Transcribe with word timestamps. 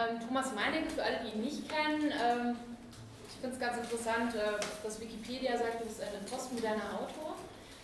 Ähm, 0.00 0.16
Thomas 0.20 0.54
Meinecke, 0.54 0.88
für 0.88 1.02
alle, 1.02 1.20
die 1.20 1.36
ihn 1.36 1.44
nicht 1.44 1.68
kennen, 1.68 2.08
ähm, 2.08 2.56
ich 3.28 3.36
finde 3.36 3.56
es 3.56 3.60
ganz 3.60 3.76
interessant, 3.76 4.34
äh, 4.34 4.56
dass 4.82 5.00
Wikipedia 5.00 5.58
sagt, 5.58 5.80
du 5.80 5.84
bist 5.84 6.00
ein 6.00 6.24
postmoderner 6.24 6.96
Autor. 6.96 7.36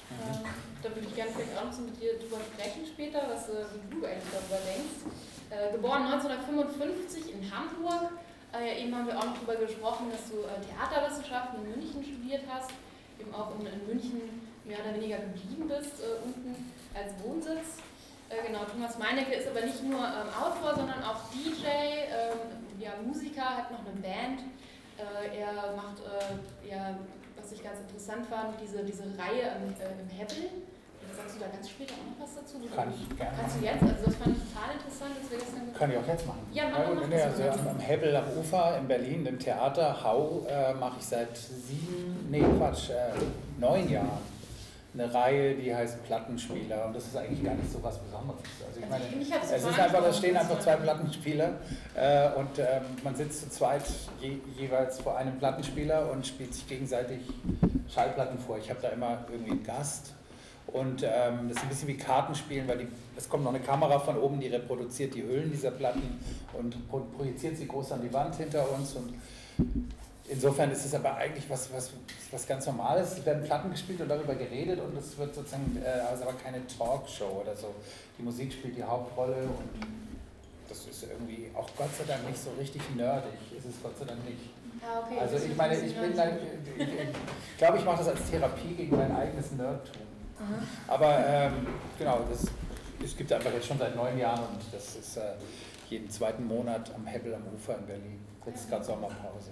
Mhm. 0.08 0.24
Ähm, 0.24 0.50
da 0.82 0.88
würde 0.88 1.08
ich 1.08 1.14
gerne 1.14 1.32
vielleicht 1.32 1.56
auch 1.58 1.64
noch 1.64 1.72
so 1.72 1.82
mit 1.82 2.00
dir 2.00 2.16
drüber 2.16 2.40
sprechen 2.40 2.86
später, 2.86 3.20
was, 3.28 3.48
äh, 3.48 3.68
wie 3.68 3.84
du 3.92 4.06
eigentlich 4.06 4.32
darüber 4.32 4.60
denkst. 4.64 5.12
Äh, 5.50 5.72
geboren 5.76 6.08
1955 6.08 7.36
in 7.36 7.42
Hamburg. 7.52 8.16
Äh, 8.54 8.84
eben 8.84 8.94
haben 8.96 9.06
wir 9.06 9.18
auch 9.18 9.26
noch 9.26 9.36
darüber 9.36 9.56
gesprochen, 9.66 10.08
dass 10.08 10.30
du 10.32 10.40
äh, 10.40 10.56
Theaterwissenschaften 10.64 11.60
in 11.60 11.76
München 11.76 12.00
studiert 12.00 12.44
hast, 12.48 12.70
eben 13.20 13.34
auch 13.34 13.52
in, 13.60 13.66
in 13.66 13.84
München 13.84 14.40
mehr 14.64 14.80
oder 14.80 14.94
weniger 14.96 15.18
geblieben 15.20 15.68
bist, 15.68 16.00
äh, 16.00 16.24
unten 16.24 16.72
als 16.96 17.12
Wohnsitz. 17.20 17.84
Äh, 18.28 18.46
genau, 18.46 18.64
Thomas 18.64 18.98
Meinecke 18.98 19.34
ist 19.34 19.48
aber 19.48 19.60
nicht 19.62 19.82
nur 19.82 20.00
ähm, 20.00 20.28
Autor, 20.34 20.74
sondern 20.74 21.02
auch 21.04 21.30
DJ, 21.32 21.66
ähm, 21.66 22.38
ja, 22.78 22.90
Musiker, 23.04 23.56
hat 23.56 23.70
noch 23.70 23.80
eine 23.80 24.00
Band 24.00 24.40
äh, 24.98 25.40
er 25.40 25.76
macht, 25.76 26.00
äh, 26.00 26.68
ja, 26.68 26.96
was 27.36 27.52
ich 27.52 27.62
ganz 27.62 27.80
interessant 27.80 28.26
fand, 28.26 28.60
diese, 28.60 28.82
diese 28.84 29.04
Reihe 29.18 29.52
im, 29.60 29.72
äh, 29.76 30.00
im 30.00 30.08
Hebbel. 30.08 30.50
Sagst 31.16 31.36
du 31.36 31.40
da 31.40 31.46
ganz 31.48 31.70
später 31.70 31.94
auch 31.94 32.12
noch 32.12 32.26
was 32.26 32.34
dazu? 32.34 32.58
Kann 32.74 32.92
ich 32.92 33.16
gerne. 33.16 33.32
Kannst 33.40 33.56
du 33.56 33.64
jetzt? 33.64 33.82
Also 33.82 34.04
das 34.04 34.16
fand 34.16 34.36
ich 34.36 34.42
total 34.52 34.74
interessant, 34.76 35.12
dass 35.16 35.30
wir 35.30 35.38
gestern 35.38 35.72
Kann 35.72 35.90
ich 35.90 35.96
auch 35.96 36.06
jetzt 36.08 36.26
machen. 36.26 36.46
Ja, 36.52 36.64
mach, 36.68 36.78
ja, 36.78 36.94
mach 36.94 37.06
nee, 37.06 37.22
also 37.22 37.42
am, 37.42 37.68
am 37.68 37.78
Hebbel 37.78 38.16
am 38.16 38.24
Ufer 38.36 38.76
in 38.78 38.88
Berlin, 38.88 39.24
im 39.24 39.38
Theater 39.38 40.04
Hau, 40.04 40.44
äh, 40.46 40.74
mache 40.74 40.96
ich 40.98 41.06
seit 41.06 41.34
sieben, 41.36 42.28
nee 42.30 42.42
Quatsch, 42.58 42.90
äh, 42.90 43.12
neun 43.58 43.88
Jahren 43.88 44.35
eine 44.98 45.12
Reihe, 45.12 45.54
die 45.54 45.74
heißt 45.74 46.04
Plattenspieler 46.04 46.86
und 46.86 46.96
das 46.96 47.06
ist 47.06 47.16
eigentlich 47.16 47.44
gar 47.44 47.54
nicht 47.54 47.70
so 47.70 47.82
was 47.82 47.98
Besonderes. 47.98 48.40
Also 48.66 48.80
ich 48.80 48.88
meine, 48.88 49.04
es 49.42 49.64
ist 49.64 49.78
einfach, 49.78 50.02
da 50.02 50.12
stehen 50.12 50.36
einfach 50.36 50.58
zwei 50.60 50.76
Plattenspieler 50.76 51.50
äh, 51.94 52.30
und 52.30 52.58
ähm, 52.58 52.82
man 53.04 53.14
sitzt 53.14 53.42
zu 53.42 53.50
zweit 53.50 53.82
je, 54.20 54.38
jeweils 54.58 55.00
vor 55.00 55.16
einem 55.18 55.38
Plattenspieler 55.38 56.10
und 56.10 56.26
spielt 56.26 56.54
sich 56.54 56.66
gegenseitig 56.66 57.20
Schallplatten 57.92 58.38
vor. 58.38 58.58
Ich 58.58 58.70
habe 58.70 58.80
da 58.80 58.88
immer 58.88 59.24
irgendwie 59.30 59.52
einen 59.52 59.64
Gast 59.64 60.14
und 60.68 61.02
ähm, 61.02 61.48
das 61.48 61.58
ist 61.58 61.62
ein 61.62 61.68
bisschen 61.68 61.88
wie 61.88 61.96
Kartenspielen, 61.96 62.66
weil 62.66 62.78
die, 62.78 62.88
es 63.16 63.28
kommt 63.28 63.44
noch 63.44 63.54
eine 63.54 63.62
Kamera 63.62 63.98
von 63.98 64.16
oben, 64.18 64.40
die 64.40 64.48
reproduziert 64.48 65.14
die 65.14 65.22
Hüllen 65.22 65.50
dieser 65.50 65.72
Platten 65.72 66.18
und 66.54 66.76
projiziert 67.16 67.58
sie 67.58 67.68
groß 67.68 67.92
an 67.92 68.02
die 68.02 68.12
Wand 68.12 68.34
hinter 68.36 68.70
uns 68.72 68.94
und 68.94 69.12
Insofern 70.28 70.72
ist 70.72 70.84
es 70.84 70.94
aber 70.94 71.14
eigentlich 71.16 71.48
was, 71.48 71.72
was, 71.72 71.90
was 72.32 72.46
ganz 72.46 72.66
Normales. 72.66 73.12
Es 73.18 73.26
werden 73.26 73.44
Platten 73.44 73.70
gespielt 73.70 74.00
und 74.00 74.08
darüber 74.08 74.34
geredet 74.34 74.80
und 74.80 74.96
es 74.96 75.16
wird 75.16 75.34
sozusagen, 75.34 75.80
äh, 75.82 75.88
also 75.88 76.24
aber 76.24 76.32
keine 76.34 76.66
Talkshow 76.66 77.42
oder 77.42 77.54
so. 77.54 77.74
Die 78.18 78.22
Musik 78.22 78.52
spielt 78.52 78.76
die 78.76 78.82
Hauptrolle 78.82 79.36
und 79.42 79.86
das 80.68 80.84
ist 80.86 81.04
irgendwie 81.04 81.48
auch 81.54 81.68
Gott 81.76 81.94
sei 81.96 82.04
Dank 82.04 82.26
nicht 82.26 82.42
so 82.42 82.50
richtig 82.58 82.82
nerdig. 82.96 83.38
Ist 83.56 83.66
es 83.66 83.82
Gott 83.82 83.96
sei 83.98 84.04
Dank 84.04 84.24
nicht. 84.24 84.50
Ah, 84.82 85.00
okay. 85.04 85.20
Also 85.20 85.36
ich 85.36 85.56
meine, 85.56 85.74
ich 85.78 85.94
bin 85.94 86.16
dann, 86.16 86.38
ich, 86.76 87.58
glaube, 87.58 87.78
ich 87.78 87.84
mache 87.84 87.98
das 87.98 88.08
als 88.08 88.30
Therapie 88.30 88.74
gegen 88.74 88.96
mein 88.96 89.14
eigenes 89.14 89.52
Nerdtum. 89.52 90.02
Mhm. 90.38 90.66
Aber 90.88 91.24
ähm, 91.26 91.66
genau, 91.98 92.20
das, 92.28 92.46
es 93.02 93.16
gibt 93.16 93.32
einfach 93.32 93.52
jetzt 93.52 93.66
schon 93.66 93.78
seit 93.78 93.94
neun 93.94 94.18
Jahren 94.18 94.40
und 94.40 94.60
das 94.72 94.96
ist 94.96 95.16
äh, 95.16 95.34
jeden 95.88 96.10
zweiten 96.10 96.44
Monat 96.46 96.92
am 96.94 97.06
Hebbel 97.06 97.34
am 97.34 97.42
Ufer 97.54 97.78
in 97.78 97.86
Berlin. 97.86 98.20
Jetzt 98.44 98.62
ist 98.62 98.70
gerade 98.70 98.84
Sommerpause. 98.84 99.50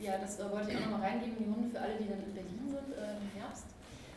Ja, 0.00 0.16
das 0.16 0.40
äh, 0.40 0.50
wollte 0.50 0.72
ich 0.72 0.76
auch 0.78 0.88
nochmal 0.88 1.12
reingeben 1.12 1.36
in 1.36 1.44
die 1.44 1.50
Runde 1.52 1.68
für 1.68 1.80
alle, 1.80 1.94
die 2.00 2.08
dann 2.08 2.24
in 2.24 2.32
Berlin 2.32 2.64
sind 2.72 2.96
äh, 2.96 3.20
im 3.20 3.28
Herbst. 3.36 3.68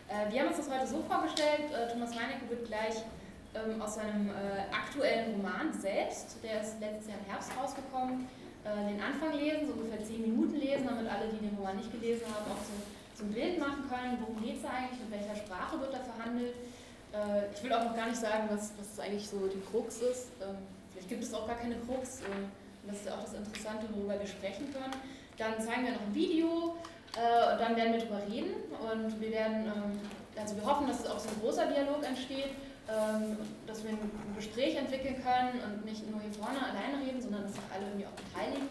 Äh, 0.07 0.31
wir 0.31 0.39
haben 0.39 0.47
uns 0.47 0.57
das 0.57 0.71
heute 0.71 0.87
so 0.87 1.03
vorgestellt, 1.03 1.67
äh, 1.75 1.91
Thomas 1.91 2.15
Meinecke 2.15 2.47
wird 2.47 2.67
gleich 2.71 3.03
ähm, 3.51 3.81
aus 3.81 3.95
seinem 3.95 4.31
äh, 4.31 4.71
aktuellen 4.71 5.35
Roman 5.35 5.75
selbst, 5.75 6.39
der 6.41 6.63
ist 6.63 6.79
letztes 6.79 7.11
Jahr 7.11 7.19
im 7.19 7.27
Herbst 7.29 7.51
rausgekommen, 7.59 8.27
den 8.63 8.95
Anfang 9.03 9.35
lesen, 9.35 9.67
so 9.67 9.73
ungefähr 9.73 9.99
zehn 10.07 10.21
Minuten 10.21 10.55
lesen, 10.55 10.87
damit 10.87 11.03
alle, 11.11 11.27
die 11.27 11.43
den 11.43 11.53
Roman 11.59 11.75
nicht 11.75 11.91
gelesen 11.91 12.23
haben, 12.31 12.47
auch 12.47 12.63
so, 12.63 12.71
so 13.11 13.27
ein 13.27 13.33
Bild 13.33 13.59
machen 13.59 13.83
können, 13.91 14.15
worum 14.23 14.39
geht 14.39 14.55
es 14.55 14.63
eigentlich, 14.63 15.03
in 15.03 15.11
welcher 15.11 15.35
Sprache 15.35 15.77
wird 15.81 15.91
da 15.91 15.99
verhandelt. 15.99 16.55
ich 17.53 17.61
will 17.61 17.73
auch 17.73 17.83
noch 17.83 17.93
gar 17.93 18.07
nicht 18.07 18.21
sagen, 18.21 18.47
was, 18.47 18.71
was 18.79 19.03
eigentlich 19.03 19.27
so 19.27 19.51
die 19.51 19.59
Krux 19.69 19.99
ist. 19.99 20.31
Ähm, 20.39 20.55
vielleicht 20.93 21.09
gibt 21.09 21.23
es 21.25 21.33
auch 21.33 21.45
gar 21.45 21.57
keine 21.57 21.75
Krux. 21.75 22.23
das 22.87 22.95
ist 22.95 23.05
ja 23.05 23.15
auch 23.19 23.23
das 23.27 23.33
Interessante, 23.33 23.83
worüber 23.91 24.17
wir 24.17 24.27
sprechen 24.27 24.71
können. 24.71 24.95
Dann 25.37 25.59
zeigen 25.59 25.85
wir 25.85 25.93
noch 25.93 26.01
ein 26.01 26.15
Video 26.15 26.77
äh, 27.17 27.53
und 27.53 27.61
dann 27.61 27.75
werden 27.75 27.93
wir 27.93 27.99
darüber 27.99 28.21
reden 28.27 28.53
und 28.79 29.21
wir 29.21 29.31
werden, 29.31 29.65
ähm, 29.65 29.99
also 30.35 30.55
wir 30.55 30.65
hoffen, 30.65 30.87
dass 30.87 31.05
auch 31.07 31.19
so 31.19 31.29
ein 31.29 31.39
großer 31.41 31.67
Dialog 31.67 32.03
entsteht, 32.03 32.51
ähm, 32.89 33.37
dass 33.65 33.83
wir 33.83 33.91
ein 33.91 34.35
Gespräch 34.35 34.75
entwickeln 34.75 35.15
können 35.23 35.59
und 35.63 35.85
nicht 35.85 36.09
nur 36.09 36.19
hier 36.21 36.33
vorne 36.33 36.59
alleine 36.59 37.05
reden, 37.05 37.21
sondern 37.21 37.43
dass 37.43 37.53
sich 37.53 37.63
alle 37.73 37.85
irgendwie 37.87 38.05
auch 38.05 38.17
beteiligen. 38.17 38.67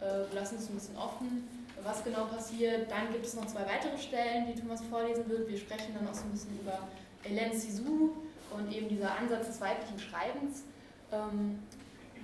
Äh, 0.00 0.30
wir 0.30 0.40
lassen 0.40 0.56
es 0.56 0.68
ein 0.68 0.74
bisschen 0.74 0.96
offen, 0.96 1.48
was 1.82 2.04
genau 2.04 2.26
passiert. 2.26 2.90
Dann 2.90 3.12
gibt 3.12 3.26
es 3.26 3.34
noch 3.34 3.46
zwei 3.46 3.64
weitere 3.66 3.96
Stellen, 3.98 4.46
die 4.46 4.60
Thomas 4.60 4.82
vorlesen 4.90 5.28
wird. 5.28 5.48
Wir 5.48 5.58
sprechen 5.58 5.94
dann 5.94 6.08
auch 6.08 6.14
so 6.14 6.24
ein 6.24 6.32
bisschen 6.32 6.58
über 6.60 6.88
Hélène 7.24 7.54
Cizou 7.54 8.12
und 8.50 8.72
eben 8.72 8.88
dieser 8.88 9.16
Ansatz 9.16 9.46
des 9.46 9.60
weiblichen 9.60 9.98
Schreibens. 9.98 10.64
Ähm, 11.10 11.60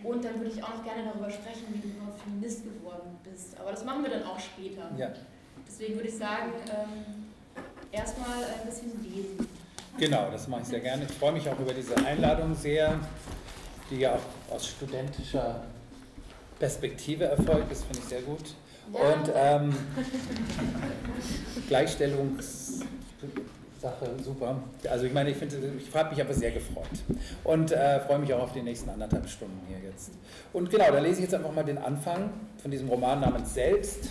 und 0.04 0.24
dann 0.24 0.38
würde 0.38 0.50
ich 0.50 0.62
auch 0.62 0.76
noch 0.76 0.84
gerne 0.84 1.04
darüber 1.04 1.30
sprechen, 1.30 1.66
wie 1.72 1.78
du 1.80 1.88
überhaupt 1.88 2.20
Feminist 2.22 2.64
geworden 2.64 3.18
bist. 3.24 3.58
Aber 3.58 3.70
das 3.70 3.84
machen 3.84 4.02
wir 4.02 4.10
dann 4.10 4.24
auch 4.24 4.38
später. 4.38 4.90
Ja. 4.96 5.10
Deswegen 5.66 5.94
würde 5.94 6.08
ich 6.08 6.16
sagen, 6.16 6.52
ähm, 6.68 7.26
erstmal 7.92 8.44
ein 8.44 8.66
bisschen 8.66 8.92
lesen. 9.02 9.48
Genau, 9.98 10.30
das 10.30 10.48
mache 10.48 10.62
ich 10.62 10.68
sehr 10.68 10.80
gerne. 10.80 11.04
Ich 11.04 11.12
freue 11.12 11.32
mich 11.32 11.48
auch 11.48 11.58
über 11.58 11.74
diese 11.74 11.96
Einladung 11.96 12.54
sehr, 12.54 12.98
die 13.90 13.98
ja 13.98 14.14
auch 14.14 14.54
aus 14.54 14.68
studentischer 14.68 15.62
Perspektive 16.58 17.24
erfolgt 17.24 17.72
ist, 17.72 17.84
finde 17.84 17.98
ich 18.00 18.04
sehr 18.04 18.22
gut. 18.22 18.54
Ja. 18.92 19.00
Und 19.00 19.32
ähm, 19.34 19.76
Gleichstellungs 21.68 22.80
Sache 23.80 24.06
super. 24.22 24.56
Also 24.90 25.06
ich 25.06 25.12
meine, 25.12 25.30
ich 25.30 25.36
finde, 25.36 25.56
ich 25.78 25.94
habe 25.94 26.10
mich 26.10 26.20
aber 26.20 26.34
sehr 26.34 26.50
gefreut 26.50 26.84
und 27.44 27.72
äh, 27.72 28.00
freue 28.00 28.18
mich 28.18 28.32
auch 28.34 28.42
auf 28.42 28.52
die 28.52 28.60
nächsten 28.60 28.90
anderthalb 28.90 29.28
Stunden 29.28 29.58
hier 29.68 29.78
jetzt. 29.90 30.10
Und 30.52 30.70
genau, 30.70 30.90
da 30.90 30.98
lese 30.98 31.16
ich 31.16 31.22
jetzt 31.22 31.34
einfach 31.34 31.52
mal 31.52 31.64
den 31.64 31.78
Anfang 31.78 32.30
von 32.60 32.70
diesem 32.70 32.88
Roman 32.90 33.20
namens 33.20 33.54
Selbst. 33.54 34.10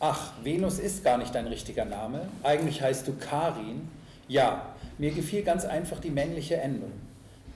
Ach, 0.00 0.32
Venus 0.42 0.78
ist 0.78 1.02
gar 1.02 1.18
nicht 1.18 1.34
dein 1.34 1.46
richtiger 1.46 1.84
Name. 1.84 2.28
Eigentlich 2.42 2.82
heißt 2.82 3.08
du 3.08 3.14
Karin. 3.14 3.88
Ja, 4.28 4.74
mir 4.98 5.10
gefiel 5.10 5.42
ganz 5.42 5.64
einfach 5.64 5.98
die 5.98 6.10
männliche 6.10 6.56
Endung. 6.56 6.92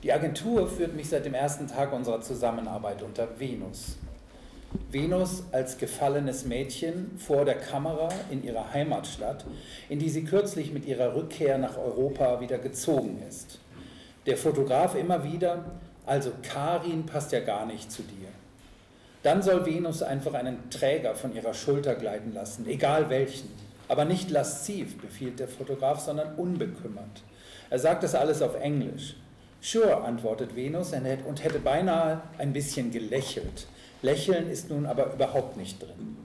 Die 0.02 0.12
Agentur 0.12 0.68
führt 0.68 0.94
mich 0.94 1.08
seit 1.08 1.24
dem 1.24 1.34
ersten 1.34 1.66
Tag 1.66 1.92
unserer 1.92 2.20
Zusammenarbeit 2.20 3.02
unter 3.02 3.38
Venus. 3.38 3.96
Venus 4.90 5.44
als 5.52 5.78
gefallenes 5.78 6.44
Mädchen 6.44 7.18
vor 7.18 7.44
der 7.44 7.56
Kamera 7.56 8.08
in 8.30 8.44
ihrer 8.44 8.72
Heimatstadt, 8.72 9.44
in 9.88 9.98
die 9.98 10.08
sie 10.08 10.24
kürzlich 10.24 10.72
mit 10.72 10.86
ihrer 10.86 11.14
Rückkehr 11.14 11.58
nach 11.58 11.76
Europa 11.76 12.40
wieder 12.40 12.58
gezogen 12.58 13.22
ist. 13.28 13.58
Der 14.26 14.36
Fotograf 14.36 14.94
immer 14.94 15.24
wieder, 15.24 15.64
also 16.06 16.32
Karin 16.42 17.06
passt 17.06 17.32
ja 17.32 17.40
gar 17.40 17.66
nicht 17.66 17.90
zu 17.90 18.02
dir. 18.02 18.28
Dann 19.22 19.42
soll 19.42 19.64
Venus 19.66 20.02
einfach 20.02 20.34
einen 20.34 20.70
Träger 20.70 21.14
von 21.14 21.34
ihrer 21.34 21.54
Schulter 21.54 21.94
gleiten 21.94 22.32
lassen, 22.32 22.66
egal 22.68 23.10
welchen. 23.10 23.48
Aber 23.88 24.04
nicht 24.04 24.30
lasziv, 24.30 25.00
befiehlt 25.00 25.40
der 25.40 25.48
Fotograf, 25.48 26.00
sondern 26.00 26.34
unbekümmert. 26.36 27.22
Er 27.70 27.78
sagt 27.78 28.02
das 28.02 28.14
alles 28.14 28.42
auf 28.42 28.54
Englisch. 28.60 29.16
Sure, 29.60 30.02
antwortet 30.02 30.54
Venus 30.54 30.92
und 30.92 31.42
hätte 31.42 31.58
beinahe 31.58 32.20
ein 32.38 32.52
bisschen 32.52 32.90
gelächelt. 32.90 33.66
Lächeln 34.04 34.50
ist 34.50 34.68
nun 34.68 34.84
aber 34.84 35.14
überhaupt 35.14 35.56
nicht 35.56 35.80
drin. 35.80 36.18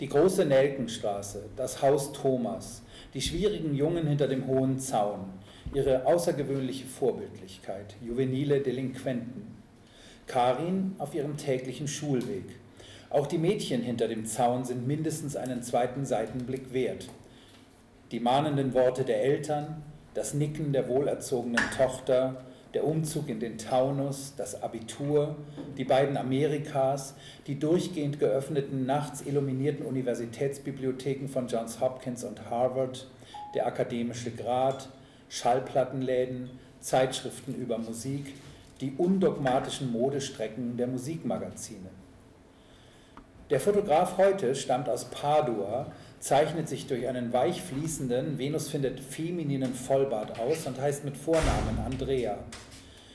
Die 0.00 0.08
große 0.08 0.44
Nelkenstraße, 0.44 1.44
das 1.54 1.82
Haus 1.82 2.12
Thomas, 2.12 2.82
die 3.14 3.20
schwierigen 3.20 3.76
Jungen 3.76 4.08
hinter 4.08 4.26
dem 4.26 4.48
hohen 4.48 4.80
Zaun, 4.80 5.20
ihre 5.72 6.04
außergewöhnliche 6.04 6.86
Vorbildlichkeit, 6.86 7.94
juvenile 8.04 8.58
Delinquenten. 8.58 9.54
Karin 10.26 10.96
auf 10.98 11.14
ihrem 11.14 11.36
täglichen 11.36 11.86
Schulweg. 11.86 12.56
Auch 13.08 13.28
die 13.28 13.38
Mädchen 13.38 13.82
hinter 13.82 14.08
dem 14.08 14.26
Zaun 14.26 14.64
sind 14.64 14.88
mindestens 14.88 15.36
einen 15.36 15.62
zweiten 15.62 16.04
Seitenblick 16.04 16.72
wert. 16.72 17.08
Die 18.10 18.18
mahnenden 18.18 18.74
Worte 18.74 19.04
der 19.04 19.22
Eltern, 19.22 19.84
das 20.14 20.34
Nicken 20.34 20.72
der 20.72 20.88
wohlerzogenen 20.88 21.62
Tochter, 21.76 22.44
der 22.74 22.86
Umzug 22.86 23.28
in 23.28 23.40
den 23.40 23.58
Taunus, 23.58 24.34
das 24.36 24.62
Abitur, 24.62 25.36
die 25.76 25.84
beiden 25.84 26.16
Amerikas, 26.16 27.14
die 27.46 27.58
durchgehend 27.58 28.20
geöffneten, 28.20 28.86
nachts 28.86 29.22
illuminierten 29.22 29.84
Universitätsbibliotheken 29.84 31.28
von 31.28 31.48
Johns 31.48 31.80
Hopkins 31.80 32.22
und 32.22 32.48
Harvard, 32.48 33.08
der 33.54 33.66
akademische 33.66 34.30
Grad, 34.30 34.88
Schallplattenläden, 35.28 36.50
Zeitschriften 36.80 37.54
über 37.54 37.78
Musik, 37.78 38.34
die 38.80 38.92
undogmatischen 38.96 39.90
Modestrecken 39.92 40.76
der 40.76 40.86
Musikmagazine. 40.86 41.90
Der 43.50 43.60
Fotograf 43.60 44.16
heute 44.16 44.54
stammt 44.54 44.88
aus 44.88 45.06
Padua, 45.06 45.92
zeichnet 46.20 46.68
sich 46.68 46.86
durch 46.86 47.08
einen 47.08 47.32
weich 47.32 47.62
fließenden, 47.62 48.38
Venus 48.38 48.68
findet 48.68 49.00
femininen 49.00 49.74
Vollbart 49.74 50.38
aus 50.38 50.66
und 50.66 50.78
heißt 50.80 51.04
mit 51.04 51.16
Vornamen 51.16 51.78
Andrea. 51.84 52.38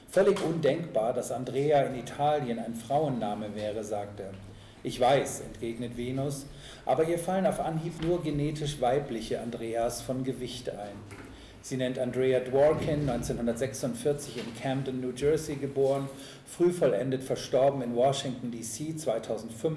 Völlig 0.10 0.44
undenkbar, 0.44 1.14
dass 1.14 1.32
Andrea 1.32 1.84
in 1.84 2.00
Italien 2.00 2.60
ein 2.60 2.74
Frauenname 2.74 3.54
wäre, 3.56 3.84
sagt 3.84 4.20
er. 4.20 4.32
Ich 4.82 5.00
weiß, 5.00 5.42
entgegnet 5.42 5.98
Venus, 5.98 6.48
aber 6.86 7.08
ihr 7.08 7.20
fallen 7.20 7.48
auf 7.48 7.60
Anhieb 7.60 8.02
nur 8.04 8.24
genetisch 8.24 8.82
weibliche 8.82 9.40
Andreas 9.40 10.02
von 10.02 10.24
Gewicht 10.24 10.70
ein. 10.70 11.25
Sie 11.68 11.78
nennt 11.78 11.98
Andrea 11.98 12.42
Dworkin, 12.42 13.10
1946 13.10 14.38
in 14.38 14.56
Camden, 14.56 15.02
New 15.02 15.14
Jersey 15.16 15.56
geboren, 15.56 16.08
früh 16.46 16.72
vollendet 16.72 17.24
verstorben 17.24 17.82
in 17.82 17.96
Washington, 17.96 18.52
D.C. 18.52 18.96
2005 18.96 19.76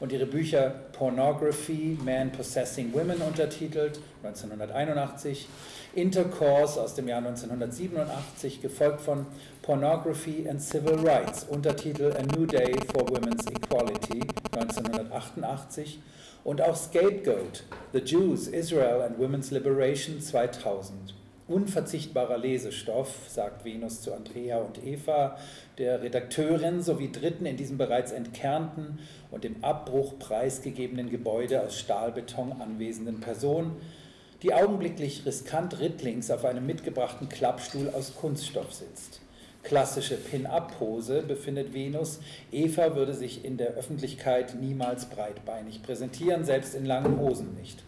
und 0.00 0.10
ihre 0.10 0.26
Bücher 0.26 0.74
Pornography, 0.90 1.96
Man 2.04 2.32
Possessing 2.32 2.92
Women 2.92 3.22
untertitelt, 3.22 4.00
1981, 4.24 5.46
Intercourse 5.94 6.80
aus 6.80 6.96
dem 6.96 7.06
Jahr 7.06 7.18
1987, 7.18 8.60
gefolgt 8.60 9.00
von 9.02 9.24
Pornography 9.62 10.48
and 10.48 10.60
Civil 10.60 11.06
Rights, 11.08 11.44
Untertitel 11.44 12.12
A 12.18 12.22
New 12.36 12.46
Day 12.46 12.74
for 12.92 13.08
Women's 13.08 13.46
Equality, 13.46 14.26
1988 15.12 16.00
und 16.44 16.60
auch 16.60 16.76
Scapegoat, 16.76 17.64
The 17.92 18.00
Jews, 18.00 18.48
Israel 18.48 19.02
and 19.02 19.18
Women's 19.18 19.50
Liberation 19.50 20.20
2000. 20.20 21.14
Unverzichtbarer 21.48 22.38
Lesestoff, 22.38 23.28
sagt 23.28 23.64
Venus 23.64 24.00
zu 24.00 24.14
Andrea 24.14 24.58
und 24.58 24.84
Eva, 24.84 25.36
der 25.76 26.02
Redakteurin 26.02 26.82
sowie 26.82 27.10
Dritten 27.10 27.46
in 27.46 27.56
diesem 27.56 27.78
bereits 27.78 28.12
entkernten 28.12 29.00
und 29.30 29.44
im 29.44 29.62
Abbruch 29.62 30.18
preisgegebenen 30.18 31.10
Gebäude 31.10 31.62
aus 31.62 31.78
Stahlbeton 31.78 32.52
anwesenden 32.60 33.20
Person, 33.20 33.72
die 34.42 34.54
augenblicklich 34.54 35.26
riskant 35.26 35.78
rittlings 35.78 36.30
auf 36.30 36.44
einem 36.44 36.64
mitgebrachten 36.64 37.28
Klappstuhl 37.28 37.90
aus 37.90 38.14
Kunststoff 38.16 38.72
sitzt 38.72 39.21
klassische 39.62 40.16
Pin-Up-Pose 40.16 41.22
befindet 41.22 41.72
Venus. 41.72 42.20
Eva 42.50 42.94
würde 42.96 43.14
sich 43.14 43.44
in 43.44 43.56
der 43.56 43.74
Öffentlichkeit 43.74 44.54
niemals 44.60 45.06
breitbeinig 45.06 45.82
präsentieren, 45.82 46.44
selbst 46.44 46.74
in 46.74 46.84
langen 46.84 47.18
Hosen 47.18 47.54
nicht. 47.54 47.82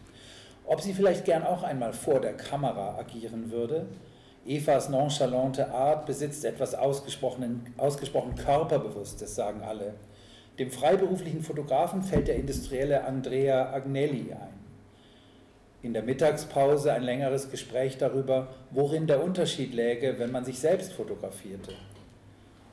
Ob 0.65 0.81
sie 0.81 0.93
vielleicht 0.93 1.25
gern 1.25 1.43
auch 1.43 1.63
einmal 1.63 1.93
vor 1.93 2.19
der 2.21 2.33
Kamera 2.33 2.97
agieren 2.97 3.51
würde? 3.51 3.85
Evas 4.45 4.89
nonchalante 4.89 5.71
Art 5.71 6.05
besitzt 6.05 6.45
etwas 6.45 6.75
ausgesprochen 6.75 7.65
Körperbewusstes, 8.35 9.35
sagen 9.35 9.61
alle. 9.63 9.95
Dem 10.59 10.71
freiberuflichen 10.71 11.43
Fotografen 11.43 12.01
fällt 12.01 12.27
der 12.27 12.35
industrielle 12.35 13.03
Andrea 13.03 13.73
Agnelli 13.73 14.31
ein 14.33 14.64
in 15.85 15.93
der 15.93 16.03
Mittagspause 16.03 16.91
ein 16.91 17.03
längeres 17.03 17.51
Gespräch 17.51 17.97
darüber, 17.97 18.47
worin 18.71 19.05
der 19.05 19.23
Unterschied 19.23 19.73
läge, 19.73 20.17
wenn 20.17 20.31
man 20.31 20.43
sich 20.43 20.59
selbst 20.59 20.93
fotografierte. 20.93 21.73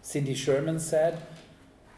Cindy 0.02 0.34
Sherman 0.34 0.78
said, 0.78 1.14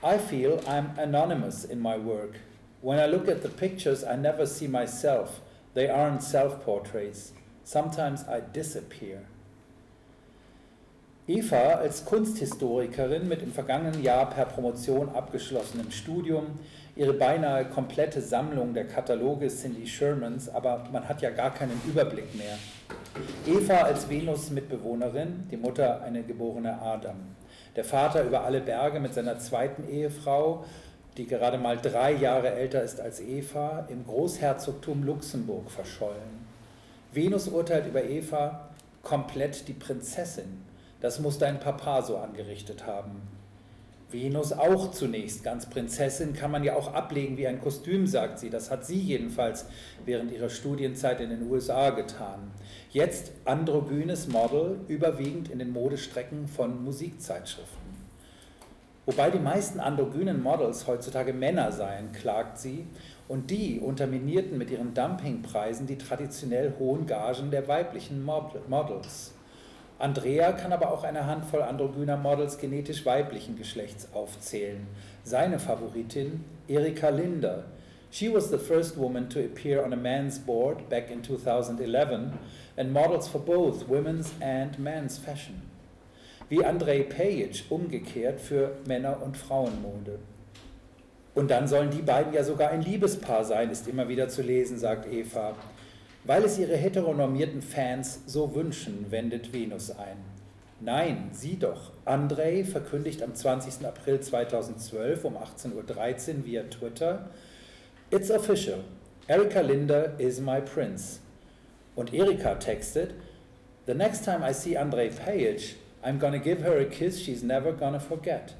I 0.02 0.18
feel 0.18 0.58
I'm 0.66 0.98
anonymous 0.98 1.64
in 1.64 1.80
my 1.80 1.96
work. 1.96 2.40
When 2.82 2.98
I 2.98 3.06
look 3.06 3.28
at 3.28 3.42
the 3.42 3.48
pictures, 3.48 4.04
I 4.04 4.16
never 4.16 4.44
see 4.44 4.68
myself. 4.68 5.40
They 5.74 5.88
aren't 5.88 6.22
self 6.22 6.64
portraits. 6.64 7.32
Sometimes 7.62 8.24
I 8.28 8.40
disappear. 8.52 9.22
Eva 11.26 11.76
als 11.76 12.04
Kunsthistorikerin 12.04 13.26
mit 13.26 13.40
im 13.40 13.52
vergangenen 13.52 14.02
Jahr 14.02 14.28
per 14.28 14.44
Promotion 14.44 15.08
abgeschlossenem 15.08 15.90
Studium 15.90 16.58
ihre 16.96 17.12
beinahe 17.12 17.64
komplette 17.64 18.20
Sammlung 18.20 18.74
der 18.74 18.86
Kataloge 18.86 19.48
Cindy 19.48 19.86
Shermans, 19.86 20.48
aber 20.48 20.84
man 20.92 21.08
hat 21.08 21.22
ja 21.22 21.30
gar 21.30 21.52
keinen 21.52 21.80
Überblick 21.86 22.34
mehr. 22.36 22.56
Eva 23.46 23.82
als 23.82 24.08
Venus-Mitbewohnerin, 24.08 25.48
die 25.50 25.56
Mutter 25.56 26.02
eine 26.02 26.22
geborene 26.22 26.80
Adam. 26.80 27.16
Der 27.76 27.84
Vater 27.84 28.24
über 28.24 28.44
alle 28.44 28.60
Berge 28.60 29.00
mit 29.00 29.14
seiner 29.14 29.38
zweiten 29.38 29.88
Ehefrau, 29.88 30.64
die 31.16 31.26
gerade 31.26 31.58
mal 31.58 31.76
drei 31.76 32.12
Jahre 32.12 32.52
älter 32.52 32.82
ist 32.82 33.00
als 33.00 33.20
Eva, 33.20 33.86
im 33.88 34.04
Großherzogtum 34.04 35.02
Luxemburg 35.04 35.70
verschollen. 35.70 36.44
Venus 37.12 37.48
urteilt 37.48 37.86
über 37.86 38.02
Eva 38.04 38.68
komplett 39.02 39.68
die 39.68 39.74
Prinzessin. 39.74 40.64
Das 41.00 41.20
muss 41.20 41.38
dein 41.38 41.60
Papa 41.60 42.02
so 42.02 42.16
angerichtet 42.16 42.86
haben. 42.86 43.33
Venus 44.14 44.52
auch 44.52 44.92
zunächst. 44.92 45.42
Ganz 45.42 45.66
Prinzessin 45.66 46.32
kann 46.32 46.52
man 46.52 46.62
ja 46.62 46.76
auch 46.76 46.94
ablegen 46.94 47.36
wie 47.36 47.48
ein 47.48 47.60
Kostüm, 47.60 48.06
sagt 48.06 48.38
sie. 48.38 48.48
Das 48.48 48.70
hat 48.70 48.86
sie 48.86 48.98
jedenfalls 48.98 49.66
während 50.06 50.30
ihrer 50.30 50.48
Studienzeit 50.48 51.20
in 51.20 51.30
den 51.30 51.50
USA 51.50 51.90
getan. 51.90 52.52
Jetzt 52.90 53.32
androgynes 53.44 54.28
Model, 54.28 54.78
überwiegend 54.88 55.50
in 55.50 55.58
den 55.58 55.72
Modestrecken 55.72 56.46
von 56.46 56.84
Musikzeitschriften. 56.84 57.84
Wobei 59.06 59.30
die 59.30 59.38
meisten 59.38 59.80
androgynen 59.80 60.42
Models 60.42 60.86
heutzutage 60.86 61.34
Männer 61.34 61.72
seien, 61.72 62.12
klagt 62.12 62.58
sie, 62.58 62.86
und 63.28 63.50
die 63.50 63.80
unterminierten 63.80 64.56
mit 64.56 64.70
ihren 64.70 64.94
Dumpingpreisen 64.94 65.86
die 65.86 65.98
traditionell 65.98 66.74
hohen 66.78 67.06
Gagen 67.06 67.50
der 67.50 67.68
weiblichen 67.68 68.24
Models. 68.24 69.33
Andrea 69.98 70.52
kann 70.52 70.72
aber 70.72 70.92
auch 70.92 71.04
eine 71.04 71.26
Handvoll 71.26 71.62
androgyner 71.62 72.16
Models 72.16 72.58
genetisch 72.58 73.06
weiblichen 73.06 73.56
Geschlechts 73.56 74.08
aufzählen. 74.12 74.86
Seine 75.22 75.58
Favoritin, 75.58 76.44
Erika 76.66 77.10
Linder. 77.10 77.64
She 78.10 78.32
was 78.32 78.50
the 78.50 78.58
first 78.58 78.96
woman 78.96 79.28
to 79.30 79.40
appear 79.40 79.84
on 79.84 79.92
a 79.92 79.96
man's 79.96 80.38
board 80.38 80.88
back 80.88 81.10
in 81.10 81.22
2011 81.22 82.32
and 82.76 82.92
models 82.92 83.28
for 83.28 83.40
both 83.40 83.88
women's 83.88 84.32
and 84.40 84.78
men's 84.78 85.18
fashion. 85.18 85.62
Wie 86.48 86.64
Andrei 86.64 87.02
Pejic 87.02 87.64
umgekehrt 87.70 88.40
für 88.40 88.72
Männer- 88.86 89.22
und 89.22 89.36
Frauenmode. 89.36 90.18
Und 91.34 91.50
dann 91.50 91.66
sollen 91.66 91.90
die 91.90 92.02
beiden 92.02 92.32
ja 92.32 92.44
sogar 92.44 92.70
ein 92.70 92.82
Liebespaar 92.82 93.44
sein, 93.44 93.70
ist 93.70 93.88
immer 93.88 94.08
wieder 94.08 94.28
zu 94.28 94.42
lesen, 94.42 94.78
sagt 94.78 95.12
Eva. 95.12 95.54
Weil 96.24 96.44
es 96.44 96.58
ihre 96.58 96.76
heteronormierten 96.76 97.60
Fans 97.60 98.20
so 98.26 98.54
wünschen, 98.54 99.10
wendet 99.10 99.52
Venus 99.52 99.90
ein. 99.90 100.16
Nein, 100.80 101.28
sieh 101.32 101.56
doch. 101.56 101.92
Andrei 102.06 102.64
verkündigt 102.64 103.22
am 103.22 103.34
20. 103.34 103.86
April 103.86 104.20
2012 104.20 105.24
um 105.24 105.36
18.13 105.36 106.36
Uhr 106.38 106.44
via 106.44 106.62
Twitter: 106.64 107.28
It's 108.10 108.30
official. 108.30 108.80
Erika 109.26 109.60
Linder 109.60 110.18
is 110.18 110.40
my 110.40 110.60
prince. 110.60 111.20
Und 111.94 112.14
Erika 112.14 112.54
textet: 112.54 113.14
The 113.86 113.94
next 113.94 114.24
time 114.24 114.42
I 114.42 114.52
see 114.52 114.78
Andrei 114.78 115.10
Page, 115.10 115.76
I'm 116.02 116.18
gonna 116.18 116.38
give 116.38 116.62
her 116.62 116.78
a 116.78 116.84
kiss 116.84 117.20
she's 117.20 117.42
never 117.42 117.72
gonna 117.72 118.00
forget. 118.00 118.54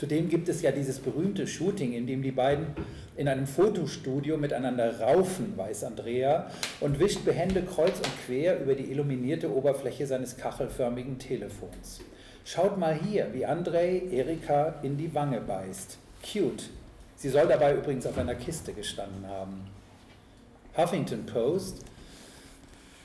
Zudem 0.00 0.30
gibt 0.30 0.48
es 0.48 0.62
ja 0.62 0.72
dieses 0.72 0.98
berühmte 0.98 1.46
Shooting, 1.46 1.92
in 1.92 2.06
dem 2.06 2.22
die 2.22 2.30
beiden 2.30 2.68
in 3.18 3.28
einem 3.28 3.46
Fotostudio 3.46 4.38
miteinander 4.38 4.98
raufen, 4.98 5.52
weiß 5.58 5.84
Andrea, 5.84 6.50
und 6.80 6.98
wischt 6.98 7.22
behende 7.26 7.60
kreuz 7.60 7.98
und 7.98 8.10
quer 8.24 8.62
über 8.62 8.74
die 8.74 8.90
illuminierte 8.90 9.54
Oberfläche 9.54 10.06
seines 10.06 10.38
kachelförmigen 10.38 11.18
Telefons. 11.18 12.00
Schaut 12.46 12.78
mal 12.78 12.94
hier, 12.94 13.28
wie 13.34 13.44
Andrei 13.44 14.00
Erika 14.10 14.76
in 14.82 14.96
die 14.96 15.14
Wange 15.14 15.42
beißt. 15.42 15.98
Cute. 16.22 16.70
Sie 17.16 17.28
soll 17.28 17.46
dabei 17.46 17.74
übrigens 17.74 18.06
auf 18.06 18.16
einer 18.16 18.36
Kiste 18.36 18.72
gestanden 18.72 19.26
haben. 19.28 19.66
Huffington 20.78 21.26
Post. 21.26 21.84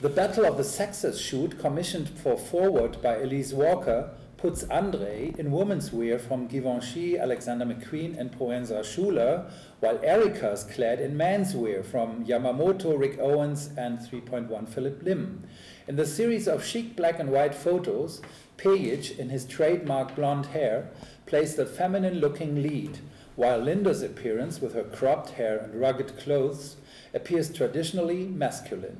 The 0.01 0.07
Battle 0.07 0.49
of 0.49 0.55
the 0.55 0.63
Sexes 0.63 1.21
shoot, 1.21 1.59
commissioned 1.59 2.07
for 2.07 2.37
Forward 2.37 3.01
by 3.01 3.15
Elise 3.21 3.53
Walker, 3.53 4.13
puts 4.45 4.63
Andre 4.65 5.33
in 5.39 5.49
woman's 5.49 5.91
wear 5.91 6.19
from 6.19 6.45
Givenchy, 6.45 7.17
Alexander 7.17 7.65
McQueen, 7.65 8.15
and 8.15 8.31
Proenza 8.31 8.85
Schuler, 8.85 9.49
while 9.79 9.97
Erica's 10.03 10.63
clad 10.63 11.01
in 11.01 11.17
men's 11.17 11.55
wear 11.55 11.81
from 11.81 12.23
Yamamoto, 12.23 12.95
Rick 12.95 13.17
Owens, 13.19 13.71
and 13.75 13.97
3.1 13.97 14.69
Philip 14.69 15.01
Lim. 15.01 15.47
In 15.87 15.95
the 15.95 16.05
series 16.05 16.47
of 16.47 16.63
chic 16.63 16.95
black 16.95 17.19
and 17.19 17.31
white 17.31 17.55
photos, 17.55 18.21
Page, 18.57 19.09
in 19.17 19.29
his 19.29 19.45
trademark 19.45 20.15
blonde 20.15 20.45
hair, 20.45 20.91
plays 21.25 21.55
the 21.55 21.65
feminine 21.65 22.19
looking 22.19 22.61
lead, 22.61 22.99
while 23.35 23.59
Linda's 23.59 24.03
appearance, 24.03 24.61
with 24.61 24.75
her 24.75 24.83
cropped 24.83 25.31
hair 25.31 25.57
and 25.57 25.81
rugged 25.81 26.19
clothes, 26.19 26.75
appears 27.15 27.51
traditionally 27.51 28.27
masculine. 28.27 28.99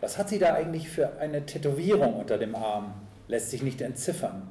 Was 0.00 0.16
hat 0.16 0.28
sie 0.28 0.40
da 0.40 0.54
eigentlich 0.54 0.88
für 0.88 1.20
eine 1.20 1.46
Tätowierung 1.46 2.14
unter 2.14 2.36
dem 2.36 2.56
Arm? 2.56 2.94
Lässt 3.30 3.50
sich 3.50 3.62
nicht 3.62 3.80
entziffern. 3.80 4.42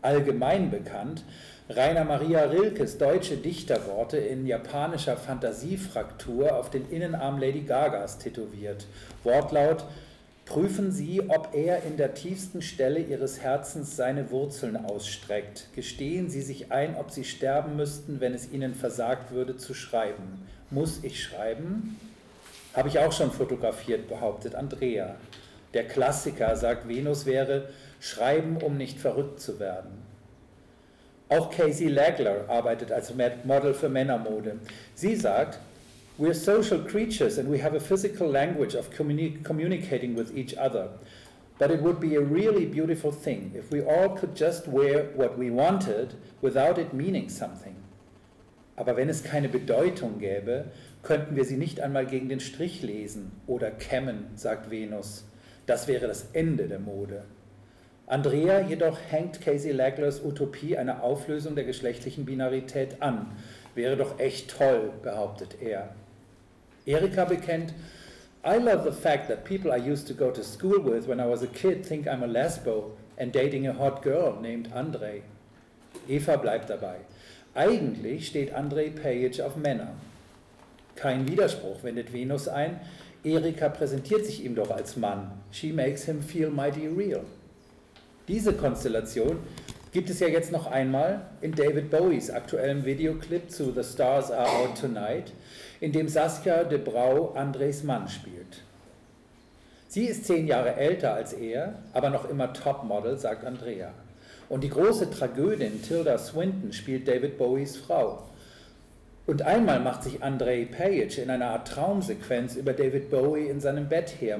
Allgemein 0.00 0.70
bekannt, 0.70 1.24
Rainer 1.68 2.04
Maria 2.04 2.44
Rilkes 2.44 2.98
deutsche 2.98 3.36
Dichterworte 3.36 4.16
in 4.16 4.46
japanischer 4.46 5.16
Fantasiefraktur 5.16 6.56
auf 6.56 6.70
den 6.70 6.88
Innenarm 6.90 7.38
Lady 7.38 7.60
Gagas 7.60 8.18
tätowiert. 8.18 8.86
Wortlaut, 9.24 9.84
prüfen 10.46 10.90
Sie, 10.90 11.20
ob 11.28 11.50
er 11.52 11.84
in 11.84 11.96
der 11.96 12.14
tiefsten 12.14 12.62
Stelle 12.62 13.00
Ihres 13.00 13.40
Herzens 13.40 13.94
seine 13.94 14.30
Wurzeln 14.30 14.76
ausstreckt. 14.76 15.68
Gestehen 15.76 16.30
Sie 16.30 16.42
sich 16.42 16.72
ein, 16.72 16.96
ob 16.96 17.10
Sie 17.10 17.24
sterben 17.24 17.76
müssten, 17.76 18.20
wenn 18.20 18.34
es 18.34 18.50
Ihnen 18.50 18.74
versagt 18.74 19.30
würde 19.30 19.56
zu 19.56 19.74
schreiben. 19.74 20.46
Muss 20.70 21.04
ich 21.04 21.22
schreiben? 21.22 22.00
Habe 22.74 22.88
ich 22.88 22.98
auch 22.98 23.12
schon 23.12 23.30
fotografiert, 23.30 24.08
behauptet 24.08 24.54
Andrea. 24.54 25.16
Der 25.74 25.86
Klassiker, 25.86 26.56
sagt 26.56 26.88
Venus, 26.88 27.26
wäre 27.26 27.68
schreiben, 28.00 28.56
um 28.56 28.76
nicht 28.76 28.98
verrückt 28.98 29.40
zu 29.40 29.60
werden. 29.60 30.02
Auch 31.28 31.50
Casey 31.50 31.88
Lagler 31.88 32.46
arbeitet 32.48 32.90
als 32.90 33.12
Model 33.44 33.72
für 33.72 33.88
Männermode. 33.88 34.56
Sie 34.94 35.14
sagt, 35.14 35.60
We're 36.18 36.34
social 36.34 36.84
creatures 36.84 37.38
and 37.38 37.50
we 37.50 37.62
have 37.62 37.74
a 37.74 37.80
physical 37.80 38.28
language 38.28 38.74
of 38.74 38.90
communi 38.90 39.42
communicating 39.42 40.14
with 40.14 40.36
each 40.36 40.54
other. 40.58 40.90
But 41.58 41.70
it 41.70 41.82
would 41.82 41.98
be 41.98 42.16
a 42.16 42.20
really 42.20 42.66
beautiful 42.66 43.12
thing 43.12 43.52
if 43.54 43.70
we 43.70 43.80
all 43.80 44.16
could 44.16 44.34
just 44.34 44.66
wear 44.66 45.04
what 45.14 45.38
we 45.38 45.50
wanted 45.50 46.14
without 46.42 46.78
it 46.78 46.92
meaning 46.92 47.30
something. 47.30 47.76
Aber 48.76 48.96
wenn 48.96 49.08
es 49.08 49.22
keine 49.22 49.48
Bedeutung 49.48 50.18
gäbe, 50.18 50.66
könnten 51.02 51.36
wir 51.36 51.44
sie 51.44 51.56
nicht 51.56 51.80
einmal 51.80 52.06
gegen 52.06 52.28
den 52.28 52.40
Strich 52.40 52.82
lesen 52.82 53.32
oder 53.46 53.70
kämmen, 53.70 54.26
sagt 54.36 54.70
Venus. 54.70 55.24
Das 55.70 55.86
wäre 55.86 56.08
das 56.08 56.26
Ende 56.32 56.66
der 56.66 56.80
Mode. 56.80 57.22
Andrea 58.08 58.60
jedoch 58.60 58.98
hängt 59.08 59.40
Casey 59.40 59.70
Laglers 59.70 60.20
Utopie 60.20 60.76
einer 60.76 61.04
Auflösung 61.04 61.54
der 61.54 61.62
geschlechtlichen 61.62 62.24
Binarität 62.24 63.00
an. 63.00 63.26
Wäre 63.76 63.96
doch 63.96 64.18
echt 64.18 64.50
toll, 64.50 64.90
behauptet 65.00 65.62
er. 65.62 65.90
Erika 66.86 67.24
bekennt, 67.24 67.72
I 68.44 68.56
love 68.56 68.82
the 68.82 68.90
fact 68.90 69.28
that 69.28 69.44
people 69.44 69.70
I 69.70 69.78
used 69.78 70.08
to 70.08 70.14
go 70.14 70.32
to 70.32 70.42
school 70.42 70.84
with 70.84 71.06
when 71.06 71.20
I 71.20 71.30
was 71.30 71.44
a 71.44 71.46
kid 71.46 71.86
think 71.86 72.08
I'm 72.08 72.24
a 72.24 72.26
lesbo 72.26 72.90
and 73.16 73.32
dating 73.32 73.68
a 73.68 73.72
hot 73.72 74.02
girl 74.02 74.40
named 74.42 74.72
Andre. 74.74 75.22
Eva 76.08 76.34
bleibt 76.34 76.68
dabei. 76.68 76.96
Eigentlich 77.54 78.26
steht 78.26 78.52
Andre 78.52 78.90
Page 78.90 79.40
auf 79.40 79.54
Männer. 79.54 79.92
Kein 80.96 81.28
Widerspruch, 81.28 81.84
wendet 81.84 82.12
Venus 82.12 82.48
ein. 82.48 82.80
Erika 83.22 83.68
präsentiert 83.68 84.24
sich 84.24 84.44
ihm 84.44 84.54
doch 84.54 84.70
als 84.70 84.96
Mann. 84.96 85.30
She 85.50 85.72
makes 85.72 86.04
him 86.04 86.22
feel 86.22 86.48
mighty 86.48 86.86
real. 86.86 87.22
Diese 88.28 88.54
Konstellation 88.54 89.38
gibt 89.92 90.08
es 90.08 90.20
ja 90.20 90.28
jetzt 90.28 90.52
noch 90.52 90.66
einmal 90.66 91.26
in 91.40 91.52
David 91.52 91.90
Bowies 91.90 92.30
aktuellem 92.30 92.84
Videoclip 92.84 93.50
zu 93.50 93.72
The 93.72 93.82
Stars 93.82 94.30
Are 94.30 94.48
Out 94.48 94.80
Tonight, 94.80 95.32
in 95.80 95.92
dem 95.92 96.08
Saskia 96.08 96.64
de 96.64 96.78
Brau 96.78 97.32
Andres 97.34 97.82
Mann 97.82 98.08
spielt. 98.08 98.62
Sie 99.88 100.04
ist 100.04 100.24
zehn 100.24 100.46
Jahre 100.46 100.76
älter 100.76 101.14
als 101.14 101.32
er, 101.32 101.74
aber 101.92 102.10
noch 102.10 102.30
immer 102.30 102.52
Topmodel, 102.52 103.18
sagt 103.18 103.44
Andrea. 103.44 103.92
Und 104.48 104.64
die 104.64 104.70
große 104.70 105.10
Tragödin 105.10 105.82
Tilda 105.82 106.16
Swinton 106.16 106.72
spielt 106.72 107.06
David 107.06 107.36
Bowies 107.36 107.76
Frau. 107.76 108.29
Und 109.26 109.42
einmal 109.42 109.80
macht 109.80 110.02
sich 110.02 110.22
Andre 110.22 110.66
Page 110.66 111.18
in 111.18 111.30
einer 111.30 111.50
Art 111.50 111.68
Traumsequenz 111.68 112.56
über 112.56 112.72
David 112.72 113.10
Bowie 113.10 113.46
in 113.46 113.60
seinem 113.60 113.88
Bett 113.88 114.14
her, 114.20 114.38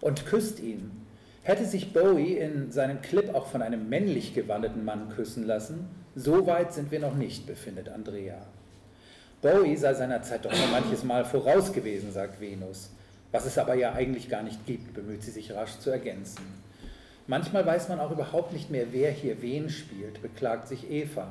und 0.00 0.26
küsst 0.26 0.60
ihn. 0.60 0.90
Hätte 1.42 1.64
sich 1.64 1.92
Bowie 1.92 2.38
in 2.38 2.72
seinem 2.72 3.02
Clip 3.02 3.34
auch 3.34 3.46
von 3.46 3.62
einem 3.62 3.88
männlich 3.88 4.34
gewandeten 4.34 4.84
Mann 4.84 5.10
küssen 5.10 5.46
lassen? 5.46 5.88
So 6.14 6.46
weit 6.46 6.72
sind 6.72 6.90
wir 6.90 7.00
noch 7.00 7.14
nicht, 7.14 7.46
befindet 7.46 7.88
Andrea. 7.88 8.38
Bowie 9.42 9.76
sei 9.76 9.92
seiner 9.92 10.22
Zeit 10.22 10.44
doch 10.44 10.54
schon 10.54 10.70
manches 10.70 11.04
Mal 11.04 11.24
voraus 11.24 11.72
gewesen, 11.72 12.12
sagt 12.12 12.40
Venus. 12.40 12.90
Was 13.30 13.44
es 13.44 13.58
aber 13.58 13.74
ja 13.74 13.92
eigentlich 13.92 14.30
gar 14.30 14.42
nicht 14.42 14.64
gibt, 14.64 14.94
bemüht 14.94 15.22
sie 15.22 15.32
sich 15.32 15.52
rasch 15.52 15.78
zu 15.80 15.90
ergänzen. 15.90 16.40
Manchmal 17.26 17.66
weiß 17.66 17.88
man 17.88 18.00
auch 18.00 18.10
überhaupt 18.10 18.52
nicht 18.52 18.70
mehr, 18.70 18.86
wer 18.92 19.10
hier 19.10 19.42
wen 19.42 19.68
spielt, 19.68 20.22
beklagt 20.22 20.68
sich 20.68 20.90
Eva. 20.90 21.26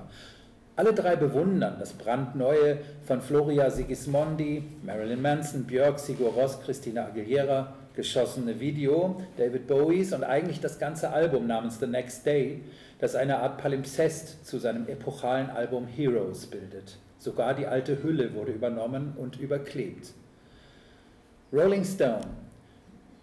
Alle 0.75 0.93
drei 0.93 1.15
bewundern 1.15 1.75
das 1.79 1.93
brandneue 1.93 2.79
von 3.05 3.21
Floria 3.21 3.69
Sigismondi, 3.69 4.63
Marilyn 4.83 5.21
Manson, 5.21 5.65
Björk, 5.65 5.99
Sigur 5.99 6.31
Ross, 6.31 6.59
Christina 6.61 7.05
Aguilera 7.05 7.73
geschossene 7.95 8.59
Video 8.59 9.21
David 9.37 9.67
Bowies 9.67 10.13
und 10.13 10.23
eigentlich 10.23 10.59
das 10.59 10.79
ganze 10.79 11.11
Album 11.11 11.47
namens 11.47 11.79
The 11.79 11.87
Next 11.87 12.25
Day, 12.25 12.61
das 12.99 13.15
eine 13.15 13.39
Art 13.39 13.57
Palimpsest 13.59 14.45
zu 14.45 14.57
seinem 14.57 14.87
epochalen 14.87 15.49
Album 15.49 15.87
Heroes 15.87 16.47
bildet. 16.47 16.97
Sogar 17.19 17.53
die 17.53 17.67
alte 17.67 18.01
Hülle 18.03 18.33
wurde 18.33 18.51
übernommen 18.51 19.13
und 19.17 19.39
überklebt. 19.39 20.13
Rolling 21.51 21.85
Stone. 21.85 22.25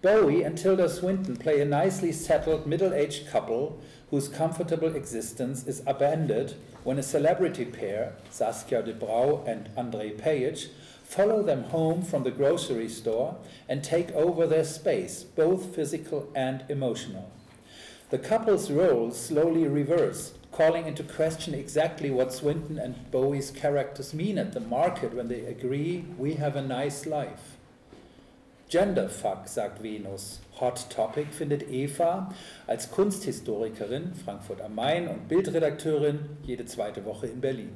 Bowie 0.03 0.47
and 0.47 0.57
Tilda 0.57 0.89
Swinton 0.89 1.37
play 1.37 1.61
a 1.61 1.65
nicely 1.65 2.11
settled 2.11 2.67
middle 2.67 2.95
aged 2.95 3.31
couple 3.31 3.75
whose 4.11 4.31
comfortable 4.31 4.95
existence 4.95 5.63
is 5.65 5.87
upended 5.87 6.55
when 6.85 6.99
a 6.99 7.03
celebrity 7.03 7.65
pair, 7.65 8.15
Saskia 8.31 8.83
de 8.83 8.95
Brau 8.95 9.45
and 9.47 9.69
André 9.77 10.17
Page, 10.17 10.69
follow 11.03 11.43
them 11.43 11.65
home 11.65 12.03
from 12.03 12.23
the 12.23 12.31
grocery 12.31 12.89
store 12.89 13.37
and 13.69 13.83
take 13.83 14.13
over 14.13 14.47
their 14.47 14.65
space, 14.65 15.23
both 15.23 15.75
physical 15.75 16.31
and 16.35 16.65
emotional. 16.69 17.31
The 18.11 18.19
couple's 18.19 18.71
roles 18.71 19.21
slowly 19.21 19.69
reverse, 19.69 20.35
calling 20.53 20.87
into 20.87 21.03
question 21.03 21.55
exactly 21.55 22.11
what 22.11 22.33
Swinton 22.33 22.79
and 22.79 23.11
Bowie's 23.11 23.51
characters 23.51 24.15
mean 24.15 24.39
at 24.39 24.53
the 24.53 24.61
market 24.61 25.15
when 25.15 25.29
they 25.29 25.45
agree 25.45 26.05
we 26.19 26.35
have 26.35 26.57
a 26.57 26.63
nice 26.63 27.07
life. 27.07 27.57
Genderfuck, 28.71 29.49
sagt 29.49 29.83
Venus. 29.83 30.41
Hot 30.61 30.87
Topic 30.91 31.27
findet 31.33 31.69
Eva 31.69 32.33
als 32.69 32.89
Kunsthistorikerin, 32.93 34.13
Frankfurt 34.25 34.61
am 34.61 34.77
Main 34.77 35.09
und 35.09 35.27
Bildredakteurin 35.27 36.21
jede 36.45 36.65
zweite 36.67 37.05
Woche 37.05 37.27
in 37.27 37.41
Berlin. 37.41 37.73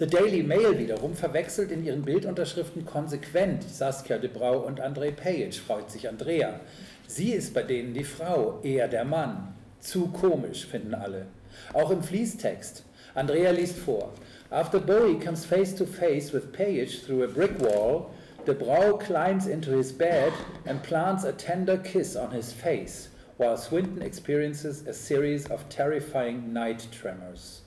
The 0.00 0.06
Daily 0.08 0.42
Mail 0.42 0.76
wiederum 0.78 1.14
verwechselt 1.14 1.70
in 1.70 1.84
ihren 1.84 2.02
Bildunterschriften 2.02 2.84
konsequent 2.84 3.62
Saskia 3.62 4.18
de 4.18 4.28
Brau 4.28 4.58
und 4.58 4.80
André 4.80 5.12
Page, 5.12 5.60
freut 5.60 5.92
sich 5.92 6.08
Andrea. 6.08 6.58
Sie 7.06 7.30
ist 7.30 7.54
bei 7.54 7.62
denen 7.62 7.94
die 7.94 8.04
Frau, 8.04 8.58
er 8.64 8.88
der 8.88 9.04
Mann. 9.04 9.54
Zu 9.78 10.08
komisch, 10.08 10.66
finden 10.66 10.94
alle. 10.94 11.26
Auch 11.72 11.92
im 11.92 12.02
Fließtext. 12.02 12.84
Andrea 13.14 13.52
liest 13.52 13.78
vor. 13.78 14.12
After 14.50 14.80
Bowie 14.80 15.24
comes 15.24 15.44
face 15.44 15.74
to 15.76 15.86
face 15.86 16.32
with 16.32 16.52
Page 16.52 17.04
through 17.06 17.22
a 17.22 17.28
brick 17.28 17.60
wall, 17.60 18.10
de 18.46 18.54
Brau 18.54 18.96
climbs 18.96 19.48
into 19.48 19.72
his 19.72 19.90
bed 19.90 20.32
and 20.64 20.82
plants 20.82 21.24
a 21.24 21.32
tender 21.32 21.76
kiss 21.76 22.14
on 22.14 22.30
his 22.30 22.52
face, 22.52 23.08
while 23.36 23.56
Swinton 23.56 24.00
experiences 24.00 24.86
a 24.86 24.94
series 24.94 25.46
of 25.46 25.68
terrifying 25.68 26.52
night 26.52 26.86
tremors. 26.92 27.62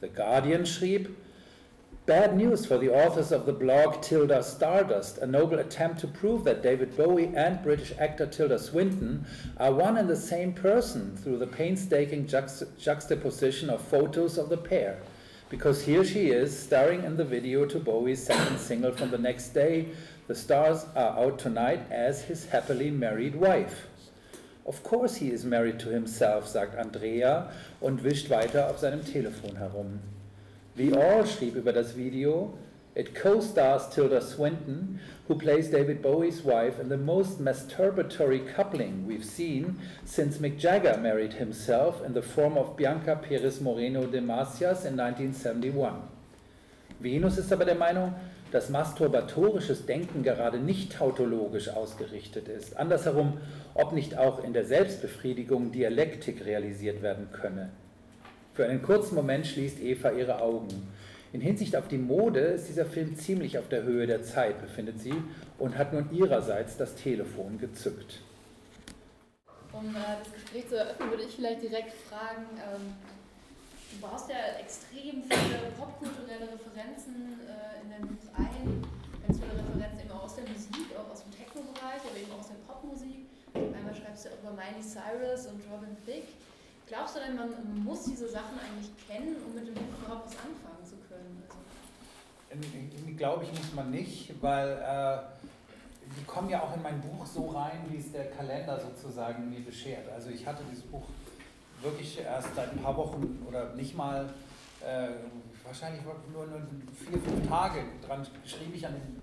The 0.00 0.08
Guardian 0.08 0.62
schrieb, 0.62 1.12
Bad 2.06 2.36
news 2.36 2.64
for 2.64 2.78
the 2.78 2.88
authors 2.88 3.30
of 3.30 3.46
the 3.46 3.52
blog 3.52 4.00
Tilda 4.00 4.42
Stardust, 4.42 5.18
a 5.18 5.26
noble 5.26 5.58
attempt 5.58 6.00
to 6.00 6.08
prove 6.08 6.44
that 6.44 6.62
David 6.62 6.96
Bowie 6.96 7.32
and 7.34 7.62
British 7.62 7.92
actor 7.98 8.26
Tilda 8.26 8.58
Swinton 8.58 9.26
are 9.58 9.72
one 9.72 9.96
and 9.96 10.08
the 10.08 10.16
same 10.16 10.52
person 10.52 11.16
through 11.16 11.38
the 11.38 11.46
painstaking 11.46 12.26
juxt 12.26 12.78
juxtaposition 12.78 13.68
of 13.68 13.82
photos 13.82 14.38
of 14.38 14.48
the 14.48 14.56
pair. 14.56 15.00
Because 15.50 15.84
here 15.84 16.04
she 16.04 16.28
is, 16.28 16.56
starring 16.56 17.02
in 17.02 17.16
the 17.16 17.24
video 17.24 17.66
to 17.66 17.80
Bowie's 17.80 18.24
second 18.24 18.56
single 18.56 18.92
from 18.92 19.10
the 19.10 19.18
next 19.18 19.48
day, 19.48 19.88
The 20.28 20.34
Stars 20.36 20.86
Are 20.94 21.18
Out 21.18 21.40
Tonight, 21.40 21.90
as 21.90 22.22
his 22.22 22.46
happily 22.46 22.88
married 22.92 23.34
wife. 23.34 23.88
Of 24.64 24.84
course 24.84 25.16
he 25.16 25.32
is 25.32 25.44
married 25.44 25.80
to 25.80 25.88
himself, 25.88 26.46
sagt 26.46 26.78
Andrea 26.78 27.50
und 27.80 28.04
wischt 28.04 28.30
weiter 28.30 28.70
auf 28.70 28.78
seinem 28.78 29.04
Telefon 29.04 29.56
herum. 29.56 29.98
The 30.76 30.92
All 30.92 31.26
schrieb 31.26 31.56
über 31.56 31.72
das 31.72 31.96
Video, 31.96 32.56
It 33.00 33.14
co-stars 33.14 33.88
Tilda 33.88 34.20
Swinton, 34.20 35.00
who 35.26 35.34
plays 35.34 35.70
David 35.70 36.02
Bowie's 36.02 36.42
wife 36.42 36.78
in 36.78 36.90
the 36.90 36.98
most 36.98 37.42
masturbatory 37.42 38.46
coupling 38.54 39.06
we've 39.06 39.24
seen 39.24 39.80
since 40.04 40.36
Mick 40.36 40.58
Jagger 40.58 40.98
married 40.98 41.32
himself 41.32 42.04
in 42.04 42.12
the 42.12 42.20
form 42.20 42.58
of 42.58 42.76
Bianca 42.76 43.16
Perez 43.16 43.58
Moreno 43.58 44.04
de 44.04 44.20
Macias 44.20 44.84
in 44.84 45.00
1971. 45.00 46.10
Venus 47.00 47.38
ist 47.38 47.50
aber 47.50 47.64
der 47.64 47.76
Meinung, 47.76 48.12
dass 48.52 48.68
masturbatorisches 48.68 49.86
Denken 49.86 50.22
gerade 50.22 50.58
nicht 50.58 50.92
tautologisch 50.92 51.70
ausgerichtet 51.70 52.48
ist. 52.48 52.76
Andersherum, 52.76 53.38
ob 53.72 53.94
nicht 53.94 54.18
auch 54.18 54.44
in 54.44 54.52
der 54.52 54.66
Selbstbefriedigung 54.66 55.72
Dialektik 55.72 56.44
realisiert 56.44 57.00
werden 57.00 57.28
könne. 57.32 57.70
Für 58.52 58.66
einen 58.66 58.82
kurzen 58.82 59.14
Moment 59.14 59.46
schließt 59.46 59.80
Eva 59.80 60.10
ihre 60.10 60.42
Augen. 60.42 60.86
In 61.32 61.40
Hinsicht 61.40 61.76
auf 61.76 61.86
die 61.86 61.98
Mode 61.98 62.40
ist 62.40 62.68
dieser 62.68 62.84
Film 62.84 63.14
ziemlich 63.14 63.56
auf 63.56 63.68
der 63.68 63.84
Höhe 63.84 64.06
der 64.06 64.24
Zeit, 64.24 64.60
befindet 64.60 65.00
sie, 65.00 65.14
und 65.58 65.78
hat 65.78 65.92
nun 65.92 66.10
ihrerseits 66.10 66.76
das 66.76 66.96
Telefon 66.96 67.58
gezückt. 67.58 68.18
Um 69.72 69.94
äh, 69.94 70.18
das 70.18 70.32
Gespräch 70.32 70.68
zu 70.68 70.76
eröffnen, 70.76 71.10
würde 71.10 71.22
ich 71.22 71.36
vielleicht 71.36 71.62
direkt 71.62 71.92
fragen, 72.10 72.46
ähm, 72.58 72.98
du 73.92 74.00
baust 74.02 74.28
ja 74.28 74.58
extrem 74.58 75.22
viele 75.22 75.70
popkulturelle 75.78 76.50
Referenzen 76.50 77.38
äh, 77.46 77.78
in 77.78 77.90
dein 77.94 78.02
Buch 78.10 78.26
ein, 78.34 78.82
ganz 79.22 79.38
viele 79.38 79.54
Referenzen 79.54 80.10
immer 80.10 80.24
aus 80.24 80.34
der 80.34 80.50
Musik, 80.50 80.90
auch 80.98 81.12
aus 81.12 81.22
dem 81.22 81.30
Techno-Bereich, 81.30 82.02
aber 82.10 82.18
eben 82.18 82.32
auch 82.34 82.42
aus 82.42 82.50
der 82.50 82.58
Popmusik. 82.66 83.30
Einmal 83.54 83.94
schreibst 83.94 84.26
du 84.26 84.34
über 84.34 84.50
Miley 84.50 84.82
Cyrus 84.82 85.46
und 85.46 85.62
Robin 85.70 85.94
Thicke. 86.02 86.34
Glaubst 86.90 87.14
du 87.14 87.20
denn, 87.22 87.38
man 87.38 87.54
muss 87.86 88.02
diese 88.10 88.26
Sachen 88.26 88.58
eigentlich 88.58 88.90
kennen, 89.06 89.38
um 89.46 89.54
mit 89.54 89.70
dem 89.70 89.74
Buch 89.74 89.94
überhaupt 90.02 90.26
was 90.26 90.38
anfangen 90.42 90.79
Glaube 93.16 93.44
ich, 93.44 93.50
muss 93.50 93.74
man 93.74 93.90
nicht, 93.90 94.32
weil 94.42 94.70
äh, 94.70 95.18
die 96.18 96.24
kommen 96.24 96.48
ja 96.48 96.62
auch 96.62 96.74
in 96.74 96.82
mein 96.82 97.00
Buch 97.00 97.24
so 97.26 97.48
rein, 97.48 97.84
wie 97.88 97.98
es 97.98 98.10
der 98.12 98.30
Kalender 98.30 98.80
sozusagen 98.80 99.50
mir 99.50 99.60
beschert. 99.60 100.08
Also 100.12 100.30
ich 100.30 100.46
hatte 100.46 100.62
dieses 100.70 100.84
Buch 100.84 101.04
wirklich 101.82 102.20
erst 102.20 102.54
seit 102.54 102.72
ein 102.72 102.78
paar 102.78 102.96
Wochen 102.96 103.44
oder 103.46 103.74
nicht 103.74 103.96
mal, 103.96 104.32
äh, 104.80 105.10
wahrscheinlich 105.64 106.02
nur, 106.02 106.46
nur 106.46 106.60
vier, 106.94 107.20
fünf 107.20 107.48
Tage 107.48 107.84
dran 108.06 108.26
schrieb 108.44 108.74
ich 108.74 108.86
an 108.86 108.94
dem 108.94 109.20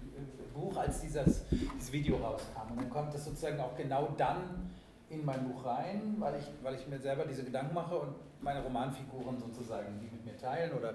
Buch, 0.53 0.77
als 0.77 1.01
dieses, 1.01 1.43
dieses 1.49 1.91
Video 1.91 2.17
rauskam. 2.17 2.71
Und 2.71 2.81
dann 2.81 2.89
kommt 2.89 3.13
das 3.13 3.25
sozusagen 3.25 3.59
auch 3.59 3.75
genau 3.75 4.09
dann 4.17 4.71
in 5.09 5.23
mein 5.25 5.47
Buch 5.47 5.65
rein, 5.65 6.15
weil 6.19 6.39
ich, 6.39 6.45
weil 6.63 6.75
ich 6.75 6.87
mir 6.87 6.99
selber 6.99 7.25
diese 7.25 7.43
Gedanken 7.43 7.73
mache 7.73 7.95
und 7.95 8.15
meine 8.41 8.61
Romanfiguren 8.61 9.37
sozusagen 9.39 9.99
die 9.99 10.09
mit 10.09 10.25
mir 10.25 10.37
teilen. 10.37 10.71
Oder, 10.73 10.93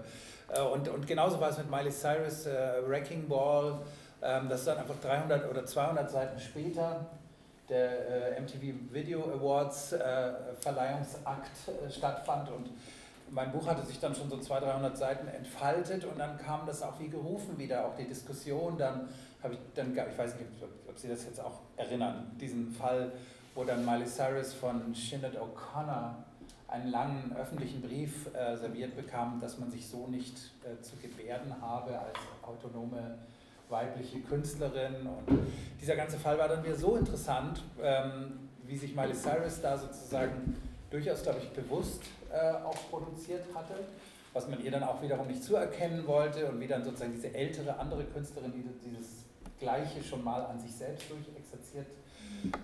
äh, 0.49 0.61
und, 0.61 0.89
und 0.89 1.07
genauso 1.07 1.41
war 1.41 1.51
es 1.51 1.59
mit 1.59 1.71
Miley 1.71 1.91
Cyrus, 1.91 2.47
äh, 2.47 2.87
Wrecking 2.87 3.29
Ball, 3.29 3.79
ähm, 4.23 4.49
das 4.49 4.61
ist 4.61 4.69
dann 4.69 4.79
einfach 4.79 5.01
300 5.03 5.51
oder 5.51 5.67
200 5.67 6.11
Seiten 6.11 6.39
später 6.39 7.07
der 7.69 8.37
äh, 8.37 8.41
MTV 8.41 8.93
Video 8.93 9.23
Awards 9.25 9.93
äh, 9.93 10.33
Verleihungsakt 10.61 11.51
äh, 11.69 11.91
stattfand 11.91 12.51
und 12.51 12.71
mein 13.31 13.51
Buch 13.51 13.67
hatte 13.67 13.85
sich 13.87 13.99
dann 13.99 14.15
schon 14.15 14.29
so 14.29 14.39
200, 14.39 14.75
300 14.75 14.97
Seiten 14.97 15.29
entfaltet 15.29 16.05
und 16.05 16.19
dann 16.19 16.37
kam 16.39 16.67
das 16.67 16.83
auch 16.83 17.01
wie 17.01 17.09
gerufen 17.09 17.57
wieder, 17.59 17.87
auch 17.87 17.97
die 17.97 18.05
Diskussion. 18.05 18.77
Dann 18.77 19.09
habe 19.43 19.55
ich, 19.55 19.61
dann, 19.75 19.93
ich 19.93 20.19
weiß 20.19 20.35
nicht, 20.35 20.47
ob 20.87 20.99
Sie 20.99 21.09
das 21.09 21.25
jetzt 21.25 21.41
auch 21.41 21.61
erinnern, 21.79 22.31
diesen 22.39 22.71
Fall, 22.71 23.11
wo 23.55 23.65
dann 23.65 23.87
Miley 23.87 24.07
Cyrus 24.07 24.53
von 24.53 24.95
Sinead 24.95 25.35
O'Connor 25.37 26.15
einen 26.73 26.91
langen 26.91 27.37
öffentlichen 27.39 27.83
Brief 27.83 28.35
äh, 28.35 28.57
serviert 28.57 28.97
bekam, 28.97 29.39
dass 29.41 29.59
man 29.59 29.71
sich 29.71 29.87
so 29.87 30.07
nicht 30.07 30.37
äh, 30.65 30.81
zu 30.83 30.97
gebärden 30.97 31.55
habe 31.61 31.99
als 31.99 32.19
autonome 32.41 33.19
weibliche 33.69 34.21
Künstlerin. 34.21 35.07
Und 35.07 35.39
dieser 35.81 35.97
ganze 35.97 36.19
Fall 36.19 36.39
war 36.39 36.49
dann 36.49 36.65
wieder 36.65 36.77
so 36.77 36.97
interessant, 36.97 37.63
ähm, 37.83 38.49
wie 38.65 38.77
sich 38.77 38.95
Miley 38.95 39.15
Cyrus 39.15 39.61
da 39.61 39.77
sozusagen 39.77 40.57
durchaus, 40.91 41.23
glaube 41.23 41.41
ich, 41.41 41.51
bewusst 41.51 42.03
äh, 42.33 42.53
auch 42.65 42.91
produziert 42.91 43.45
hatte, 43.55 43.75
was 44.33 44.49
man 44.49 44.63
ihr 44.65 44.71
dann 44.71 44.83
auch 44.83 45.03
wiederum 45.03 45.27
nicht 45.27 45.45
zuerkennen 45.45 46.07
wollte 46.07 46.49
und 46.49 46.59
wie 46.59 46.67
dann 46.67 46.83
sozusagen 46.83 47.13
diese 47.13 47.35
ältere 47.35 47.79
andere 47.79 48.05
Künstlerin, 48.05 48.53
die 48.53 48.89
dieses 48.89 49.25
Gleiche 49.59 50.03
schon 50.03 50.25
mal 50.25 50.43
an 50.47 50.59
sich 50.59 50.73
selbst 50.75 51.11
durchexerziert 51.11 51.87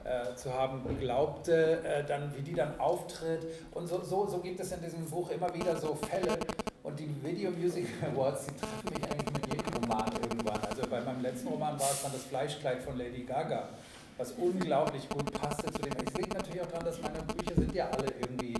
äh, 0.04 0.34
zu 0.34 0.52
haben 0.52 0.82
glaubte, 0.98 1.82
äh, 1.84 2.04
dann 2.04 2.34
wie 2.36 2.42
die 2.42 2.54
dann 2.54 2.78
auftritt. 2.78 3.46
Und 3.72 3.86
so, 3.86 4.02
so, 4.02 4.26
so 4.26 4.38
gibt 4.38 4.60
es 4.60 4.72
in 4.72 4.82
diesem 4.82 5.04
Buch 5.04 5.30
immer 5.30 5.52
wieder 5.54 5.76
so 5.76 5.94
Fälle. 5.94 6.38
Und 6.82 6.98
die 6.98 7.08
Video 7.22 7.50
Music 7.50 7.86
Awards, 8.02 8.46
die 8.46 8.56
treffen 8.56 8.88
mich 8.92 9.10
eigentlich 9.10 9.32
mit 9.32 9.46
jedem 9.46 9.82
Roman 9.82 10.12
irgendwann. 10.22 10.60
Also 10.64 10.82
bei 10.88 11.00
meinem 11.00 11.22
letzten 11.22 11.48
Roman 11.48 11.78
war 11.78 11.90
es 11.90 12.02
dann 12.02 12.12
das 12.12 12.22
Fleischkleid 12.24 12.82
von 12.82 12.96
Lady 12.96 13.24
Gaga, 13.24 13.68
was 14.16 14.32
unglaublich 14.32 15.08
gut 15.08 15.32
passte 15.32 15.70
zu 15.70 15.82
dem. 15.82 15.92
Es 15.92 16.14
liegt 16.14 16.34
natürlich 16.34 16.62
auch 16.62 16.66
daran, 16.66 16.86
dass 16.86 17.00
meine 17.02 17.18
Bücher 17.22 17.54
sind 17.54 17.74
ja 17.74 17.90
alle 17.90 18.06
irgendwie 18.20 18.54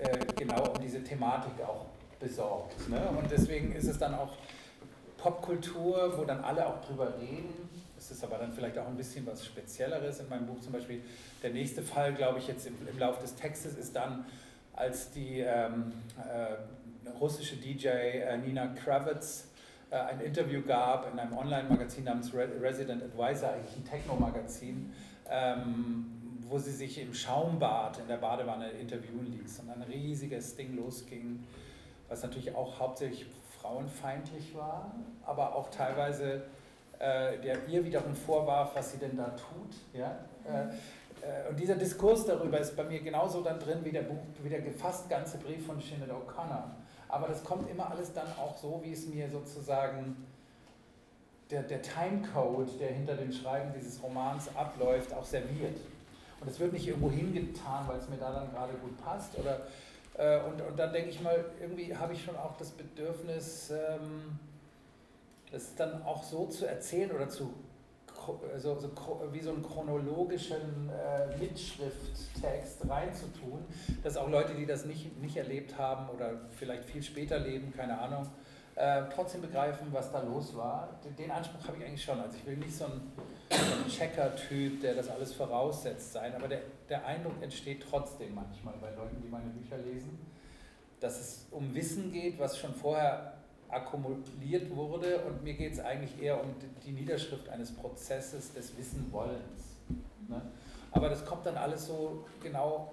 äh, 0.00 0.18
genau 0.36 0.68
um 0.68 0.80
diese 0.80 1.02
Thematik 1.02 1.52
auch 1.66 1.86
besorgt. 2.20 2.88
Ne? 2.88 3.00
Und 3.18 3.30
deswegen 3.30 3.72
ist 3.72 3.88
es 3.88 3.98
dann 3.98 4.14
auch 4.14 4.36
Popkultur, 5.18 6.14
wo 6.16 6.24
dann 6.24 6.42
alle 6.44 6.66
auch 6.66 6.80
drüber 6.82 7.14
reden. 7.18 7.68
Es 8.00 8.10
ist 8.10 8.24
aber 8.24 8.38
dann 8.38 8.50
vielleicht 8.50 8.78
auch 8.78 8.86
ein 8.86 8.96
bisschen 8.96 9.26
was 9.26 9.44
Spezielleres 9.44 10.20
in 10.20 10.28
meinem 10.30 10.46
Buch. 10.46 10.58
Zum 10.60 10.72
Beispiel 10.72 11.02
der 11.42 11.50
nächste 11.50 11.82
Fall, 11.82 12.14
glaube 12.14 12.38
ich, 12.38 12.48
jetzt 12.48 12.66
im, 12.66 12.74
im 12.88 12.98
Lauf 12.98 13.18
des 13.18 13.34
Textes 13.34 13.76
ist 13.76 13.94
dann, 13.94 14.24
als 14.72 15.10
die 15.10 15.40
ähm, 15.40 15.92
äh, 16.16 17.10
russische 17.20 17.56
DJ 17.56 17.88
äh, 17.88 18.38
Nina 18.38 18.68
Kravitz 18.68 19.48
äh, 19.90 19.96
ein 19.96 20.20
Interview 20.20 20.62
gab 20.62 21.12
in 21.12 21.18
einem 21.18 21.36
Online-Magazin 21.36 22.04
namens 22.04 22.32
Re 22.32 22.48
Resident 22.62 23.02
Advisor, 23.02 23.50
eigentlich 23.50 23.76
ein 23.76 23.84
Techno-Magazin, 23.84 24.94
ähm, 25.28 26.06
wo 26.48 26.56
sie 26.56 26.72
sich 26.72 27.02
im 27.02 27.12
Schaumbad 27.12 27.98
in 27.98 28.08
der 28.08 28.16
Badewanne 28.16 28.70
interviewen 28.70 29.30
ließ 29.30 29.60
und 29.60 29.68
ein 29.68 29.82
riesiges 29.82 30.56
Ding 30.56 30.74
losging, 30.74 31.44
was 32.08 32.22
natürlich 32.22 32.54
auch 32.54 32.80
hauptsächlich 32.80 33.26
frauenfeindlich 33.60 34.54
war, 34.54 34.94
aber 35.26 35.54
auch 35.54 35.70
teilweise 35.70 36.44
der 37.00 37.66
ihr 37.68 37.84
wiederum 37.84 38.14
vorwarf, 38.14 38.72
was 38.74 38.92
sie 38.92 38.98
denn 38.98 39.16
da 39.16 39.30
tut. 39.30 39.74
Ja? 39.94 40.18
Äh, 40.44 40.74
äh, 41.22 41.48
und 41.48 41.58
dieser 41.58 41.74
Diskurs 41.74 42.26
darüber 42.26 42.58
ist 42.58 42.76
bei 42.76 42.84
mir 42.84 43.00
genauso 43.00 43.42
dann 43.42 43.58
drin 43.58 43.78
wie 43.82 43.90
der, 43.90 44.02
Buch, 44.02 44.18
wie 44.42 44.48
der 44.48 44.60
gefasst 44.60 45.08
ganze 45.08 45.38
Brief 45.38 45.66
von 45.66 45.80
Sinead 45.80 46.10
O'Connor. 46.10 46.64
Aber 47.08 47.28
das 47.28 47.42
kommt 47.44 47.70
immer 47.70 47.90
alles 47.90 48.12
dann 48.12 48.28
auch 48.38 48.56
so, 48.56 48.80
wie 48.82 48.92
es 48.92 49.06
mir 49.06 49.28
sozusagen 49.28 50.16
der, 51.50 51.62
der 51.62 51.82
Timecode, 51.82 52.78
der 52.78 52.88
hinter 52.92 53.16
dem 53.16 53.32
Schreiben 53.32 53.72
dieses 53.76 54.02
Romans 54.02 54.48
abläuft, 54.54 55.12
auch 55.12 55.24
serviert. 55.24 55.76
Und 56.40 56.48
es 56.48 56.60
wird 56.60 56.72
nicht 56.72 56.86
irgendwo 56.86 57.10
hingetan, 57.10 57.86
weil 57.88 57.98
es 57.98 58.08
mir 58.08 58.16
da 58.16 58.32
dann 58.32 58.50
gerade 58.52 58.72
gut 58.74 58.96
passt. 59.02 59.36
Oder, 59.38 59.66
äh, 60.16 60.40
und, 60.44 60.60
und 60.62 60.78
dann 60.78 60.92
denke 60.92 61.10
ich 61.10 61.20
mal, 61.20 61.44
irgendwie 61.60 61.94
habe 61.94 62.12
ich 62.12 62.24
schon 62.24 62.36
auch 62.36 62.56
das 62.56 62.70
Bedürfnis, 62.70 63.70
ähm, 63.70 64.38
das 65.50 65.74
dann 65.74 66.02
auch 66.02 66.22
so 66.22 66.46
zu 66.46 66.66
erzählen 66.66 67.10
oder 67.10 67.28
zu 67.28 67.52
so, 68.58 68.78
so, 68.78 68.90
wie 69.32 69.40
so 69.40 69.50
einen 69.50 69.62
chronologischen 69.62 70.90
äh, 70.90 71.36
Mitschrifttext 71.38 72.88
reinzutun, 72.88 73.64
dass 74.02 74.16
auch 74.16 74.28
Leute, 74.28 74.54
die 74.54 74.66
das 74.66 74.84
nicht, 74.84 75.20
nicht 75.20 75.36
erlebt 75.36 75.76
haben 75.78 76.08
oder 76.10 76.32
vielleicht 76.50 76.84
viel 76.84 77.02
später 77.02 77.38
leben, 77.38 77.72
keine 77.74 77.98
Ahnung, 77.98 78.26
äh, 78.76 79.02
trotzdem 79.14 79.40
begreifen, 79.40 79.88
was 79.90 80.12
da 80.12 80.22
los 80.22 80.54
war. 80.56 81.00
Den, 81.04 81.16
den 81.16 81.30
Anspruch 81.30 81.66
habe 81.66 81.78
ich 81.78 81.84
eigentlich 81.84 82.04
schon. 82.04 82.20
Also 82.20 82.36
ich 82.36 82.46
will 82.46 82.56
nicht 82.56 82.74
so 82.74 82.84
ein, 82.84 83.12
so 83.50 83.56
ein 83.56 83.88
Checker-Typ, 83.88 84.80
der 84.80 84.94
das 84.94 85.08
alles 85.08 85.32
voraussetzt 85.32 86.12
sein, 86.12 86.34
aber 86.34 86.48
der, 86.48 86.60
der 86.88 87.04
Eindruck 87.06 87.42
entsteht 87.42 87.84
trotzdem 87.88 88.34
manchmal 88.34 88.74
bei 88.80 88.90
Leuten, 88.94 89.20
die 89.22 89.28
meine 89.28 89.50
Bücher 89.50 89.78
lesen, 89.78 90.18
dass 91.00 91.20
es 91.20 91.46
um 91.50 91.74
Wissen 91.74 92.12
geht, 92.12 92.38
was 92.38 92.58
schon 92.58 92.74
vorher 92.74 93.39
akkumuliert 93.70 94.74
wurde 94.74 95.20
und 95.20 95.42
mir 95.42 95.54
geht 95.54 95.72
es 95.72 95.80
eigentlich 95.80 96.20
eher 96.20 96.42
um 96.42 96.50
die 96.84 96.92
Niederschrift 96.92 97.48
eines 97.48 97.72
Prozesses 97.72 98.52
des 98.52 98.76
Wissenwollens. 98.76 99.76
Ne? 100.28 100.40
Aber 100.92 101.08
das 101.08 101.24
kommt 101.24 101.46
dann 101.46 101.56
alles 101.56 101.86
so 101.86 102.24
genau 102.42 102.92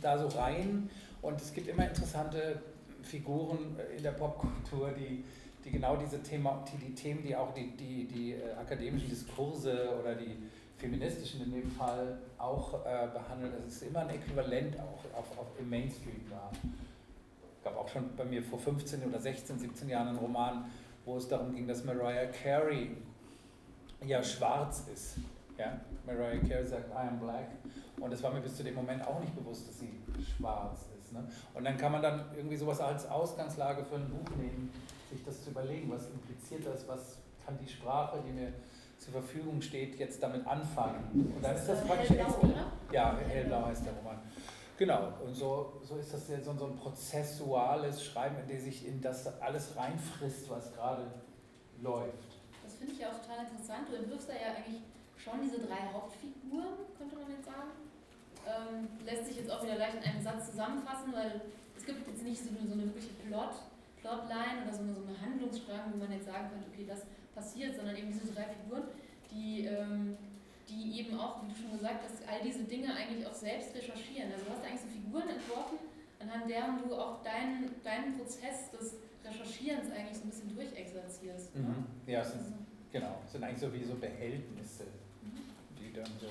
da 0.00 0.18
so 0.18 0.28
rein 0.38 0.90
und 1.22 1.40
es 1.40 1.52
gibt 1.52 1.68
immer 1.68 1.86
interessante 1.86 2.62
Figuren 3.02 3.76
in 3.96 4.02
der 4.02 4.12
Popkultur, 4.12 4.90
die, 4.90 5.24
die 5.64 5.70
genau 5.70 5.96
diese 5.96 6.22
Thema, 6.22 6.64
die, 6.72 6.86
die 6.86 6.94
Themen, 6.94 7.22
die 7.22 7.34
auch 7.34 7.52
die, 7.54 7.76
die, 7.76 8.06
die 8.06 8.32
äh, 8.32 8.52
akademischen 8.52 9.08
Diskurse 9.08 9.88
oder 10.00 10.14
die 10.14 10.36
feministischen 10.76 11.42
in 11.42 11.52
dem 11.52 11.70
Fall 11.70 12.18
auch 12.38 12.84
äh, 12.84 13.08
behandeln. 13.12 13.52
Es 13.66 13.74
ist 13.74 13.82
immer 13.82 14.00
ein 14.00 14.10
Äquivalent 14.10 14.78
auch 14.78 15.18
auf, 15.18 15.38
auf, 15.38 15.46
im 15.58 15.68
Mainstream 15.68 16.20
da 16.30 16.50
gab 17.68 17.78
auch 17.78 17.88
schon 17.88 18.14
bei 18.16 18.24
mir 18.24 18.42
vor 18.42 18.58
15 18.58 19.04
oder 19.04 19.18
16, 19.18 19.58
17 19.58 19.88
Jahren 19.88 20.08
einen 20.08 20.18
Roman, 20.18 20.64
wo 21.04 21.16
es 21.16 21.28
darum 21.28 21.54
ging, 21.54 21.66
dass 21.66 21.84
Mariah 21.84 22.26
Carey 22.26 22.96
ja 24.06 24.22
schwarz 24.22 24.84
ist. 24.92 25.18
Ja? 25.58 25.80
Mariah 26.06 26.40
Carey 26.40 26.66
sagt, 26.66 26.90
I 26.90 27.08
am 27.08 27.20
black. 27.20 27.48
Und 28.00 28.12
das 28.12 28.22
war 28.22 28.32
mir 28.32 28.40
bis 28.40 28.56
zu 28.56 28.62
dem 28.62 28.74
Moment 28.74 29.06
auch 29.06 29.20
nicht 29.20 29.34
bewusst, 29.34 29.68
dass 29.68 29.80
sie 29.80 29.90
schwarz 30.36 30.86
ist. 30.98 31.12
Ne? 31.12 31.26
Und 31.54 31.64
dann 31.64 31.76
kann 31.76 31.92
man 31.92 32.02
dann 32.02 32.26
irgendwie 32.36 32.56
sowas 32.56 32.80
als 32.80 33.08
Ausgangslage 33.08 33.84
für 33.84 33.96
ein 33.96 34.08
Buch 34.08 34.36
nehmen, 34.36 34.70
sich 35.10 35.22
das 35.24 35.42
zu 35.44 35.50
überlegen, 35.50 35.90
was 35.90 36.06
impliziert 36.08 36.66
das, 36.66 36.86
was 36.86 37.18
kann 37.44 37.58
die 37.58 37.68
Sprache, 37.68 38.22
die 38.26 38.32
mir 38.32 38.52
zur 38.98 39.12
Verfügung 39.12 39.60
steht, 39.60 39.98
jetzt 39.98 40.22
damit 40.22 40.46
anfangen. 40.46 41.32
Und 41.34 41.42
dann 41.42 41.56
ist 41.56 41.66
das 41.66 41.84
praktisch. 41.84 42.10
Hellblau, 42.10 42.50
ja, 42.92 43.16
hellblau 43.28 43.66
heißt 43.66 43.86
der 43.86 43.92
Roman. 43.94 44.18
Genau, 44.78 45.12
und 45.24 45.34
so, 45.34 45.80
so 45.82 45.96
ist 45.96 46.14
das 46.14 46.28
ja 46.28 46.40
so, 46.40 46.54
so 46.54 46.66
ein 46.66 46.76
prozessuales 46.76 48.04
Schreiben, 48.04 48.36
in 48.38 48.46
dem 48.46 48.60
sich 48.60 48.86
in 48.86 49.00
das 49.00 49.26
alles 49.40 49.76
reinfrisst, 49.76 50.48
was 50.48 50.72
gerade 50.72 51.02
läuft. 51.82 52.38
Das 52.62 52.74
finde 52.76 52.92
ich 52.92 53.00
ja 53.00 53.08
auch 53.08 53.18
total 53.18 53.44
interessant. 53.44 53.88
Du 53.90 53.96
entwirfst 53.96 54.28
da 54.28 54.34
ja 54.34 54.54
eigentlich 54.54 54.82
schon 55.16 55.42
diese 55.42 55.66
drei 55.66 55.82
Hauptfiguren, 55.92 56.86
könnte 56.96 57.16
man 57.16 57.26
jetzt 57.28 57.46
sagen. 57.46 57.74
Ähm, 58.46 58.88
lässt 59.04 59.26
sich 59.26 59.38
jetzt 59.38 59.50
auch 59.50 59.64
wieder 59.64 59.74
leicht 59.74 59.96
in 59.96 60.02
einem 60.04 60.22
Satz 60.22 60.46
zusammenfassen, 60.52 61.12
weil 61.12 61.42
es 61.76 61.84
gibt 61.84 62.06
jetzt 62.06 62.22
nicht 62.22 62.38
so 62.38 62.50
eine, 62.50 62.68
so 62.68 62.74
eine 62.74 62.86
wirkliche 62.86 63.14
Plot, 63.26 63.58
Plotline 64.00 64.62
oder 64.62 64.72
so 64.72 64.82
eine, 64.86 64.94
so 64.94 65.02
eine 65.02 65.20
Handlungsstrang, 65.20 65.90
wo 65.92 65.98
man 65.98 66.12
jetzt 66.12 66.26
sagen 66.26 66.50
könnte, 66.54 66.70
okay, 66.72 66.86
das 66.86 67.02
passiert, 67.34 67.74
sondern 67.74 67.96
eben 67.96 68.12
diese 68.12 68.32
drei 68.32 68.46
Figuren, 68.46 68.86
die 69.32 69.66
ähm, 69.66 70.16
die 70.68 71.00
eben 71.00 71.18
auch, 71.18 71.42
wie 71.42 71.48
du 71.48 71.54
schon 71.54 71.72
gesagt 71.72 72.04
hast, 72.04 72.28
all 72.28 72.42
diese 72.42 72.64
Dinge 72.64 72.94
eigentlich 72.94 73.26
auch 73.26 73.34
selbst 73.34 73.74
recherchieren. 73.74 74.32
Also 74.32 74.44
du 74.44 74.50
hast 74.52 74.64
eigentlich 74.64 74.80
so 74.80 74.88
Figuren 74.88 75.28
entworfen, 75.28 75.78
anhand 76.20 76.50
deren 76.50 76.78
du 76.78 76.94
auch 76.94 77.22
deinen, 77.22 77.82
deinen 77.82 78.16
Prozess 78.16 78.70
des 78.70 78.96
Recherchierens 79.24 79.90
eigentlich 79.90 80.16
so 80.16 80.24
ein 80.24 80.30
bisschen 80.30 80.54
durchexerzierst. 80.54 81.56
Ne? 81.56 81.62
Mhm. 81.62 81.86
Ja, 82.06 82.20
es 82.20 82.32
sind, 82.32 82.40
also, 82.40 82.54
genau, 82.92 83.22
es 83.24 83.32
sind 83.32 83.44
eigentlich 83.44 83.60
so 83.60 83.72
wie 83.72 83.84
so 83.84 83.94
Behältnisse, 83.94 84.84
mhm. 85.22 85.42
die 85.78 85.92
dann 85.92 86.06
so 86.20 86.28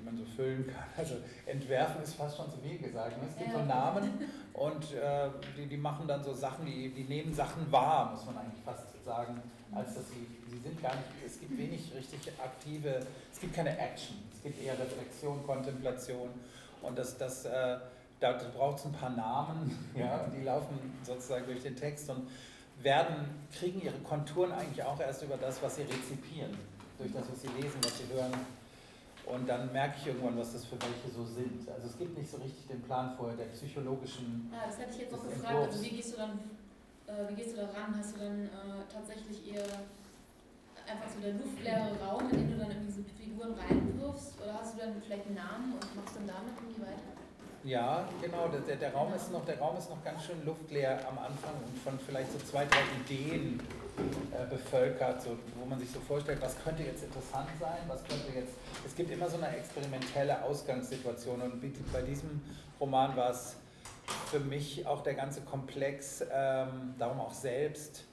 die 0.00 0.04
man 0.04 0.16
so 0.16 0.24
füllen 0.24 0.66
kann. 0.66 0.84
Also 0.96 1.16
entwerfen 1.46 2.02
ist 2.02 2.14
fast 2.14 2.36
schon 2.36 2.50
zu 2.50 2.58
viel 2.58 2.78
gesagt. 2.78 3.20
Ne? 3.20 3.28
Es 3.28 3.36
gibt 3.36 3.52
so 3.52 3.64
Namen 3.64 4.10
und 4.54 4.94
äh, 4.94 5.30
die, 5.56 5.66
die 5.66 5.76
machen 5.76 6.06
dann 6.06 6.22
so 6.22 6.32
Sachen, 6.32 6.66
die, 6.66 6.90
die 6.90 7.04
nehmen 7.04 7.32
Sachen 7.32 7.70
wahr, 7.70 8.12
muss 8.12 8.24
man 8.26 8.38
eigentlich 8.38 8.62
fast 8.64 8.86
sagen, 9.04 9.40
als 9.72 9.94
dass 9.94 10.08
sie, 10.10 10.26
sie 10.50 10.58
sind 10.58 10.82
gar 10.82 10.94
nicht, 10.94 11.06
es 11.24 11.40
gibt 11.40 11.56
wenig 11.56 11.92
richtig 11.94 12.32
aktive, 12.42 13.00
es 13.40 13.44
gibt 13.44 13.56
keine 13.56 13.78
Action, 13.78 14.16
es 14.34 14.42
gibt 14.42 14.62
eher 14.62 14.78
Reflexion, 14.78 15.42
Kontemplation 15.46 16.28
und 16.82 16.98
das, 16.98 17.16
das 17.16 17.46
äh, 17.46 17.78
da 18.20 18.38
braucht 18.54 18.80
es 18.80 18.84
ein 18.84 18.92
paar 18.92 19.08
Namen, 19.08 19.90
ja, 19.94 20.26
die 20.26 20.44
laufen 20.44 20.78
sozusagen 21.02 21.46
durch 21.46 21.62
den 21.62 21.74
Text 21.74 22.10
und 22.10 22.28
werden, 22.82 23.48
kriegen 23.50 23.80
ihre 23.80 23.96
Konturen 24.00 24.52
eigentlich 24.52 24.82
auch 24.84 25.00
erst 25.00 25.22
über 25.22 25.38
das, 25.38 25.62
was 25.62 25.76
sie 25.76 25.82
rezipieren, 25.82 26.54
durch 26.98 27.14
das, 27.14 27.30
was 27.32 27.40
sie 27.40 27.48
lesen, 27.58 27.78
was 27.82 27.96
sie 27.96 28.12
hören. 28.12 28.32
Und 29.24 29.48
dann 29.48 29.72
merke 29.72 29.96
ich 29.98 30.08
irgendwann, 30.08 30.36
was 30.36 30.52
das 30.52 30.66
für 30.66 30.76
welche 30.82 31.08
so 31.14 31.24
sind. 31.24 31.66
Also 31.70 31.86
es 31.86 31.96
gibt 31.96 32.18
nicht 32.18 32.30
so 32.30 32.36
richtig 32.36 32.66
den 32.66 32.82
Plan 32.82 33.14
vorher 33.16 33.38
der 33.38 33.46
psychologischen. 33.46 34.50
Ja, 34.52 34.66
das 34.66 34.78
hätte 34.78 34.92
ich 34.92 35.00
jetzt 35.00 35.12
noch 35.12 35.24
gefragt. 35.24 35.56
Also 35.56 35.82
wie 35.82 35.88
gehst 35.88 36.12
du 36.12 36.16
dann, 36.18 36.40
äh, 37.06 37.30
wie 37.30 37.34
gehst 37.36 37.52
du 37.52 37.56
da 37.56 37.68
ran? 37.68 37.94
Hast 37.96 38.16
du 38.16 38.20
dann 38.20 38.44
äh, 38.44 38.84
tatsächlich 38.92 39.54
eher 39.54 39.64
einfach 40.90 41.08
so 41.08 41.20
der 41.22 41.34
luftleere 41.34 41.94
Raum, 42.02 42.30
in 42.30 42.38
den 42.38 42.50
du 42.50 42.58
dann 42.58 42.70
in 42.70 42.86
diese 42.86 43.04
Figuren 43.04 43.54
reinwirfst? 43.54 44.34
Oder 44.42 44.54
hast 44.60 44.74
du 44.74 44.80
dann 44.80 45.00
vielleicht 45.02 45.26
einen 45.26 45.36
Namen 45.36 45.74
und 45.74 45.96
machst 45.96 46.16
dann 46.16 46.26
damit 46.26 46.52
irgendwie 46.58 46.82
weiter? 46.82 47.10
Ja, 47.62 48.08
genau. 48.22 48.48
Der, 48.48 48.76
der, 48.76 48.92
Raum 48.92 49.12
ist 49.14 49.30
noch, 49.30 49.44
der 49.44 49.58
Raum 49.58 49.76
ist 49.76 49.90
noch 49.90 50.02
ganz 50.02 50.24
schön 50.24 50.44
luftleer 50.46 50.98
am 51.06 51.18
Anfang 51.18 51.52
und 51.64 51.76
von 51.84 51.98
vielleicht 51.98 52.32
so 52.32 52.38
zwei, 52.38 52.64
drei 52.64 52.80
Ideen 53.04 53.60
äh, 54.32 54.48
bevölkert, 54.48 55.22
so, 55.22 55.36
wo 55.58 55.66
man 55.66 55.78
sich 55.78 55.90
so 55.90 56.00
vorstellt, 56.00 56.40
was 56.40 56.56
könnte 56.64 56.82
jetzt 56.82 57.04
interessant 57.04 57.48
sein, 57.60 57.78
was 57.86 58.02
könnte 58.04 58.32
jetzt. 58.34 58.54
Es 58.86 58.94
gibt 58.94 59.10
immer 59.10 59.28
so 59.28 59.36
eine 59.36 59.54
experimentelle 59.54 60.42
Ausgangssituation 60.42 61.42
und 61.42 61.92
bei 61.92 62.00
diesem 62.00 62.40
Roman 62.80 63.14
war 63.14 63.30
es 63.30 63.56
für 64.30 64.40
mich 64.40 64.86
auch 64.86 65.02
der 65.02 65.14
ganze 65.14 65.42
Komplex, 65.42 66.24
ähm, 66.32 66.94
darum 66.98 67.20
auch 67.20 67.34
selbst. 67.34 68.04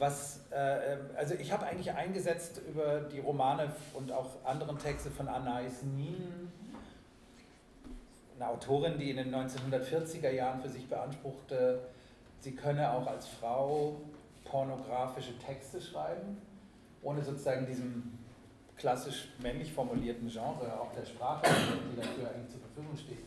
Was, 0.00 0.40
äh, 0.50 0.96
also 1.14 1.34
ich 1.34 1.52
habe 1.52 1.66
eigentlich 1.66 1.92
eingesetzt 1.92 2.62
über 2.66 3.00
die 3.00 3.20
Romane 3.20 3.70
und 3.92 4.10
auch 4.10 4.44
anderen 4.44 4.78
Texte 4.78 5.10
von 5.10 5.28
Anais 5.28 5.82
Nin, 5.82 6.50
eine 8.34 8.48
Autorin, 8.48 8.98
die 8.98 9.10
in 9.10 9.18
den 9.18 9.34
1940er 9.34 10.30
Jahren 10.30 10.62
für 10.62 10.70
sich 10.70 10.88
beanspruchte, 10.88 11.80
sie 12.40 12.52
könne 12.52 12.90
auch 12.90 13.06
als 13.06 13.28
Frau 13.28 14.00
pornografische 14.44 15.38
Texte 15.38 15.82
schreiben, 15.82 16.40
ohne 17.02 17.22
sozusagen 17.22 17.66
diesem 17.66 18.18
klassisch 18.78 19.28
männlich 19.42 19.70
formulierten 19.70 20.28
Genre, 20.28 20.80
auch 20.80 20.94
der 20.94 21.04
Sprache, 21.04 21.44
die 21.92 21.96
dafür 21.96 22.30
eigentlich 22.30 22.48
zur 22.48 22.60
Verfügung 22.60 22.96
steht, 22.96 23.18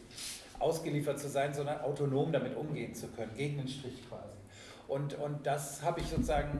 ausgeliefert 0.57 1.19
zu 1.19 1.29
sein, 1.29 1.53
sondern 1.53 1.81
autonom 1.81 2.31
damit 2.31 2.57
umgehen 2.57 2.95
zu 2.95 3.07
können, 3.09 3.31
gegen 3.37 3.57
den 3.57 3.67
Strich 3.67 4.09
quasi. 4.09 4.42
Und, 4.93 5.15
und 5.15 5.47
das 5.47 5.81
habe 5.81 6.01
ich 6.01 6.07
sozusagen 6.07 6.59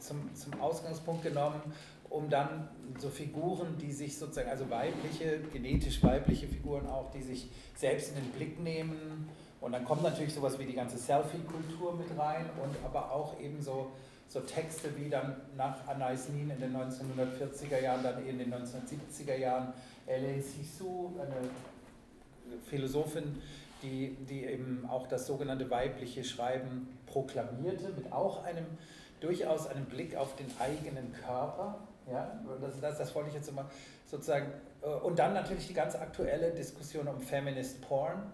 zum, 0.00 0.34
zum 0.34 0.60
Ausgangspunkt 0.60 1.22
genommen 1.22 1.62
um 2.10 2.28
dann 2.28 2.68
so 2.98 3.08
Figuren, 3.08 3.78
die 3.78 3.92
sich 3.92 4.18
sozusagen, 4.18 4.50
also 4.50 4.68
weibliche, 4.68 5.38
genetisch 5.52 6.02
weibliche 6.02 6.48
Figuren 6.48 6.88
auch, 6.88 7.12
die 7.12 7.22
sich 7.22 7.48
selbst 7.76 8.08
in 8.08 8.16
den 8.16 8.32
Blick 8.32 8.60
nehmen. 8.60 9.28
Und 9.60 9.70
dann 9.72 9.84
kommt 9.84 10.02
natürlich 10.02 10.34
sowas 10.34 10.58
wie 10.58 10.64
die 10.64 10.74
ganze 10.74 10.98
Selfie-Kultur 10.98 11.94
mit 11.94 12.18
rein 12.18 12.46
und 12.60 12.74
aber 12.84 13.12
auch 13.12 13.38
eben 13.38 13.62
so, 13.62 13.92
so 14.26 14.40
Texte 14.40 14.88
wie 14.96 15.08
dann 15.08 15.36
nach 15.56 15.86
Anais 15.86 16.30
Nin 16.30 16.50
in 16.50 16.60
den 16.60 16.74
1940er 16.74 17.80
Jahren, 17.80 18.02
dann 18.02 18.26
in 18.26 18.38
den 18.38 18.52
1970er 18.52 19.36
Jahren 19.36 19.72
Hélène 20.08 20.42
Sissou, 20.42 21.12
eine 21.20 21.48
Philosophin, 22.66 23.40
die, 23.82 24.16
die 24.28 24.44
eben 24.44 24.86
auch 24.88 25.06
das 25.06 25.26
sogenannte 25.26 25.70
weibliche 25.70 26.24
Schreiben 26.24 26.88
proklamierte, 27.06 27.90
mit 27.96 28.12
auch 28.12 28.44
einem 28.44 28.66
durchaus 29.20 29.66
einem 29.66 29.84
Blick 29.86 30.16
auf 30.16 30.36
den 30.36 30.46
eigenen 30.58 31.12
Körper 31.12 31.78
ja, 32.10 32.40
das, 32.60 32.80
das, 32.80 32.98
das 32.98 33.14
wollte 33.14 33.28
ich 33.28 33.34
jetzt 33.36 33.48
immer 33.48 33.66
sozusagen. 34.06 34.52
Äh, 34.82 34.86
und 34.86 35.18
dann 35.18 35.34
natürlich 35.34 35.68
die 35.68 35.74
ganz 35.74 35.94
aktuelle 35.94 36.50
Diskussion 36.50 37.06
um 37.08 37.20
Feminist 37.20 37.80
Porn 37.82 38.30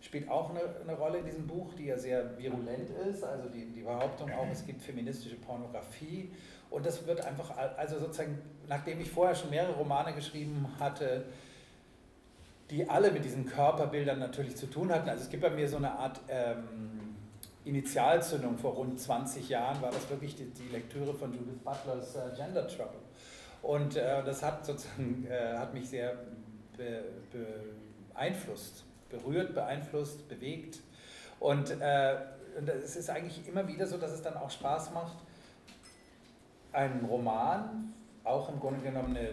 spielt 0.00 0.28
auch 0.28 0.50
eine, 0.50 0.60
eine 0.82 0.96
Rolle 0.96 1.18
in 1.18 1.24
diesem 1.24 1.46
Buch, 1.46 1.74
die 1.74 1.86
ja 1.86 1.98
sehr 1.98 2.36
virulent 2.38 2.90
ist. 3.08 3.24
Also 3.24 3.48
die, 3.48 3.66
die 3.66 3.82
Behauptung 3.82 4.30
auch, 4.32 4.46
es 4.52 4.64
gibt 4.64 4.82
feministische 4.82 5.36
Pornografie. 5.36 6.30
Und 6.70 6.84
das 6.84 7.06
wird 7.06 7.24
einfach, 7.24 7.56
also 7.76 7.98
sozusagen, 7.98 8.38
nachdem 8.68 9.00
ich 9.00 9.10
vorher 9.10 9.34
schon 9.34 9.50
mehrere 9.50 9.72
Romane 9.74 10.12
geschrieben 10.14 10.68
hatte, 10.78 11.24
die 12.70 12.88
alle 12.88 13.12
mit 13.12 13.24
diesen 13.24 13.46
Körperbildern 13.46 14.18
natürlich 14.18 14.56
zu 14.56 14.66
tun 14.66 14.90
hatten. 14.92 15.08
Also 15.08 15.24
es 15.24 15.30
gibt 15.30 15.42
bei 15.42 15.50
mir 15.50 15.68
so 15.68 15.76
eine 15.76 15.92
Art 15.92 16.20
ähm, 16.28 17.16
Initialzündung 17.64 18.58
vor 18.58 18.74
rund 18.74 19.00
20 19.00 19.48
Jahren 19.48 19.80
war 19.82 19.90
das 19.90 20.08
wirklich 20.10 20.36
die, 20.36 20.46
die 20.46 20.68
Lektüre 20.68 21.14
von 21.14 21.32
Judith 21.32 21.58
Butlers 21.64 22.14
äh, 22.16 22.34
Gender 22.36 22.66
Trouble. 22.66 23.00
Und 23.62 23.96
äh, 23.96 24.24
das 24.24 24.42
hat 24.42 24.64
sozusagen 24.64 25.26
äh, 25.30 25.56
hat 25.56 25.74
mich 25.74 25.88
sehr 25.88 26.14
be, 26.76 27.04
beeinflusst, 28.12 28.84
berührt, 29.10 29.54
beeinflusst, 29.54 30.28
bewegt. 30.28 30.80
Und, 31.38 31.70
äh, 31.80 32.16
und 32.58 32.68
es 32.68 32.96
ist 32.96 33.10
eigentlich 33.10 33.46
immer 33.48 33.66
wieder 33.68 33.86
so, 33.86 33.98
dass 33.98 34.12
es 34.12 34.22
dann 34.22 34.36
auch 34.36 34.50
Spaß 34.50 34.92
macht, 34.92 35.16
einen 36.72 37.04
Roman, 37.04 37.92
auch 38.24 38.48
im 38.48 38.60
Grunde 38.60 38.80
genommen 38.80 39.16
eine, 39.16 39.30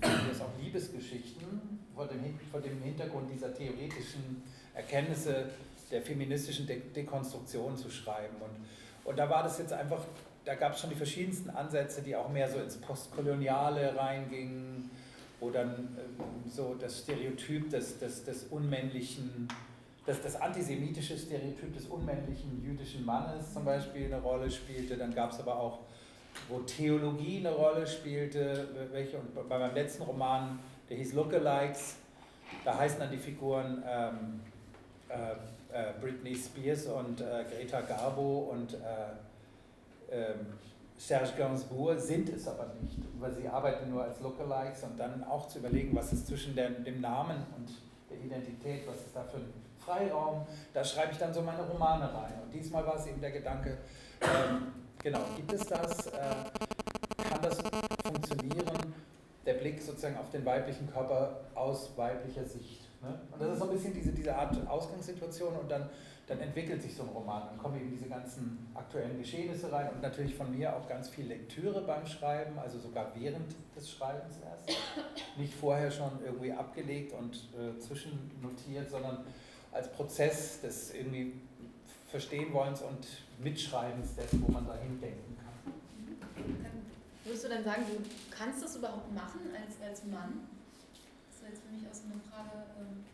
eine 0.00 0.40
auch 0.40 0.62
Liebesgeschichten 0.62 1.83
vor 1.94 2.06
dem, 2.06 2.38
vor 2.50 2.60
dem 2.60 2.80
Hintergrund 2.82 3.30
dieser 3.30 3.54
theoretischen 3.54 4.42
Erkenntnisse 4.74 5.46
der 5.90 6.02
feministischen 6.02 6.66
De 6.66 6.80
Dekonstruktion 6.94 7.76
zu 7.76 7.90
schreiben. 7.90 8.36
Und, 8.40 9.08
und 9.08 9.18
da 9.18 9.28
war 9.28 9.42
das 9.42 9.58
jetzt 9.58 9.72
einfach, 9.72 10.02
da 10.44 10.54
gab 10.54 10.72
es 10.72 10.80
schon 10.80 10.90
die 10.90 10.96
verschiedensten 10.96 11.50
Ansätze, 11.50 12.02
die 12.02 12.16
auch 12.16 12.28
mehr 12.28 12.50
so 12.50 12.58
ins 12.58 12.76
Postkoloniale 12.76 13.96
reingingen, 13.96 14.90
wo 15.40 15.50
dann 15.50 15.96
ähm, 15.98 16.50
so 16.50 16.74
das 16.74 17.00
Stereotyp 17.00 17.70
des, 17.70 17.98
des, 17.98 18.24
des 18.24 18.44
unmännlichen, 18.44 19.48
das, 20.06 20.20
das 20.22 20.40
antisemitische 20.40 21.16
Stereotyp 21.16 21.74
des 21.74 21.86
unmännlichen 21.86 22.62
jüdischen 22.62 23.04
Mannes 23.04 23.52
zum 23.52 23.64
Beispiel 23.64 24.06
eine 24.06 24.20
Rolle 24.20 24.50
spielte. 24.50 24.96
Dann 24.96 25.14
gab 25.14 25.32
es 25.32 25.38
aber 25.38 25.58
auch, 25.58 25.80
wo 26.48 26.58
Theologie 26.60 27.38
eine 27.38 27.52
Rolle 27.52 27.86
spielte, 27.86 28.68
welche, 28.90 29.18
und 29.18 29.48
bei 29.48 29.58
meinem 29.58 29.74
letzten 29.74 30.02
Roman, 30.02 30.58
der 30.88 30.96
hieß 30.96 31.14
Lookalikes, 31.14 31.96
da 32.64 32.78
heißen 32.78 33.00
dann 33.00 33.10
die 33.10 33.18
Figuren 33.18 33.82
ähm, 33.86 34.40
äh, 35.08 35.32
äh, 35.72 35.92
Britney 36.00 36.36
Spears 36.36 36.86
und 36.86 37.20
äh, 37.20 37.44
Greta 37.50 37.80
Garbo 37.80 38.50
und 38.52 38.76
ähm, 40.10 40.46
Serge 40.96 41.32
Gainsbourg 41.36 41.98
sind 41.98 42.28
es 42.28 42.46
aber 42.46 42.72
nicht, 42.80 42.98
weil 43.18 43.32
sie 43.32 43.48
arbeiten 43.48 43.90
nur 43.90 44.04
als 44.04 44.20
Lookalikes 44.20 44.84
und 44.84 44.98
dann 44.98 45.24
auch 45.24 45.48
zu 45.48 45.58
überlegen, 45.58 45.94
was 45.96 46.12
ist 46.12 46.26
zwischen 46.26 46.54
der, 46.54 46.70
dem 46.70 47.00
Namen 47.00 47.36
und 47.56 47.68
der 48.08 48.18
Identität, 48.24 48.86
was 48.86 48.98
ist 48.98 49.14
da 49.14 49.24
für 49.24 49.38
ein 49.38 49.52
Freiraum, 49.78 50.46
da 50.72 50.84
schreibe 50.84 51.12
ich 51.12 51.18
dann 51.18 51.34
so 51.34 51.42
meine 51.42 51.62
Romane 51.62 52.04
rein. 52.04 52.32
Und 52.42 52.54
diesmal 52.54 52.86
war 52.86 52.96
es 52.96 53.06
eben 53.06 53.20
der 53.20 53.32
Gedanke, 53.32 53.78
ähm, 54.22 54.72
genau, 55.02 55.20
gibt 55.36 55.52
es 55.52 55.66
das, 55.66 56.06
äh, 56.06 56.12
kann 57.28 57.42
das 57.42 57.58
funktionieren, 58.04 58.73
der 59.46 59.54
Blick 59.54 59.80
sozusagen 59.80 60.16
auf 60.16 60.30
den 60.30 60.44
weiblichen 60.44 60.90
Körper 60.90 61.40
aus 61.54 61.96
weiblicher 61.96 62.44
Sicht. 62.44 62.88
Ne? 63.02 63.18
Und 63.30 63.40
das 63.40 63.52
ist 63.52 63.58
so 63.58 63.64
ein 63.64 63.70
bisschen 63.70 63.94
diese, 63.94 64.12
diese 64.12 64.34
Art 64.34 64.56
Ausgangssituation 64.66 65.54
und 65.56 65.70
dann, 65.70 65.88
dann 66.26 66.40
entwickelt 66.40 66.82
sich 66.82 66.94
so 66.94 67.02
ein 67.02 67.10
Roman. 67.10 67.42
Dann 67.48 67.58
kommen 67.58 67.76
eben 67.76 67.90
diese 67.90 68.08
ganzen 68.08 68.66
aktuellen 68.74 69.18
Geschehnisse 69.18 69.70
rein 69.70 69.90
und 69.90 70.00
natürlich 70.00 70.34
von 70.34 70.56
mir 70.56 70.74
auch 70.74 70.88
ganz 70.88 71.08
viel 71.08 71.26
Lektüre 71.26 71.82
beim 71.82 72.06
Schreiben, 72.06 72.58
also 72.58 72.78
sogar 72.78 73.12
während 73.14 73.54
des 73.76 73.90
Schreibens 73.90 74.36
erst. 74.44 74.78
Nicht 75.36 75.54
vorher 75.54 75.90
schon 75.90 76.12
irgendwie 76.24 76.52
abgelegt 76.52 77.12
und 77.12 77.34
äh, 77.34 77.78
zwischennotiert, 77.78 78.90
sondern 78.90 79.24
als 79.72 79.90
Prozess 79.92 80.60
des 80.60 80.94
irgendwie 80.94 81.34
Verstehen 82.14 82.52
und 82.52 83.06
Mitschreibens 83.42 84.14
dessen, 84.14 84.44
wo 84.46 84.52
man 84.52 84.64
dahin 84.64 85.00
denken 85.00 85.36
kann. 85.36 85.43
Würdest 87.24 87.44
du 87.44 87.48
dann 87.48 87.64
sagen, 87.64 87.82
du 87.88 87.96
kannst 88.30 88.62
das 88.62 88.76
überhaupt 88.76 89.12
machen 89.14 89.40
als, 89.56 89.80
als 89.80 90.04
Mann? 90.04 90.46
Das 91.32 91.40
wäre 91.42 91.52
jetzt 91.52 91.62
für 91.64 91.72
mich 91.72 91.88
auch 91.88 91.94
so 91.94 92.04
eine 92.04 92.20
Frage. 92.20 92.68
Ähm 92.78 93.04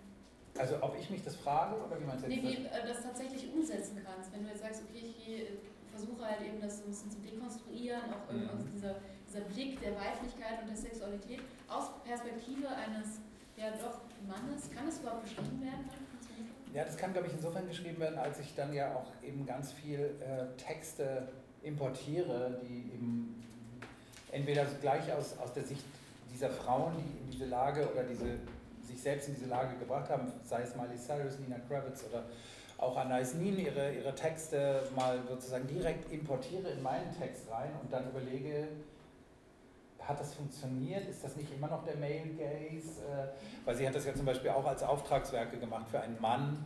also 0.59 0.83
ob 0.83 0.99
ich 0.99 1.09
mich 1.11 1.23
das 1.23 1.37
frage 1.37 1.77
oder 1.79 2.01
wie 2.01 2.05
meinst 2.05 2.25
du 2.25 2.29
nee, 2.29 2.43
wie 2.43 2.67
äh, 2.67 2.87
das 2.87 3.03
tatsächlich 3.03 3.53
umsetzen 3.55 4.03
kannst. 4.05 4.33
Wenn 4.33 4.43
du 4.43 4.51
jetzt 4.51 4.63
sagst, 4.63 4.83
okay, 4.83 5.15
ich 5.15 5.29
äh, 5.29 5.47
versuche 5.95 6.27
halt 6.27 6.43
eben 6.43 6.61
das 6.61 6.79
so 6.79 6.85
ein 6.85 6.91
bisschen 6.91 7.11
zu 7.11 7.19
dekonstruieren, 7.21 8.03
auch 8.11 8.33
mhm. 8.33 8.51
also 8.51 8.67
dieser, 8.67 8.97
dieser 9.29 9.41
Blick 9.47 9.81
der 9.81 9.95
Weiblichkeit 9.95 10.63
und 10.63 10.69
der 10.69 10.77
Sexualität 10.77 11.41
aus 11.69 11.95
Perspektive 12.03 12.69
eines 12.69 13.23
ja 13.57 13.71
doch 13.79 14.01
Mannes, 14.27 14.71
kann 14.75 14.87
das 14.87 14.99
überhaupt 14.99 15.23
beschrieben 15.23 15.63
werden? 15.63 15.89
Ja, 16.73 16.85
das 16.85 16.97
kann, 16.97 17.13
glaube 17.13 17.29
ich, 17.29 17.35
insofern 17.35 17.67
geschrieben 17.67 17.99
werden, 17.99 18.19
als 18.19 18.39
ich 18.39 18.55
dann 18.55 18.73
ja 18.73 18.95
auch 18.95 19.11
eben 19.23 19.45
ganz 19.45 19.73
viel 19.73 20.15
äh, 20.21 20.57
Texte 20.57 21.29
importiere, 21.63 22.61
die 22.63 22.93
eben 22.95 23.43
entweder 24.33 24.65
gleich 24.81 25.13
aus, 25.13 25.37
aus 25.39 25.53
der 25.53 25.65
Sicht 25.65 25.85
dieser 26.33 26.51
Frauen, 26.51 26.95
die 26.97 27.25
in 27.25 27.31
diese 27.31 27.47
Lage 27.47 27.89
oder 27.93 28.05
diese, 28.05 28.39
sich 28.87 29.01
selbst 29.01 29.29
in 29.29 29.35
diese 29.35 29.49
Lage 29.49 29.77
gebracht 29.79 30.09
haben, 30.11 30.33
sei 30.45 30.63
es 30.63 30.75
Miley 30.77 30.97
Cyrus, 30.97 31.39
Nina 31.39 31.59
Kravitz 31.69 32.05
oder 32.09 32.25
auch 32.79 32.97
Anais 32.97 33.35
Nin, 33.35 33.59
ihre, 33.59 33.93
ihre 33.93 34.15
Texte 34.15 34.83
mal 34.97 35.19
sozusagen 35.29 35.67
direkt 35.67 36.11
importiere 36.11 36.71
in 36.71 36.83
meinen 36.83 37.13
Text 37.19 37.51
rein 37.51 37.71
und 37.83 37.93
dann 37.93 38.09
überlege, 38.09 38.69
hat 40.11 40.19
das 40.19 40.35
funktioniert? 40.35 41.09
Ist 41.09 41.23
das 41.23 41.37
nicht 41.37 41.53
immer 41.53 41.69
noch 41.69 41.85
der 41.85 41.97
Male 41.97 42.31
Gaze? 42.37 43.03
Äh, 43.03 43.29
weil 43.65 43.77
sie 43.77 43.87
hat 43.87 43.95
das 43.95 44.07
ja 44.07 44.15
zum 44.15 44.25
Beispiel 44.25 44.51
auch 44.51 44.65
als 44.65 44.83
Auftragswerke 44.83 45.59
gemacht 45.59 45.87
für 45.91 46.01
einen 46.01 46.21
Mann, 46.21 46.65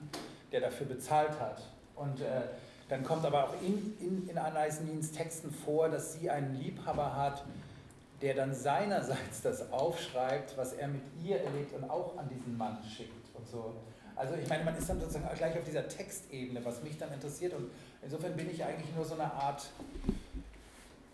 der 0.53 0.61
dafür 0.61 0.87
bezahlt 0.87 1.39
hat. 1.41 1.63
Und 1.97 2.21
äh, 2.21 2.43
dann 2.89 3.03
kommt 3.03 3.25
aber 3.25 3.45
auch 3.45 3.55
in, 3.63 3.97
in, 4.01 4.29
in 4.29 4.39
Anais 4.39 4.81
Nins 4.81 5.13
Texten 5.13 5.51
vor, 5.51 5.89
dass 5.89 6.15
sie 6.15 6.29
einen 6.29 6.55
Liebhaber 6.55 7.17
hat, 7.17 7.45
der 8.21 8.35
dann 8.35 8.55
seinerseits 8.55 9.43
das 9.43 9.73
aufschreibt, 9.73 10.57
was 10.57 10.75
er 10.75 10.89
mit 10.89 11.03
ihr 11.23 11.41
erlebt 11.41 11.75
und 11.75 11.89
auch 11.89 12.17
an 12.19 12.29
diesen 12.29 12.57
Mann 12.57 12.79
schickt 12.85 13.35
und 13.35 13.49
so. 13.49 13.75
Also 14.17 14.35
ich 14.35 14.49
meine, 14.49 14.65
man 14.65 14.77
ist 14.77 14.89
dann 14.89 15.01
sozusagen 15.01 15.27
gleich 15.37 15.57
auf 15.59 15.65
dieser 15.65 15.89
Textebene, 15.89 16.65
was 16.65 16.83
mich 16.83 16.97
dann 16.99 17.13
interessiert 17.13 17.55
und 17.55 17.71
insofern 18.03 18.37
bin 18.37 18.49
ich 18.51 18.65
eigentlich 18.65 18.95
nur 18.95 19.05
so 19.05 19.15
eine 19.15 19.33
Art 19.33 19.67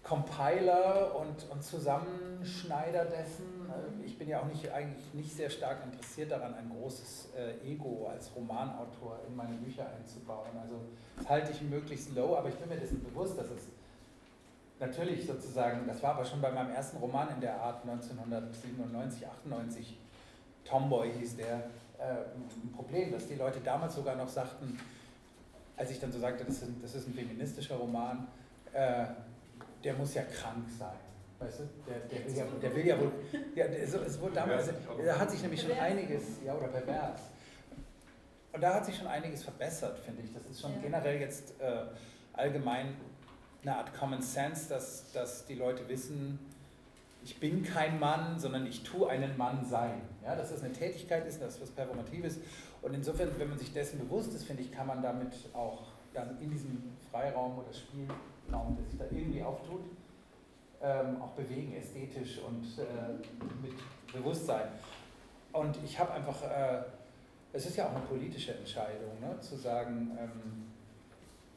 Compiler 0.03 1.15
und, 1.17 1.51
und 1.51 1.63
Zusammenschneider 1.63 3.05
dessen. 3.05 3.69
Äh, 3.69 4.07
ich 4.07 4.19
bin 4.19 4.29
ja 4.29 4.41
auch 4.41 4.47
nicht, 4.47 4.71
eigentlich 4.73 5.13
nicht 5.15 5.35
sehr 5.35 5.51
stark 5.51 5.85
interessiert 5.85 6.31
daran, 6.31 6.55
ein 6.55 6.71
großes 6.71 7.31
äh, 7.37 7.71
Ego 7.71 8.09
als 8.11 8.35
Romanautor 8.35 9.21
in 9.29 9.37
meine 9.37 9.57
Bücher 9.57 9.87
einzubauen. 9.97 10.51
Also 10.61 10.81
das 11.17 11.29
halte 11.29 11.53
ich 11.53 11.63
möglichst 11.63 12.15
low, 12.15 12.37
aber 12.37 12.49
ich 12.49 12.55
bin 12.55 12.69
mir 12.69 12.77
dessen 12.77 13.03
bewusst, 13.03 13.39
dass 13.39 13.51
es 13.51 13.69
natürlich 14.79 15.27
sozusagen, 15.27 15.87
das 15.87 16.03
war 16.03 16.15
aber 16.15 16.25
schon 16.25 16.41
bei 16.41 16.51
meinem 16.51 16.71
ersten 16.71 16.97
Roman 16.97 17.29
in 17.35 17.41
der 17.41 17.61
Art 17.61 17.83
1997, 17.83 19.27
98, 19.27 19.99
Tomboy 20.65 21.13
hieß 21.13 21.37
der, 21.37 21.65
äh, 21.99 22.25
ein 22.35 22.73
Problem, 22.75 23.13
dass 23.13 23.29
die 23.29 23.35
Leute 23.35 23.61
damals 23.61 23.95
sogar 23.95 24.17
noch 24.17 24.29
sagten, 24.29 24.79
als 25.77 25.91
ich 25.91 26.01
dann 26.01 26.11
so 26.11 26.19
sagte, 26.19 26.45
das 26.45 26.57
ist 26.57 26.63
ein, 26.65 26.79
das 26.81 26.95
ist 26.95 27.09
ein 27.09 27.15
feministischer 27.15 27.77
Roman, 27.77 28.29
äh, 28.73 29.07
der 29.85 29.95
muss 29.95 30.14
ja 30.14 30.23
krank 30.23 30.66
sein. 30.79 30.97
Weißt 31.38 31.61
du? 31.61 31.69
Der, 31.87 32.01
der, 32.01 32.27
will, 32.27 32.37
ja, 32.37 32.45
der 32.61 32.75
will 32.75 32.87
ja 32.87 33.01
wohl. 33.01 33.12
Ja, 33.55 33.64
es, 33.64 33.95
es 33.95 34.21
wurde 34.21 34.35
damals, 34.35 34.69
also, 34.69 35.03
da 35.05 35.19
hat 35.19 35.31
sich 35.31 35.40
nämlich 35.40 35.62
schon 35.62 35.73
einiges, 35.73 36.23
ja, 36.45 36.55
oder 36.55 36.69
pervers. 36.69 37.23
Und 38.53 38.61
da 38.61 38.75
hat 38.75 38.85
sich 38.85 38.97
schon 38.97 39.07
einiges 39.07 39.43
verbessert, 39.43 39.99
finde 40.01 40.23
ich. 40.23 40.33
Das 40.35 40.45
ist 40.45 40.61
schon 40.61 40.81
generell 40.83 41.21
jetzt 41.21 41.59
äh, 41.61 41.85
allgemein 42.35 42.97
eine 43.62 43.77
Art 43.77 43.95
Common 43.95 44.21
Sense, 44.21 44.69
dass, 44.69 45.12
dass 45.12 45.47
die 45.47 45.55
Leute 45.55 45.88
wissen, 45.88 46.38
ich 47.23 47.38
bin 47.38 47.62
kein 47.62 47.99
Mann, 47.99 48.38
sondern 48.38 48.66
ich 48.66 48.83
tue 48.83 49.09
einen 49.09 49.37
Mann 49.37 49.64
sein. 49.64 50.01
Ja, 50.25 50.35
dass 50.35 50.51
das 50.51 50.62
eine 50.62 50.73
Tätigkeit 50.73 51.27
ist, 51.27 51.40
dass 51.40 51.55
das 51.55 51.62
was 51.62 51.71
Performatives. 51.71 52.38
Und 52.83 52.95
insofern, 52.95 53.31
wenn 53.38 53.49
man 53.49 53.59
sich 53.59 53.73
dessen 53.73 53.99
bewusst 53.99 54.35
ist, 54.35 54.45
finde 54.45 54.62
ich, 54.62 54.73
kann 54.73 54.87
man 54.87 55.03
damit 55.03 55.33
auch 55.53 55.88
dann 56.12 56.38
in 56.40 56.51
diesem 56.51 56.83
Freiraum 57.11 57.59
oder 57.59 57.73
Spielraum, 57.73 58.77
der 58.77 58.85
sich 58.85 58.99
da 58.99 59.05
irgendwie 59.11 59.42
auftut, 59.42 59.83
ähm, 60.83 61.20
auch 61.20 61.33
bewegen, 61.33 61.75
ästhetisch 61.75 62.38
und 62.38 62.64
äh, 62.79 63.12
mit 63.62 63.75
Bewusstsein. 64.12 64.68
Und 65.53 65.77
ich 65.85 65.99
habe 65.99 66.12
einfach, 66.12 66.42
äh, 66.42 66.83
es 67.53 67.66
ist 67.66 67.77
ja 67.77 67.87
auch 67.87 67.94
eine 67.94 68.07
politische 68.07 68.55
Entscheidung, 68.55 69.20
ne, 69.20 69.38
zu 69.40 69.57
sagen, 69.57 70.16
ähm, 70.18 70.70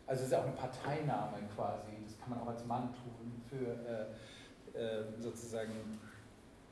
also 0.05 0.21
es 0.21 0.27
ist 0.27 0.31
ja 0.33 0.39
auch 0.39 0.45
eine 0.45 0.53
Parteinahme 0.53 1.37
quasi, 1.55 1.91
das 2.03 2.19
kann 2.19 2.31
man 2.31 2.41
auch 2.41 2.47
als 2.47 2.65
Mann 2.65 2.89
tun 2.93 3.41
für 3.49 3.71
äh, 4.75 4.77
äh 4.77 5.03
sozusagen 5.19 5.99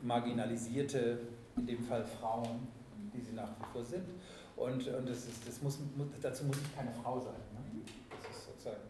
marginalisierte, 0.02 1.20
in 1.56 1.68
dem 1.68 1.84
Fall 1.84 2.04
Frauen, 2.04 2.68
die 3.14 3.22
sie 3.22 3.34
nach 3.34 3.50
wie 3.60 3.66
vor 3.72 3.84
sind. 3.84 4.06
Und, 4.56 4.88
und 4.88 5.10
das 5.10 5.26
ist, 5.26 5.48
das 5.48 5.62
muss, 5.62 5.80
dazu 6.22 6.46
muss 6.46 6.58
ich 6.58 6.76
keine 6.76 6.92
Frau 6.92 7.20
sein. 7.20 7.34
Ne? 7.54 7.82
Das 8.10 8.38
ist 8.38 8.46
sozusagen, 8.46 8.82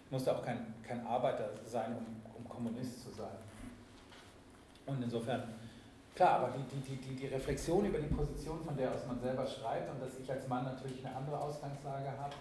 musste 0.11 0.35
auch 0.35 0.43
kein, 0.43 0.73
kein 0.83 1.05
Arbeiter 1.07 1.49
sein, 1.65 1.95
um, 1.95 2.05
um 2.37 2.47
Kommunist 2.47 3.01
zu 3.03 3.11
sein. 3.11 3.37
Und 4.85 5.01
insofern, 5.01 5.43
klar, 6.13 6.41
aber 6.41 6.53
die, 6.57 6.81
die, 6.81 6.95
die, 6.97 7.15
die 7.15 7.27
Reflexion 7.27 7.85
über 7.85 7.99
die 7.99 8.13
Position, 8.13 8.63
von 8.63 8.75
der 8.75 8.93
aus 8.93 9.07
man 9.07 9.19
selber 9.19 9.47
schreibt 9.47 9.89
und 9.89 10.01
dass 10.01 10.19
ich 10.19 10.29
als 10.29 10.47
Mann 10.47 10.65
natürlich 10.65 11.05
eine 11.05 11.15
andere 11.15 11.39
Ausgangslage 11.39 12.11
habe, 12.17 12.35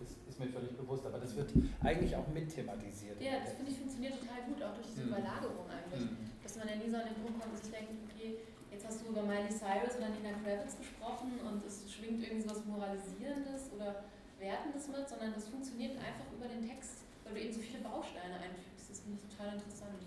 das 0.00 0.10
ist 0.28 0.40
mir 0.40 0.46
völlig 0.46 0.76
bewusst, 0.76 1.04
aber 1.04 1.18
das 1.18 1.36
wird 1.36 1.52
eigentlich 1.82 2.14
auch 2.14 2.26
mit 2.28 2.48
thematisiert. 2.48 3.20
Ja, 3.20 3.40
das 3.44 3.54
finde 3.54 3.72
ich 3.72 3.78
funktioniert 3.78 4.14
total 4.18 4.46
gut, 4.46 4.62
auch 4.62 4.74
durch 4.74 4.86
diese 4.86 5.02
mhm. 5.02 5.08
Überlagerung 5.08 5.66
eigentlich. 5.68 6.10
Mhm. 6.10 6.30
Dass 6.42 6.56
man 6.56 6.68
ja 6.68 6.76
nie 6.76 6.88
so 6.88 6.96
an 6.96 7.10
den 7.10 7.18
Punkt 7.20 7.40
kommt 7.42 7.52
und 7.52 7.58
sich 7.58 7.72
denkt, 7.74 7.90
okay, 8.06 8.38
jetzt 8.70 8.86
hast 8.86 9.02
du 9.02 9.10
über 9.10 9.22
Miley 9.22 9.50
Cyrus 9.50 9.98
oder 9.98 10.08
Nina 10.14 10.38
Kravitz 10.38 10.78
gesprochen 10.78 11.42
und 11.42 11.66
es 11.66 11.90
schwingt 11.90 12.22
irgendwie 12.22 12.46
so 12.46 12.50
was 12.54 12.64
Moralisierendes 12.64 13.74
oder 13.74 14.06
Wertendes 14.38 14.88
mit, 14.88 15.08
sondern 15.08 15.34
das 15.34 15.48
funktioniert 15.48 15.98
einfach 15.98 16.26
über 16.32 16.46
den 16.46 16.66
Text, 16.66 17.04
weil 17.24 17.34
du 17.34 17.40
eben 17.40 17.52
so 17.52 17.60
viele 17.60 17.82
Bausteine 17.82 18.38
einfügst. 18.38 18.90
Das 18.90 19.00
finde 19.00 19.18
ich 19.18 19.24
total 19.30 19.54
interessant. 19.54 20.02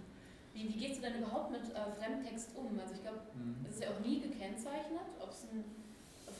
Wie, 0.54 0.68
wie 0.68 0.80
gehst 0.80 1.00
du 1.00 1.02
denn 1.08 1.20
überhaupt 1.20 1.52
mit 1.52 1.64
äh, 1.72 1.92
Fremdtext 1.96 2.56
um? 2.56 2.78
Also 2.80 2.96
ich 2.96 3.02
glaube, 3.02 3.24
mhm. 3.36 3.64
es 3.68 3.76
ist 3.76 3.84
ja 3.84 3.90
auch 3.92 4.00
nie 4.04 4.20
gekennzeichnet, 4.20 5.08
ob 5.20 5.32
es 5.32 5.48
ein 5.52 5.64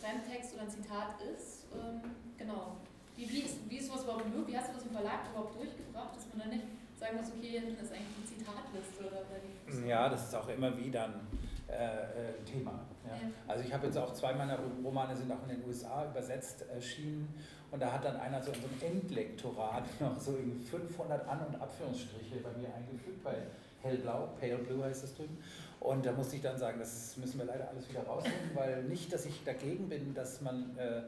Fremdtext 0.02 0.54
oder 0.56 0.64
ein 0.64 0.70
Zitat 0.70 1.22
ist. 1.22 1.68
Ähm, 1.72 2.02
genau. 2.38 2.76
Wie, 3.16 3.30
wie, 3.30 3.42
ist, 3.42 3.70
wie 3.70 3.78
ist 3.78 3.88
sowas 3.88 4.04
überhaupt 4.04 4.28
möglich? 4.28 4.56
Wie 4.56 4.58
hast 4.58 4.70
du 4.70 4.74
das 4.74 4.84
im 4.84 4.92
Verlag 4.92 5.30
überhaupt 5.30 5.56
durchgebracht, 5.56 6.16
dass 6.16 6.28
man 6.34 6.40
dann 6.40 6.58
nicht 6.58 6.68
sagen 7.00 7.18
muss, 7.18 7.28
okay, 7.28 7.60
hier 7.60 7.68
ist 7.68 7.92
eigentlich 7.92 8.18
die 8.20 8.38
Zitatliste 8.38 9.06
oder, 9.06 9.22
oder 9.26 9.88
Ja, 9.88 10.10
das 10.10 10.28
ist 10.28 10.36
auch 10.36 10.48
immer 10.50 10.76
wieder 10.78 11.06
ein 11.06 11.28
äh, 11.68 11.74
äh 11.74 12.44
Thema. 12.46 12.80
Ja. 13.06 13.16
Ja. 13.16 13.22
Also 13.48 13.64
ich 13.64 13.74
habe 13.74 13.88
jetzt 13.88 13.98
auch 13.98 14.14
zwei 14.14 14.34
meiner 14.34 14.60
Romane 14.84 15.16
sind 15.16 15.32
auch 15.32 15.44
in 15.44 15.50
den 15.50 15.68
USA 15.68 16.06
übersetzt 16.06 16.64
erschienen 16.70 17.34
und 17.72 17.80
da 17.82 17.92
hat 17.92 18.04
dann 18.04 18.18
einer 18.18 18.42
so 18.42 18.52
in 18.52 18.62
so 18.62 18.68
einem 18.68 18.98
Endlektorat 18.98 19.84
noch 20.00 20.20
so 20.20 20.34
500 20.70 21.28
An- 21.28 21.46
und 21.48 21.62
Abführungsstriche 21.62 22.36
bei 22.44 22.52
mir 22.60 22.74
eingefügt, 22.76 23.24
bei 23.24 23.36
Hellblau, 23.82 24.30
Pale 24.40 24.58
Blue 24.58 24.84
heißt 24.84 25.06
es 25.06 25.16
drüben. 25.16 25.38
Und 25.80 26.06
da 26.06 26.12
musste 26.12 26.36
ich 26.36 26.42
dann 26.42 26.58
sagen, 26.58 26.78
das 26.80 27.18
müssen 27.18 27.40
wir 27.40 27.46
leider 27.46 27.68
alles 27.70 27.90
wieder 27.90 28.04
rausnehmen, 28.04 28.52
weil 28.54 28.84
nicht, 28.84 29.12
dass 29.12 29.26
ich 29.26 29.44
dagegen 29.44 29.90
bin, 29.90 30.14
dass 30.14 30.42
man 30.42 30.78
äh, 30.78 31.02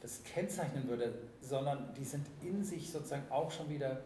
das 0.00 0.22
kennzeichnen 0.24 0.88
würde, 0.88 1.12
sondern 1.42 1.92
die 1.98 2.04
sind 2.04 2.26
in 2.42 2.64
sich 2.64 2.90
sozusagen 2.90 3.24
auch 3.30 3.50
schon 3.50 3.68
wieder 3.68 3.98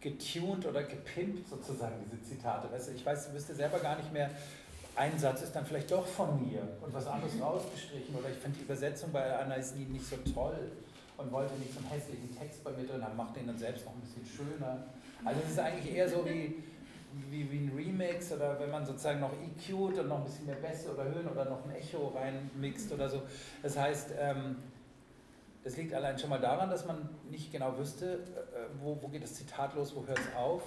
getuned 0.00 0.66
oder 0.66 0.82
gepimpt 0.82 1.48
sozusagen, 1.48 1.94
diese 2.10 2.20
Zitate. 2.22 2.72
Weißt 2.72 2.88
du, 2.88 2.92
ich 2.92 3.06
weiß, 3.06 3.28
du 3.28 3.34
wüsste 3.34 3.54
selber 3.54 3.78
gar 3.78 3.96
nicht 3.96 4.12
mehr, 4.12 4.30
ein 4.96 5.16
Satz 5.18 5.42
ist 5.42 5.52
dann 5.54 5.64
vielleicht 5.64 5.90
doch 5.90 6.06
von 6.06 6.48
mir 6.48 6.66
und 6.80 6.92
was 6.92 7.06
anderes 7.06 7.32
rausgestrichen 7.40 8.14
oder 8.16 8.28
ich 8.28 8.36
finde 8.36 8.58
die 8.58 8.64
Übersetzung 8.64 9.12
bei 9.12 9.38
Anais 9.38 9.74
nie 9.74 9.84
nicht 9.84 10.04
so 10.04 10.16
toll 10.34 10.72
und 11.16 11.30
wollte 11.32 11.54
nicht 11.54 11.72
so 11.72 11.80
einen 11.80 11.88
hässlichen 11.88 12.36
Text 12.36 12.64
bei 12.64 12.70
mir 12.72 12.86
drin 12.86 13.04
haben, 13.04 13.16
macht 13.16 13.36
den 13.36 13.46
dann 13.46 13.58
selbst 13.58 13.84
noch 13.84 13.94
ein 13.94 14.00
bisschen 14.00 14.26
schöner. 14.26 14.84
Also 15.24 15.40
es 15.44 15.52
ist 15.52 15.58
eigentlich 15.58 15.94
eher 15.94 16.08
so 16.08 16.24
wie, 16.24 16.62
wie, 17.30 17.50
wie 17.50 17.58
ein 17.58 17.72
Remix 17.76 18.32
oder 18.32 18.58
wenn 18.58 18.70
man 18.70 18.84
sozusagen 18.84 19.20
noch 19.20 19.32
EQt 19.32 19.98
und 19.98 20.08
noch 20.08 20.18
ein 20.18 20.24
bisschen 20.24 20.46
mehr 20.46 20.56
Bässe 20.56 20.92
oder 20.92 21.04
Höhen 21.04 21.28
oder 21.28 21.44
noch 21.44 21.64
ein 21.64 21.74
Echo 21.74 22.08
reinmixt 22.08 22.92
oder 22.92 23.08
so. 23.08 23.22
Das 23.62 23.76
heißt, 23.76 24.14
ähm, 24.18 24.56
das 25.64 25.76
liegt 25.76 25.94
allein 25.94 26.18
schon 26.18 26.30
mal 26.30 26.40
daran, 26.40 26.70
dass 26.70 26.86
man 26.86 27.08
nicht 27.30 27.52
genau 27.52 27.76
wüsste, 27.78 28.14
äh, 28.14 28.82
wo, 28.82 28.98
wo 29.00 29.08
geht 29.08 29.22
das 29.22 29.34
Zitat 29.34 29.74
los, 29.74 29.94
wo 29.94 30.06
hört 30.06 30.18
es 30.18 30.36
auf. 30.36 30.62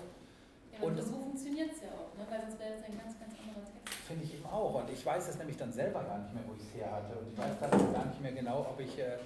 Ja, 0.72 0.88
und, 0.88 0.98
so 0.98 1.12
funktioniert 1.12 1.72
es 1.74 1.82
ja 1.82 1.90
auch, 1.90 2.18
ne? 2.18 2.26
weil 2.30 2.42
sonst 2.42 2.60
wäre 2.60 2.74
es 2.74 2.84
ein 2.84 2.98
ganz, 2.98 3.20
ganz 3.20 3.34
anderer 3.40 3.66
Text. 3.66 3.96
Finde 4.08 4.24
ich 4.24 4.34
eben 4.36 4.46
auch. 4.46 4.76
Und 4.76 4.90
ich 4.90 5.06
weiß 5.06 5.28
es 5.28 5.38
nämlich 5.38 5.58
dann 5.58 5.72
selber 5.72 6.04
gar 6.04 6.20
nicht 6.20 6.34
mehr, 6.34 6.44
wo 6.48 6.54
ich 6.54 6.62
es 6.62 6.76
her 6.76 6.92
hatte. 6.92 7.18
Und 7.18 7.28
ich 7.32 7.38
weiß 7.38 7.60
dann 7.60 7.94
gar 7.94 8.06
nicht 8.06 8.22
mehr 8.22 8.32
genau, 8.32 8.60
ob 8.60 8.80
ich, 8.80 9.00
äh, 9.00 9.18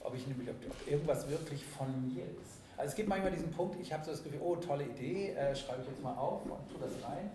ob 0.00 0.14
ich 0.14 0.26
nämlich, 0.26 0.48
ob, 0.48 0.56
irgendwas 0.90 1.28
wirklich 1.28 1.64
von 1.64 2.12
mir 2.12 2.24
ist. 2.24 2.60
Also 2.76 2.90
es 2.90 2.96
gibt 2.96 3.08
manchmal 3.08 3.30
diesen 3.30 3.50
Punkt, 3.50 3.78
ich 3.80 3.92
habe 3.92 4.04
so 4.04 4.10
das 4.10 4.22
Gefühl, 4.22 4.40
oh, 4.42 4.56
tolle 4.56 4.84
Idee, 4.84 5.32
äh, 5.32 5.54
schreibe 5.54 5.82
ich 5.82 5.88
jetzt 5.88 6.02
mal 6.02 6.14
auf 6.14 6.44
und 6.44 6.68
tue 6.70 6.80
das 6.80 6.92
rein. 7.06 7.30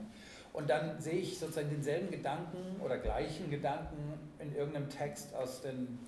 Und 0.54 0.70
dann 0.70 1.00
sehe 1.02 1.20
ich 1.20 1.38
sozusagen 1.38 1.70
denselben 1.70 2.10
Gedanken 2.10 2.80
oder 2.82 2.98
gleichen 2.98 3.50
Gedanken 3.52 4.14
in 4.40 4.56
irgendeinem 4.56 4.90
Text 4.90 5.36
aus 5.36 5.62
den 5.62 6.00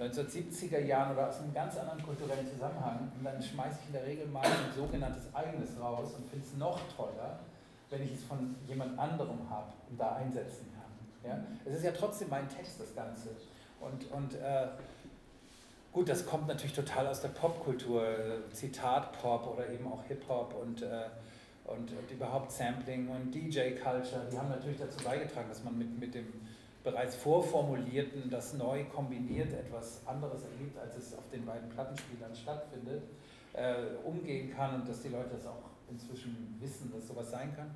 1970er 0.00 0.80
Jahren 0.80 1.12
oder 1.12 1.28
aus 1.28 1.40
einem 1.40 1.52
ganz 1.52 1.76
anderen 1.76 2.02
kulturellen 2.02 2.48
Zusammenhang 2.48 3.12
und 3.16 3.24
dann 3.24 3.42
schmeiße 3.42 3.78
ich 3.80 3.86
in 3.88 3.92
der 3.92 4.06
Regel 4.06 4.26
mal 4.26 4.44
ein 4.44 4.74
sogenanntes 4.74 5.32
eigenes 5.34 5.78
raus 5.78 6.14
und 6.16 6.28
finde 6.30 6.46
es 6.46 6.56
noch 6.56 6.80
toller, 6.96 7.40
wenn 7.90 8.02
ich 8.02 8.14
es 8.14 8.24
von 8.24 8.56
jemand 8.66 8.98
anderem 8.98 9.48
habe 9.50 9.72
und 9.90 10.00
da 10.00 10.16
einsetzen 10.16 10.66
kann. 10.74 11.30
Ja? 11.30 11.38
Es 11.64 11.76
ist 11.76 11.84
ja 11.84 11.92
trotzdem 11.92 12.30
mein 12.30 12.48
Text, 12.48 12.80
das 12.80 12.94
Ganze. 12.94 13.28
Und, 13.80 14.10
und 14.12 14.34
äh, 14.34 14.68
gut, 15.92 16.08
das 16.08 16.26
kommt 16.26 16.48
natürlich 16.48 16.74
total 16.74 17.06
aus 17.06 17.20
der 17.20 17.28
Popkultur, 17.28 18.04
Zitat-Pop 18.52 19.46
oder 19.46 19.68
eben 19.70 19.86
auch 19.86 20.02
Hip-Hop 20.04 20.54
und, 20.60 20.82
äh, 20.82 21.04
und, 21.64 21.92
und 21.92 22.10
überhaupt 22.10 22.50
Sampling 22.50 23.08
und 23.08 23.32
DJ-Culture, 23.32 24.26
die 24.30 24.38
haben 24.38 24.48
natürlich 24.48 24.78
dazu 24.78 25.04
beigetragen, 25.04 25.48
dass 25.48 25.62
man 25.62 25.78
mit, 25.78 25.98
mit 25.98 26.14
dem 26.14 26.26
bereits 26.82 27.14
vorformulierten, 27.16 28.28
das 28.30 28.54
neu 28.54 28.84
kombiniert 28.84 29.52
etwas 29.52 30.04
anderes 30.06 30.42
ergibt, 30.44 30.76
als 30.78 30.96
es 30.96 31.14
auf 31.16 31.28
den 31.30 31.46
beiden 31.46 31.68
Plattenspielern 31.68 32.34
stattfindet, 32.34 33.04
äh, 33.52 33.74
umgehen 34.04 34.52
kann 34.52 34.80
und 34.80 34.88
dass 34.88 35.00
die 35.00 35.08
Leute 35.08 35.30
das 35.30 35.46
auch 35.46 35.70
inzwischen 35.88 36.56
wissen, 36.58 36.90
dass 36.92 37.06
sowas 37.06 37.30
sein 37.30 37.54
kann. 37.54 37.70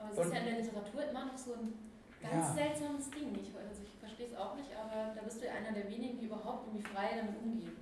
Aber 0.00 0.20
es 0.20 0.26
ist 0.26 0.32
ja 0.32 0.40
in 0.40 0.46
der 0.46 0.60
Literatur 0.60 1.08
immer 1.08 1.26
noch 1.26 1.38
so 1.38 1.52
ein 1.52 1.72
ganz 2.22 2.48
ja. 2.48 2.54
seltsames 2.54 3.10
Ding. 3.10 3.30
Ich, 3.38 3.50
also 3.54 3.82
ich 3.82 3.94
verstehe 3.98 4.26
es 4.26 4.34
auch 4.36 4.54
nicht, 4.56 4.70
aber 4.74 5.14
da 5.14 5.20
bist 5.22 5.40
du 5.40 5.46
ja 5.46 5.52
einer 5.54 5.72
der 5.72 5.86
wenigen, 5.90 6.18
die 6.18 6.26
überhaupt 6.26 6.66
irgendwie 6.66 6.86
frei 6.86 7.16
damit 7.16 7.38
umgehen. 7.42 7.76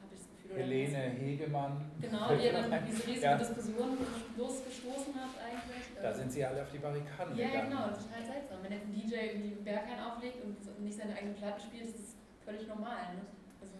Habe 0.00 0.12
ich 0.12 0.20
das 0.20 0.28
Gefühl. 0.28 0.56
Helene 0.56 1.02
Hegemann. 1.16 1.90
Genau, 2.00 2.34
die 2.34 2.50
dann 2.52 2.84
diese 2.86 3.06
riesige 3.06 3.24
ja. 3.24 3.38
Diskussion 3.38 3.98
losgestoßen 4.36 5.14
hat 5.16 5.32
eigentlich. 5.40 5.84
Da 5.96 6.12
sind 6.12 6.32
sie 6.32 6.44
alle 6.44 6.62
auf 6.62 6.70
die 6.70 6.78
Barrikaden 6.78 7.36
ja, 7.36 7.48
gegangen. 7.48 7.72
Ja, 7.72 7.88
genau, 7.88 7.96
total 7.96 8.22
seltsam. 8.24 8.58
Wenn 8.62 8.72
jetzt 8.72 8.86
ein 8.86 8.94
DJ 8.94 9.14
irgendwie 9.32 9.54
Berghain 9.64 10.00
auflegt 10.00 10.44
und 10.44 10.56
nicht 10.84 10.96
seine 10.96 11.14
eigenen 11.16 11.34
Platten 11.34 11.60
spielt, 11.60 11.84
ist 11.88 11.98
das 11.98 12.16
völlig 12.44 12.68
normal. 12.68 13.16
Ne? 13.16 13.24
Also 13.60 13.74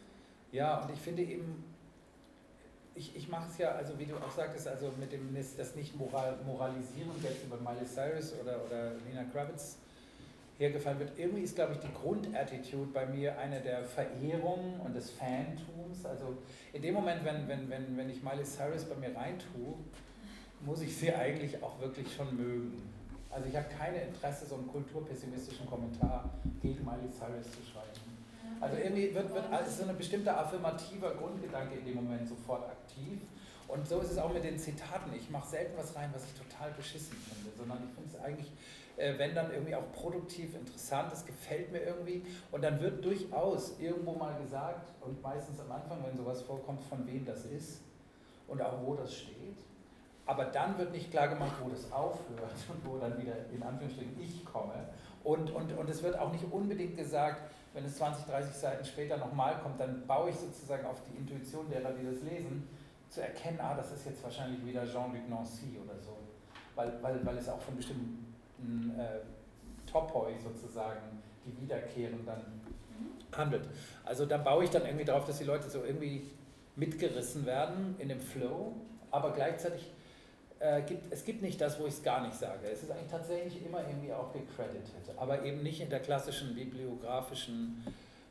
ja, 0.52 0.80
und 0.80 0.92
ich 0.92 1.00
finde 1.00 1.22
eben, 1.22 1.67
ich, 2.98 3.16
ich 3.16 3.28
mache 3.28 3.48
es 3.48 3.58
ja, 3.58 3.70
also 3.72 3.98
wie 3.98 4.06
du 4.06 4.16
auch 4.16 4.30
sagtest, 4.30 4.66
also 4.66 4.92
mit 4.98 5.12
dem 5.12 5.34
das 5.34 5.74
nicht 5.76 5.96
moral, 5.96 6.36
moralisieren 6.44 7.10
jetzt 7.22 7.44
über 7.44 7.56
Miley 7.56 7.86
Cyrus 7.86 8.34
oder, 8.40 8.64
oder 8.66 8.92
Nina 9.08 9.24
Kravitz 9.32 9.76
hergefallen 10.58 10.98
wird. 10.98 11.12
Irgendwie 11.16 11.42
ist, 11.42 11.54
glaube 11.54 11.74
ich, 11.74 11.78
die 11.78 11.92
Grundattitude 11.94 12.90
bei 12.92 13.06
mir 13.06 13.38
eine 13.38 13.60
der 13.60 13.84
Verehrung 13.84 14.80
und 14.84 14.94
des 14.94 15.10
Fantums. 15.10 16.04
Also 16.04 16.38
in 16.72 16.82
dem 16.82 16.94
Moment, 16.94 17.24
wenn, 17.24 17.46
wenn, 17.46 17.70
wenn, 17.70 17.96
wenn 17.96 18.10
ich 18.10 18.22
Miley 18.22 18.44
Cyrus 18.44 18.84
bei 18.84 18.96
mir 18.96 19.16
reintue, 19.16 19.74
muss 20.66 20.82
ich 20.82 20.96
sie 20.96 21.14
eigentlich 21.14 21.62
auch 21.62 21.80
wirklich 21.80 22.12
schon 22.12 22.36
mögen. 22.36 22.82
Also 23.30 23.48
ich 23.48 23.54
habe 23.54 23.68
kein 23.68 23.94
Interesse, 23.94 24.46
so 24.46 24.56
einen 24.56 24.66
kulturpessimistischen 24.66 25.66
Kommentar 25.66 26.30
gegen 26.60 26.84
Miley 26.84 27.10
Cyrus 27.12 27.46
zu 27.52 27.62
schreiben. 27.70 28.07
Also 28.60 28.76
irgendwie 28.76 29.14
wird, 29.14 29.32
wird 29.32 29.52
also 29.52 29.84
so 29.84 29.88
ein 29.88 29.96
bestimmter 29.96 30.38
affirmativer 30.38 31.14
Grundgedanke 31.14 31.76
in 31.76 31.84
dem 31.84 31.96
Moment 31.96 32.28
sofort 32.28 32.68
aktiv. 32.68 33.20
Und 33.68 33.86
so 33.86 34.00
ist 34.00 34.12
es 34.12 34.18
auch 34.18 34.32
mit 34.32 34.44
den 34.44 34.58
Zitaten. 34.58 35.12
Ich 35.14 35.30
mache 35.30 35.48
selten 35.48 35.76
was 35.76 35.94
rein, 35.94 36.10
was 36.14 36.24
ich 36.24 36.32
total 36.34 36.70
beschissen 36.72 37.16
finde, 37.16 37.54
sondern 37.56 37.78
ich 37.84 37.94
finde 37.94 38.08
es 38.08 38.20
eigentlich, 38.20 38.50
äh, 38.96 39.18
wenn 39.18 39.34
dann 39.34 39.52
irgendwie 39.52 39.74
auch 39.74 39.92
produktiv 39.92 40.54
interessant, 40.54 41.12
das 41.12 41.26
gefällt 41.26 41.70
mir 41.70 41.80
irgendwie. 41.80 42.24
Und 42.50 42.64
dann 42.64 42.80
wird 42.80 43.04
durchaus 43.04 43.78
irgendwo 43.78 44.14
mal 44.14 44.38
gesagt, 44.40 44.90
und 45.02 45.22
meistens 45.22 45.60
am 45.60 45.70
Anfang, 45.70 46.02
wenn 46.04 46.16
sowas 46.16 46.42
vorkommt, 46.42 46.82
von 46.84 47.06
wem 47.06 47.26
das 47.26 47.44
ist 47.44 47.82
und 48.48 48.62
auch 48.62 48.84
wo 48.84 48.94
das 48.94 49.14
steht. 49.14 49.58
Aber 50.26 50.46
dann 50.46 50.76
wird 50.78 50.92
nicht 50.92 51.10
klar 51.10 51.28
gemacht, 51.28 51.56
wo 51.62 51.70
das 51.70 51.90
aufhört 51.92 52.52
und 52.68 52.86
wo 52.86 52.98
dann 52.98 53.20
wieder 53.20 53.34
in 53.52 53.62
Anführungsstrichen 53.62 54.20
ich 54.20 54.44
komme. 54.44 54.88
Und, 55.24 55.50
und, 55.50 55.76
und 55.76 55.90
es 55.90 56.02
wird 56.02 56.18
auch 56.18 56.32
nicht 56.32 56.44
unbedingt 56.50 56.96
gesagt, 56.96 57.50
wenn 57.74 57.84
es 57.84 57.96
20, 57.96 58.26
30 58.26 58.54
Seiten 58.54 58.84
später 58.84 59.16
nochmal 59.16 59.58
kommt, 59.60 59.78
dann 59.80 60.06
baue 60.06 60.30
ich 60.30 60.36
sozusagen 60.36 60.86
auf 60.86 61.02
die 61.04 61.16
Intuition 61.16 61.68
derer, 61.68 61.92
die 61.92 62.06
das 62.06 62.22
lesen, 62.22 62.68
zu 63.08 63.22
erkennen, 63.22 63.58
ah, 63.60 63.74
das 63.74 63.92
ist 63.92 64.06
jetzt 64.06 64.22
wahrscheinlich 64.22 64.64
wieder 64.64 64.84
Jean-Luc 64.84 65.28
Nancy 65.28 65.78
oder 65.82 65.98
so. 65.98 66.16
Weil, 66.74 66.92
weil, 67.02 67.24
weil 67.24 67.38
es 67.38 67.48
auch 67.48 67.60
von 67.60 67.76
bestimmten 67.76 68.94
äh, 68.98 69.20
Topoi 69.90 70.34
sozusagen, 70.38 71.00
die 71.44 71.62
wiederkehren, 71.62 72.24
dann 72.26 72.42
handelt. 73.32 73.68
Also 74.04 74.26
da 74.26 74.38
baue 74.38 74.64
ich 74.64 74.70
dann 74.70 74.84
irgendwie 74.84 75.04
darauf, 75.04 75.24
dass 75.24 75.38
die 75.38 75.44
Leute 75.44 75.68
so 75.68 75.84
irgendwie 75.84 76.30
mitgerissen 76.76 77.46
werden 77.46 77.96
in 77.98 78.08
dem 78.08 78.20
Flow, 78.20 78.74
aber 79.10 79.32
gleichzeitig 79.32 79.90
äh, 80.60 80.82
gibt, 80.82 81.12
es 81.12 81.24
gibt 81.24 81.42
nicht 81.42 81.60
das, 81.60 81.78
wo 81.78 81.86
ich 81.86 81.94
es 81.94 82.02
gar 82.02 82.20
nicht 82.22 82.34
sage. 82.34 82.66
Es 82.70 82.82
ist 82.82 82.90
eigentlich 82.90 83.10
tatsächlich 83.10 83.64
immer 83.64 83.80
irgendwie 83.86 84.12
auch 84.12 84.32
gecredited, 84.32 84.92
aber 85.16 85.42
eben 85.44 85.62
nicht 85.62 85.80
in 85.80 85.90
der 85.90 86.00
klassischen 86.00 86.54
bibliografischen 86.54 87.84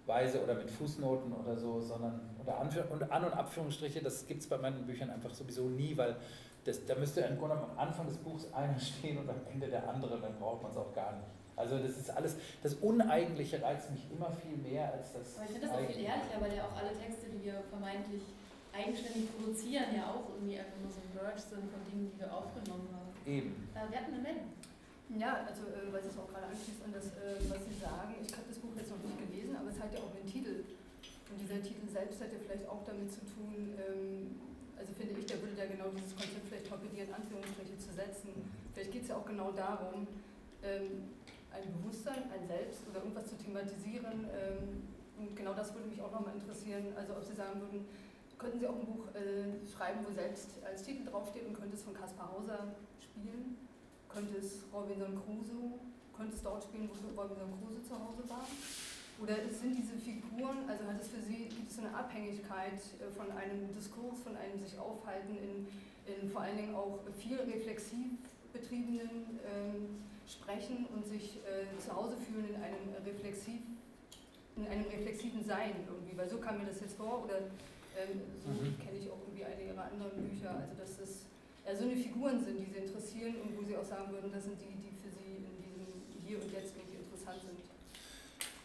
Weise 0.05 0.41
oder 0.41 0.55
mit 0.55 0.69
Fußnoten 0.71 1.33
oder 1.33 1.55
so, 1.57 1.81
sondern 1.81 2.19
unter 2.39 2.59
Anführ 2.59 2.89
und 2.89 3.11
An- 3.11 3.25
und 3.25 3.33
Abführungsstriche, 3.33 4.01
das 4.01 4.25
gibt 4.25 4.41
es 4.41 4.47
bei 4.47 4.57
meinen 4.57 4.85
Büchern 4.85 5.09
einfach 5.09 5.33
sowieso 5.33 5.69
nie, 5.69 5.95
weil 5.97 6.15
das, 6.63 6.85
da 6.85 6.95
müsste 6.95 7.21
im 7.21 7.37
Grunde 7.37 7.55
am 7.55 7.77
Anfang 7.77 8.07
des 8.07 8.17
Buchs 8.17 8.51
einer 8.53 8.79
stehen 8.79 9.17
und 9.17 9.29
am 9.29 9.41
Ende 9.51 9.67
der 9.67 9.87
andere, 9.87 10.19
dann 10.19 10.37
braucht 10.37 10.63
man 10.63 10.71
es 10.71 10.77
auch 10.77 10.93
gar 10.93 11.13
nicht. 11.13 11.27
Also 11.55 11.79
das 11.79 11.97
ist 11.97 12.11
alles, 12.11 12.37
das 12.61 12.75
Uneigentliche 12.75 13.61
reizt 13.61 13.89
mich 13.89 14.05
immer 14.11 14.31
viel 14.31 14.55
mehr 14.57 14.93
als 14.93 15.13
das. 15.13 15.37
Aber 15.37 15.45
ich 15.45 15.51
finde 15.51 15.67
das 15.67 15.75
auch 15.75 15.79
viel 15.79 16.03
ehrlicher, 16.03 16.39
weil 16.39 16.55
ja 16.55 16.63
auch 16.65 16.77
alle 16.77 16.93
Texte, 16.93 17.29
die 17.29 17.43
wir 17.43 17.63
vermeintlich 17.69 18.21
eigenständig 18.73 19.31
produzieren, 19.33 19.95
ja 19.95 20.11
auch 20.11 20.33
irgendwie 20.33 20.59
einfach 20.59 20.79
nur 20.81 20.91
so 20.91 21.01
ein 21.01 21.11
Merge 21.15 21.41
sind 21.41 21.65
von 21.67 21.81
Dingen, 21.87 22.11
die 22.13 22.19
wir 22.19 22.29
aufgenommen 22.29 22.87
haben. 22.93 23.11
Eben. 23.25 23.69
Äh, 23.73 23.85
wir 23.89 23.97
hatten 23.97 24.13
eine 24.13 24.23
Mail. 24.23 24.41
Ja, 25.15 25.47
also 25.47 25.71
äh, 25.71 25.87
weil 25.87 26.03
es 26.03 26.19
auch 26.19 26.27
gerade 26.27 26.51
anschließt 26.51 26.83
an 26.83 26.91
das, 26.91 27.15
äh, 27.15 27.39
was 27.47 27.63
Sie 27.63 27.79
sagen. 27.79 28.11
Ich 28.19 28.31
habe 28.35 28.43
das 28.47 28.59
Buch 28.59 28.75
jetzt 28.75 28.91
noch 28.91 28.99
nicht 28.99 29.15
gelesen, 29.23 29.55
aber 29.55 29.71
es 29.71 29.79
hat 29.79 29.91
ja 29.95 30.03
auch 30.03 30.11
einen 30.11 30.27
Titel. 30.27 30.67
Und 31.31 31.37
dieser 31.39 31.63
Titel 31.63 31.87
selbst 31.87 32.19
hätte 32.19 32.39
vielleicht 32.39 32.67
auch 32.67 32.83
damit 32.83 33.11
zu 33.11 33.23
tun, 33.23 33.75
ähm, 33.79 34.35
also 34.75 34.93
finde 34.93 35.15
ich, 35.19 35.25
der 35.25 35.41
würde 35.41 35.55
da 35.55 35.65
genau 35.65 35.89
dieses 35.95 36.15
Konzept 36.15 36.47
vielleicht 36.47 36.67
torpedieren, 36.67 37.09
Anführungsstriche 37.11 37.77
zu 37.79 37.91
setzen. 37.91 38.29
Vielleicht 38.73 38.91
geht 38.91 39.03
es 39.03 39.09
ja 39.09 39.17
auch 39.17 39.25
genau 39.25 39.51
darum, 39.51 40.07
ähm, 40.61 41.17
ein 41.51 41.65
Bewusstsein, 41.81 42.29
ein 42.29 42.45
Selbst 42.45 42.83
oder 42.87 43.01
irgendwas 43.01 43.27
zu 43.27 43.35
thematisieren. 43.39 44.29
Ähm, 44.29 44.85
und 45.17 45.35
genau 45.35 45.53
das 45.53 45.73
würde 45.73 45.89
mich 45.89 45.99
auch 46.01 46.11
nochmal 46.11 46.35
interessieren. 46.35 46.93
Also 46.95 47.17
ob 47.17 47.23
Sie 47.25 47.33
sagen 47.33 47.59
würden, 47.59 47.87
könnten 48.37 48.59
Sie 48.59 48.67
auch 48.67 48.75
ein 48.75 48.85
Buch 48.85 49.07
äh, 49.15 49.65
schreiben, 49.67 50.05
wo 50.07 50.13
selbst 50.13 50.63
als 50.63 50.83
Titel 50.83 51.05
draufsteht 51.05 51.45
und 51.47 51.53
könnte 51.53 51.75
es 51.75 51.83
von 51.83 51.93
Caspar 51.93 52.31
Hauser 52.31 52.75
spielen? 52.99 53.57
Könnte 54.09 54.37
es 54.37 54.63
Robinson 54.73 55.19
Crusoe, 55.25 55.79
könnte 56.15 56.35
es 56.35 56.43
dort 56.43 56.63
spielen, 56.63 56.89
wo 56.89 57.21
Robinson 57.21 57.51
Crusoe 57.59 57.83
zu 57.83 57.93
Hause 57.93 58.29
war? 58.29 58.45
Oder 59.21 59.35
sind 59.49 59.73
diese 59.73 59.97
Figuren, 59.97 60.69
also 60.69 60.85
hat 60.85 61.01
es 61.01 61.09
für 61.09 61.21
Sie, 61.21 61.49
gibt 61.49 61.71
es 61.71 61.79
eine 61.79 61.93
Abhängigkeit 61.93 62.77
äh, 62.77 63.09
von 63.17 63.31
einem 63.31 63.73
Diskurs, 63.73 64.19
von 64.21 64.37
einem 64.37 64.59
sich 64.59 64.77
aufhalten 64.77 65.35
in, 65.37 65.67
in 66.05 66.29
vor 66.29 66.41
allen 66.41 66.57
Dingen 66.57 66.75
auch 66.75 66.99
viel 67.17 67.37
reflexiv 67.37 68.13
betriebenen 68.53 69.39
ähm, 69.41 70.05
Sprechen 70.27 70.85
und 70.93 71.05
sich 71.05 71.37
äh, 71.47 71.65
zu 71.79 71.95
Hause 71.95 72.15
fühlen 72.17 72.49
in 72.49 72.61
einem 72.61 72.93
reflexiv 73.05 73.61
in 74.57 74.67
einem 74.67 74.85
reflexiven 74.85 75.43
Sein 75.45 75.73
irgendwie, 75.87 76.17
weil 76.17 76.27
so 76.27 76.37
kam 76.37 76.57
mir 76.57 76.65
das 76.65 76.81
jetzt 76.81 76.97
vor 76.97 77.23
oder 77.23 77.41
ähm, 77.97 78.21
so 78.37 78.49
mhm. 78.53 78.77
kenne 78.77 78.97
ich 79.01 79.09
auch 79.09 79.19
irgendwie 79.25 79.43
eine 79.43 79.61
ihrer 79.61 79.89
anderen 79.89 80.13
Bücher. 80.21 80.53
Also 80.53 80.77
dass 80.77 80.99
es 81.01 81.25
ja, 81.65 81.75
so 81.75 81.83
eine 81.83 81.97
Figuren 81.97 82.39
sind, 82.39 82.59
die 82.59 82.71
sie 82.71 82.85
interessieren 82.85 83.35
und 83.41 83.57
wo 83.57 83.63
sie 83.65 83.75
auch 83.75 83.83
sagen 83.83 84.11
würden, 84.11 84.31
das 84.31 84.45
sind 84.45 84.61
die, 84.61 84.77
die 84.77 84.93
für 84.95 85.09
sie 85.09 85.43
in 85.43 85.57
diesem 85.59 85.85
Hier 86.23 86.37
und 86.37 86.51
Jetzt 86.53 86.75
wirklich 86.75 87.01
interessant 87.01 87.41
sind. 87.41 87.57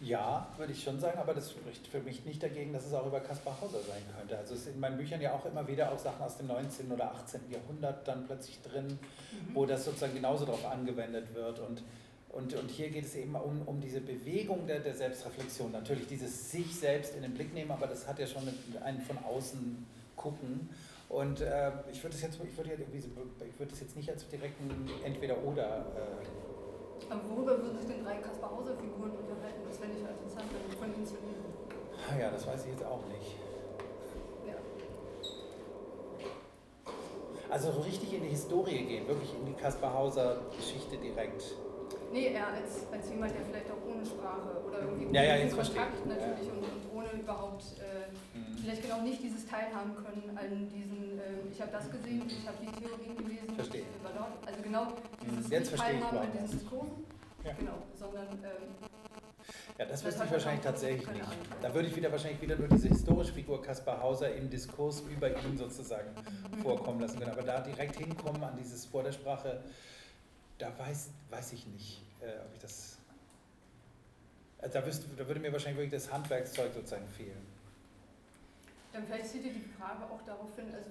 Ja, 0.03 0.49
würde 0.57 0.73
ich 0.73 0.83
schon 0.83 0.99
sagen, 0.99 1.19
aber 1.19 1.33
das 1.33 1.53
spricht 1.53 1.87
für 1.87 2.01
mich 2.01 2.25
nicht 2.25 2.43
dagegen, 2.43 2.73
dass 2.73 2.87
es 2.87 2.93
auch 2.93 3.07
über 3.07 3.21
Kaspar 3.21 3.61
Hauser 3.61 3.81
sein 3.81 4.03
könnte. 4.19 4.37
Also 4.37 4.55
es 4.55 4.67
ist 4.67 4.75
in 4.75 4.81
meinen 4.81 4.97
Büchern 4.97 5.21
ja 5.21 5.33
auch 5.33 5.47
immer 5.47 5.67
wieder 5.69 5.93
auch 5.93 5.99
Sachen 5.99 6.23
aus 6.23 6.39
dem 6.39 6.49
19. 6.49 6.91
oder 6.91 7.13
18. 7.13 7.41
Jahrhundert 7.51 8.07
dann 8.09 8.27
plötzlich 8.27 8.61
drin, 8.63 8.87
mhm. 8.87 9.55
wo 9.55 9.65
das 9.65 9.85
sozusagen 9.85 10.15
genauso 10.15 10.45
darauf 10.45 10.67
angewendet 10.67 11.33
wird. 11.35 11.61
Und 11.61 11.85
und, 12.33 12.55
und 12.55 12.71
hier 12.71 12.89
geht 12.89 13.05
es 13.05 13.15
eben 13.15 13.35
um, 13.35 13.61
um 13.67 13.79
diese 13.79 14.01
Bewegung 14.01 14.67
der, 14.67 14.81
der 14.81 14.95
Selbstreflexion. 14.95 15.71
Natürlich 15.71 16.07
dieses 16.07 16.51
sich 16.51 16.75
selbst 16.75 17.15
in 17.15 17.23
den 17.23 17.35
Blick 17.35 17.53
nehmen, 17.53 17.71
aber 17.71 17.87
das 17.87 18.09
hat 18.09 18.19
ja 18.19 18.27
schon 18.27 18.43
ein 18.83 19.01
von 19.03 19.19
außen 19.19 19.87
gucken. 20.17 20.71
Und 21.11 21.43
äh, 21.43 21.71
ich 21.93 22.03
würde 22.03 22.17
es 22.17 22.23
jetzt, 22.23 22.41
ich 22.43 22.57
würde 22.57 22.73
ich 22.73 23.59
würde 23.59 23.73
es 23.73 23.81
jetzt 23.81 23.97
nicht 23.97 24.09
als 24.09 24.27
direkten 24.29 24.89
Entweder-Oder. 25.05 25.85
Äh 25.95 27.11
aber 27.13 27.21
worüber 27.29 27.63
würden 27.63 27.77
sich 27.77 27.87
denn 27.87 28.03
drei 28.03 28.17
Kaspar 28.17 28.51
Hauser-Figuren 28.51 29.11
unterhalten? 29.11 29.61
Das 29.69 29.79
wäre 29.79 29.91
nicht 29.91 30.01
interessant, 30.01 30.47
von 30.79 30.95
Ihnen 30.95 31.05
zu 31.05 31.15
lesen. 31.15 31.53
Ah 32.09 32.19
ja, 32.19 32.31
das 32.31 32.47
weiß 32.47 32.65
ich 32.65 32.71
jetzt 32.71 32.85
auch 32.85 33.05
nicht. 33.09 33.37
Ja. 34.49 34.55
Also 37.51 37.71
richtig 37.81 38.15
in 38.15 38.23
die 38.23 38.31
Historie 38.31 38.85
gehen, 38.85 39.07
wirklich 39.07 39.35
in 39.35 39.45
die 39.45 39.53
Kaspar 39.53 39.93
Hauser-Geschichte 39.93 40.97
direkt. 40.97 41.55
Nee, 42.13 42.33
eher 42.33 42.47
als, 42.49 42.87
als 42.93 43.09
jemand, 43.09 43.33
der 43.35 43.43
vielleicht 43.43 43.71
auch 43.71 43.81
ohne 43.89 44.05
Sprache 44.05 44.61
oder 44.69 44.81
irgendwie 44.81 45.07
ohne 45.07 45.17
ja, 45.17 45.37
ja, 45.37 45.49
Kontakt 45.49 46.07
natürlich 46.07 46.47
ja. 46.47 46.53
und, 46.53 46.65
und, 46.69 46.85
ohne 46.93 47.09
überhaupt 47.21 47.65
äh, 47.81 48.13
mhm. 48.37 48.59
vielleicht 48.61 48.83
genau 48.83 49.01
nicht 49.01 49.23
dieses 49.23 49.47
Teilhaben 49.47 49.97
können 49.97 50.37
an 50.37 50.69
diesen, 50.69 51.19
äh, 51.19 51.49
ich 51.51 51.61
habe 51.61 51.73
das 51.73 51.91
gesehen, 51.91 52.23
ich 52.29 52.47
habe 52.47 52.59
die 52.61 52.69
Theorien 52.69 53.17
gelesen, 53.17 53.55
Verstehe. 53.57 53.85
Also 54.45 54.63
genau 54.63 54.93
dieses 55.25 55.47
mhm. 55.47 55.53
Jetzt 55.53 55.77
Teilhaben 55.77 56.19
an 56.19 56.33
diesen 56.33 56.51
Diskursen. 56.51 57.05
Ja. 57.45 57.53
Genau, 57.59 57.79
sondern 57.99 58.29
ähm, 58.45 58.77
ja, 59.79 59.87
das 59.87 60.05
wüsste 60.05 60.25
ich 60.25 60.31
wahrscheinlich 60.31 60.63
tatsächlich 60.63 61.09
nicht. 61.09 61.27
Da 61.61 61.75
würde 61.75 61.89
ich 61.89 61.97
wieder 61.97 62.13
wahrscheinlich 62.13 62.41
wieder 62.41 62.57
nur 62.57 62.69
diese 62.69 62.89
historische 62.89 63.33
Figur 63.33 63.63
Kaspar 63.63 64.01
Hauser 64.03 64.33
im 64.35 64.51
Diskurs 64.51 65.01
über 65.01 65.31
ihn 65.31 65.57
sozusagen 65.57 66.11
vorkommen 66.63 67.01
lassen 67.01 67.19
können. 67.19 67.33
Aber 67.33 67.43
da 67.43 67.61
direkt 67.61 67.97
hinkommen 67.97 68.45
an 68.45 68.57
dieses 68.57 68.87
vor 68.87 69.03
der 69.03 69.13
Sprache 69.13 69.63
da 70.63 70.71
weiß, 70.79 71.11
weiß 71.31 71.53
ich 71.55 71.67
nicht, 71.67 72.03
äh, 72.21 72.39
ob 72.47 72.55
ich 72.55 72.61
das. 72.61 72.99
Also 74.59 74.79
da, 74.79 74.87
wüsste, 74.87 75.07
da 75.17 75.27
würde 75.27 75.41
mir 75.41 75.53
wahrscheinlich 75.53 75.83
wirklich 75.83 76.01
das 76.01 76.13
Handwerkszeug 76.13 76.73
sozusagen 76.73 77.09
fehlen. 77.09 77.45
Dann 78.93 79.05
vielleicht 79.05 79.27
zieht 79.27 79.45
ihr 79.45 79.53
die 79.53 79.67
Frage 79.77 80.05
auch 80.05 80.23
darauf 80.23 80.55
hin, 80.55 80.67
also 80.73 80.91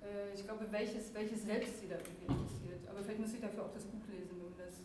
äh, 0.00 0.32
ich 0.34 0.42
glaube, 0.44 0.64
welches, 0.70 1.12
welches 1.12 1.44
Selbst 1.44 1.80
Sie 1.80 1.88
da 1.88 1.96
irgendwie 1.96 2.32
interessiert. 2.32 2.80
Aber 2.88 3.02
vielleicht 3.02 3.20
muss 3.20 3.34
ich 3.34 3.40
dafür 3.40 3.64
auch 3.66 3.74
das 3.74 3.84
Buch 3.84 4.00
lesen, 4.08 4.40
um 4.40 4.56
das 4.56 4.80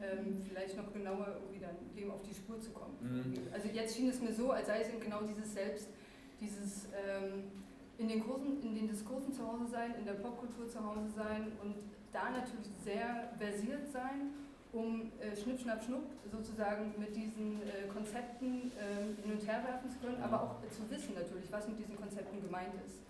ähm, 0.00 0.34
vielleicht 0.48 0.76
noch 0.78 0.90
genauer 0.94 1.36
irgendwie 1.36 1.60
dann 1.60 1.76
dem 1.94 2.10
auf 2.10 2.22
die 2.22 2.32
Spur 2.32 2.58
zu 2.58 2.70
kommen. 2.70 2.96
Mhm. 3.02 3.52
Also 3.52 3.68
jetzt 3.68 3.96
schien 3.96 4.08
es 4.08 4.20
mir 4.22 4.32
so, 4.32 4.52
als 4.52 4.68
sei 4.68 4.80
es 4.80 4.88
eben 4.88 5.00
genau 5.00 5.20
dieses 5.22 5.52
Selbst, 5.52 5.88
dieses 6.40 6.86
ähm, 6.96 7.52
in 7.98 8.08
den 8.08 8.24
Kursen, 8.24 8.62
in 8.62 8.74
den 8.74 8.88
Diskursen 8.88 9.30
zu 9.34 9.46
Hause 9.46 9.66
sein, 9.66 9.94
in 9.98 10.06
der 10.06 10.14
Popkultur 10.14 10.66
zu 10.70 10.82
Hause 10.82 11.10
sein 11.14 11.52
und 11.60 11.76
da 12.12 12.30
natürlich 12.30 12.68
sehr 12.84 13.30
versiert 13.38 13.90
sein, 13.90 14.34
um 14.72 15.12
äh, 15.20 15.36
Schnipp, 15.36 15.60
Schnapp, 15.60 15.84
Schnupp 15.84 16.06
sozusagen 16.30 16.94
mit 16.98 17.14
diesen 17.14 17.60
äh, 17.62 17.86
Konzepten 17.92 18.72
äh, 18.72 19.04
hin 19.22 19.32
und 19.32 19.46
her 19.46 19.62
werfen 19.66 19.90
zu 19.90 19.98
können, 19.98 20.22
aber 20.22 20.42
auch 20.42 20.56
zu 20.70 20.88
wissen 20.90 21.12
natürlich, 21.14 21.50
was 21.50 21.68
mit 21.68 21.78
diesen 21.78 21.96
Konzepten 21.96 22.40
gemeint 22.40 22.72
ist. 22.86 23.00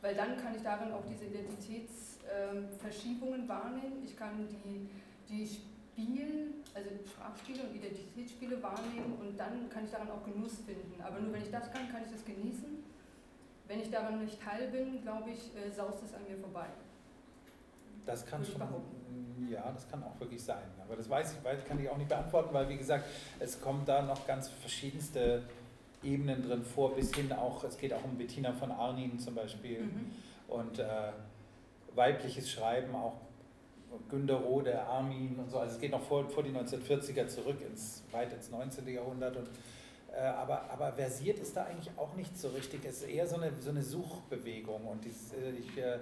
Weil 0.00 0.14
dann 0.14 0.36
kann 0.36 0.54
ich 0.54 0.62
darin 0.62 0.92
auch 0.92 1.04
diese 1.08 1.24
Identitätsverschiebungen 1.26 3.42
ähm, 3.42 3.48
wahrnehmen. 3.48 4.02
Ich 4.04 4.16
kann 4.16 4.48
die, 4.48 4.88
die 5.28 5.46
Spiel, 5.46 6.54
also 6.74 6.90
Sprachspiele 7.06 7.62
und 7.62 7.76
Identitätsspiele 7.76 8.60
wahrnehmen 8.62 9.14
und 9.20 9.38
dann 9.38 9.70
kann 9.70 9.84
ich 9.84 9.92
daran 9.92 10.10
auch 10.10 10.24
Genuss 10.24 10.58
finden. 10.66 11.00
Aber 11.00 11.20
nur 11.20 11.32
wenn 11.32 11.42
ich 11.42 11.50
das 11.50 11.72
kann, 11.72 11.88
kann 11.90 12.02
ich 12.04 12.10
das 12.10 12.24
genießen. 12.24 12.82
Wenn 13.66 13.80
ich 13.80 13.90
daran 13.90 14.22
nicht 14.22 14.42
teil 14.42 14.68
bin, 14.68 15.00
glaube 15.00 15.30
ich, 15.30 15.56
äh, 15.56 15.70
saust 15.70 16.02
es 16.04 16.12
an 16.12 16.24
mir 16.28 16.36
vorbei. 16.36 16.66
Das 18.06 18.26
kann 18.26 18.44
schon, 18.44 18.60
ja, 19.48 19.70
das 19.72 19.88
kann 19.88 20.02
auch 20.02 20.18
wirklich 20.20 20.42
sein. 20.42 20.64
Aber 20.82 20.96
das 20.96 21.08
weiß 21.08 21.34
ich, 21.34 21.44
weiß, 21.44 21.64
kann 21.64 21.80
ich 21.80 21.88
auch 21.88 21.96
nicht 21.96 22.08
beantworten, 22.08 22.52
weil 22.52 22.68
wie 22.68 22.76
gesagt, 22.76 23.06
es 23.38 23.60
kommen 23.60 23.84
da 23.86 24.02
noch 24.02 24.26
ganz 24.26 24.48
verschiedenste 24.48 25.42
Ebenen 26.02 26.42
drin 26.42 26.62
vor, 26.62 26.94
bis 26.94 27.14
hin 27.14 27.32
auch, 27.32 27.64
es 27.64 27.78
geht 27.78 27.92
auch 27.92 28.04
um 28.04 28.18
Bettina 28.18 28.52
von 28.52 28.70
Arnin 28.70 29.18
zum 29.18 29.34
Beispiel 29.34 29.80
mhm. 29.80 30.12
und 30.48 30.78
äh, 30.78 31.12
weibliches 31.94 32.50
Schreiben, 32.50 32.94
auch 32.94 33.14
Günter 34.08 34.36
Rode, 34.36 34.80
Armin 34.80 35.36
und 35.38 35.50
so. 35.50 35.58
Also 35.58 35.74
es 35.74 35.80
geht 35.80 35.92
noch 35.92 36.02
vor, 36.02 36.28
vor 36.28 36.42
die 36.42 36.50
1940er 36.50 37.28
zurück, 37.28 37.58
ins, 37.60 38.02
weit 38.10 38.32
ins 38.32 38.50
19. 38.50 38.86
Jahrhundert. 38.88 39.36
Und, 39.36 39.48
äh, 40.12 40.20
aber, 40.20 40.70
aber 40.70 40.92
versiert 40.92 41.38
ist 41.38 41.56
da 41.56 41.64
eigentlich 41.64 41.90
auch 41.96 42.14
nicht 42.14 42.36
so 42.36 42.48
richtig. 42.48 42.84
Es 42.84 43.02
ist 43.02 43.08
eher 43.08 43.26
so 43.26 43.36
eine, 43.36 43.52
so 43.60 43.70
eine 43.70 43.82
Suchbewegung. 43.82 44.86
Und 44.86 45.04
dies, 45.04 45.32
äh, 45.32 45.50
ich, 45.50 45.78
äh, 45.78 45.98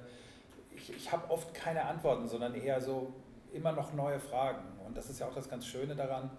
ich, 0.76 0.94
ich 0.94 1.12
habe 1.12 1.30
oft 1.30 1.52
keine 1.54 1.84
Antworten, 1.84 2.26
sondern 2.28 2.54
eher 2.54 2.80
so 2.80 3.12
immer 3.52 3.72
noch 3.72 3.92
neue 3.92 4.18
Fragen. 4.18 4.64
Und 4.86 4.96
das 4.96 5.10
ist 5.10 5.20
ja 5.20 5.28
auch 5.28 5.34
das 5.34 5.48
ganz 5.48 5.66
Schöne 5.66 5.94
daran, 5.94 6.30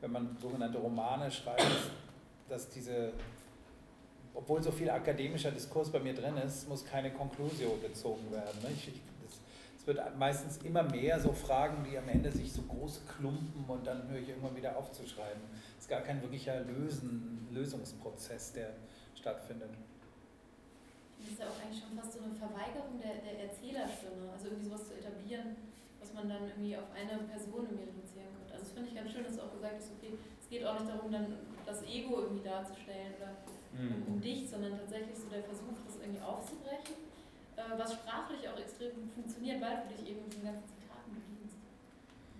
wenn 0.00 0.12
man 0.12 0.36
sogenannte 0.40 0.78
Romane 0.78 1.30
schreibt, 1.30 1.66
dass 2.48 2.68
diese, 2.68 3.12
obwohl 4.34 4.62
so 4.62 4.70
viel 4.70 4.90
akademischer 4.90 5.50
Diskurs 5.50 5.90
bei 5.90 6.00
mir 6.00 6.14
drin 6.14 6.36
ist, 6.38 6.68
muss 6.68 6.84
keine 6.84 7.10
Konklusion 7.12 7.80
gezogen 7.82 8.30
werden. 8.30 8.58
Ich, 8.74 8.88
ich, 8.88 9.00
es 9.78 9.86
wird 9.86 10.00
meistens 10.18 10.58
immer 10.58 10.82
mehr 10.82 11.18
so 11.18 11.32
Fragen, 11.32 11.86
die 11.90 11.96
am 11.96 12.08
Ende 12.08 12.30
sich 12.30 12.52
so 12.52 12.62
groß 12.62 13.02
klumpen 13.16 13.64
und 13.66 13.86
dann 13.86 14.08
höre 14.08 14.18
ich 14.18 14.28
irgendwann 14.28 14.54
wieder 14.54 14.76
aufzuschreiben. 14.76 15.40
Es 15.78 15.84
ist 15.84 15.88
gar 15.88 16.02
kein 16.02 16.20
wirklicher 16.20 16.60
Lösen, 16.60 17.48
Lösungsprozess, 17.50 18.52
der 18.52 18.74
stattfindet. 19.14 19.70
Das 21.20 21.36
ist 21.36 21.38
ja 21.40 21.46
auch 21.46 21.58
eigentlich 21.60 21.80
schon 21.80 21.92
fast 21.94 22.16
so 22.16 22.24
eine 22.24 22.34
Verweigerung 22.34 22.96
der, 22.96 23.20
der 23.20 23.52
Erzählerstimme, 23.52 24.32
also 24.32 24.48
irgendwie 24.48 24.66
sowas 24.72 24.88
zu 24.88 24.96
etablieren, 24.96 25.56
was 26.00 26.10
man 26.16 26.28
dann 26.32 26.48
irgendwie 26.48 26.76
auf 26.76 26.88
eine 26.96 27.20
Person 27.28 27.68
irgendwie 27.68 27.92
reduzieren 27.92 28.32
könnte. 28.32 28.56
Also 28.56 28.64
das 28.64 28.72
finde 28.72 28.88
ich 28.88 28.96
ganz 28.96 29.12
schön, 29.12 29.24
dass 29.24 29.36
du 29.36 29.42
auch 29.44 29.52
gesagt 29.52 29.76
hast, 29.76 29.92
okay, 30.00 30.16
es 30.40 30.48
geht 30.48 30.64
auch 30.64 30.80
nicht 30.80 30.88
darum, 30.88 31.12
dann 31.12 31.36
das 31.68 31.84
Ego 31.84 32.24
irgendwie 32.24 32.44
darzustellen 32.44 33.14
oder 33.20 33.36
mhm. 33.76 34.08
um, 34.08 34.14
um 34.14 34.20
dich, 34.20 34.48
sondern 34.48 34.74
tatsächlich 34.80 35.14
so 35.14 35.28
der 35.28 35.44
Versuch, 35.44 35.76
das 35.84 36.00
irgendwie 36.00 36.24
aufzubrechen 36.24 37.10
äh, 37.60 37.78
was 37.78 37.92
sprachlich 37.92 38.48
auch 38.48 38.58
extrem 38.58 38.94
gut 38.94 39.12
funktioniert, 39.12 39.60
weil 39.60 39.82
du 39.82 39.94
dich 39.94 40.10
eben 40.10 40.22
mit 40.24 40.34
den 40.34 40.44
ganzen 40.44 40.68
Zitaten 40.68 41.12
bedienst. 41.12 41.56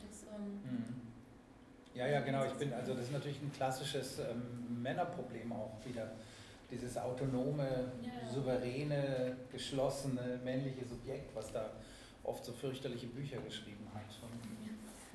Das, 0.00 0.24
ähm, 0.34 0.60
mhm. 0.64 1.00
Ja, 1.94 2.06
ja, 2.06 2.20
genau. 2.20 2.44
Ich 2.44 2.54
bin, 2.54 2.72
also 2.72 2.94
das 2.94 3.04
ist 3.04 3.12
natürlich 3.12 3.42
ein 3.42 3.52
klassisches 3.52 4.20
ähm, 4.20 4.82
Männerproblem 4.82 5.52
auch 5.52 5.76
wieder. 5.84 6.12
Dieses 6.70 6.96
autonome, 6.96 7.92
ja, 8.02 8.32
souveräne, 8.32 9.36
geschlossene, 9.50 10.40
männliche 10.44 10.84
Subjekt, 10.84 11.34
was 11.34 11.52
da 11.52 11.70
oft 12.22 12.44
so 12.44 12.52
fürchterliche 12.52 13.08
Bücher 13.08 13.38
geschrieben 13.40 13.86
hat. 13.94 14.00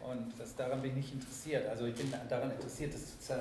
Und 0.09 0.37
das, 0.37 0.55
daran 0.55 0.81
bin 0.81 0.91
ich 0.91 0.97
nicht 0.97 1.13
interessiert. 1.13 1.67
Also 1.67 1.85
ich 1.85 1.95
bin 1.95 2.13
daran 2.29 2.51
interessiert, 2.51 2.93
das 2.93 3.19
zu 3.19 3.33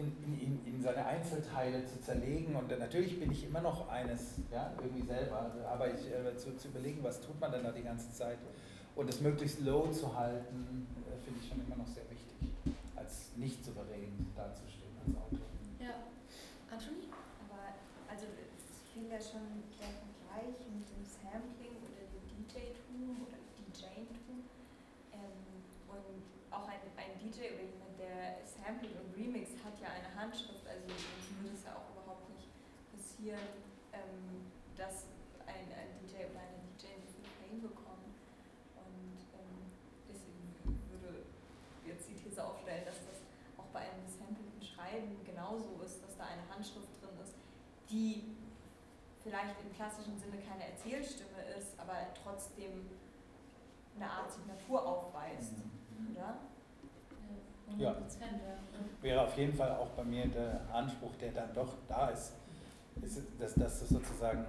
in, 0.00 0.40
in, 0.40 0.74
in, 0.74 0.82
seine 0.82 1.04
Einzelteile 1.04 1.84
zu 1.84 2.00
zerlegen. 2.00 2.56
Und 2.56 2.70
natürlich 2.78 3.20
bin 3.20 3.30
ich 3.30 3.44
immer 3.44 3.60
noch 3.60 3.88
eines, 3.88 4.36
ja, 4.50 4.72
irgendwie 4.80 5.06
selber. 5.06 5.50
Aber 5.70 5.88
ich, 5.88 6.06
äh, 6.10 6.36
zu, 6.36 6.56
zu, 6.56 6.68
überlegen, 6.68 7.02
was 7.02 7.20
tut 7.20 7.38
man 7.38 7.52
denn 7.52 7.62
da 7.62 7.72
die 7.72 7.82
ganze 7.82 8.10
Zeit 8.12 8.38
und 8.96 9.08
es 9.08 9.20
möglichst 9.20 9.60
low 9.60 9.90
zu 9.90 10.16
halten, 10.16 10.86
äh, 11.06 11.24
finde 11.24 11.40
ich 11.42 11.48
schon 11.48 11.60
immer 11.64 11.76
noch 11.76 11.86
sehr 11.86 12.04
wichtig, 12.10 12.74
als 12.96 13.32
nicht 13.36 13.64
souverän 13.64 14.32
dazustehen 14.36 14.92
als 15.06 15.16
Autor. 15.16 15.46
Ja, 15.78 15.94
Anthony? 16.70 17.08
Aber 17.48 17.76
also 18.10 18.26
ich 18.26 18.92
finde 18.92 18.99
ja 19.10 19.18
schon 19.18 19.66
der 19.74 19.90
Vergleich 19.90 20.54
mit 20.70 20.86
dem 20.86 21.02
Sampling 21.02 21.82
oder 21.82 22.06
dem 22.14 22.22
DJ-Tum 22.30 23.26
oder 23.26 23.42
DJ-Tum 23.58 24.46
ähm, 25.10 25.66
und 25.90 26.22
auch 26.54 26.70
ein, 26.70 26.78
ein 26.94 27.18
DJ 27.18 27.58
oder 27.58 27.66
jemand, 27.66 27.98
der 27.98 28.38
Sampling 28.46 28.94
und 29.02 29.10
Remix 29.18 29.50
hat 29.66 29.74
ja 29.82 29.90
eine 29.90 30.06
Handschrift, 30.14 30.62
also 30.62 30.86
würde 30.86 31.58
es 31.58 31.66
ja 31.66 31.74
auch 31.74 31.90
überhaupt 31.90 32.30
nicht 32.30 32.54
passieren, 32.94 33.66
ähm, 33.90 34.46
dass 34.78 35.10
ein, 35.42 35.66
ein 35.74 35.90
DJ 35.98 36.30
oder 36.30 36.46
eine 36.46 36.62
DJ 36.78 36.94
so 37.02 37.10
viel 37.10 37.26
Fame 37.42 37.66
bekommt. 37.66 38.14
Und 38.78 39.18
ähm, 39.34 39.74
deswegen 40.06 40.54
würde 40.86 41.26
jetzt 41.82 42.06
die 42.06 42.14
These 42.14 42.38
aufstellen, 42.46 42.86
dass 42.86 43.02
das 43.10 43.26
auch 43.58 43.66
bei 43.74 43.90
einem 43.90 44.06
gesampelten 44.06 44.62
Schreiben 44.62 45.18
genauso 45.26 45.82
ist, 45.82 45.98
dass 45.98 46.14
da 46.14 46.30
eine 46.30 46.46
Handschrift 46.46 46.94
drin 47.02 47.18
ist, 47.18 47.34
die 47.90 48.38
vielleicht 49.22 49.60
im 49.60 49.69
klassischen 49.80 50.18
Sinne 50.18 50.36
keine 50.46 50.68
Erzählstimme 50.70 51.40
ist, 51.58 51.72
aber 51.78 51.94
trotzdem 52.22 52.90
eine 53.96 54.10
Art 54.10 54.30
Signatur 54.30 54.86
aufweist, 54.86 55.54
mhm. 55.56 56.14
oder? 56.14 56.36
Ja. 57.78 57.96
Wäre 59.00 59.22
auf 59.22 59.38
jeden 59.38 59.54
Fall 59.54 59.70
auch 59.70 59.88
bei 59.90 60.04
mir 60.04 60.26
der 60.26 60.60
Anspruch, 60.70 61.14
der 61.18 61.32
dann 61.32 61.54
doch 61.54 61.76
da 61.88 62.08
ist, 62.08 62.32
ist 63.00 63.22
dass 63.38 63.54
das 63.54 63.88
sozusagen 63.88 64.44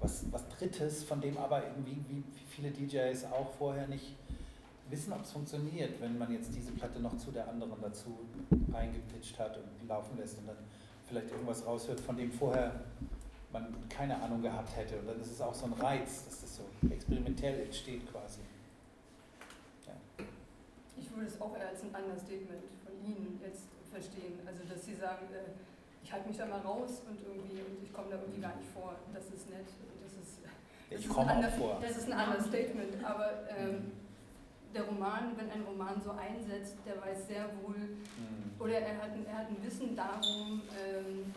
was, 0.00 0.30
was 0.30 0.46
Drittes, 0.48 1.04
von 1.04 1.20
dem 1.22 1.38
aber 1.38 1.62
irgendwie 1.64 2.04
wie 2.08 2.24
viele 2.48 2.70
DJs 2.70 3.24
auch 3.32 3.50
vorher 3.52 3.86
nicht 3.86 4.16
wissen, 4.90 5.12
ob 5.14 5.22
es 5.22 5.32
funktioniert, 5.32 5.98
wenn 6.02 6.18
man 6.18 6.30
jetzt 6.30 6.54
diese 6.54 6.72
Platte 6.72 7.00
noch 7.00 7.16
zu 7.16 7.30
der 7.30 7.48
anderen 7.48 7.80
dazu 7.80 8.18
eingepitcht 8.74 9.38
hat 9.38 9.56
und 9.56 9.88
laufen 9.88 10.18
lässt 10.18 10.38
und 10.38 10.48
dann 10.48 10.58
vielleicht 11.06 11.30
irgendwas 11.30 11.64
raushört, 11.64 12.00
von 12.00 12.16
dem 12.16 12.30
vorher 12.30 12.72
man 13.54 13.88
keine 13.88 14.20
Ahnung 14.20 14.42
gehabt 14.42 14.76
hätte. 14.76 14.98
Und 14.98 15.06
dann 15.06 15.20
ist 15.20 15.30
es 15.30 15.40
auch 15.40 15.54
so 15.54 15.64
ein 15.64 15.72
Reiz, 15.72 16.26
dass 16.26 16.42
das 16.42 16.56
so 16.56 16.62
experimentell 16.90 17.60
entsteht 17.62 18.10
quasi 18.12 18.40
würde 21.16 21.28
es 21.28 21.40
auch 21.40 21.56
eher 21.56 21.68
als 21.68 21.82
ein 21.82 21.94
Understatement 21.94 22.66
von 22.84 22.94
Ihnen 23.06 23.40
jetzt 23.42 23.70
verstehen. 23.90 24.40
Also, 24.46 24.64
dass 24.68 24.84
Sie 24.84 24.94
sagen, 24.94 25.26
äh, 25.32 25.54
ich 26.02 26.12
halte 26.12 26.28
mich 26.28 26.36
da 26.36 26.46
mal 26.46 26.60
raus 26.60 27.02
und 27.08 27.18
irgendwie 27.22 27.62
und 27.62 27.82
ich 27.82 27.92
komme 27.92 28.10
da 28.10 28.18
irgendwie 28.20 28.40
gar 28.40 28.54
nicht 28.56 28.68
vor. 28.74 28.94
Das 29.14 29.24
ist 29.30 29.48
nett. 29.48 29.70
Das 30.02 30.12
ist, 30.12 30.44
das 30.44 31.00
ich 31.00 31.08
komme 31.08 31.32
auch 31.32 31.50
vor. 31.56 31.78
Das 31.80 31.96
ist 31.96 32.10
ein 32.10 32.18
Understatement. 32.18 33.02
Aber 33.02 33.48
ähm, 33.48 33.92
der 34.74 34.82
Roman, 34.84 35.32
wenn 35.36 35.50
ein 35.50 35.62
Roman 35.62 36.02
so 36.02 36.10
einsetzt, 36.10 36.76
der 36.84 37.00
weiß 37.00 37.28
sehr 37.28 37.48
wohl, 37.62 37.78
mhm. 37.78 38.52
oder 38.58 38.80
er 38.80 38.98
hat, 39.00 39.10
er 39.26 39.38
hat 39.38 39.48
ein 39.48 39.62
Wissen 39.62 39.96
darum, 39.96 40.60
ähm, 40.76 41.32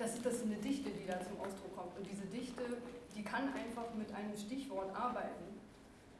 dass 0.00 0.16
das 0.22 0.40
ist 0.40 0.48
eine 0.48 0.56
Dichte, 0.56 0.88
die 0.88 1.04
da 1.04 1.20
zum 1.20 1.36
Ausdruck 1.36 1.76
kommt. 1.76 1.92
Und 1.92 2.08
diese 2.08 2.24
Dichte, 2.32 2.64
die 3.12 3.22
kann 3.22 3.52
einfach 3.52 3.92
mit 3.92 4.08
einem 4.16 4.32
Stichwort 4.32 4.88
arbeiten. 4.96 5.60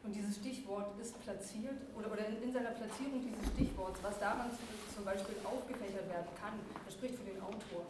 Und 0.04 0.12
dieses 0.12 0.36
Stichwort 0.36 0.92
ist 1.00 1.16
platziert, 1.24 1.80
oder, 1.96 2.12
oder 2.12 2.28
in, 2.28 2.44
in, 2.44 2.52
seiner 2.52 2.76
Platzierung 2.76 3.24
dieses 3.24 3.40
Stichworts, 3.56 4.00
was 4.04 4.20
daran 4.20 4.52
zum 4.94 5.04
Beispiel 5.04 5.36
aufgefächert 5.44 6.08
werden 6.08 6.28
kann, 6.36 6.60
das 6.84 6.92
spricht 6.92 7.16
für 7.16 7.24
den 7.24 7.40
Autor. 7.40 7.88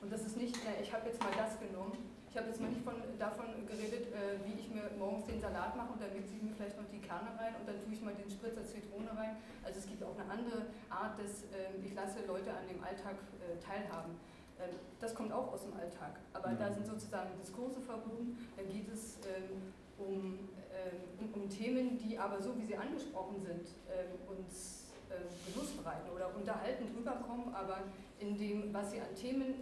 Und 0.00 0.12
das 0.12 0.24
ist 0.24 0.36
nicht, 0.36 0.56
äh, 0.64 0.80
ich 0.80 0.92
habe 0.92 1.08
jetzt 1.08 1.20
mal 1.20 1.32
das 1.36 1.60
genommen, 1.60 1.96
ich 2.28 2.36
habe 2.36 2.48
jetzt 2.52 2.60
mal 2.60 2.68
nicht 2.68 2.84
von, 2.84 2.96
davon 3.16 3.48
geredet, 3.64 4.12
äh, 4.12 4.36
wie 4.44 4.60
ich 4.60 4.68
mir 4.68 4.92
morgens 5.00 5.24
den 5.24 5.40
Salat 5.40 5.76
mache 5.76 5.96
und 5.96 6.00
dann 6.00 6.12
mixe 6.12 6.36
ich 6.36 6.42
mir 6.44 6.52
vielleicht 6.52 6.76
noch 6.76 6.88
die 6.92 7.00
Kerne 7.00 7.32
rein 7.40 7.56
und 7.56 7.64
dann 7.64 7.80
tue 7.80 7.96
ich 7.96 8.04
mal 8.04 8.12
den 8.12 8.28
Spritzer 8.28 8.60
Zitrone 8.60 9.08
rein. 9.16 9.40
Also 9.64 9.80
es 9.80 9.88
gibt 9.88 10.04
auch 10.04 10.12
eine 10.12 10.28
andere 10.28 10.68
Art 10.92 11.16
des, 11.16 11.48
äh, 11.56 11.72
ich 11.80 11.96
lasse 11.96 12.20
Leute 12.28 12.52
an 12.52 12.68
dem 12.68 12.84
Alltag 12.84 13.16
äh, 13.40 13.56
teilhaben. 13.56 14.20
Ähm, 14.60 14.76
das 15.00 15.14
kommt 15.14 15.32
auch 15.32 15.52
aus 15.52 15.62
dem 15.62 15.74
Alltag, 15.74 16.18
aber 16.32 16.50
mhm. 16.50 16.58
da 16.58 16.72
sind 16.72 16.86
sozusagen 16.86 17.30
Diskurse 17.38 17.80
verbunden, 17.80 18.38
da 18.56 18.62
geht 18.62 18.88
es 18.92 19.18
ähm, 19.26 19.72
um 19.98 20.48
ähm, 20.76 21.32
um, 21.32 21.48
Themen, 21.48 21.98
die 21.98 22.18
aber 22.18 22.40
so 22.42 22.56
wie 22.58 22.66
sie 22.66 22.76
angesprochen 22.76 23.40
sind, 23.40 23.66
uns 24.28 24.84
Genuss 25.46 25.70
bereiten 25.72 26.10
oder 26.14 26.34
unterhaltend 26.34 26.90
rüberkommen, 26.96 27.54
aber 27.54 27.84
in 28.18 28.36
dem, 28.36 28.74
was 28.74 28.90
sie 28.90 29.00
an 29.00 29.14
Themen 29.14 29.54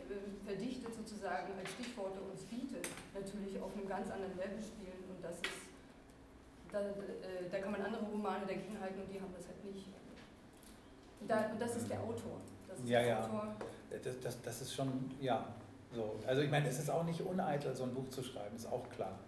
verdichtet 0.44 0.94
sozusagen 0.94 1.52
als 1.58 1.70
Stichworte 1.70 2.20
uns 2.20 2.42
bietet, 2.44 2.88
natürlich 3.12 3.60
auf 3.60 3.72
einem 3.76 3.86
ganz 3.86 4.10
anderen 4.10 4.36
Level 4.36 4.58
spielen 4.62 5.04
und 5.08 5.22
das 5.22 5.36
ist, 5.36 5.64
da, 6.72 6.80
äh, 6.80 7.48
da 7.50 7.58
kann 7.58 7.72
man 7.72 7.82
andere 7.82 8.04
Romane 8.04 8.46
dagegen 8.46 8.80
halten 8.80 9.00
und 9.00 9.12
die 9.12 9.20
haben 9.20 9.32
das 9.36 9.46
halt 9.46 9.64
nicht. 9.64 9.86
Da, 11.28 11.50
und 11.52 11.60
das 11.60 11.76
ist 11.76 11.88
der 11.88 12.00
Autor. 12.00 12.40
Ist 12.82 12.88
ja, 12.88 13.00
ja. 13.00 13.24
Autor. 13.24 13.54
Das, 14.02 14.20
das, 14.20 14.42
das 14.42 14.62
ist 14.62 14.74
schon, 14.74 15.10
ja, 15.20 15.46
so. 15.94 16.18
Also 16.26 16.42
ich 16.42 16.50
meine, 16.50 16.68
es 16.68 16.78
ist 16.78 16.90
auch 16.90 17.04
nicht 17.04 17.20
uneitel, 17.20 17.74
so 17.74 17.84
ein 17.84 17.94
Buch 17.94 18.08
zu 18.10 18.22
schreiben, 18.22 18.56
ist 18.56 18.66
auch 18.66 18.88
klar. 18.90 19.18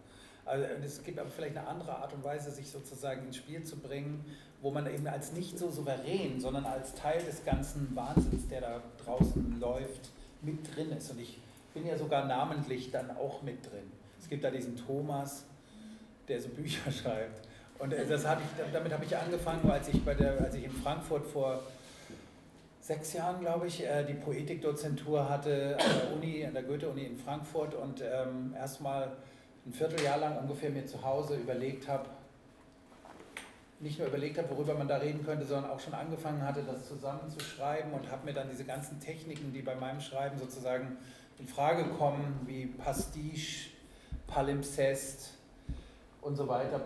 Also 0.45 0.65
es 0.85 1.03
gibt 1.03 1.19
aber 1.19 1.29
vielleicht 1.29 1.57
eine 1.57 1.67
andere 1.67 1.97
Art 1.97 2.13
und 2.13 2.23
Weise, 2.23 2.51
sich 2.51 2.71
sozusagen 2.71 3.27
ins 3.27 3.37
Spiel 3.37 3.65
zu 3.65 3.77
bringen, 3.77 4.25
wo 4.63 4.71
man 4.71 4.87
eben 4.87 5.07
als 5.09 5.33
nicht 5.33 5.59
so 5.59 5.71
souverän, 5.71 6.41
sondern 6.41 6.65
als 6.65 6.95
Teil 6.95 7.23
des 7.23 7.45
ganzen 7.45 7.95
Wahnsinns, 7.97 8.49
der 8.49 8.61
da 8.61 8.83
draußen 9.05 9.59
läuft, 9.61 10.11
mit 10.43 10.75
drin 10.75 10.93
ist. 10.93 11.11
Und 11.11 11.21
ich 11.21 11.39
bin 11.75 11.87
ja 11.87 11.99
sogar 11.99 12.27
namentlich 12.27 12.91
dann 12.91 13.11
auch 13.17 13.43
mit 13.43 13.65
drin. 13.67 13.91
Es 14.21 14.29
gibt 14.29 14.45
da 14.45 14.51
diesen 14.51 14.77
Thomas, 14.77 15.45
der 16.29 16.41
so 16.41 16.49
Bücher 16.49 16.91
schreibt. 16.93 17.47
Und 17.79 17.93
äh, 17.93 18.07
das 18.07 18.25
hab 18.27 18.41
ich, 18.41 18.73
damit 18.73 18.93
habe 18.93 19.05
ich 19.05 19.17
angefangen, 19.17 19.69
als 19.71 19.89
ich, 19.89 20.03
bei 20.05 20.15
der, 20.15 20.41
als 20.41 20.55
ich 20.55 20.65
in 20.65 20.71
Frankfurt 20.71 21.27
vor 21.27 21.63
sechs 22.87 23.15
Jahren, 23.15 23.41
glaube 23.41 23.67
ich, 23.67 23.85
äh, 23.85 24.05
die 24.05 24.15
Poetikdozentur 24.15 25.29
hatte 25.29 25.77
an 25.81 25.91
der 26.01 26.17
Uni, 26.17 26.47
an 26.47 26.55
der 26.55 26.63
Goethe-Uni 26.63 27.03
in 27.03 27.17
Frankfurt 27.17 27.75
und 27.75 28.01
ähm, 28.01 28.55
erstmal 28.57 29.17
ein 29.67 29.73
Vierteljahr 29.73 30.19
lang 30.19 30.39
ungefähr 30.39 30.71
mir 30.71 30.87
zu 30.87 31.03
Hause 31.03 31.35
überlegt 31.35 31.89
habe, 31.89 32.09
nicht 33.81 33.99
nur 33.99 34.07
überlegt 34.07 34.39
habe, 34.39 34.51
worüber 34.51 34.75
man 34.75 34.87
da 34.87 34.99
reden 34.99 35.25
könnte, 35.25 35.45
sondern 35.45 35.73
auch 35.73 35.81
schon 35.81 35.95
angefangen 35.95 36.43
hatte, 36.43 36.63
das 36.63 36.87
zusammenzuschreiben 36.87 37.93
und 37.93 38.09
habe 38.09 38.25
mir 38.25 38.33
dann 38.33 38.49
diese 38.49 38.65
ganzen 38.65 39.01
Techniken, 39.01 39.53
die 39.53 39.63
bei 39.63 39.75
meinem 39.75 40.01
Schreiben 40.01 40.39
sozusagen 40.39 40.97
in 41.41 41.49
Frage 41.49 41.85
kommen, 41.99 42.41
wie 42.47 42.67
Pastiche, 42.67 43.71
Palimpsest 44.29 45.35
und 46.23 46.37
so 46.37 46.47
weiter, 46.47 46.81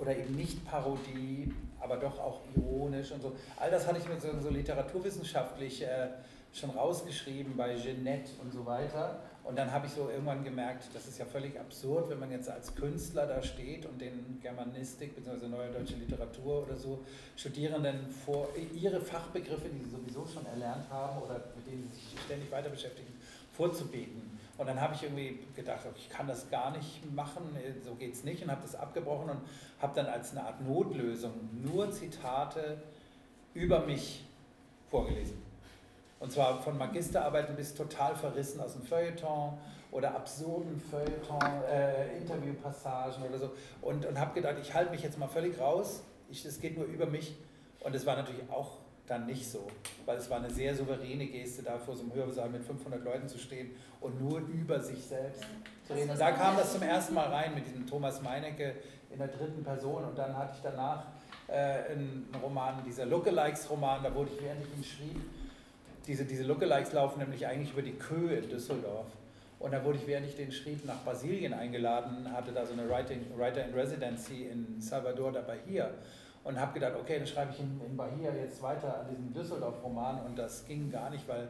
oder 0.00 0.16
eben 0.16 0.34
nicht 0.36 0.64
Parodie, 0.64 1.52
aber 1.84 1.98
doch 1.98 2.18
auch 2.18 2.40
ironisch 2.56 3.12
und 3.12 3.22
so. 3.22 3.32
All 3.56 3.70
das 3.70 3.86
hatte 3.86 3.98
ich 3.98 4.08
mir 4.08 4.18
so, 4.18 4.28
so 4.40 4.48
literaturwissenschaftlich 4.48 5.82
äh, 5.82 6.08
schon 6.52 6.70
rausgeschrieben 6.70 7.56
bei 7.56 7.76
Jeanette 7.76 8.30
und 8.42 8.52
so 8.52 8.64
weiter. 8.64 9.20
Und 9.42 9.58
dann 9.58 9.70
habe 9.70 9.86
ich 9.86 9.92
so 9.92 10.08
irgendwann 10.08 10.42
gemerkt, 10.42 10.84
das 10.94 11.06
ist 11.06 11.18
ja 11.18 11.26
völlig 11.26 11.60
absurd, 11.60 12.08
wenn 12.08 12.18
man 12.18 12.30
jetzt 12.30 12.48
als 12.48 12.74
Künstler 12.74 13.26
da 13.26 13.42
steht 13.42 13.84
und 13.84 14.00
den 14.00 14.38
Germanistik 14.40 15.14
bzw. 15.14 15.48
Neue 15.48 15.70
Deutsche 15.70 15.96
Literatur 15.96 16.62
oder 16.62 16.76
so 16.76 17.04
Studierenden 17.36 18.08
vor 18.24 18.48
ihre 18.74 19.00
Fachbegriffe, 19.00 19.68
die 19.68 19.84
sie 19.84 19.90
sowieso 19.90 20.26
schon 20.26 20.46
erlernt 20.46 20.88
haben 20.88 21.20
oder 21.22 21.44
mit 21.54 21.66
denen 21.66 21.90
sie 21.92 21.98
sich 21.98 22.20
ständig 22.24 22.50
weiter 22.50 22.70
beschäftigen, 22.70 23.12
vorzubeten. 23.52 24.33
Und 24.56 24.68
dann 24.68 24.80
habe 24.80 24.94
ich 24.94 25.02
irgendwie 25.02 25.40
gedacht, 25.56 25.80
ich 25.96 26.08
kann 26.08 26.28
das 26.28 26.48
gar 26.48 26.70
nicht 26.70 27.12
machen, 27.12 27.42
so 27.84 27.94
geht 27.96 28.14
es 28.14 28.22
nicht 28.22 28.42
und 28.42 28.50
habe 28.50 28.62
das 28.62 28.76
abgebrochen 28.76 29.30
und 29.30 29.40
habe 29.80 29.94
dann 29.96 30.06
als 30.06 30.30
eine 30.30 30.44
Art 30.46 30.60
Notlösung 30.60 31.32
nur 31.64 31.90
Zitate 31.90 32.80
über 33.52 33.80
mich 33.80 34.24
vorgelesen. 34.90 35.42
Und 36.20 36.32
zwar 36.32 36.62
von 36.62 36.78
Magisterarbeiten 36.78 37.56
bis 37.56 37.74
total 37.74 38.14
verrissen 38.14 38.60
aus 38.60 38.74
dem 38.74 38.82
Feuilleton 38.82 39.58
oder 39.90 40.14
absurden 40.14 40.80
Feuilleton, 40.80 41.62
äh, 41.70 42.16
Interviewpassagen 42.16 43.24
oder 43.24 43.38
so. 43.38 43.50
Und, 43.82 44.06
und 44.06 44.18
habe 44.18 44.34
gedacht, 44.34 44.56
ich 44.60 44.72
halte 44.72 44.92
mich 44.92 45.02
jetzt 45.02 45.18
mal 45.18 45.28
völlig 45.28 45.58
raus. 45.58 46.02
Es 46.30 46.60
geht 46.60 46.76
nur 46.76 46.86
über 46.86 47.06
mich. 47.06 47.36
Und 47.80 47.94
es 47.94 48.06
war 48.06 48.16
natürlich 48.16 48.48
auch 48.50 48.78
dann 49.06 49.26
nicht 49.26 49.50
so, 49.50 49.66
weil 50.06 50.16
es 50.16 50.30
war 50.30 50.38
eine 50.38 50.50
sehr 50.50 50.74
souveräne 50.74 51.26
Geste, 51.26 51.62
da 51.62 51.78
vor 51.78 51.94
so 51.94 52.02
einem 52.02 52.14
Hörsaal 52.14 52.48
mit 52.48 52.64
500 52.64 53.04
Leuten 53.04 53.28
zu 53.28 53.38
stehen 53.38 53.70
und 54.00 54.20
nur 54.20 54.38
über 54.40 54.80
sich 54.80 55.04
selbst 55.04 55.44
zu 55.86 55.92
reden. 55.92 56.10
Und 56.10 56.20
da 56.20 56.32
kam 56.32 56.56
das 56.56 56.72
zum 56.72 56.82
ersten 56.82 57.14
Mal 57.14 57.28
rein 57.28 57.54
mit 57.54 57.66
diesem 57.66 57.86
Thomas 57.86 58.22
Meinecke 58.22 58.74
in 59.10 59.18
der 59.18 59.28
dritten 59.28 59.62
Person 59.62 60.04
und 60.04 60.18
dann 60.18 60.36
hatte 60.36 60.54
ich 60.56 60.62
danach 60.62 61.04
äh, 61.48 61.92
einen 61.92 62.28
Roman, 62.42 62.82
dieser 62.86 63.04
Lookalikes-Roman, 63.04 64.02
da 64.02 64.14
wurde 64.14 64.30
ich, 64.34 64.42
während 64.42 64.62
ich 64.62 64.76
ihn 64.76 64.84
schrieb, 64.84 65.20
diese, 66.06 66.24
diese 66.24 66.44
Lookalikes 66.44 66.92
laufen 66.92 67.18
nämlich 67.18 67.46
eigentlich 67.46 67.72
über 67.72 67.82
die 67.82 67.92
Köhe 67.92 68.36
in 68.36 68.48
Düsseldorf. 68.48 69.06
Und 69.58 69.72
da 69.72 69.82
wurde 69.84 69.98
ich, 69.98 70.06
während 70.06 70.26
ich 70.26 70.36
den 70.36 70.52
schrieb, 70.52 70.84
nach 70.84 71.02
Brasilien 71.04 71.54
eingeladen, 71.54 72.30
hatte 72.32 72.52
da 72.52 72.66
so 72.66 72.72
eine 72.72 72.88
Writing, 72.88 73.24
Writer 73.36 73.64
in 73.64 73.72
Residency 73.72 74.44
in 74.44 74.80
Salvador 74.80 75.32
da 75.32 75.40
Bahia 75.40 75.90
und 76.44 76.60
habe 76.60 76.74
gedacht, 76.74 76.94
okay, 77.00 77.18
dann 77.18 77.26
schreibe 77.26 77.52
ich 77.52 77.60
in, 77.60 77.80
in 77.84 77.96
Bahia 77.96 78.32
jetzt 78.34 78.62
weiter 78.62 79.00
an 79.00 79.08
diesem 79.08 79.32
Düsseldorf-Roman 79.32 80.20
und 80.26 80.38
das 80.38 80.66
ging 80.66 80.90
gar 80.90 81.10
nicht, 81.10 81.26
weil 81.26 81.48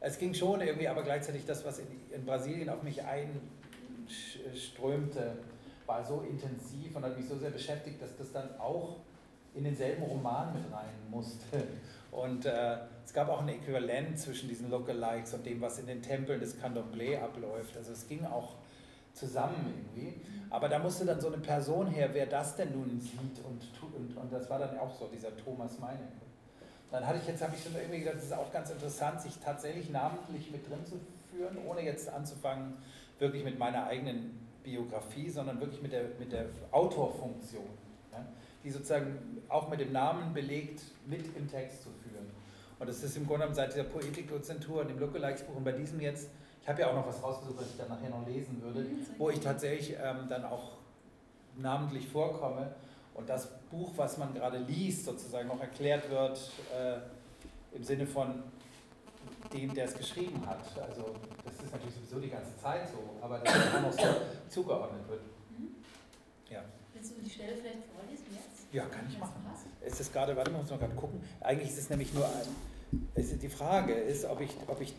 es 0.00 0.18
ging 0.18 0.34
schon 0.34 0.60
irgendwie, 0.60 0.88
aber 0.88 1.02
gleichzeitig 1.02 1.46
das, 1.46 1.64
was 1.64 1.78
in, 1.78 1.86
in 2.14 2.24
Brasilien 2.24 2.68
auf 2.68 2.82
mich 2.82 3.02
einströmte, 4.06 5.38
war 5.86 6.04
so 6.04 6.20
intensiv 6.28 6.94
und 6.94 7.04
hat 7.04 7.16
mich 7.16 7.26
so 7.26 7.38
sehr 7.38 7.50
beschäftigt, 7.50 8.02
dass 8.02 8.16
das 8.16 8.30
dann 8.32 8.48
auch 8.58 8.96
in 9.54 9.64
denselben 9.64 10.02
Roman 10.02 10.52
mit 10.52 10.64
rein 10.72 10.92
musste. 11.10 11.62
Und 12.12 12.44
äh, 12.46 12.78
es 13.04 13.12
gab 13.12 13.28
auch 13.28 13.42
ein 13.42 13.48
Äquivalent 13.48 14.18
zwischen 14.18 14.48
diesen 14.48 14.70
Lookalikes 14.70 15.34
und 15.34 15.44
dem, 15.44 15.60
was 15.60 15.78
in 15.78 15.86
den 15.86 16.02
Tempeln 16.02 16.40
des 16.40 16.60
Candomblé 16.60 17.20
abläuft. 17.20 17.76
Also 17.76 17.92
es 17.92 18.08
ging 18.08 18.24
auch 18.24 18.54
zusammen 19.16 19.74
irgendwie. 19.74 20.20
Aber 20.50 20.68
da 20.68 20.78
musste 20.78 21.04
dann 21.04 21.20
so 21.20 21.28
eine 21.28 21.38
Person 21.38 21.88
her, 21.88 22.10
wer 22.12 22.26
das 22.26 22.54
denn 22.56 22.72
nun 22.72 23.00
sieht 23.00 23.44
und 23.44 23.62
und, 23.96 24.16
und 24.16 24.32
das 24.32 24.48
war 24.50 24.58
dann 24.58 24.78
auch 24.78 24.94
so, 24.94 25.08
dieser 25.12 25.36
Thomas 25.36 25.78
Meinecke. 25.78 26.26
Dann 26.90 27.06
hatte 27.06 27.18
ich 27.20 27.26
jetzt, 27.26 27.42
habe 27.42 27.54
ich 27.56 27.62
schon 27.62 27.74
irgendwie 27.74 28.00
gedacht, 28.00 28.16
es 28.18 28.24
ist 28.24 28.32
auch 28.32 28.52
ganz 28.52 28.70
interessant, 28.70 29.20
sich 29.20 29.38
tatsächlich 29.38 29.90
namentlich 29.90 30.50
mit 30.50 30.68
drin 30.68 30.84
zu 30.84 31.00
führen, 31.30 31.58
ohne 31.66 31.82
jetzt 31.82 32.08
anzufangen, 32.08 32.74
wirklich 33.18 33.42
mit 33.42 33.58
meiner 33.58 33.86
eigenen 33.86 34.38
Biografie, 34.62 35.28
sondern 35.28 35.60
wirklich 35.60 35.82
mit 35.82 35.92
der, 35.92 36.04
mit 36.18 36.32
der 36.32 36.46
Autorfunktion, 36.70 37.64
ja, 38.12 38.24
die 38.62 38.70
sozusagen 38.70 39.42
auch 39.48 39.68
mit 39.68 39.80
dem 39.80 39.92
Namen 39.92 40.32
belegt, 40.32 40.82
mit 41.06 41.36
im 41.36 41.48
Text 41.48 41.82
zu 41.82 41.88
führen. 41.90 42.26
Und 42.78 42.88
das 42.88 43.02
ist 43.02 43.16
im 43.16 43.26
Grunde 43.26 43.40
genommen 43.40 43.54
seit 43.54 43.72
dieser 43.72 43.84
Poetikdozentur 43.84 44.82
und 44.82 44.88
dem 44.88 44.98
Lookalikes-Buch 44.98 45.56
und 45.56 45.64
bei 45.64 45.72
diesem 45.72 46.00
jetzt, 46.00 46.28
ich 46.66 46.70
habe 46.70 46.80
ja 46.80 46.90
auch 46.90 46.94
noch 46.94 47.06
was 47.06 47.22
rausgesucht, 47.22 47.60
was 47.60 47.70
ich 47.70 47.76
dann 47.76 47.88
nachher 47.88 48.10
noch 48.10 48.26
lesen 48.26 48.60
würde, 48.60 48.80
mhm, 48.80 49.06
wo 49.18 49.30
ich 49.30 49.38
tatsächlich 49.38 49.96
ähm, 50.02 50.26
dann 50.28 50.44
auch 50.44 50.72
namentlich 51.56 52.08
vorkomme. 52.08 52.74
Und 53.14 53.28
das 53.28 53.48
Buch, 53.70 53.92
was 53.94 54.18
man 54.18 54.34
gerade 54.34 54.58
liest, 54.58 55.04
sozusagen 55.04 55.46
noch 55.46 55.60
erklärt 55.60 56.10
wird 56.10 56.50
äh, 56.76 56.96
im 57.76 57.84
Sinne 57.84 58.04
von 58.04 58.42
dem, 59.52 59.74
der 59.74 59.84
es 59.84 59.96
geschrieben 59.96 60.44
hat. 60.44 60.58
Also 60.82 61.14
das 61.44 61.54
ist 61.54 61.70
natürlich 61.70 61.94
sowieso 61.94 62.18
die 62.18 62.30
ganze 62.30 62.56
Zeit 62.56 62.88
so, 62.88 62.98
aber 63.24 63.38
dass 63.38 63.54
es 63.54 63.74
auch 63.76 63.82
noch 63.82 63.92
so 63.92 64.06
zugeordnet 64.48 65.08
wird. 65.08 65.20
Mhm. 65.56 65.68
Ja. 66.50 66.64
Willst 66.92 67.16
du 67.16 67.22
die 67.22 67.30
Stelle 67.30 67.52
vielleicht 67.54 67.84
vorlesen 67.94 68.26
jetzt? 68.32 68.66
Ja, 68.72 68.86
kann 68.86 69.06
ich 69.08 69.16
machen. 69.20 69.34
Es 69.82 70.00
ist 70.00 70.12
gerade, 70.12 70.36
warte 70.36 70.50
mal, 70.50 70.62
muss 70.62 70.70
man 70.70 70.80
gerade 70.80 70.96
gucken. 70.96 71.20
Eigentlich 71.38 71.68
ist 71.68 71.78
es 71.78 71.90
nämlich 71.90 72.12
nur 72.12 72.26
ein, 72.26 72.98
die 73.16 73.48
Frage 73.48 73.92
ist, 73.92 74.24
ob 74.24 74.40
ich, 74.40 74.50
ob 74.66 74.80
ich, 74.80 74.94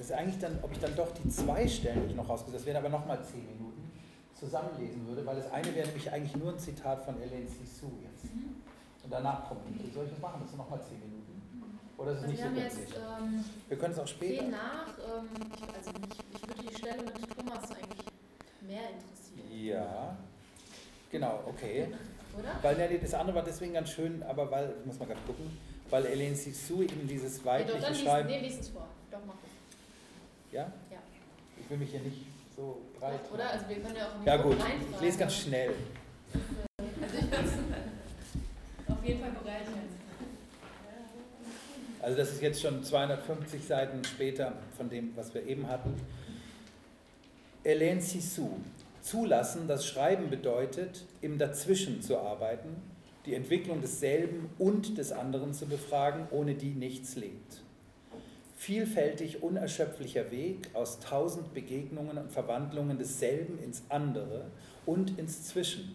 das 0.00 0.08
ist 0.08 0.16
eigentlich 0.16 0.38
dann, 0.38 0.58
ob 0.62 0.72
ich 0.72 0.78
dann 0.78 0.96
doch 0.96 1.12
die 1.12 1.28
zwei 1.28 1.68
Stellen, 1.68 2.04
die 2.04 2.12
ich 2.12 2.16
noch 2.16 2.26
rausgesucht 2.26 2.56
das 2.58 2.64
wären 2.64 2.78
aber 2.78 2.88
nochmal 2.88 3.22
zehn 3.22 3.44
Minuten, 3.44 3.92
zusammenlesen 4.32 5.06
würde, 5.06 5.26
weil 5.26 5.36
das 5.36 5.52
eine 5.52 5.74
wäre 5.74 5.86
nämlich 5.88 6.10
eigentlich 6.10 6.34
nur 6.36 6.52
ein 6.52 6.58
Zitat 6.58 7.04
von 7.04 7.20
Elaine 7.20 7.46
Sissou 7.46 7.92
jetzt. 8.00 8.24
Mhm. 8.24 8.56
Und 9.04 9.10
danach 9.12 9.46
kommt, 9.46 9.60
soll 9.92 10.06
ich 10.06 10.10
das 10.12 10.18
machen? 10.20 10.40
Das 10.40 10.48
sind 10.48 10.58
nochmal 10.58 10.80
zehn 10.88 10.98
Minuten. 11.00 11.42
Oder 11.98 12.12
ist 12.12 12.16
es 12.16 12.24
also 12.24 12.48
nicht 12.48 12.72
so 12.72 12.78
jetzt, 12.80 12.94
ähm, 12.96 13.44
Wir 13.68 13.76
können 13.76 13.92
es 13.92 13.98
auch 13.98 14.06
später. 14.06 14.40
Zehn 14.40 14.50
nach, 14.50 14.88
ähm, 14.88 15.28
ich, 15.54 15.76
also 15.76 15.90
mich, 16.00 16.18
ich 16.32 16.48
würde 16.48 16.62
die 16.66 16.74
Stelle 16.74 17.02
mit 17.02 17.36
Thomas 17.36 17.70
eigentlich 17.70 18.06
mehr 18.62 18.88
interessieren. 18.96 19.62
Ja, 19.62 20.16
genau, 21.10 21.40
okay. 21.46 21.88
Oder? 22.38 22.48
Weil 22.62 22.98
das 22.98 23.12
andere 23.12 23.36
war 23.36 23.44
deswegen 23.44 23.74
ganz 23.74 23.90
schön, 23.90 24.22
aber 24.22 24.50
weil, 24.50 24.76
ich 24.80 24.86
muss 24.86 24.98
mal 24.98 25.04
gerade 25.04 25.20
gucken, 25.26 25.58
weil 25.90 26.06
Elaine 26.06 26.36
Sissou 26.36 26.80
eben 26.80 27.06
dieses 27.06 27.44
weibliche 27.44 27.78
nee, 27.78 27.86
doch, 27.86 27.94
Schreiben... 27.94 28.28
Nee, 28.30 28.40
lies 28.40 28.60
es 28.60 28.68
vor. 28.70 28.88
Doch, 29.10 29.18
mach. 29.26 29.34
Ja? 30.52 30.72
Ja. 30.90 30.98
Ich 31.58 31.70
will 31.70 31.78
mich 31.78 31.90
hier 31.90 32.00
nicht 32.00 32.26
so 32.56 32.80
breit... 32.98 33.20
Oder? 33.32 33.50
Also 33.50 33.68
wir 33.68 33.76
können 33.76 33.96
ja 33.96 34.06
auch 34.06 34.26
Ja 34.26 34.36
gut, 34.36 34.56
ich 34.94 35.00
lese 35.00 35.18
ganz 35.18 35.34
schnell. 35.34 35.70
Also 36.32 37.18
ich 37.18 37.30
bin 37.30 37.38
auf 38.94 39.04
jeden 39.04 39.20
Fall 39.20 39.30
bereit 39.30 39.62
jetzt. 39.66 40.00
Also 42.02 42.16
das 42.16 42.32
ist 42.32 42.42
jetzt 42.42 42.60
schon 42.60 42.82
250 42.82 43.64
Seiten 43.64 44.02
später 44.04 44.54
von 44.76 44.88
dem, 44.88 45.14
was 45.16 45.34
wir 45.34 45.46
eben 45.46 45.68
hatten. 45.68 45.94
Hélène 47.64 48.00
Sissou. 48.00 48.56
Zulassen, 49.02 49.66
das 49.66 49.86
Schreiben 49.86 50.28
bedeutet, 50.30 51.04
im 51.22 51.38
Dazwischen 51.38 52.02
zu 52.02 52.18
arbeiten, 52.18 52.76
die 53.26 53.34
Entwicklung 53.34 53.80
desselben 53.80 54.50
und 54.58 54.98
des 54.98 55.12
anderen 55.12 55.54
zu 55.54 55.66
befragen, 55.66 56.26
ohne 56.30 56.54
die 56.54 56.70
nichts 56.70 57.16
lebt. 57.16 57.62
Vielfältig 58.60 59.42
unerschöpflicher 59.42 60.30
Weg 60.30 60.68
aus 60.74 61.00
tausend 61.00 61.54
Begegnungen 61.54 62.18
und 62.18 62.30
Verwandlungen 62.30 62.98
desselben 62.98 63.58
ins 63.58 63.84
andere 63.88 64.50
und 64.84 65.18
ins 65.18 65.44
Zwischen. 65.44 65.94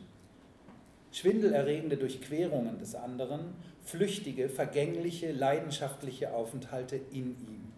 Schwindelerregende 1.12 1.96
Durchquerungen 1.96 2.80
des 2.80 2.96
anderen, 2.96 3.54
flüchtige, 3.84 4.50
vergängliche, 4.50 5.32
leidenschaftliche 5.32 6.34
Aufenthalte 6.34 6.96
in 6.96 7.38
ihm. 7.38 7.72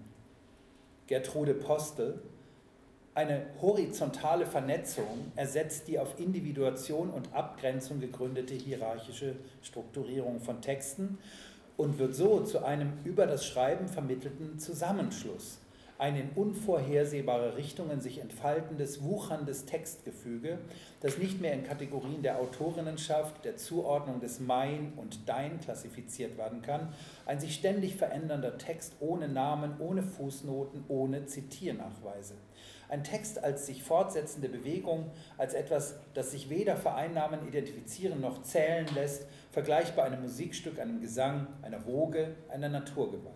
Gertrude 1.07 1.53
Postel, 1.53 2.21
eine 3.13 3.47
horizontale 3.59 4.45
Vernetzung 4.45 5.33
ersetzt 5.35 5.89
die 5.89 5.99
auf 5.99 6.17
Individuation 6.17 7.09
und 7.09 7.33
Abgrenzung 7.33 7.99
gegründete 7.99 8.53
hierarchische 8.53 9.35
Strukturierung 9.61 10.39
von 10.39 10.61
Texten 10.61 11.17
und 11.77 11.99
wird 11.99 12.15
so 12.15 12.41
zu 12.41 12.65
einem 12.65 12.93
über 13.05 13.27
das 13.27 13.45
Schreiben 13.45 13.87
vermittelten 13.87 14.59
Zusammenschluss, 14.59 15.59
ein 15.99 16.15
in 16.15 16.29
unvorhersehbare 16.35 17.57
Richtungen 17.57 18.01
sich 18.01 18.19
entfaltendes, 18.19 19.03
wucherndes 19.03 19.65
Textgefüge, 19.65 20.59
das 21.01 21.17
nicht 21.17 21.41
mehr 21.41 21.53
in 21.53 21.63
Kategorien 21.63 22.21
der 22.21 22.39
Autorinnenschaft, 22.39 23.43
der 23.45 23.57
Zuordnung 23.57 24.19
des 24.19 24.39
Mein 24.39 24.93
und 24.95 25.27
Dein 25.27 25.59
klassifiziert 25.59 26.37
werden 26.37 26.61
kann, 26.61 26.93
ein 27.25 27.39
sich 27.39 27.55
ständig 27.55 27.95
verändernder 27.95 28.57
Text 28.57 28.93
ohne 28.99 29.27
Namen, 29.27 29.73
ohne 29.79 30.03
Fußnoten, 30.03 30.83
ohne 30.87 31.25
Zitiernachweise. 31.25 32.35
Ein 32.89 33.03
Text 33.03 33.43
als 33.43 33.65
sich 33.65 33.83
fortsetzende 33.83 34.47
Bewegung, 34.47 35.11
als 35.37 35.53
etwas, 35.53 35.95
das 36.13 36.31
sich 36.31 36.49
weder 36.49 36.77
vereinnahmen, 36.77 37.45
identifizieren 37.47 38.21
noch 38.21 38.43
zählen 38.43 38.87
lässt, 38.95 39.25
vergleichbar 39.57 40.05
einem 40.05 40.21
Musikstück, 40.21 40.79
einem 40.79 41.01
Gesang, 41.01 41.47
einer 41.63 41.83
Woge, 41.87 42.35
einer 42.47 42.69
Naturgewalt. 42.69 43.33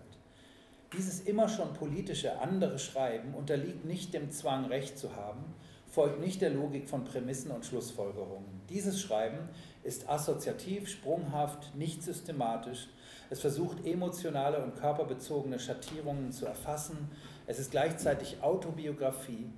Dieses 0.95 1.21
immer 1.21 1.49
schon 1.49 1.73
politische 1.73 2.39
andere 2.39 2.77
Schreiben 2.77 3.33
unterliegt 3.33 3.85
nicht 3.85 4.13
dem 4.13 4.29
Zwang, 4.29 4.65
Recht 4.65 4.99
zu 4.99 5.15
haben, 5.15 5.43
folgt 5.87 6.19
nicht 6.19 6.39
der 6.43 6.51
Logik 6.51 6.87
von 6.87 7.05
Prämissen 7.05 7.49
und 7.49 7.65
Schlussfolgerungen. 7.65 8.61
Dieses 8.69 9.01
Schreiben 9.01 9.49
ist 9.83 10.07
assoziativ, 10.07 10.89
sprunghaft, 10.89 11.73
nicht 11.73 12.03
systematisch. 12.03 12.89
Es 13.31 13.41
versucht 13.41 13.83
emotionale 13.83 14.63
und 14.63 14.75
körperbezogene 14.75 15.57
Schattierungen 15.57 16.31
zu 16.31 16.45
erfassen. 16.45 17.09
Es 17.47 17.57
ist 17.57 17.71
gleichzeitig 17.71 18.43
Autobiografie, 18.43 19.49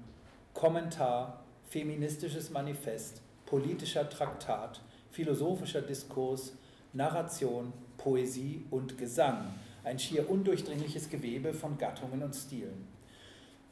Kommentar, 0.54 1.44
feministisches 1.68 2.52
Manifest, 2.52 3.22
politischer 3.48 4.10
Traktat, 4.10 4.80
philosophischer 5.14 5.82
Diskurs, 5.82 6.54
Narration, 6.92 7.72
Poesie 7.98 8.66
und 8.70 8.98
Gesang 8.98 9.54
ein 9.84 10.00
schier 10.00 10.30
undurchdringliches 10.30 11.10
Gewebe 11.10 11.54
von 11.54 11.78
Gattungen 11.78 12.24
und 12.24 12.36
Stilen. 12.36 12.88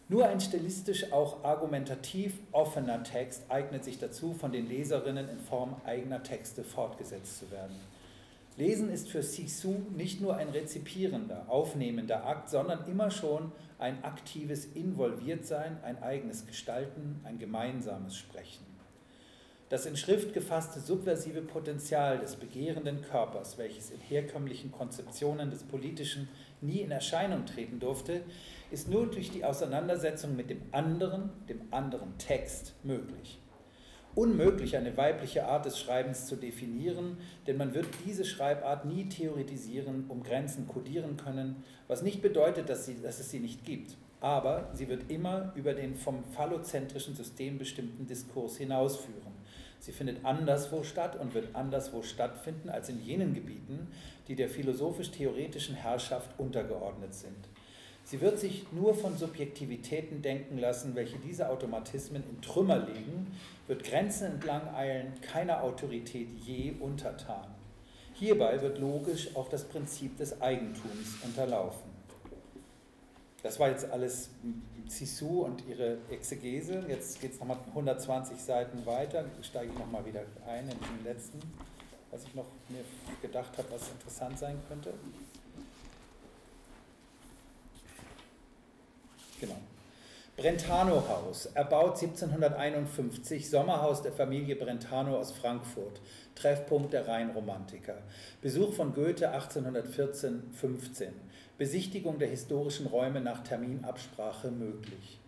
Nur 0.09 0.27
ein 0.27 0.41
stilistisch 0.41 1.11
auch 1.13 1.43
argumentativ 1.43 2.33
offener 2.51 3.01
Text 3.03 3.43
eignet 3.49 3.85
sich 3.85 3.97
dazu, 3.97 4.33
von 4.33 4.51
den 4.51 4.67
Leserinnen 4.67 5.29
in 5.29 5.39
Form 5.39 5.75
eigener 5.85 6.21
Texte 6.21 6.63
fortgesetzt 6.63 7.39
zu 7.39 7.49
werden. 7.49 7.75
Lesen 8.57 8.89
ist 8.89 9.09
für 9.09 9.23
Sisu 9.23 9.75
nicht 9.95 10.19
nur 10.19 10.35
ein 10.35 10.49
rezipierender, 10.49 11.45
aufnehmender 11.47 12.25
Akt, 12.25 12.49
sondern 12.49 12.85
immer 12.87 13.09
schon 13.09 13.53
ein 13.79 14.03
aktives 14.03 14.65
Involviertsein, 14.65 15.77
ein 15.83 16.03
eigenes 16.03 16.45
Gestalten, 16.45 17.21
ein 17.23 17.39
gemeinsames 17.39 18.17
Sprechen. 18.17 18.70
Das 19.71 19.85
in 19.85 19.95
Schrift 19.95 20.33
gefasste 20.33 20.81
subversive 20.81 21.41
Potenzial 21.41 22.19
des 22.19 22.35
begehrenden 22.35 23.01
Körpers, 23.03 23.57
welches 23.57 23.89
in 23.89 24.01
herkömmlichen 24.01 24.69
Konzeptionen 24.69 25.49
des 25.49 25.63
Politischen 25.63 26.27
nie 26.59 26.81
in 26.81 26.91
Erscheinung 26.91 27.45
treten 27.45 27.79
durfte, 27.79 28.19
ist 28.69 28.89
nur 28.89 29.07
durch 29.07 29.31
die 29.31 29.45
Auseinandersetzung 29.45 30.35
mit 30.35 30.49
dem 30.49 30.61
anderen, 30.73 31.29
dem 31.47 31.61
anderen 31.71 32.17
Text 32.17 32.73
möglich. 32.83 33.39
Unmöglich, 34.13 34.75
eine 34.75 34.97
weibliche 34.97 35.45
Art 35.45 35.63
des 35.63 35.79
Schreibens 35.79 36.27
zu 36.27 36.35
definieren, 36.35 37.15
denn 37.47 37.55
man 37.55 37.73
wird 37.73 37.87
diese 38.05 38.25
Schreibart 38.25 38.83
nie 38.83 39.07
theoretisieren, 39.07 40.03
um 40.09 40.21
Grenzen 40.21 40.67
kodieren 40.67 41.15
können, 41.15 41.63
was 41.87 42.01
nicht 42.01 42.21
bedeutet, 42.21 42.67
dass, 42.67 42.87
sie, 42.87 43.01
dass 43.01 43.21
es 43.21 43.29
sie 43.29 43.39
nicht 43.39 43.63
gibt. 43.63 43.95
Aber 44.19 44.69
sie 44.73 44.89
wird 44.89 45.09
immer 45.09 45.53
über 45.55 45.73
den 45.73 45.95
vom 45.95 46.25
phallozentrischen 46.25 47.15
System 47.15 47.57
bestimmten 47.57 48.05
Diskurs 48.05 48.57
hinausführen. 48.57 49.31
Sie 49.81 49.91
findet 49.91 50.23
anderswo 50.23 50.83
statt 50.83 51.19
und 51.19 51.33
wird 51.33 51.55
anderswo 51.55 52.03
stattfinden 52.03 52.69
als 52.69 52.89
in 52.89 53.03
jenen 53.03 53.33
Gebieten, 53.33 53.87
die 54.27 54.35
der 54.35 54.47
philosophisch-theoretischen 54.47 55.73
Herrschaft 55.73 56.29
untergeordnet 56.37 57.15
sind. 57.15 57.49
Sie 58.03 58.21
wird 58.21 58.39
sich 58.39 58.71
nur 58.71 58.93
von 58.93 59.17
Subjektivitäten 59.17 60.21
denken 60.21 60.59
lassen, 60.59 60.93
welche 60.93 61.17
diese 61.17 61.49
Automatismen 61.49 62.23
in 62.29 62.41
Trümmer 62.43 62.77
legen, 62.77 63.35
wird 63.65 63.83
Grenzen 63.83 64.33
entlang 64.33 64.71
eilen, 64.75 65.13
keiner 65.21 65.63
Autorität 65.63 66.29
je 66.45 66.73
untertan. 66.79 67.47
Hierbei 68.13 68.61
wird 68.61 68.77
logisch 68.77 69.35
auch 69.35 69.49
das 69.49 69.63
Prinzip 69.63 70.15
des 70.17 70.43
Eigentums 70.43 71.15
unterlaufen. 71.23 71.89
Das 73.41 73.59
war 73.59 73.69
jetzt 73.69 73.89
alles 73.89 74.29
Sisu 74.91 75.43
und 75.43 75.65
ihre 75.67 75.97
Exegese. 76.09 76.83
Jetzt 76.87 77.21
geht 77.21 77.33
es 77.33 77.39
nochmal 77.39 77.57
120 77.69 78.37
Seiten 78.37 78.85
weiter. 78.85 79.25
Steige 79.41 79.71
ich 79.71 79.79
nochmal 79.79 80.05
wieder 80.05 80.21
ein 80.45 80.63
in 80.63 80.69
den 80.69 81.03
letzten, 81.05 81.39
was 82.11 82.23
ich 82.25 82.35
noch 82.35 82.47
mir 82.69 82.83
gedacht 83.21 83.57
habe, 83.57 83.71
was 83.71 83.89
interessant 83.89 84.37
sein 84.37 84.59
könnte. 84.67 84.93
Genau. 89.39 89.57
Brentano-Haus, 90.37 91.47
erbaut 91.47 92.01
1751, 92.01 93.49
Sommerhaus 93.49 94.01
der 94.01 94.11
Familie 94.11 94.55
Brentano 94.55 95.17
aus 95.17 95.31
Frankfurt, 95.31 96.01
Treffpunkt 96.35 96.93
der 96.93 97.07
Rheinromantiker. 97.07 97.97
Besuch 98.41 98.73
von 98.73 98.93
Goethe 98.93 99.33
1814-15. 99.33 101.09
Besichtigung 101.61 102.17
der 102.17 102.27
historischen 102.27 102.87
Räume 102.87 103.21
nach 103.21 103.43
Terminabsprache 103.43 104.49
möglich. 104.49 105.19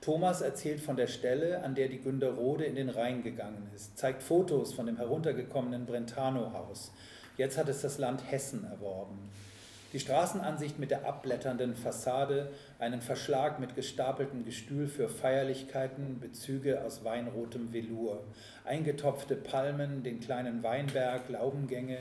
Thomas 0.00 0.40
erzählt 0.40 0.80
von 0.80 0.96
der 0.96 1.08
Stelle, 1.08 1.62
an 1.62 1.74
der 1.74 1.88
die 1.88 2.00
Günderrode 2.00 2.64
in 2.64 2.74
den 2.74 2.88
Rhein 2.88 3.22
gegangen 3.22 3.68
ist, 3.76 3.98
zeigt 3.98 4.22
Fotos 4.22 4.72
von 4.72 4.86
dem 4.86 4.96
heruntergekommenen 4.96 5.84
Brentano-Haus. 5.84 6.90
Jetzt 7.36 7.58
hat 7.58 7.68
es 7.68 7.82
das 7.82 7.98
Land 7.98 8.22
Hessen 8.30 8.64
erworben. 8.64 9.18
Die 9.92 10.00
Straßenansicht 10.00 10.78
mit 10.78 10.90
der 10.90 11.06
abblätternden 11.06 11.76
Fassade, 11.76 12.50
einen 12.78 13.02
Verschlag 13.02 13.60
mit 13.60 13.76
gestapeltem 13.76 14.46
Gestühl 14.46 14.88
für 14.88 15.10
Feierlichkeiten, 15.10 16.18
Bezüge 16.18 16.82
aus 16.82 17.04
weinrotem 17.04 17.74
Velour, 17.74 18.24
eingetopfte 18.64 19.36
Palmen, 19.36 20.02
den 20.02 20.18
kleinen 20.18 20.62
Weinberg, 20.62 21.28
Laubengänge, 21.28 21.98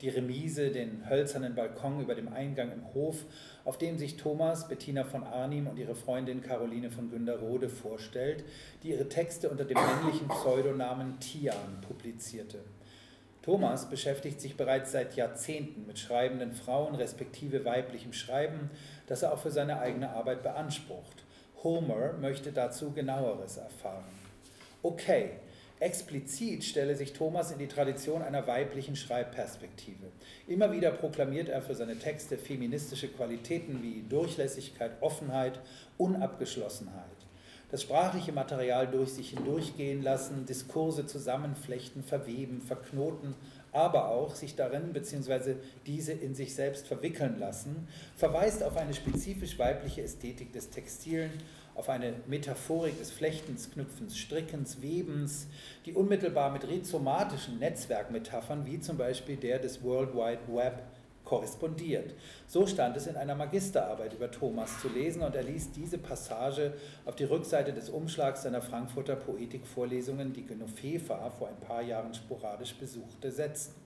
die 0.00 0.08
Remise, 0.08 0.70
den 0.70 1.08
hölzernen 1.08 1.54
Balkon 1.54 2.00
über 2.00 2.14
dem 2.14 2.32
Eingang 2.32 2.72
im 2.72 2.94
Hof, 2.94 3.24
auf 3.64 3.78
dem 3.78 3.96
sich 3.96 4.16
Thomas, 4.16 4.68
Bettina 4.68 5.04
von 5.04 5.22
Arnim 5.22 5.66
und 5.66 5.78
ihre 5.78 5.94
Freundin 5.94 6.42
Caroline 6.42 6.90
von 6.90 7.10
Günderrode 7.10 7.68
vorstellt, 7.68 8.44
die 8.82 8.90
ihre 8.90 9.08
Texte 9.08 9.48
unter 9.48 9.64
dem 9.64 9.78
männlichen 9.78 10.28
Pseudonamen 10.28 11.18
Tian 11.20 11.80
publizierte. 11.86 12.60
Thomas 13.42 13.90
beschäftigt 13.90 14.40
sich 14.40 14.56
bereits 14.56 14.92
seit 14.92 15.16
Jahrzehnten 15.16 15.86
mit 15.86 15.98
schreibenden 15.98 16.54
Frauen 16.54 16.94
respektive 16.94 17.64
weiblichem 17.64 18.14
Schreiben, 18.14 18.70
das 19.06 19.22
er 19.22 19.34
auch 19.34 19.38
für 19.38 19.50
seine 19.50 19.80
eigene 19.80 20.10
Arbeit 20.10 20.42
beansprucht. 20.42 21.24
Homer 21.62 22.14
möchte 22.14 22.52
dazu 22.52 22.92
genaueres 22.92 23.58
erfahren. 23.58 24.04
Okay, 24.82 25.30
Explizit 25.80 26.64
stelle 26.64 26.94
sich 26.94 27.12
Thomas 27.12 27.50
in 27.50 27.58
die 27.58 27.66
Tradition 27.66 28.22
einer 28.22 28.46
weiblichen 28.46 28.94
Schreibperspektive. 28.94 30.06
Immer 30.46 30.72
wieder 30.72 30.92
proklamiert 30.92 31.48
er 31.48 31.62
für 31.62 31.74
seine 31.74 31.98
Texte 31.98 32.38
feministische 32.38 33.08
Qualitäten 33.08 33.82
wie 33.82 34.04
Durchlässigkeit, 34.08 34.92
Offenheit, 35.00 35.58
Unabgeschlossenheit. 35.98 37.04
Das 37.70 37.82
sprachliche 37.82 38.30
Material 38.30 38.86
durch 38.86 39.10
sich 39.10 39.30
hindurchgehen 39.30 40.00
lassen, 40.00 40.46
Diskurse 40.46 41.06
zusammenflechten, 41.06 42.04
verweben, 42.04 42.60
verknoten, 42.60 43.34
aber 43.72 44.10
auch 44.10 44.36
sich 44.36 44.54
darin 44.54 44.92
bzw. 44.92 45.56
diese 45.84 46.12
in 46.12 46.36
sich 46.36 46.54
selbst 46.54 46.86
verwickeln 46.86 47.40
lassen, 47.40 47.88
verweist 48.16 48.62
auf 48.62 48.76
eine 48.76 48.94
spezifisch 48.94 49.58
weibliche 49.58 50.02
Ästhetik 50.02 50.52
des 50.52 50.70
Textilen 50.70 51.32
auf 51.74 51.88
eine 51.88 52.14
Metaphorik 52.26 52.98
des 52.98 53.10
Flechtens, 53.10 53.70
Knüpfens, 53.70 54.16
Strickens, 54.16 54.80
Webens, 54.80 55.48
die 55.86 55.92
unmittelbar 55.92 56.50
mit 56.50 56.66
rhizomatischen 56.68 57.58
Netzwerkmetaphern 57.58 58.64
wie 58.66 58.80
zum 58.80 58.96
Beispiel 58.96 59.36
der 59.36 59.58
des 59.58 59.82
World 59.82 60.14
Wide 60.14 60.40
Web 60.48 60.82
korrespondiert. 61.24 62.14
So 62.46 62.66
stand 62.66 62.96
es 62.96 63.06
in 63.06 63.16
einer 63.16 63.34
Magisterarbeit 63.34 64.12
über 64.12 64.30
Thomas 64.30 64.80
zu 64.80 64.88
lesen 64.88 65.22
und 65.22 65.34
er 65.34 65.42
ließ 65.42 65.72
diese 65.72 65.98
Passage 65.98 66.74
auf 67.06 67.16
die 67.16 67.24
Rückseite 67.24 67.72
des 67.72 67.88
Umschlags 67.88 68.42
seiner 68.42 68.60
Frankfurter 68.60 69.16
Poetikvorlesungen, 69.16 70.32
die 70.32 70.44
Genofefa 70.44 71.30
vor 71.30 71.48
ein 71.48 71.60
paar 71.60 71.82
Jahren 71.82 72.14
sporadisch 72.14 72.74
besuchte, 72.74 73.30
setzen. 73.30 73.83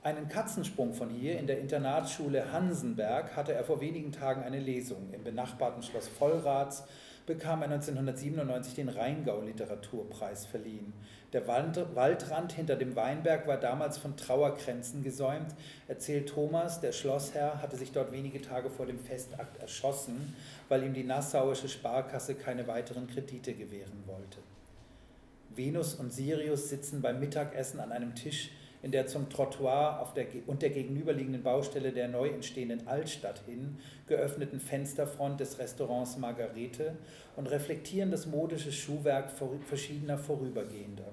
Einen 0.00 0.28
Katzensprung 0.28 0.94
von 0.94 1.10
hier 1.10 1.40
in 1.40 1.48
der 1.48 1.58
Internatsschule 1.58 2.52
Hansenberg 2.52 3.34
hatte 3.34 3.52
er 3.52 3.64
vor 3.64 3.80
wenigen 3.80 4.12
Tagen 4.12 4.44
eine 4.44 4.60
Lesung. 4.60 5.12
Im 5.12 5.24
benachbarten 5.24 5.82
Schloss 5.82 6.06
Vollraths 6.06 6.84
bekam 7.26 7.62
er 7.62 7.70
1997 7.72 8.74
den 8.74 8.90
Rheingau-Literaturpreis 8.90 10.46
verliehen. 10.46 10.92
Der 11.32 11.48
Waldrand 11.48 12.52
hinter 12.52 12.76
dem 12.76 12.94
Weinberg 12.94 13.48
war 13.48 13.58
damals 13.58 13.98
von 13.98 14.16
Trauerkränzen 14.16 15.02
gesäumt, 15.02 15.52
erzählt 15.88 16.28
Thomas, 16.28 16.80
der 16.80 16.92
Schlossherr 16.92 17.60
hatte 17.60 17.76
sich 17.76 17.90
dort 17.90 18.12
wenige 18.12 18.40
Tage 18.40 18.70
vor 18.70 18.86
dem 18.86 19.00
Festakt 19.00 19.60
erschossen, 19.60 20.36
weil 20.68 20.84
ihm 20.84 20.94
die 20.94 21.04
nassauische 21.04 21.68
Sparkasse 21.68 22.36
keine 22.36 22.68
weiteren 22.68 23.08
Kredite 23.08 23.52
gewähren 23.52 24.04
wollte. 24.06 24.38
Venus 25.54 25.94
und 25.94 26.12
Sirius 26.12 26.68
sitzen 26.68 27.02
beim 27.02 27.18
Mittagessen 27.18 27.80
an 27.80 27.90
einem 27.90 28.14
Tisch 28.14 28.52
in 28.88 28.92
der 28.92 29.06
zum 29.06 29.28
Trottoir 29.28 30.10
der, 30.16 30.24
und 30.46 30.62
der 30.62 30.70
gegenüberliegenden 30.70 31.42
Baustelle 31.42 31.92
der 31.92 32.08
neu 32.08 32.28
entstehenden 32.28 32.88
Altstadt 32.88 33.42
hin 33.44 33.76
geöffneten 34.06 34.60
Fensterfront 34.60 35.38
des 35.40 35.58
Restaurants 35.58 36.16
Margarete 36.16 36.96
und 37.36 37.48
reflektieren 37.48 38.10
das 38.10 38.24
modische 38.24 38.72
Schuhwerk 38.72 39.30
verschiedener 39.66 40.16
Vorübergehender. 40.16 41.04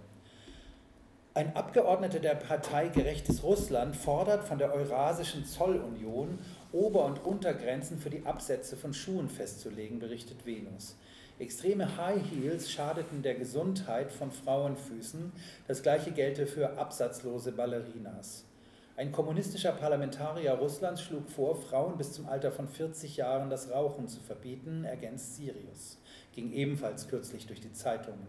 Ein 1.34 1.54
Abgeordneter 1.54 2.22
der 2.22 2.36
Partei 2.36 2.88
Gerechtes 2.88 3.44
Russland 3.44 3.98
fordert 3.98 4.46
von 4.46 4.58
der 4.58 4.74
Eurasischen 4.74 5.44
Zollunion 5.44 6.40
Ober- 6.72 7.04
und 7.04 7.26
Untergrenzen 7.26 7.98
für 7.98 8.10
die 8.10 8.26
Absätze 8.26 8.78
von 8.78 8.94
Schuhen 8.94 9.28
festzulegen, 9.28 10.00
berichtet 10.00 10.46
Venus. 10.46 10.96
Extreme 11.38 11.98
High 11.98 12.22
Heels 12.32 12.72
schadeten 12.72 13.22
der 13.22 13.36
Gesundheit 13.36 14.10
von 14.10 14.32
Frauenfüßen. 14.32 15.34
Das 15.68 15.84
gleiche 15.84 16.12
gelte 16.12 16.48
für 16.48 16.78
absatzlose 16.78 17.52
Ballerinas. 17.52 18.46
Ein 18.96 19.12
kommunistischer 19.12 19.74
Parlamentarier 19.74 20.54
Russlands 20.54 21.02
schlug 21.02 21.30
vor, 21.30 21.58
Frauen 21.58 21.98
bis 21.98 22.14
zum 22.14 22.30
Alter 22.30 22.54
von 22.54 22.70
40 22.70 23.18
Jahren 23.18 23.50
das 23.50 23.70
Rauchen 23.70 24.08
zu 24.08 24.22
verbieten, 24.22 24.86
ergänzt 24.86 25.36
Sirius. 25.36 25.98
Ging 26.34 26.54
ebenfalls 26.54 27.10
kürzlich 27.10 27.46
durch 27.46 27.60
die 27.60 27.74
Zeitungen. 27.74 28.28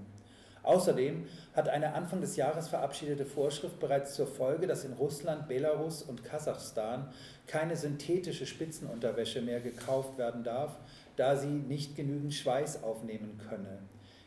Außerdem 0.65 1.27
hat 1.55 1.69
eine 1.69 1.95
Anfang 1.95 2.21
des 2.21 2.35
Jahres 2.35 2.67
verabschiedete 2.67 3.25
Vorschrift 3.25 3.79
bereits 3.79 4.15
zur 4.15 4.27
Folge, 4.27 4.67
dass 4.67 4.85
in 4.85 4.95
Russland, 4.95 5.47
Belarus 5.47 6.03
und 6.03 6.25
Kasachstan 6.25 7.09
keine 7.47 7.77
synthetische 7.77 8.47
Spitzenunterwäsche 8.47 9.43
mehr 9.43 9.61
gekauft 9.61 10.19
werden 10.19 10.43
darf, 10.43 10.81
da 11.17 11.37
sie 11.37 11.49
nicht 11.49 11.97
genügend 11.97 12.35
Schweiß 12.35 12.83
aufnehmen 12.83 13.41
könne, 13.49 13.79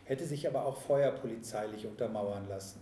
hätte 0.06 0.26
sich 0.26 0.48
aber 0.48 0.66
auch 0.66 0.78
feuerpolizeilich 0.78 1.86
untermauern 1.86 2.48
lassen. 2.50 2.80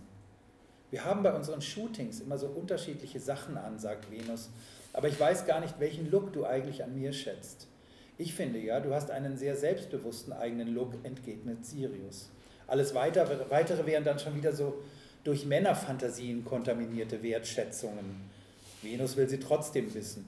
Wir 0.90 1.04
haben 1.04 1.22
bei 1.22 1.34
unseren 1.34 1.60
Shootings 1.60 2.20
immer 2.20 2.38
so 2.38 2.46
unterschiedliche 2.46 3.20
Sachen 3.20 3.58
an, 3.58 3.78
sagt 3.78 4.10
Venus, 4.10 4.48
aber 4.94 5.08
ich 5.08 5.20
weiß 5.20 5.46
gar 5.46 5.60
nicht, 5.60 5.78
welchen 5.78 6.10
Look 6.10 6.32
du 6.32 6.46
eigentlich 6.46 6.82
an 6.82 6.94
mir 6.94 7.12
schätzt. 7.12 7.68
Ich 8.16 8.34
finde 8.34 8.58
ja, 8.58 8.80
du 8.80 8.94
hast 8.94 9.10
einen 9.10 9.36
sehr 9.36 9.54
selbstbewussten 9.54 10.32
eigenen 10.32 10.74
Look, 10.74 10.94
entgegnet 11.04 11.64
Sirius. 11.64 12.30
Alles 12.66 12.94
weitere, 12.94 13.50
weitere 13.50 13.86
wären 13.86 14.04
dann 14.04 14.18
schon 14.18 14.34
wieder 14.34 14.52
so 14.52 14.82
durch 15.22 15.44
Männerfantasien 15.46 16.44
kontaminierte 16.44 17.22
Wertschätzungen. 17.22 18.28
Venus 18.82 19.16
will 19.16 19.28
sie 19.28 19.38
trotzdem 19.38 19.92
wissen. 19.94 20.24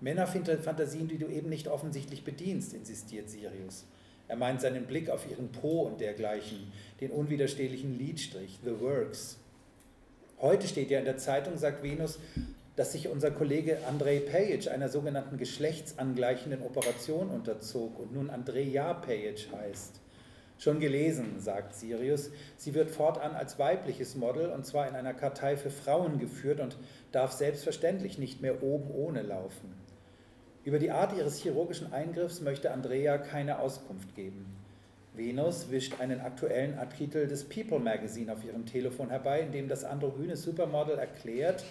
Männerfantasien, 0.00 1.08
die 1.08 1.18
du 1.18 1.28
eben 1.28 1.48
nicht 1.48 1.68
offensichtlich 1.68 2.24
bedienst, 2.24 2.72
insistiert 2.72 3.28
Sirius. 3.28 3.84
Er 4.28 4.36
meint 4.36 4.60
seinen 4.60 4.86
Blick 4.86 5.10
auf 5.10 5.28
ihren 5.28 5.50
Po 5.50 5.82
und 5.82 6.00
dergleichen, 6.00 6.72
den 7.00 7.10
unwiderstehlichen 7.10 7.98
Liedstrich, 7.98 8.60
The 8.64 8.80
Works. 8.80 9.38
Heute 10.40 10.68
steht 10.68 10.90
ja 10.90 11.00
in 11.00 11.04
der 11.04 11.18
Zeitung, 11.18 11.58
sagt 11.58 11.82
Venus, 11.82 12.18
dass 12.76 12.92
sich 12.92 13.08
unser 13.08 13.30
Kollege 13.30 13.78
Andrei 13.88 14.20
Page 14.20 14.68
einer 14.68 14.88
sogenannten 14.88 15.36
geschlechtsangleichenden 15.36 16.62
Operation 16.62 17.28
unterzog 17.28 17.98
und 17.98 18.14
nun 18.14 18.30
Andrea 18.30 18.94
Page 18.94 19.48
heißt. 19.52 20.00
Schon 20.58 20.78
gelesen, 20.78 21.40
sagt 21.40 21.74
Sirius. 21.74 22.30
Sie 22.56 22.74
wird 22.74 22.90
fortan 22.90 23.34
als 23.34 23.58
weibliches 23.58 24.14
Model 24.14 24.50
und 24.50 24.64
zwar 24.64 24.88
in 24.88 24.94
einer 24.94 25.12
Kartei 25.12 25.56
für 25.56 25.70
Frauen 25.70 26.18
geführt 26.18 26.60
und 26.60 26.76
darf 27.12 27.32
selbstverständlich 27.32 28.18
nicht 28.18 28.40
mehr 28.40 28.62
oben 28.62 28.90
ohne 28.90 29.22
laufen. 29.22 29.74
Über 30.64 30.78
die 30.78 30.90
Art 30.90 31.16
ihres 31.16 31.40
chirurgischen 31.40 31.92
Eingriffs 31.92 32.40
möchte 32.40 32.70
Andrea 32.70 33.16
keine 33.16 33.60
Auskunft 33.60 34.14
geben. 34.14 34.44
Venus 35.14 35.70
wischt 35.70 36.00
einen 36.00 36.20
aktuellen 36.20 36.78
Artikel 36.78 37.26
des 37.26 37.44
People 37.44 37.78
Magazine 37.78 38.32
auf 38.32 38.44
ihrem 38.44 38.66
Telefon 38.66 39.10
herbei, 39.10 39.40
in 39.40 39.52
dem 39.52 39.68
das 39.68 39.84
androgyne 39.84 40.36
Supermodel 40.36 40.98
erklärt, 40.98 41.64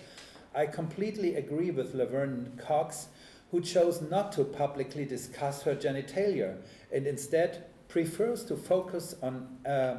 I 0.56 0.66
completely 0.66 1.38
agree 1.38 1.72
with 1.72 1.94
Laverne 1.94 2.48
Cox, 2.58 3.10
who 3.52 3.62
chose 3.62 4.02
not 4.10 4.34
to 4.34 4.44
publicly 4.44 5.06
discuss 5.06 5.64
her 5.66 5.76
genitalia 5.76 6.56
and 6.92 7.06
instead 7.06 7.64
prefers 7.88 8.46
to 8.46 8.56
focus 8.56 9.16
on, 9.22 9.48
uh, 9.66 9.98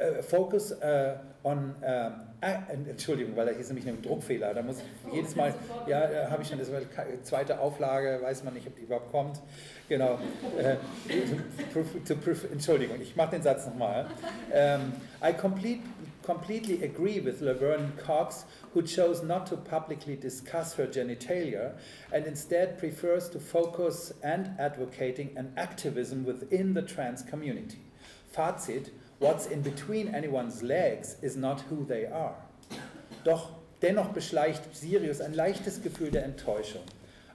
uh, 0.00 0.22
focus 0.22 0.72
uh, 0.72 1.18
on 1.44 1.74
Entschuldigung, 2.40 3.36
weil 3.36 3.46
da 3.46 3.52
ist 3.52 3.68
nämlich 3.68 3.86
ein 3.86 4.00
Druckfehler. 4.00 4.54
Da 4.54 4.62
muss 4.62 4.78
ich 4.78 5.12
jedes 5.12 5.36
Mal, 5.36 5.54
ja, 5.86 6.30
habe 6.30 6.42
ich 6.42 6.48
schon, 6.48 6.58
das 6.58 6.70
zweite 7.22 7.60
Auflage, 7.60 8.20
weiß 8.22 8.44
man 8.44 8.54
nicht, 8.54 8.66
ob 8.66 8.76
die 8.76 8.82
überhaupt 8.82 9.10
kommt. 9.10 9.40
Genau. 9.88 10.18
Äh, 10.56 10.76
to, 11.74 12.14
to, 12.14 12.30
Entschuldigung, 12.52 13.00
ich 13.00 13.14
mache 13.16 13.32
den 13.32 13.42
Satz 13.42 13.66
nochmal. 13.66 14.04
Um, 14.04 14.10
ähm, 14.52 14.92
I 15.22 15.32
complete, 15.32 15.80
completely 16.22 16.82
agree 16.82 17.20
with 17.22 17.40
Laverne 17.40 17.92
Cox, 18.02 18.46
who 18.72 18.82
chose 18.82 19.22
not 19.26 19.46
to 19.46 19.56
publicly 19.56 20.16
discuss 20.16 20.78
her 20.78 20.86
genitalia 20.86 21.72
and 22.12 22.26
instead 22.26 22.78
prefers 22.78 23.28
to 23.28 23.38
focus 23.38 24.14
and 24.22 24.48
advocating 24.58 25.36
an 25.36 25.52
activism 25.56 26.24
within 26.24 26.72
the 26.72 26.82
trans 26.82 27.22
community. 27.22 27.80
Fazit, 28.34 28.90
What's 29.20 29.48
in 29.48 29.60
between 29.60 30.14
anyone's 30.14 30.62
legs 30.62 31.18
is 31.20 31.36
not 31.36 31.60
who 31.68 31.84
they 31.84 32.06
are. 32.06 32.36
Doch 33.22 33.50
dennoch 33.82 34.14
beschleicht 34.14 34.74
Sirius 34.74 35.20
ein 35.20 35.34
leichtes 35.34 35.82
Gefühl 35.82 36.10
der 36.10 36.24
Enttäuschung. 36.24 36.80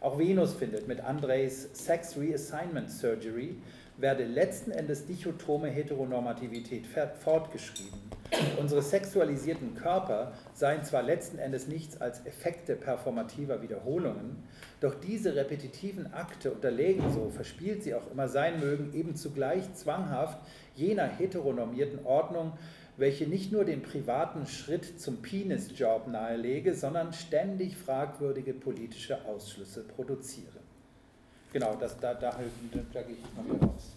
Auch 0.01 0.17
Venus 0.17 0.55
findet 0.55 0.87
mit 0.87 0.99
Andres 1.01 1.69
Sex 1.73 2.17
Reassignment 2.17 2.89
Surgery 2.89 3.57
werde 3.97 4.25
letzten 4.25 4.71
Endes 4.71 5.05
dichotome 5.05 5.69
Heteronormativität 5.69 6.85
fortgeschrieben. 6.87 7.99
Unsere 8.59 8.81
sexualisierten 8.81 9.75
Körper 9.75 10.33
seien 10.53 10.83
zwar 10.83 11.03
letzten 11.03 11.37
Endes 11.37 11.67
nichts 11.67 12.01
als 12.01 12.25
Effekte 12.25 12.75
performativer 12.75 13.61
Wiederholungen, 13.61 14.43
doch 14.81 14.95
diese 14.95 15.35
repetitiven 15.35 16.11
Akte 16.13 16.51
unterlegen, 16.51 17.03
so 17.13 17.29
verspielt 17.29 17.83
sie 17.83 17.93
auch 17.93 18.11
immer 18.11 18.27
sein 18.27 18.59
mögen, 18.59 18.93
eben 18.93 19.15
zugleich 19.15 19.73
zwanghaft 19.73 20.39
jener 20.75 21.07
heteronormierten 21.07 22.05
Ordnung, 22.05 22.53
welche 22.97 23.27
nicht 23.27 23.51
nur 23.51 23.63
den 23.63 23.81
privaten 23.81 24.45
Schritt 24.47 24.99
zum 24.99 25.21
Penisjob 25.21 26.07
nahelege, 26.07 26.73
sondern 26.73 27.13
ständig 27.13 27.77
fragwürdige 27.77 28.53
politische 28.53 29.23
Ausschlüsse 29.25 29.83
produziere. 29.83 30.64
Genau, 31.55 31.73
das, 31.75 31.97
da, 32.01 32.13
da, 32.13 32.31
da, 32.31 32.79
da 32.91 33.01
gehe 33.03 33.15
ich 33.15 33.33
mal 33.33 33.45
wieder 33.45 33.65
raus. 33.65 33.95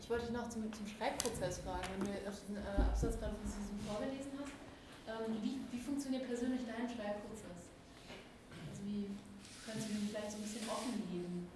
Ich 0.00 0.08
wollte 0.08 0.32
noch 0.32 0.48
zum, 0.48 0.72
zum 0.72 0.86
Schreibprozess 0.88 1.58
fragen, 1.58 1.84
wenn 2.00 2.06
du 2.06 2.28
auf 2.30 2.40
diesen 2.40 2.56
äh, 2.56 2.80
Absatz 2.80 3.20
gerade 3.20 3.36
von 3.36 3.44
diesem 3.44 3.76
vorgelesen 3.84 4.40
hast. 4.40 4.56
Ähm, 5.04 5.36
wie, 5.42 5.60
wie 5.70 5.78
funktioniert 5.78 6.26
persönlich 6.26 6.62
dein 6.64 6.88
Schreibprozess? 6.88 7.68
Also 8.72 8.80
wie 8.88 9.12
kannst 9.68 9.90
du 9.90 9.92
den 9.92 10.08
vielleicht 10.08 10.30
so 10.32 10.38
ein 10.38 10.44
bisschen 10.48 10.64
offen 10.64 10.96
geben? 11.12 11.46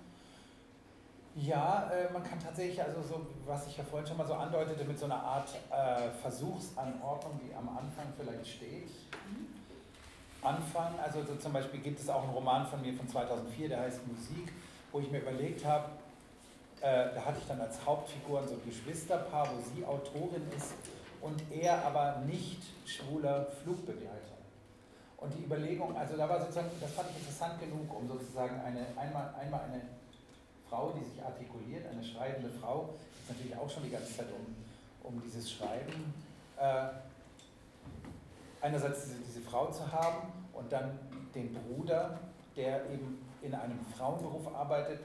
Ja, 1.36 1.88
äh, 1.88 2.12
man 2.12 2.22
kann 2.22 2.38
tatsächlich, 2.38 2.82
also 2.82 3.00
so, 3.00 3.26
was 3.46 3.66
ich 3.68 3.78
ja 3.78 3.84
vorhin 3.84 4.06
schon 4.06 4.18
mal 4.18 4.26
so 4.26 4.34
andeutete, 4.34 4.84
mit 4.84 4.98
so 4.98 5.06
einer 5.06 5.16
Art 5.16 5.48
äh, 5.48 6.10
Versuchsanordnung, 6.20 7.40
die 7.40 7.54
am 7.54 7.70
Anfang 7.70 8.12
vielleicht 8.20 8.46
steht. 8.46 8.90
Mhm. 10.44 10.48
Anfang, 10.48 10.98
also 11.02 11.22
so 11.24 11.36
zum 11.36 11.52
Beispiel 11.52 11.80
gibt 11.80 12.00
es 12.00 12.08
auch 12.08 12.22
einen 12.22 12.32
Roman 12.32 12.66
von 12.66 12.80
mir 12.82 12.92
von 12.92 13.08
2004, 13.08 13.68
der 13.70 13.80
heißt 13.80 14.06
Musik, 14.06 14.52
wo 14.92 15.00
ich 15.00 15.10
mir 15.10 15.20
überlegt 15.20 15.64
habe, 15.64 15.86
äh, 16.80 17.14
da 17.14 17.24
hatte 17.24 17.38
ich 17.40 17.48
dann 17.48 17.60
als 17.60 17.84
Hauptfiguren 17.84 18.46
so 18.46 18.54
ein 18.54 18.62
Geschwisterpaar, 18.66 19.48
wo 19.48 19.62
sie 19.62 19.84
Autorin 19.84 20.42
ist 20.56 20.74
und 21.20 21.42
er 21.50 21.84
aber 21.84 22.22
nicht 22.26 22.60
schwuler 22.84 23.46
Flugbegleiter. 23.62 24.34
Und 25.16 25.32
die 25.32 25.44
Überlegung, 25.44 25.96
also 25.96 26.18
da 26.18 26.28
war 26.28 26.38
sozusagen, 26.38 26.68
das 26.78 26.92
fand 26.92 27.08
ich 27.10 27.16
interessant 27.16 27.58
genug, 27.58 27.88
um 27.98 28.06
sozusagen 28.06 28.60
eine, 28.60 28.86
einmal, 28.96 29.34
einmal 29.40 29.62
eine 29.62 29.80
Frau, 30.68 30.92
die 30.92 31.04
sich 31.08 31.24
artikuliert, 31.24 31.86
eine 31.86 32.04
schreibende 32.04 32.50
Frau, 32.60 32.90
ist 33.22 33.30
natürlich 33.30 33.56
auch 33.56 33.70
schon 33.70 33.84
die 33.84 33.90
ganze 33.90 34.14
Zeit 34.14 34.26
um, 34.28 34.54
um 35.08 35.22
dieses 35.22 35.50
Schreiben. 35.50 36.12
Äh, 36.58 36.88
einerseits 38.64 39.04
diese, 39.04 39.18
diese 39.20 39.40
Frau 39.42 39.70
zu 39.70 39.92
haben 39.92 40.32
und 40.54 40.72
dann 40.72 40.98
den 41.34 41.52
Bruder, 41.52 42.18
der 42.56 42.90
eben 42.90 43.18
in 43.42 43.54
einem 43.54 43.78
Frauenberuf 43.96 44.54
arbeitet, 44.54 45.00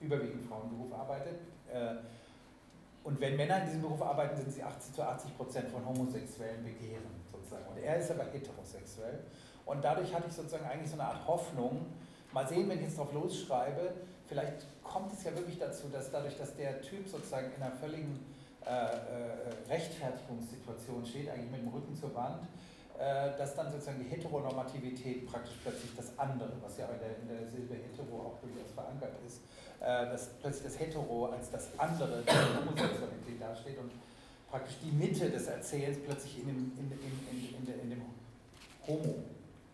überwiegend 0.00 0.46
Frauenberuf 0.46 0.92
arbeitet. 0.92 1.40
Äh, 1.72 1.96
und 3.02 3.20
wenn 3.20 3.36
Männer 3.36 3.60
in 3.60 3.66
diesem 3.66 3.82
Beruf 3.82 4.00
arbeiten, 4.00 4.36
sind 4.36 4.52
sie 4.52 4.62
80 4.62 4.94
zu 4.94 5.02
80 5.02 5.36
Prozent 5.36 5.68
von 5.68 5.84
homosexuellen 5.84 6.64
Begehren 6.64 7.02
sozusagen. 7.32 7.66
Und 7.66 7.82
er 7.82 7.96
ist 7.96 8.10
aber 8.10 8.24
heterosexuell. 8.24 9.20
Und 9.66 9.84
dadurch 9.84 10.14
hatte 10.14 10.28
ich 10.28 10.34
sozusagen 10.34 10.64
eigentlich 10.64 10.90
so 10.90 10.98
eine 10.98 11.08
Art 11.08 11.26
Hoffnung, 11.26 11.86
mal 12.32 12.46
sehen, 12.46 12.68
wenn 12.68 12.78
ich 12.78 12.84
jetzt 12.84 12.98
drauf 12.98 13.12
losschreibe, 13.12 13.94
vielleicht 14.26 14.66
kommt 14.82 15.12
es 15.12 15.24
ja 15.24 15.34
wirklich 15.34 15.58
dazu, 15.58 15.88
dass 15.88 16.10
dadurch, 16.10 16.36
dass 16.36 16.54
der 16.54 16.80
Typ 16.82 17.08
sozusagen 17.08 17.52
in 17.56 17.62
einer 17.62 17.74
völligen 17.74 18.20
äh, 18.66 18.70
äh, 18.70 19.68
Rechtfertigungssituation 19.68 21.04
steht, 21.04 21.28
eigentlich 21.28 21.50
mit 21.50 21.60
dem 21.62 21.68
Rücken 21.68 21.94
zur 21.94 22.14
Wand, 22.14 22.48
äh, 22.98 23.36
dass 23.36 23.54
dann 23.54 23.70
sozusagen 23.70 23.98
die 23.98 24.08
Heteronormativität 24.08 25.26
praktisch 25.26 25.56
plötzlich 25.62 25.90
das 25.96 26.18
andere, 26.18 26.52
was 26.62 26.78
ja 26.78 26.86
in 26.86 26.98
der, 26.98 27.18
in 27.18 27.28
der 27.28 27.50
Silbe 27.50 27.74
hetero 27.74 28.22
auch 28.22 28.38
durchaus 28.40 28.70
verankert 28.72 29.12
ist, 29.26 29.40
äh, 29.80 30.06
dass 30.10 30.30
plötzlich 30.40 30.64
das 30.64 30.78
Hetero 30.78 31.26
als 31.26 31.50
das 31.50 31.68
andere 31.76 32.22
der 32.22 32.34
Homosexualität 32.56 33.40
dasteht 33.40 33.78
und 33.78 33.90
praktisch 34.48 34.76
die 34.82 34.92
Mitte 34.92 35.28
des 35.28 35.48
Erzählens 35.48 35.98
plötzlich 36.06 36.38
in 36.38 36.46
dem, 36.46 36.72
in, 36.78 36.88
in, 36.88 37.80
in, 37.82 37.90
dem 37.90 38.02
Homo 38.86 39.16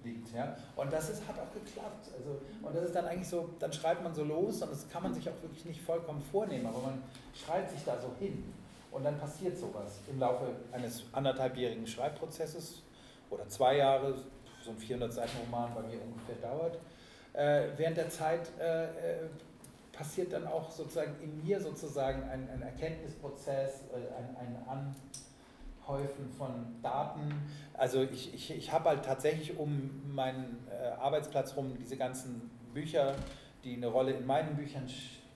liegt. 0.03 0.33
Ja? 0.35 0.57
Und 0.75 0.93
das 0.93 1.11
ist, 1.11 1.29
hat 1.29 1.39
auch 1.39 1.53
geklappt. 1.53 2.09
Also, 2.17 2.41
und 2.63 2.75
das 2.75 2.87
ist 2.87 2.95
dann 2.95 3.05
eigentlich 3.05 3.29
so, 3.29 3.51
dann 3.59 3.73
schreibt 3.73 4.03
man 4.03 4.15
so 4.15 4.25
los 4.25 4.63
und 4.63 4.73
das 4.73 4.89
kann 4.89 5.03
man 5.03 5.15
sich 5.15 5.29
auch 5.29 5.43
wirklich 5.43 5.65
nicht 5.67 5.83
vollkommen 5.83 6.23
vornehmen, 6.23 6.67
aber 6.67 6.81
man 6.81 7.03
schreibt 7.35 7.71
sich 7.71 7.85
da 7.85 8.01
so 8.01 8.13
hin. 8.19 8.53
Und 8.91 9.05
dann 9.05 9.19
passiert 9.19 9.57
sowas 9.57 10.01
im 10.11 10.19
Laufe 10.19 10.47
eines 10.73 11.05
anderthalbjährigen 11.13 11.87
Schreibprozesses 11.87 12.83
oder 13.31 13.49
zwei 13.49 13.77
Jahre, 13.77 14.15
so 14.65 14.71
ein 14.71 14.77
400 14.77 15.13
Seiten 15.13 15.39
Roman 15.45 15.75
bei 15.75 15.83
mir 15.83 15.99
ungefähr 16.03 16.37
dauert. 16.43 16.79
Äh, 17.33 17.69
während 17.77 17.97
der 17.97 18.11
Zeit 18.11 18.51
äh, 18.59 18.85
äh, 18.85 18.89
passiert 19.93 20.33
dann 20.33 20.47
auch 20.47 20.71
sozusagen 20.71 21.15
in 21.23 21.45
mir 21.45 21.61
sozusagen 21.61 22.23
ein, 22.25 22.49
ein 22.51 22.63
Erkenntnisprozess, 22.63 23.85
äh, 23.93 23.97
ein, 24.19 24.37
ein 24.37 24.95
Anhäufen 25.87 26.29
von 26.37 26.81
Daten. 26.83 27.33
Also 27.75 28.03
ich, 28.03 28.35
ich, 28.35 28.51
ich 28.51 28.73
habe 28.73 28.89
halt 28.89 29.05
tatsächlich 29.05 29.57
um 29.57 30.03
meinen 30.13 30.67
äh, 30.71 30.89
Arbeitsplatz 30.99 31.57
rum 31.57 31.77
diese 31.79 31.97
ganzen 31.97 32.51
Bücher, 32.75 33.15
die 33.63 33.77
eine 33.77 33.87
Rolle 33.87 34.13
in 34.13 34.27
meinen 34.27 34.57
Büchern 34.57 34.89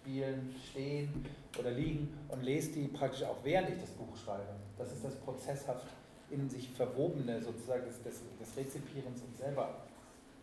spielen, 0.04 0.54
stehen 0.70 1.24
oder 1.58 1.70
liegen 1.70 2.12
und 2.28 2.42
lese 2.42 2.72
die 2.72 2.88
praktisch 2.88 3.22
auch 3.22 3.38
während 3.42 3.70
ich 3.70 3.80
das 3.80 3.90
Buch 3.90 4.14
schreibe. 4.16 4.54
Das 4.76 4.92
ist 4.92 5.04
das 5.04 5.14
prozesshaft 5.16 5.86
in 6.30 6.48
sich 6.50 6.70
verwobene 6.70 7.40
sozusagen 7.40 7.86
des, 7.86 8.02
des, 8.02 8.20
des 8.38 8.56
Rezipierens 8.56 9.22
und 9.22 9.36
selber 9.36 9.82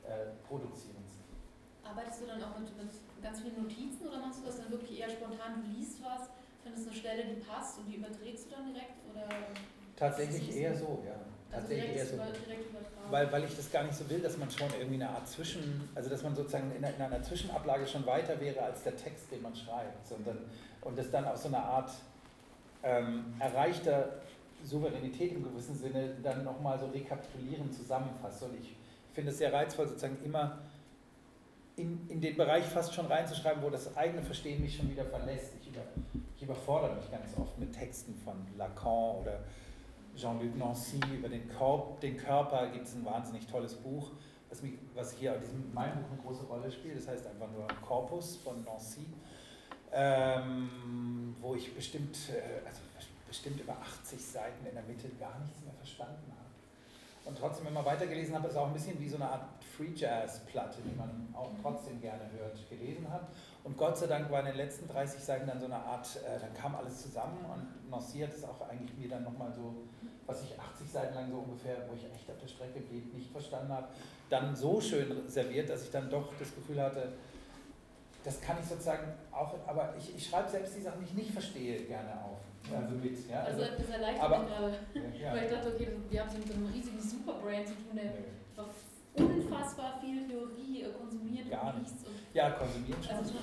äh, 0.03 0.31
Produzierens. 0.47 1.21
Arbeitest 1.83 2.21
du 2.21 2.25
dann 2.27 2.41
auch 2.43 2.57
mit, 2.57 2.75
mit 2.77 2.89
ganz 3.21 3.41
vielen 3.41 3.61
Notizen 3.61 4.07
oder 4.07 4.19
machst 4.19 4.41
du 4.41 4.45
das 4.45 4.57
dann 4.57 4.71
wirklich 4.71 4.99
eher 4.99 5.09
spontan? 5.09 5.61
Du 5.63 5.77
liest 5.77 6.01
was, 6.01 6.29
findest 6.63 6.87
eine 6.87 6.95
Stelle, 6.95 7.25
die 7.25 7.41
passt 7.41 7.79
und 7.79 7.87
die 7.87 7.97
überträgst 7.97 8.45
du 8.47 8.55
dann 8.55 8.73
direkt? 8.73 8.97
Oder 9.11 9.27
Tatsächlich 9.95 10.55
eher 10.55 10.75
so, 10.75 11.03
ja. 11.05 11.19
Also 11.51 11.67
Tatsächlich 11.67 11.95
eher 11.97 12.05
so. 12.05 12.17
Weil, 13.09 13.31
weil 13.31 13.43
ich 13.43 13.55
das 13.55 13.71
gar 13.71 13.83
nicht 13.83 13.95
so 13.95 14.09
will, 14.09 14.21
dass 14.21 14.37
man 14.37 14.49
schon 14.49 14.69
irgendwie 14.77 14.95
eine 14.95 15.09
Art 15.09 15.27
Zwischen, 15.27 15.89
also 15.95 16.09
dass 16.09 16.23
man 16.23 16.35
sozusagen 16.35 16.71
in, 16.71 16.83
in 16.83 17.01
einer 17.01 17.21
Zwischenablage 17.21 17.85
schon 17.85 18.05
weiter 18.05 18.39
wäre 18.39 18.61
als 18.61 18.83
der 18.83 18.95
Text, 18.95 19.31
den 19.31 19.41
man 19.41 19.55
schreibt. 19.55 20.09
Dann, 20.25 20.37
und 20.81 20.97
das 20.97 21.11
dann 21.11 21.25
auf 21.25 21.37
so 21.37 21.49
eine 21.49 21.59
Art 21.59 21.91
ähm, 22.83 23.33
erreichter 23.39 24.21
Souveränität 24.63 25.33
im 25.33 25.43
gewissen 25.43 25.75
Sinne 25.75 26.15
dann 26.23 26.43
nochmal 26.43 26.79
so 26.79 26.87
rekapitulierend 26.87 27.73
zusammenfasst. 27.73 28.43
Und 28.43 28.59
ich 28.59 28.75
finde 29.13 29.31
es 29.31 29.37
sehr 29.37 29.51
reizvoll, 29.51 29.87
sozusagen 29.87 30.17
immer 30.23 30.59
in, 31.75 32.07
in 32.09 32.21
den 32.21 32.37
Bereich 32.37 32.65
fast 32.65 32.93
schon 32.93 33.07
reinzuschreiben, 33.07 33.61
wo 33.61 33.69
das 33.69 33.95
eigene 33.97 34.21
Verstehen 34.21 34.61
mich 34.61 34.77
schon 34.77 34.89
wieder 34.89 35.05
verlässt. 35.05 35.53
Ich, 35.61 35.67
über, 35.69 35.81
ich 36.35 36.43
überfordere 36.43 36.95
mich 36.95 37.09
ganz 37.11 37.37
oft 37.37 37.57
mit 37.57 37.73
Texten 37.73 38.15
von 38.23 38.35
Lacan 38.57 39.17
oder 39.21 39.39
Jean-Luc 40.15 40.55
Nancy 40.57 40.99
über 41.13 41.29
den, 41.29 41.47
Korb, 41.49 41.99
den 42.01 42.17
Körper 42.17 42.67
gibt 42.67 42.87
es 42.87 42.95
ein 42.95 43.05
wahnsinnig 43.05 43.47
tolles 43.47 43.75
Buch, 43.75 44.11
was, 44.49 44.61
mich, 44.61 44.73
was 44.93 45.13
hier 45.13 45.35
in 45.35 45.41
diesem, 45.41 45.73
meinem 45.73 46.03
Buch 46.03 46.11
eine 46.11 46.21
große 46.21 46.43
Rolle 46.45 46.71
spielt. 46.71 46.97
Das 46.97 47.07
heißt 47.07 47.27
einfach 47.27 47.49
nur 47.51 47.67
Corpus 47.85 48.37
von 48.37 48.63
Nancy, 48.63 49.07
ähm, 49.91 51.35
wo 51.39 51.55
ich 51.55 51.73
bestimmt, 51.73 52.17
äh, 52.29 52.65
also 52.67 52.81
bestimmt 53.27 53.61
über 53.61 53.73
80 53.73 54.23
Seiten 54.23 54.65
in 54.65 54.73
der 54.73 54.83
Mitte 54.83 55.07
gar 55.19 55.39
nichts 55.39 55.61
mehr 55.63 55.73
verstanden 55.73 56.31
habe. 56.31 56.41
Und 57.23 57.37
trotzdem 57.37 57.67
immer 57.67 57.85
weitergelesen 57.85 58.35
habe, 58.35 58.47
ist 58.47 58.57
auch 58.57 58.67
ein 58.67 58.73
bisschen 58.73 58.99
wie 58.99 59.07
so 59.07 59.15
eine 59.15 59.29
Art 59.29 59.45
Free 59.77 59.93
Jazz 59.95 60.41
Platte, 60.45 60.79
die 60.83 60.95
man 60.97 61.33
auch 61.33 61.51
trotzdem 61.61 62.01
gerne 62.01 62.29
hört, 62.37 62.57
gelesen 62.69 63.07
habe. 63.09 63.27
Und 63.63 63.77
Gott 63.77 63.97
sei 63.97 64.07
Dank 64.07 64.31
war 64.31 64.39
in 64.39 64.47
den 64.47 64.55
letzten 64.55 64.87
30 64.87 65.21
Seiten 65.21 65.47
dann 65.47 65.59
so 65.59 65.65
eine 65.65 65.75
Art, 65.75 66.07
äh, 66.17 66.39
dann 66.39 66.53
kam 66.53 66.75
alles 66.75 67.01
zusammen 67.03 67.45
und 67.45 67.91
Nancy 67.91 68.19
hat 68.19 68.33
es 68.33 68.43
auch 68.43 68.59
eigentlich 68.67 68.97
mir 68.97 69.09
dann 69.09 69.23
nochmal 69.23 69.51
so, 69.53 69.83
was 70.25 70.43
ich 70.43 70.59
80 70.59 70.91
Seiten 70.91 71.13
lang 71.13 71.29
so 71.29 71.37
ungefähr, 71.37 71.77
wo 71.87 71.95
ich 71.95 72.05
echt 72.05 72.29
auf 72.29 72.39
der 72.39 72.47
Strecke 72.47 72.79
blieb, 72.79 73.13
nicht 73.13 73.31
verstanden 73.31 73.71
habe, 73.71 73.87
dann 74.29 74.55
so 74.55 74.81
schön 74.81 75.27
serviert, 75.27 75.69
dass 75.69 75.83
ich 75.83 75.91
dann 75.91 76.09
doch 76.09 76.33
das 76.39 76.55
Gefühl 76.55 76.81
hatte, 76.81 77.13
das 78.23 78.39
kann 78.39 78.57
ich 78.61 78.67
sozusagen 78.67 79.13
auch, 79.31 79.55
aber 79.67 79.93
ich, 79.97 80.15
ich 80.15 80.27
schreibe 80.27 80.49
selbst 80.49 80.75
die 80.75 80.81
Sachen, 80.81 80.99
die 80.99 81.05
ich 81.05 81.13
nicht 81.13 81.31
verstehe, 81.31 81.83
gerne 81.83 82.13
auf. 82.23 82.37
Also 82.69 82.95
mit, 82.95 83.29
ja. 83.29 83.41
Also, 83.43 83.63
also 83.63 83.75
das 83.77 83.89
erleichtert 83.89 84.23
aber, 84.23 84.39
mich 84.39 84.49
gerade. 84.49 84.77
Ja, 85.19 85.33
Weil 85.33 85.45
ich 85.45 85.51
dachte, 85.51 85.73
okay, 85.73 85.87
wir 86.09 86.21
haben 86.21 86.29
es 86.29 86.37
mit 86.37 86.53
einem 86.53 86.67
riesigen 86.67 87.01
Superbrain 87.01 87.65
zu 87.65 87.73
tun, 87.73 87.95
der 87.95 88.05
nee. 88.05 89.23
unfassbar 89.25 89.99
viel 89.99 90.27
Theorie 90.27 90.85
konsumiert 90.97 91.49
Gar 91.49 91.73
und 91.73 91.81
liest. 91.81 92.05
Und 92.05 92.20
ja, 92.33 92.51
konsumieren 92.51 93.03
schon. 93.03 93.15
Also, 93.15 93.33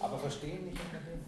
aber 0.00 0.18
verstehen 0.18 0.66
nicht 0.66 0.78
unbedingt. 0.80 1.24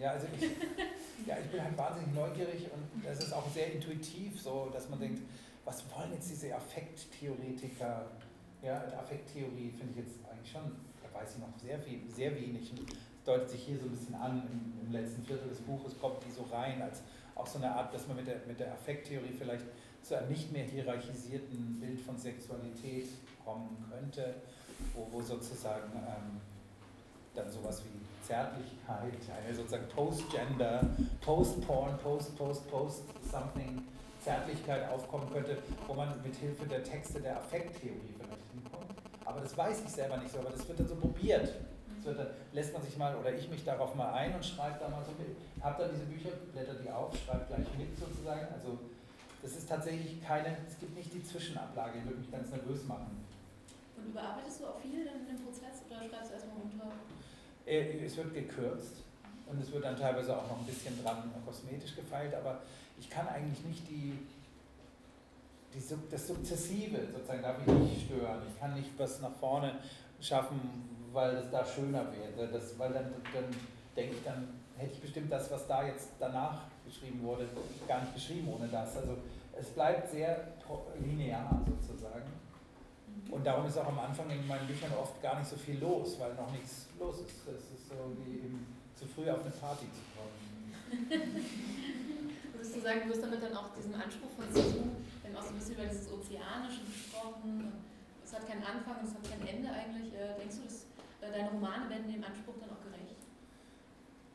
Ja, 0.00 0.14
das 0.14 0.24
also 0.24 0.34
ich, 0.36 1.26
ja, 1.26 1.36
ich 1.38 1.50
bin 1.50 1.62
halt 1.62 1.78
wahnsinnig 1.78 2.14
neugierig 2.14 2.66
und 2.72 3.04
es 3.04 3.18
ist 3.20 3.32
auch 3.32 3.48
sehr 3.50 3.72
intuitiv 3.72 4.40
so, 4.40 4.70
dass 4.72 4.88
man 4.88 4.98
denkt, 4.98 5.22
was 5.64 5.84
wollen 5.94 6.12
jetzt 6.12 6.30
diese 6.30 6.54
Affekttheoretiker? 6.54 8.10
Ja, 8.62 8.84
Affekttheorie 8.98 9.70
finde 9.70 9.92
ich 9.92 10.06
jetzt 10.06 10.18
eigentlich 10.30 10.50
schon, 10.50 10.62
da 11.02 11.18
weiß 11.18 11.34
ich 11.34 11.38
noch 11.38 11.56
sehr, 11.58 11.78
viel, 11.78 12.00
sehr 12.10 12.34
wenig. 12.34 12.72
Und 12.72 12.92
deutet 13.24 13.50
sich 13.50 13.62
hier 13.62 13.78
so 13.78 13.84
ein 13.84 13.90
bisschen 13.90 14.14
an, 14.14 14.42
im, 14.50 14.86
im, 14.86 14.92
letzten 14.92 15.24
Viertel 15.24 15.48
des 15.48 15.60
Buches 15.60 15.98
kommt 15.98 16.18
die 16.26 16.30
so 16.30 16.42
rein, 16.54 16.82
als 16.82 17.02
auch 17.34 17.46
so 17.46 17.58
eine 17.58 17.74
Art, 17.74 17.94
dass 17.94 18.06
man 18.06 18.16
mit 18.16 18.26
der, 18.26 18.40
mit 18.46 18.60
der 18.60 18.72
Affekttheorie 18.72 19.32
vielleicht 19.38 19.64
zu 20.02 20.18
einem 20.18 20.30
nicht 20.30 20.52
mehr 20.52 20.64
hierarchisierten 20.64 21.80
Bild 21.80 22.00
von 22.00 22.18
Sexualität 22.18 23.08
kommen 23.44 23.82
könnte, 23.90 24.34
wo, 24.94 25.08
wo 25.10 25.22
sozusagen 25.22 25.90
ähm, 25.94 26.40
dann 27.34 27.50
sowas 27.50 27.82
wie 27.84 28.26
Zärtlichkeit, 28.26 29.12
eine 29.44 29.54
sozusagen 29.54 29.88
Post-Gender, 29.88 30.80
Post-Porn, 31.20 31.98
Post-Post, 31.98 32.70
Post-Something, 32.70 33.82
Zärtlichkeit 34.22 34.88
aufkommen 34.90 35.30
könnte, 35.32 35.58
wo 35.86 35.94
man 35.94 36.22
mit 36.22 36.34
Hilfe 36.36 36.66
der 36.66 36.82
Texte 36.82 37.20
der 37.20 37.36
Affekttheorie 37.36 38.14
vielleicht 38.16 38.50
hinkommt. 38.52 38.90
Aber 39.24 39.40
das 39.40 39.56
weiß 39.56 39.82
ich 39.84 39.90
selber 39.90 40.16
nicht 40.16 40.32
so, 40.32 40.38
aber 40.38 40.50
das 40.50 40.66
wird 40.66 40.80
dann 40.80 40.88
so 40.88 40.96
probiert 40.96 41.52
wird, 42.04 42.18
dann 42.18 42.28
lässt 42.52 42.72
man 42.72 42.82
sich 42.82 42.96
mal 42.96 43.14
oder 43.16 43.32
ich 43.34 43.48
mich 43.48 43.64
darauf 43.64 43.94
mal 43.94 44.12
ein 44.12 44.34
und 44.34 44.44
schreibe 44.44 44.78
da 44.80 44.88
mal 44.88 45.04
so 45.04 45.12
mit. 45.12 45.36
Hab 45.60 45.78
dann 45.78 45.90
diese 45.92 46.04
Bücher, 46.04 46.30
blätter 46.52 46.74
die 46.74 46.90
auf, 46.90 47.16
schreibe 47.16 47.46
gleich 47.46 47.66
mit 47.78 47.98
sozusagen. 47.98 48.46
Also 48.52 48.78
das 49.42 49.56
ist 49.56 49.68
tatsächlich 49.68 50.22
keine, 50.22 50.56
es 50.68 50.78
gibt 50.78 50.96
nicht 50.96 51.12
die 51.12 51.22
Zwischenablage, 51.22 51.98
die 52.00 52.04
würde 52.04 52.18
mich 52.20 52.30
ganz 52.30 52.50
nervös 52.50 52.84
machen. 52.84 53.23
Und 54.04 54.10
überarbeitest 54.10 54.60
du 54.60 54.66
auch 54.66 54.78
viel 54.78 55.00
in 55.00 55.26
dem 55.26 55.42
Prozess 55.42 55.82
oder 55.88 55.96
schreibst 56.00 56.30
du 56.30 56.34
erstmal 56.34 56.56
runter? 56.58 56.92
Äh, 57.64 58.04
es 58.04 58.16
wird 58.16 58.34
gekürzt 58.34 59.02
und 59.46 59.60
es 59.60 59.72
wird 59.72 59.84
dann 59.84 59.96
teilweise 59.96 60.36
auch 60.36 60.48
noch 60.48 60.58
ein 60.58 60.66
bisschen 60.66 61.02
dran 61.02 61.32
kosmetisch 61.44 61.96
gefeilt, 61.96 62.34
aber 62.34 62.60
ich 62.98 63.08
kann 63.08 63.26
eigentlich 63.28 63.64
nicht 63.64 63.88
die, 63.88 64.12
die, 65.72 65.82
das 66.10 66.26
Sukzessive 66.26 66.98
sozusagen, 67.12 67.42
darf 67.42 67.56
ich 67.66 67.72
nicht 67.72 68.06
stören. 68.06 68.42
Ich 68.52 68.60
kann 68.60 68.74
nicht 68.74 68.90
was 68.98 69.20
nach 69.20 69.32
vorne 69.32 69.78
schaffen, 70.20 70.60
weil 71.12 71.36
es 71.36 71.50
da 71.50 71.64
schöner 71.64 72.06
wäre. 72.12 72.48
Das, 72.48 72.78
weil 72.78 72.92
dann, 72.92 73.10
dann 73.32 73.44
denke 73.96 74.16
ich, 74.16 74.24
dann 74.24 74.48
hätte 74.76 74.92
ich 74.92 75.00
bestimmt 75.00 75.32
das, 75.32 75.50
was 75.50 75.66
da 75.66 75.86
jetzt 75.86 76.10
danach 76.18 76.62
geschrieben 76.84 77.22
wurde, 77.22 77.48
gar 77.88 78.00
nicht 78.02 78.14
geschrieben 78.14 78.52
ohne 78.54 78.68
das. 78.68 78.96
Also 78.96 79.16
es 79.58 79.68
bleibt 79.68 80.10
sehr 80.10 80.48
linear 81.00 81.60
sozusagen. 81.80 82.43
Und 83.34 83.44
darum 83.44 83.66
ist 83.66 83.76
auch 83.76 83.88
am 83.88 83.98
Anfang 83.98 84.30
in 84.30 84.46
meinen 84.46 84.64
Büchern 84.68 84.92
oft 84.94 85.20
gar 85.20 85.36
nicht 85.40 85.50
so 85.50 85.56
viel 85.56 85.80
los, 85.80 86.20
weil 86.20 86.34
noch 86.34 86.52
nichts 86.52 86.86
los 87.00 87.18
ist. 87.18 87.42
Es 87.50 87.66
ist 87.74 87.88
so 87.90 88.14
wie 88.22 88.46
eben 88.46 88.64
zu 88.94 89.06
früh 89.06 89.28
auf 89.28 89.42
eine 89.42 89.50
Party 89.50 89.86
zu 89.90 90.06
kommen. 90.14 90.38
Würdest 92.54 92.76
du 92.76 92.80
sagen, 92.80 93.00
du 93.02 93.08
wirst 93.10 93.24
damit 93.24 93.42
dann 93.42 93.56
auch 93.56 93.74
diesen 93.74 93.92
Anspruch 93.92 94.30
von 94.38 94.46
Sisu, 94.54 94.86
wir 94.86 95.26
haben 95.26 95.36
auch 95.36 95.42
so 95.42 95.50
ein 95.50 95.58
bisschen 95.58 95.74
über 95.74 95.86
dieses 95.90 96.06
Ozeanische 96.14 96.86
gesprochen, 96.86 97.74
es 98.24 98.32
hat 98.32 98.46
keinen 98.46 98.62
Anfang 98.62 99.02
es 99.02 99.10
hat 99.10 99.26
kein 99.26 99.42
Ende 99.42 99.68
eigentlich. 99.68 100.14
Äh, 100.14 100.38
denkst 100.38 100.62
du, 100.62 100.64
dass 100.70 100.86
äh, 101.18 101.34
deine 101.34 101.50
Romane 101.50 101.90
werden 101.90 102.06
dem 102.06 102.22
Anspruch 102.22 102.54
dann 102.62 102.70
auch 102.70 102.82
gerecht? 102.86 103.18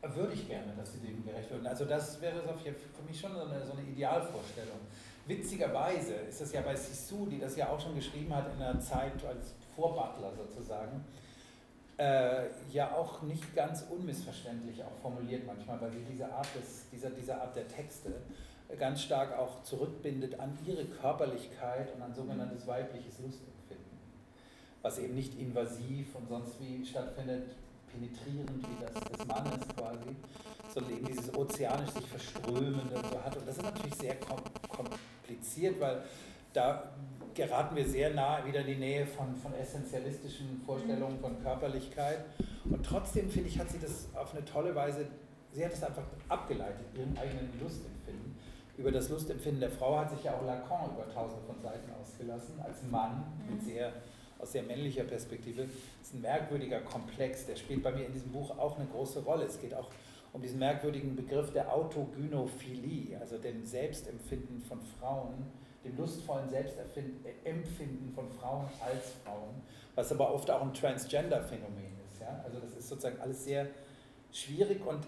Würde 0.04 0.34
ich 0.36 0.46
gerne, 0.46 0.76
dass 0.76 0.92
sie 0.92 1.00
dem 1.00 1.24
gerecht 1.24 1.50
würden. 1.50 1.66
Also 1.66 1.86
das 1.86 2.20
wäre 2.20 2.44
für 2.44 3.02
mich 3.08 3.18
schon 3.18 3.32
so 3.32 3.48
eine, 3.48 3.64
so 3.64 3.72
eine 3.72 3.82
Idealvorstellung. 3.88 4.84
Witzigerweise 5.30 6.14
ist 6.28 6.40
es 6.40 6.52
ja 6.52 6.60
bei 6.60 6.74
Sissou, 6.74 7.24
die 7.24 7.38
das 7.38 7.54
ja 7.54 7.68
auch 7.68 7.78
schon 7.78 7.94
geschrieben 7.94 8.34
hat 8.34 8.52
in 8.52 8.58
der 8.58 8.80
Zeit 8.80 9.12
als 9.24 9.54
Vorbutler 9.76 10.32
sozusagen, 10.34 11.04
äh, 11.98 12.46
ja 12.72 12.92
auch 12.96 13.22
nicht 13.22 13.54
ganz 13.54 13.86
unmissverständlich 13.88 14.82
auch 14.82 14.96
formuliert 15.00 15.46
manchmal, 15.46 15.80
weil 15.80 15.92
sie 15.92 16.04
diese 16.10 16.32
Art, 16.32 16.48
des, 16.56 16.90
dieser, 16.90 17.10
diese 17.10 17.40
Art 17.40 17.54
der 17.54 17.68
Texte 17.68 18.12
ganz 18.76 19.02
stark 19.02 19.38
auch 19.38 19.62
zurückbindet 19.62 20.40
an 20.40 20.58
ihre 20.66 20.84
Körperlichkeit 20.86 21.94
und 21.94 22.02
an 22.02 22.12
sogenanntes 22.12 22.66
weibliches 22.66 23.20
Lustempfinden, 23.20 23.98
was 24.82 24.98
eben 24.98 25.14
nicht 25.14 25.38
invasiv 25.38 26.12
und 26.16 26.28
sonst 26.28 26.60
wie 26.60 26.84
stattfindet, 26.84 27.54
penetrierend 27.86 28.66
wie 28.66 28.84
das 28.84 28.94
des 29.04 29.26
Mannes 29.28 29.60
quasi, 29.76 30.16
sondern 30.74 30.92
eben 30.92 31.06
dieses 31.06 31.32
ozeanisch 31.36 31.90
sich 31.90 32.06
verströmende 32.06 32.96
und 32.96 33.06
so 33.06 33.22
hat. 33.22 33.36
Und 33.36 33.46
das 33.46 33.58
ist 33.58 33.62
natürlich 33.62 33.94
sehr 33.94 34.16
kompliziert, 35.30 35.80
weil 35.80 36.02
da 36.52 36.90
geraten 37.34 37.76
wir 37.76 37.86
sehr 37.86 38.12
nah 38.12 38.44
wieder 38.44 38.60
in 38.60 38.66
die 38.66 38.74
Nähe 38.76 39.06
von, 39.06 39.36
von 39.36 39.54
essentialistischen 39.54 40.60
Vorstellungen 40.66 41.18
von 41.20 41.40
Körperlichkeit. 41.42 42.24
Und 42.64 42.84
trotzdem, 42.84 43.30
finde 43.30 43.48
ich, 43.48 43.58
hat 43.58 43.70
sie 43.70 43.78
das 43.78 44.08
auf 44.14 44.34
eine 44.34 44.44
tolle 44.44 44.74
Weise 44.74 45.06
sie 45.52 45.64
hat 45.64 45.72
es 45.72 45.82
einfach 45.82 46.04
abgeleitet, 46.28 46.86
ihren 46.94 47.16
eigenen 47.18 47.50
Lustempfinden. 47.60 48.36
Über 48.76 48.92
das 48.92 49.08
Lustempfinden 49.08 49.60
der 49.60 49.70
Frau 49.70 49.98
hat 49.98 50.10
sich 50.10 50.22
ja 50.24 50.34
auch 50.34 50.46
Lacan 50.46 50.90
über 50.94 51.12
tausende 51.12 51.44
von 51.44 51.60
Seiten 51.60 51.90
ausgelassen, 52.00 52.60
als 52.62 52.82
Mann 52.88 53.24
mit 53.48 53.60
mhm. 53.60 53.66
sehr, 53.66 53.92
aus 54.38 54.52
sehr 54.52 54.62
männlicher 54.62 55.04
Perspektive. 55.04 55.64
Das 55.64 56.08
ist 56.08 56.14
ein 56.14 56.22
merkwürdiger 56.22 56.80
Komplex, 56.80 57.46
der 57.46 57.56
spielt 57.56 57.82
bei 57.82 57.90
mir 57.90 58.06
in 58.06 58.12
diesem 58.12 58.32
Buch 58.32 58.56
auch 58.58 58.78
eine 58.78 58.86
große 58.86 59.20
Rolle. 59.24 59.44
Es 59.44 59.60
geht 59.60 59.74
auch 59.74 59.88
um 59.88 59.94
diesen 60.38 60.58
merkwürdigen 60.58 61.16
Begriff 61.16 61.52
der 61.52 61.72
Autogynophilie, 61.72 63.18
also 63.20 63.38
dem 63.38 63.64
Selbstempfinden 63.64 64.60
von 64.60 64.80
Frauen, 64.80 65.46
dem 65.84 65.96
lustvollen 65.96 66.48
Selbstempfinden 66.48 68.12
von 68.14 68.30
Frauen 68.30 68.66
als 68.80 69.12
Frauen, 69.24 69.62
was 69.94 70.12
aber 70.12 70.32
oft 70.32 70.50
auch 70.50 70.62
ein 70.62 70.72
Transgender-Phänomen 70.72 71.98
ist. 72.08 72.20
Ja? 72.20 72.40
Also 72.44 72.60
das 72.60 72.76
ist 72.76 72.88
sozusagen 72.88 73.20
alles 73.20 73.44
sehr 73.44 73.66
schwierig 74.30 74.86
und 74.86 75.04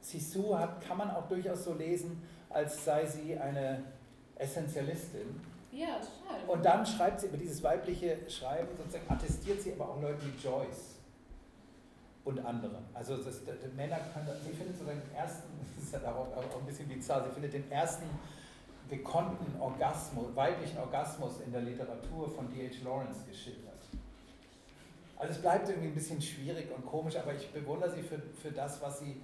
Sisu 0.00 0.58
hat, 0.58 0.80
kann 0.80 0.98
man 0.98 1.10
auch 1.10 1.28
durchaus 1.28 1.64
so 1.64 1.74
lesen, 1.74 2.22
als 2.50 2.84
sei 2.84 3.06
sie 3.06 3.38
eine 3.38 3.82
Essentialistin. 4.36 5.40
Ja, 5.72 5.98
total. 5.98 6.48
Und 6.48 6.64
dann 6.64 6.84
schreibt 6.84 7.20
sie 7.20 7.28
über 7.28 7.36
dieses 7.36 7.62
weibliche 7.62 8.18
Schreiben, 8.28 8.68
sozusagen 8.76 9.08
attestiert 9.08 9.60
sie 9.60 9.72
aber 9.72 9.88
auch 9.88 10.00
Leute 10.00 10.20
wie 10.22 10.42
Joyce 10.42 10.93
und 12.24 12.44
andere. 12.44 12.78
Also 12.94 13.16
das, 13.16 13.40
die 13.44 13.76
Männer 13.76 13.98
können, 14.12 14.28
sie 14.44 14.52
findet 14.52 14.76
sozusagen 14.76 15.00
den 15.00 15.14
ersten, 15.14 15.48
das 15.76 15.84
ist 15.84 15.92
ja 15.92 16.00
auch, 16.12 16.36
auch 16.36 16.60
ein 16.60 16.66
bisschen 16.66 16.88
bizarr, 16.88 17.24
sie 17.24 17.30
findet 17.30 17.52
den 17.52 17.70
ersten 17.70 18.04
gekonnten 18.88 19.60
Orgasmus, 19.60 20.34
weiblichen 20.34 20.78
Orgasmus 20.78 21.40
in 21.44 21.52
der 21.52 21.62
Literatur 21.62 22.28
von 22.28 22.50
D.H. 22.50 22.84
Lawrence 22.84 23.24
geschildert. 23.28 23.72
Also 25.16 25.32
es 25.32 25.40
bleibt 25.40 25.68
irgendwie 25.68 25.88
ein 25.88 25.94
bisschen 25.94 26.20
schwierig 26.20 26.66
und 26.74 26.84
komisch, 26.84 27.16
aber 27.16 27.34
ich 27.34 27.50
bewundere 27.50 27.90
sie 27.90 28.02
für, 28.02 28.18
für 28.18 28.50
das, 28.50 28.82
was 28.82 29.00
sie 29.00 29.20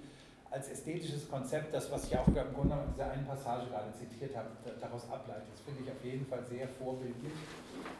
als 0.49 0.67
ästhetisches 0.69 1.29
Konzept, 1.29 1.73
das, 1.73 1.89
was 1.91 2.05
ich 2.05 2.17
auch 2.17 2.27
im 2.27 2.33
Grunde 2.33 2.75
in 2.75 2.93
dieser 2.93 3.11
einen 3.11 3.25
Passage 3.25 3.67
gerade 3.69 3.93
zitiert 3.93 4.35
habe, 4.35 4.49
daraus 4.79 5.09
ableitet. 5.09 5.47
Das 5.53 5.61
finde 5.61 5.83
ich 5.83 5.91
auf 5.91 6.03
jeden 6.03 6.25
Fall 6.25 6.43
sehr 6.43 6.67
vorbildlich, 6.67 7.31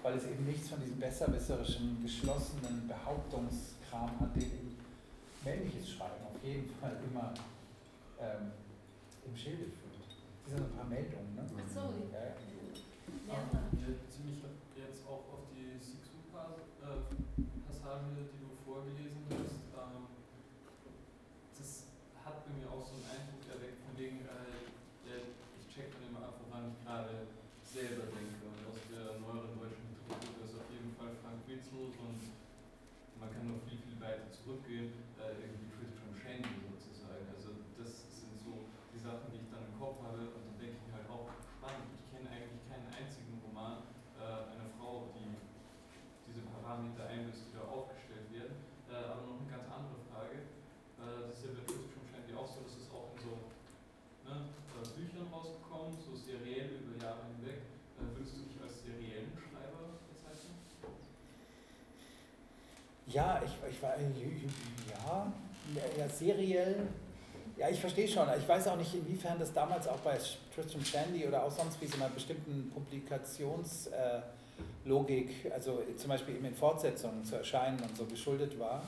weil 0.04 0.18
es 0.18 0.26
eben 0.26 0.46
nichts 0.46 0.70
von 0.70 0.82
diesem 0.82 1.00
besserwisserischen, 1.00 2.02
geschlossenen 2.02 2.88
Behauptungskram 2.88 4.20
hat, 4.20 4.36
den 4.36 4.81
männliches 5.44 5.90
Schreiben 5.90 6.26
auf 6.26 6.38
jeden 6.44 6.70
Fall 6.80 6.98
immer 7.10 7.34
ähm, 8.20 8.52
im 9.26 9.36
Schilde 9.36 9.66
führt. 9.66 9.98
Das 10.46 10.54
sind 10.54 10.66
ein 10.66 10.76
paar 10.78 10.86
Meldungen, 10.86 11.36
ne? 11.36 11.44
Ach 11.46 11.70
so. 11.70 11.94
Ja, 12.12 12.20
ja. 12.22 12.36
ja. 13.28 13.40
Jetzt 13.88 14.12
ziemlich 14.14 14.38
jetzt 14.78 15.06
auch 15.08 15.26
auf 15.34 15.46
die 15.54 15.78
Sixu-Passage, 15.80 16.62
äh, 18.18 18.30
die 18.30 18.40
du 18.42 18.50
vorgelesen 18.66 19.26
hast. 19.30 19.66
Ähm, 19.74 20.06
das 21.58 21.86
hat 22.22 22.46
bei 22.46 22.52
mir 22.58 22.70
auch 22.70 22.86
so 22.86 23.02
einen 23.02 23.10
Eindruck 23.10 23.42
erweckt, 23.50 23.82
von 23.82 23.98
wegen, 23.98 24.22
äh, 24.26 24.70
ich 25.58 25.66
check 25.74 25.90
dann 25.94 26.06
immer 26.10 26.28
ab, 26.30 26.38
woran 26.46 26.70
ich 26.70 26.78
gerade 26.86 27.26
selber 27.64 28.06
denke. 28.14 28.46
Und 28.46 28.60
aus 28.70 28.82
der 28.92 29.18
neueren 29.22 29.56
deutschen 29.58 29.90
Literatur 29.96 30.46
ist 30.46 30.56
auf 30.60 30.70
jeden 30.70 30.94
Fall 31.00 31.16
Frank 31.24 31.42
Witzel 31.48 31.90
und 31.98 32.22
man 33.22 33.30
kann 33.30 33.54
noch 33.54 33.62
viel, 33.70 33.78
viel 33.78 34.02
weiter 34.02 34.34
zurückgehen, 34.34 34.98
äh, 35.22 35.38
irgendwie 35.46 35.70
Christian 35.78 36.10
Shandy 36.18 36.58
sozusagen. 36.66 37.30
Also 37.38 37.54
das 37.78 38.02
sind 38.18 38.34
so 38.42 38.66
die 38.90 38.98
Sachen, 38.98 39.30
die 39.30 39.46
ich 39.46 39.50
dann 39.54 39.70
im 39.70 39.78
Kopf 39.78 40.02
habe 40.02 40.26
und 40.26 40.42
dann 40.42 40.58
denke 40.58 40.82
ich 40.82 40.86
mir 40.90 40.98
halt 40.98 41.06
auch, 41.06 41.30
spannend, 41.62 41.94
ich 42.02 42.10
kenne 42.10 42.28
eigentlich 42.34 42.66
keinen 42.66 42.90
einzigen 42.90 43.38
Roman 43.46 43.86
äh, 44.18 44.58
einer 44.58 44.74
Frau, 44.74 45.14
die 45.14 45.38
diese 46.26 46.42
Parameter 46.50 47.06
einlöst, 47.06 47.54
die 47.54 47.62
da 47.62 47.70
aufgestellt 47.70 48.26
werden. 48.34 48.58
Äh, 48.90 49.06
aber 49.06 49.22
noch 49.30 49.38
eine 49.38 49.54
ganz 49.54 49.70
andere 49.70 50.02
Frage. 50.10 50.50
Äh, 50.98 51.30
das 51.30 51.38
ist 51.38 51.46
ja 51.46 51.62
bei 51.62 51.66
Christian 51.70 52.06
Shandy 52.10 52.34
auch 52.34 52.50
so, 52.50 52.66
das 52.66 52.74
ist 52.74 52.90
auch 52.90 53.14
in 53.14 53.22
so 53.22 53.34
ne, 54.26 54.50
äh, 54.50 54.86
Büchern 54.98 55.30
rausgekommen, 55.30 55.94
so 56.02 56.18
seriell 56.18 56.82
über 56.82 56.98
Jahre 56.98 57.30
hinweg. 57.38 57.70
Äh, 58.02 58.10
würdest 58.18 58.34
du 58.42 58.50
dich 58.50 58.58
als 58.66 58.82
seriellen 58.82 59.30
Schreiber 59.38 60.02
bezeichnen? 60.10 60.58
Ja, 63.14 63.42
ich, 63.46 63.52
ich 63.70 63.82
war 63.82 63.96
ja, 65.76 65.84
ja, 65.98 66.08
seriell. 66.10 66.88
Ja, 67.58 67.70
ich 67.70 67.80
verstehe 67.80 68.08
schon. 68.08 68.28
Ich 68.38 68.48
weiß 68.48 68.68
auch 68.70 68.78
nicht, 68.78 68.94
inwiefern 68.94 69.38
das 69.38 69.52
damals 69.54 69.86
auch 69.88 70.00
bei 70.00 70.18
Tristram 70.56 70.84
Shandy 70.84 71.28
oder 71.28 71.44
auch 71.44 71.52
sonst 71.52 71.80
wie 71.82 71.88
so 71.88 71.98
einer 71.98 72.08
bestimmten 72.10 72.72
Publikationslogik, 72.74 75.46
äh, 75.46 75.52
also 75.52 75.84
zum 75.98 76.10
Beispiel 76.10 76.36
eben 76.36 76.46
in 76.46 76.56
Fortsetzungen 76.56 77.26
zu 77.26 77.36
erscheinen 77.36 77.80
und 77.82 77.98
so 77.98 78.06
geschuldet 78.06 78.58
war. 78.58 78.82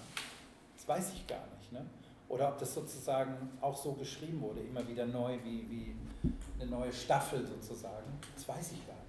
Das 0.76 0.88
weiß 0.88 1.12
ich 1.16 1.28
gar 1.28 1.46
nicht. 1.60 1.72
Ne? 1.72 1.86
Oder 2.30 2.50
ob 2.50 2.58
das 2.58 2.74
sozusagen 2.74 3.52
auch 3.62 3.78
so 3.78 3.92
geschrieben 3.94 4.42
wurde, 4.42 4.62
immer 4.62 4.88
wieder 4.88 5.06
neu, 5.06 5.38
wie, 5.44 5.70
wie 5.70 5.96
eine 6.60 6.72
neue 6.72 6.92
Staffel 6.92 7.46
sozusagen. 7.46 8.20
Das 8.36 8.48
weiß 8.48 8.72
ich 8.72 8.88
gar 8.88 8.96
nicht. 8.96 9.03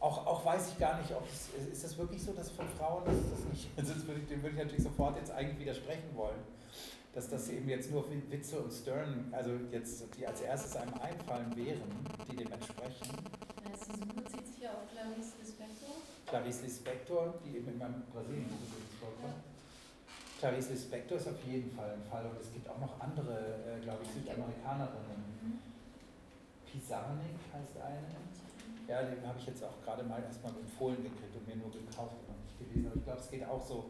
Auch, 0.00 0.26
auch 0.26 0.44
weiß 0.46 0.72
ich 0.72 0.78
gar 0.78 0.98
nicht, 0.98 1.12
ob 1.14 1.28
es, 1.28 1.50
ist 1.70 1.84
das 1.84 1.98
wirklich 1.98 2.22
so, 2.22 2.32
dass 2.32 2.50
von 2.50 2.66
Frauen, 2.78 3.04
das 3.04 3.16
ist 3.16 3.32
das 3.32 3.44
nicht, 3.52 3.68
also 3.76 3.92
das 3.92 4.06
würde 4.06 4.20
ich, 4.20 4.28
dem 4.28 4.42
würde 4.42 4.56
ich 4.56 4.62
natürlich 4.62 4.82
sofort 4.82 5.16
jetzt 5.16 5.30
eigentlich 5.30 5.60
widersprechen 5.60 6.08
wollen, 6.14 6.40
dass 7.14 7.28
das 7.28 7.50
eben 7.50 7.68
jetzt 7.68 7.90
nur 7.90 8.04
Witze 8.30 8.60
und 8.60 8.72
Stern, 8.72 9.28
also 9.30 9.50
jetzt 9.70 10.02
die 10.16 10.26
als 10.26 10.40
erstes 10.40 10.74
einem 10.76 10.94
einfallen 10.94 11.54
wären, 11.54 11.82
die 12.30 12.36
dem 12.36 12.50
entsprechen. 12.50 13.12
Bezieht 14.16 14.46
sich 14.46 14.60
ja 14.62 14.70
auf 14.70 14.88
Clarice 14.90 15.34
Lispector. 15.38 15.94
Clarice 16.26 16.62
Lispector, 16.62 17.34
die 17.44 17.58
eben 17.58 17.68
in 17.68 17.78
meinem 17.78 18.02
Brasilien 18.10 18.48
vorkommt. 18.98 19.34
Ja. 19.34 19.50
Clarice 20.40 20.70
Lispector 20.70 21.18
ist 21.18 21.28
auf 21.28 21.44
jeden 21.44 21.70
Fall 21.76 21.90
ein 21.90 22.02
Fall 22.10 22.24
und 22.24 22.40
es 22.40 22.50
gibt 22.50 22.66
auch 22.70 22.78
noch 22.78 22.98
andere, 22.98 23.60
äh, 23.68 23.82
glaube 23.82 23.98
ich, 24.02 24.08
Südamerikanerinnen. 24.10 25.28
Mhm. 25.42 25.58
Pizarnik 26.64 27.36
heißt 27.52 27.76
eine. 27.84 28.29
Ja, 28.90 29.04
den 29.04 29.24
habe 29.24 29.38
ich 29.38 29.46
jetzt 29.46 29.62
auch 29.62 29.80
gerade 29.84 30.02
mal 30.02 30.20
erstmal 30.20 30.52
empfohlen 30.52 30.96
gekriegt 30.96 31.36
und 31.36 31.46
mir 31.46 31.54
nur 31.54 31.70
gekauft 31.70 32.16
und 32.18 32.28
noch 32.28 32.42
nicht 32.42 32.58
gelesen. 32.58 32.88
Aber 32.88 32.96
ich 32.96 33.04
glaube, 33.04 33.20
es 33.20 33.30
geht 33.30 33.46
auch 33.46 33.64
so 33.64 33.84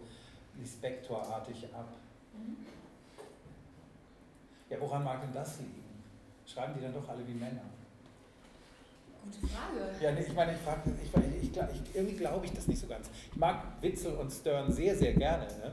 Lispector-artig 0.59 1.69
ab. 1.73 1.89
Mhm. 2.35 2.67
Ja, 4.69 4.79
woran 4.79 5.03
mag 5.03 5.23
denn 5.23 5.33
das 5.33 5.59
liegen? 5.59 5.83
Schreiben 6.45 6.75
die 6.77 6.83
dann 6.83 6.93
doch 6.93 7.09
alle 7.09 7.27
wie 7.27 7.33
Männer? 7.33 7.63
Gute 9.25 9.47
Frage. 9.47 9.91
Ja, 10.03 10.13
nee, 10.13 10.21
ich 10.21 10.35
meine, 10.35 10.53
ich 10.53 10.59
frage, 10.59 10.93
ich, 11.03 11.45
ich, 11.45 11.51
ich, 11.51 11.95
irgendwie 11.97 12.17
glaube 12.17 12.45
ich 12.45 12.53
das 12.53 12.69
nicht 12.69 12.79
so 12.79 12.87
ganz. 12.87 13.09
Ich 13.33 13.39
mag 13.39 13.65
Witzel 13.81 14.15
und 14.17 14.31
Stern 14.31 14.71
sehr, 14.71 14.95
sehr 14.95 15.15
gerne. 15.15 15.47
Ne? 15.47 15.73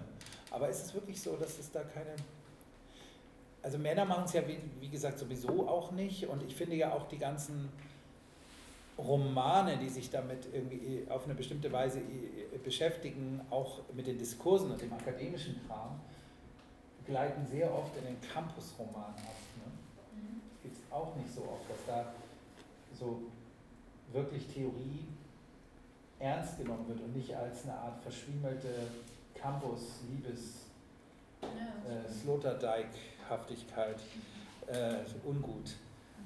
Aber 0.52 0.70
ist 0.70 0.86
es 0.86 0.94
wirklich 0.94 1.22
so, 1.22 1.36
dass 1.36 1.60
es 1.60 1.70
da 1.70 1.84
keine. 1.84 2.16
Also 3.62 3.78
Männer 3.78 4.06
machen 4.06 4.24
es 4.24 4.32
ja, 4.32 4.48
wie, 4.48 4.58
wie 4.80 4.88
gesagt, 4.88 5.20
sowieso 5.20 5.68
auch 5.68 5.92
nicht. 5.92 6.28
Und 6.28 6.44
ich 6.44 6.56
finde 6.56 6.78
ja 6.78 6.94
auch 6.94 7.10
die 7.10 7.18
ganzen 7.18 7.70
Romane, 8.98 9.78
die 9.78 9.90
sich 9.90 10.10
damit 10.10 10.48
irgendwie 10.52 11.06
auf 11.10 11.26
eine 11.26 11.36
bestimmte 11.36 11.72
Weise 11.72 12.02
beschäftigen, 12.64 13.42
auch 13.50 13.80
mit 13.94 14.08
den 14.08 14.18
Diskursen 14.18 14.72
und 14.72 14.82
dem 14.82 14.92
akademischen 14.92 15.62
Kram, 15.68 16.00
gleiten 17.06 17.46
sehr 17.46 17.74
oft 17.74 17.96
in 17.98 18.06
den 18.06 18.22
Campusroman 18.22 19.14
ab. 19.14 19.36
Ne? 19.56 19.72
Mhm. 20.20 20.42
Gibt 20.64 20.78
es 20.78 20.92
auch 20.92 21.16
nicht 21.16 21.34
so 21.34 21.42
oft, 21.42 21.70
dass 21.70 21.86
da 21.86 22.14
so 22.98 23.22
wirklich 24.12 24.48
Theorie 24.48 25.06
ernst 26.20 26.58
genommen 26.58 26.88
wird 26.88 27.00
und 27.02 27.16
nicht 27.16 27.34
als 27.36 27.64
eine 27.64 27.74
Art 27.76 28.02
verschwiemelte 28.02 28.70
Campus-Liebes- 29.36 30.68
ja. 31.42 31.48
äh, 31.50 32.12
Sloterdijk-Haftigkeit, 32.12 34.00
äh, 34.68 35.28
Ungut. 35.28 35.76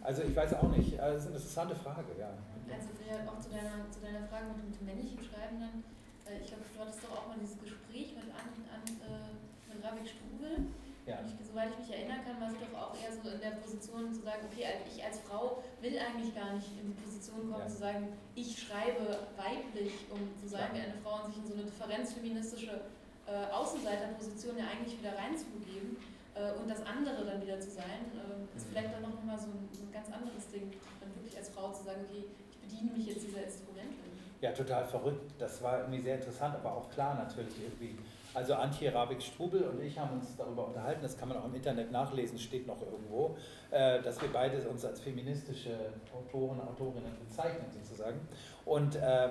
Also 0.01 0.23
ich 0.23 0.35
weiß 0.35 0.53
auch 0.55 0.69
nicht, 0.75 0.99
also 0.99 1.29
das 1.29 1.45
ist 1.45 1.57
eine 1.57 1.71
interessante 1.71 1.75
Frage, 1.75 2.07
ja. 2.19 2.29
Also 2.71 2.91
auch 3.27 3.39
zu 3.39 3.49
deiner, 3.51 3.91
zu 3.91 3.99
deiner 3.99 4.23
Frage 4.27 4.55
mit 4.55 4.71
dem, 4.71 4.85
männlichen 4.85 5.19
Schreiben 5.19 5.59
dann, 5.59 5.83
äh, 6.25 6.39
ich 6.39 6.47
glaube, 6.47 6.63
du 6.63 6.79
hattest 6.79 7.03
doch 7.03 7.11
auch 7.11 7.27
mal 7.27 7.37
dieses 7.39 7.59
Gespräch 7.59 8.15
mit, 8.15 8.31
an, 8.31 8.47
an, 8.71 8.83
äh, 8.87 9.35
mit 9.67 9.83
Ravik 9.83 10.07
Strubel. 10.07 10.71
Ja. 11.05 11.17
Ich, 11.25 11.33
soweit 11.43 11.73
ich 11.73 11.79
mich 11.83 11.91
erinnern 11.97 12.21
kann, 12.23 12.39
war 12.39 12.49
sie 12.49 12.61
doch 12.61 12.71
auch 12.77 12.93
eher 12.93 13.11
so 13.11 13.25
in 13.27 13.41
der 13.41 13.57
Position 13.59 14.13
zu 14.13 14.21
sagen, 14.21 14.47
okay, 14.47 14.69
ich 14.85 15.03
als 15.03 15.19
Frau 15.25 15.63
will 15.81 15.97
eigentlich 15.97 16.33
gar 16.33 16.53
nicht 16.53 16.69
in 16.77 16.93
die 16.93 16.99
Position 17.01 17.51
kommen, 17.51 17.65
ja. 17.65 17.67
zu 17.67 17.77
sagen, 17.81 18.13
ich 18.35 18.53
schreibe 18.53 19.27
weiblich, 19.35 20.07
um 20.13 20.21
zu 20.37 20.47
sein 20.47 20.69
wie 20.73 20.85
eine 20.85 20.95
Frau 21.01 21.25
und 21.25 21.33
sich 21.33 21.41
in 21.41 21.47
so 21.47 21.53
eine 21.57 21.65
differenzfeministische 21.65 22.85
äh, 23.25 23.51
Außenseiterposition 23.51 24.57
ja 24.57 24.65
eigentlich 24.69 24.99
wieder 25.01 25.17
reinzugeben 25.17 25.97
äh, 26.37 26.53
und 26.61 26.69
das 26.69 26.85
andere 26.85 27.25
dann 27.25 27.41
wieder 27.41 27.59
zu 27.59 27.71
sein, 27.71 28.05
äh, 28.13 28.55
ist 28.55 28.67
mhm. 28.67 28.69
vielleicht 28.71 28.93
dann 28.93 29.01
noch 29.01 29.17
mal 29.25 29.37
so 29.37 29.49
ein, 29.49 29.67
so 29.73 29.83
ein 29.83 29.91
ganz 29.91 30.07
anderes 30.13 30.47
Ding, 30.53 30.69
dann 31.01 31.09
wirklich 31.17 31.35
als 31.35 31.49
Frau 31.49 31.73
zu 31.73 31.83
sagen, 31.83 32.05
okay, 32.07 32.29
ich 32.71 32.79
bediene 32.79 32.97
mich 32.97 33.07
jetzt 33.07 33.27
dieser 33.27 33.43
Instrumente. 33.43 33.95
Ja, 34.41 34.51
total 34.51 34.85
verrückt. 34.85 35.33
Das 35.37 35.61
war 35.61 35.79
irgendwie 35.81 36.01
sehr 36.01 36.15
interessant, 36.15 36.55
aber 36.55 36.75
auch 36.75 36.89
klar 36.89 37.15
natürlich 37.15 37.53
irgendwie. 37.61 37.95
Also 38.33 38.53
Antje 38.53 38.93
Rabik-Strubel 38.93 39.63
und 39.63 39.83
ich 39.83 39.99
haben 39.99 40.17
uns 40.17 40.37
darüber 40.37 40.67
unterhalten, 40.67 41.01
das 41.01 41.17
kann 41.17 41.27
man 41.27 41.37
auch 41.37 41.45
im 41.45 41.53
Internet 41.55 41.91
nachlesen, 41.91 42.39
steht 42.39 42.65
noch 42.65 42.81
irgendwo, 42.81 43.35
äh, 43.71 44.01
dass 44.01 44.21
wir 44.21 44.31
beide 44.31 44.57
uns 44.69 44.85
als 44.85 45.01
feministische 45.01 45.77
Autoren, 46.15 46.61
Autorinnen 46.61 47.11
bezeichnen 47.19 47.65
sozusagen. 47.69 48.21
Und 48.65 48.95
äh, 48.95 49.29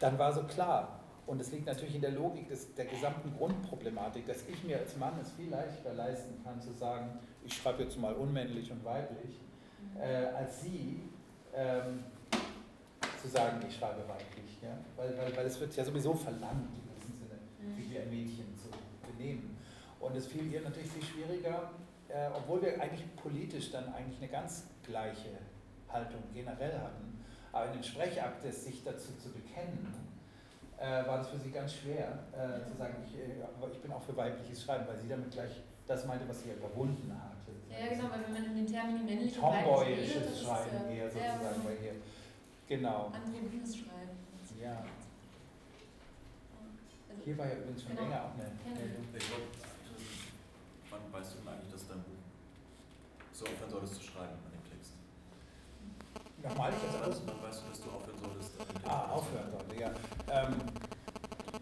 dann 0.00 0.18
war 0.18 0.32
so 0.32 0.42
klar, 0.42 1.00
Und 1.30 1.40
es 1.40 1.52
liegt 1.52 1.66
natürlich 1.66 1.94
in 1.94 2.00
der 2.00 2.10
Logik 2.10 2.48
des, 2.48 2.74
der 2.74 2.86
gesamten 2.86 3.32
Grundproblematik, 3.36 4.26
dass 4.26 4.38
ich 4.48 4.64
mir 4.64 4.78
als 4.78 4.96
Mann 4.96 5.12
es 5.22 5.30
viel 5.30 5.48
leichter 5.48 5.94
leisten 5.94 6.42
kann 6.42 6.60
zu 6.60 6.72
sagen, 6.72 7.20
ich 7.44 7.54
schreibe 7.54 7.84
jetzt 7.84 7.96
mal 8.00 8.14
unmännlich 8.14 8.72
und 8.72 8.84
weiblich, 8.84 9.38
äh, 10.00 10.26
als 10.36 10.62
sie 10.62 11.00
ähm, 11.54 12.04
zu 13.20 13.28
sagen, 13.28 13.60
ich 13.68 13.76
schreibe 13.76 14.00
weiblich. 14.08 14.62
Ja? 14.62 14.76
Weil, 14.96 15.16
weil, 15.18 15.36
weil 15.36 15.46
es 15.46 15.60
wird 15.60 15.74
ja 15.76 15.84
sowieso 15.84 16.14
verlangt, 16.14 16.70
in 16.74 16.94
diesem 16.96 17.14
Sinne, 17.18 17.76
sich 17.76 17.90
wie 17.90 17.98
ein 17.98 18.10
Mädchen 18.10 18.56
zu 18.56 18.68
benehmen. 19.06 19.56
Und 19.98 20.16
es 20.16 20.26
fiel 20.26 20.50
ihr 20.50 20.62
natürlich 20.62 20.90
viel 20.90 21.04
schwieriger, 21.04 21.70
äh, 22.08 22.28
obwohl 22.34 22.62
wir 22.62 22.80
eigentlich 22.80 23.04
politisch 23.16 23.70
dann 23.70 23.92
eigentlich 23.92 24.18
eine 24.18 24.28
ganz 24.28 24.66
gleiche 24.82 25.38
Haltung 25.88 26.22
generell 26.32 26.78
hatten, 26.78 27.24
aber 27.52 27.66
in 27.66 27.72
den 27.74 27.84
Sprechakt 27.84 28.42
sich 28.42 28.82
dazu 28.84 29.16
zu 29.18 29.30
bekennen, 29.32 29.94
äh, 30.78 31.06
war 31.06 31.18
das 31.18 31.28
für 31.28 31.38
sie 31.38 31.50
ganz 31.50 31.74
schwer, 31.74 32.18
äh, 32.32 32.66
zu 32.66 32.76
sagen, 32.76 32.94
ich, 33.06 33.18
äh, 33.18 33.72
ich 33.72 33.82
bin 33.82 33.92
auch 33.92 34.02
für 34.02 34.16
weibliches 34.16 34.62
Schreiben, 34.62 34.86
weil 34.86 34.98
sie 34.98 35.08
damit 35.08 35.30
gleich 35.30 35.60
das 35.86 36.06
meinte, 36.06 36.26
was 36.28 36.42
sie 36.42 36.48
ja 36.48 36.54
überwunden 36.54 37.12
hatte. 37.12 37.29
Ja, 37.70 37.86
genau, 37.88 38.10
weil 38.10 38.24
wenn 38.26 38.32
man 38.32 38.44
in 38.44 38.56
den 38.56 38.66
Termini 38.66 39.04
männlich 39.04 39.32
das 39.32 39.40
Schreiben 39.40 40.74
ist, 40.76 40.90
eher 40.90 41.10
sozusagen 41.10 41.62
bei 41.64 41.72
ihr. 41.72 41.94
Genau. 42.68 43.12
Androgynes 43.14 43.76
Schreiben. 43.76 44.16
Ja. 44.60 44.84
Also, 47.08 47.24
Hier 47.24 47.38
war 47.38 47.46
ja 47.46 47.54
übrigens 47.56 47.82
schon 47.82 47.90
genau. 47.90 48.02
länger 48.02 48.24
auch 48.24 48.34
eine 48.34 48.50
glaube, 49.10 49.46
wann 50.90 51.12
weißt 51.12 51.34
du 51.34 51.38
denn 51.38 51.48
eigentlich, 51.48 51.72
dass 51.72 51.88
dein 51.88 52.02
Buch 52.02 52.22
so 53.32 53.44
aufhören 53.46 53.70
solltest 53.70 53.94
zu 53.96 54.02
schreiben 54.02 54.38
an 54.44 54.52
dem 54.52 54.64
Text? 54.70 54.92
Nochmal, 56.42 56.72
ich 56.72 56.82
also, 56.82 57.22
Wann 57.26 57.42
weißt 57.42 57.62
du, 57.62 57.68
dass 57.68 57.80
du 57.82 57.90
aufhören 57.90 58.18
solltest? 58.22 58.52
Ah, 58.84 59.10
aufhören 59.10 59.50
sollte, 59.50 59.80
ja. 59.80 59.90
Ähm, 60.28 60.54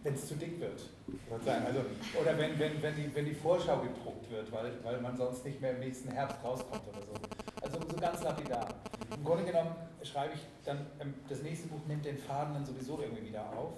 wenn 0.02 0.14
es 0.14 0.28
zu 0.28 0.36
dick 0.36 0.60
wird, 0.60 0.80
sozusagen. 1.28 1.66
Also, 1.66 1.80
oder 2.20 2.38
wenn, 2.38 2.58
wenn, 2.58 2.80
wenn, 2.82 2.94
die, 2.94 3.14
wenn 3.14 3.24
die 3.24 3.34
Vorschau 3.34 3.80
gedruckt 3.80 4.30
wird, 4.30 4.50
weil, 4.52 4.72
weil 4.82 5.00
man 5.00 5.16
sonst 5.16 5.44
nicht 5.44 5.60
mehr 5.60 5.72
im 5.72 5.80
nächsten 5.80 6.10
Herbst 6.10 6.36
rauskommt 6.42 6.86
oder 6.88 7.02
so. 7.02 7.12
Also 7.60 7.78
so 7.88 7.96
ganz 7.96 8.22
lapidar. 8.22 8.68
Im 9.14 9.24
Grunde 9.24 9.44
genommen 9.44 9.74
schreibe 10.02 10.34
ich 10.34 10.40
dann, 10.64 10.86
ähm, 11.00 11.14
das 11.28 11.42
nächste 11.42 11.68
Buch 11.68 11.80
nimmt 11.88 12.04
den 12.04 12.18
Faden 12.18 12.54
dann 12.54 12.64
sowieso 12.64 13.00
irgendwie 13.00 13.26
wieder 13.26 13.44
auf. 13.52 13.74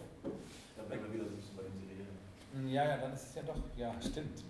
Dann 0.77 0.87
bleiben 0.87 1.05
wir 1.05 1.15
wieder 1.15 1.25
so 1.25 1.31
ein 1.31 1.37
bisschen 1.37 1.57
bei 1.57 1.63
den 1.63 1.73
Serien. 1.79 2.07
Hm, 2.53 2.69
ja, 2.69 2.85
ja, 2.85 2.97
dann 2.99 3.13
ist 3.15 3.29
es 3.29 3.35
ja 3.37 3.43
doch, 3.43 3.57
ja, 3.77 3.95
stimmt. 4.01 4.45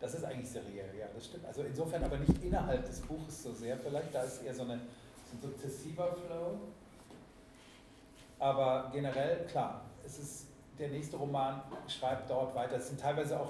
Das 0.00 0.14
ist 0.14 0.24
eigentlich 0.24 0.50
seriell, 0.50 0.96
ja, 0.98 1.06
das 1.14 1.26
stimmt. 1.26 1.44
Also 1.44 1.62
insofern 1.62 2.02
aber 2.02 2.16
nicht 2.16 2.42
innerhalb 2.42 2.84
des 2.86 3.00
Buches 3.02 3.42
so 3.42 3.52
sehr 3.52 3.76
vielleicht, 3.76 4.12
da 4.14 4.22
ist 4.22 4.42
eher 4.42 4.54
so, 4.54 4.62
eine, 4.62 4.80
so 5.30 5.36
ein 5.36 5.42
sukzessiver 5.42 6.16
Flow. 6.26 6.58
Aber 8.38 8.90
generell, 8.92 9.46
klar, 9.46 9.84
es 10.04 10.18
ist 10.18 10.46
der 10.82 10.90
nächste 10.90 11.16
Roman 11.16 11.62
schreibt 11.88 12.28
dort 12.28 12.54
weiter. 12.54 12.76
Es 12.76 12.88
sind 12.88 13.00
teilweise 13.00 13.40
auch, 13.40 13.48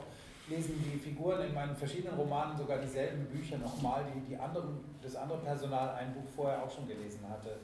lesen 0.48 0.74
die 0.84 0.98
Figuren 0.98 1.40
in 1.40 1.54
meinen 1.54 1.74
verschiedenen 1.74 2.14
Romanen 2.16 2.56
sogar 2.56 2.78
dieselben 2.78 3.26
Bücher 3.26 3.58
nochmal, 3.58 4.04
die, 4.14 4.20
die 4.20 4.36
anderen, 4.36 4.84
das 5.02 5.16
andere 5.16 5.38
Personal 5.38 5.94
ein 5.94 6.12
Buch 6.12 6.28
vorher 6.36 6.62
auch 6.62 6.70
schon 6.70 6.86
gelesen 6.86 7.20
hatte. 7.28 7.56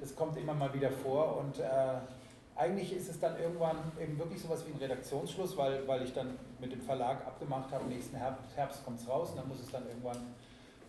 Das 0.00 0.14
kommt 0.14 0.36
immer 0.36 0.54
mal 0.54 0.72
wieder 0.74 0.90
vor 0.90 1.38
und 1.38 1.58
äh, 1.60 1.64
eigentlich 2.56 2.96
ist 2.96 3.08
es 3.08 3.20
dann 3.20 3.38
irgendwann 3.38 3.76
eben 4.00 4.18
wirklich 4.18 4.42
sowas 4.42 4.64
wie 4.66 4.72
ein 4.72 4.78
Redaktionsschluss, 4.78 5.56
weil, 5.56 5.86
weil 5.86 6.02
ich 6.02 6.12
dann 6.12 6.36
mit 6.58 6.72
dem 6.72 6.80
Verlag 6.80 7.24
abgemacht 7.24 7.70
habe, 7.70 7.84
nächsten 7.84 8.16
Herbst, 8.16 8.56
Herbst 8.56 8.84
kommt 8.84 8.98
es 8.98 9.08
raus 9.08 9.30
und 9.30 9.36
dann 9.38 9.48
muss 9.48 9.60
es 9.60 9.70
dann 9.70 9.86
irgendwann 9.86 10.18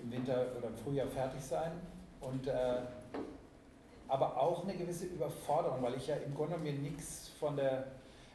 im 0.02 0.12
Winter 0.12 0.48
oder 0.58 0.68
im 0.68 0.78
Frühjahr 0.78 1.08
fertig 1.08 1.42
sein. 1.42 1.74
Und, 2.22 2.48
äh, 2.48 2.82
aber 4.08 4.36
auch 4.42 4.64
eine 4.64 4.76
gewisse 4.76 5.06
Überforderung, 5.06 5.84
weil 5.84 5.94
ich 5.96 6.08
ja 6.08 6.16
im 6.16 6.34
Grunde 6.34 6.58
mir 6.58 6.74
nichts 6.74 7.30
von 7.40 7.56
der 7.56 7.86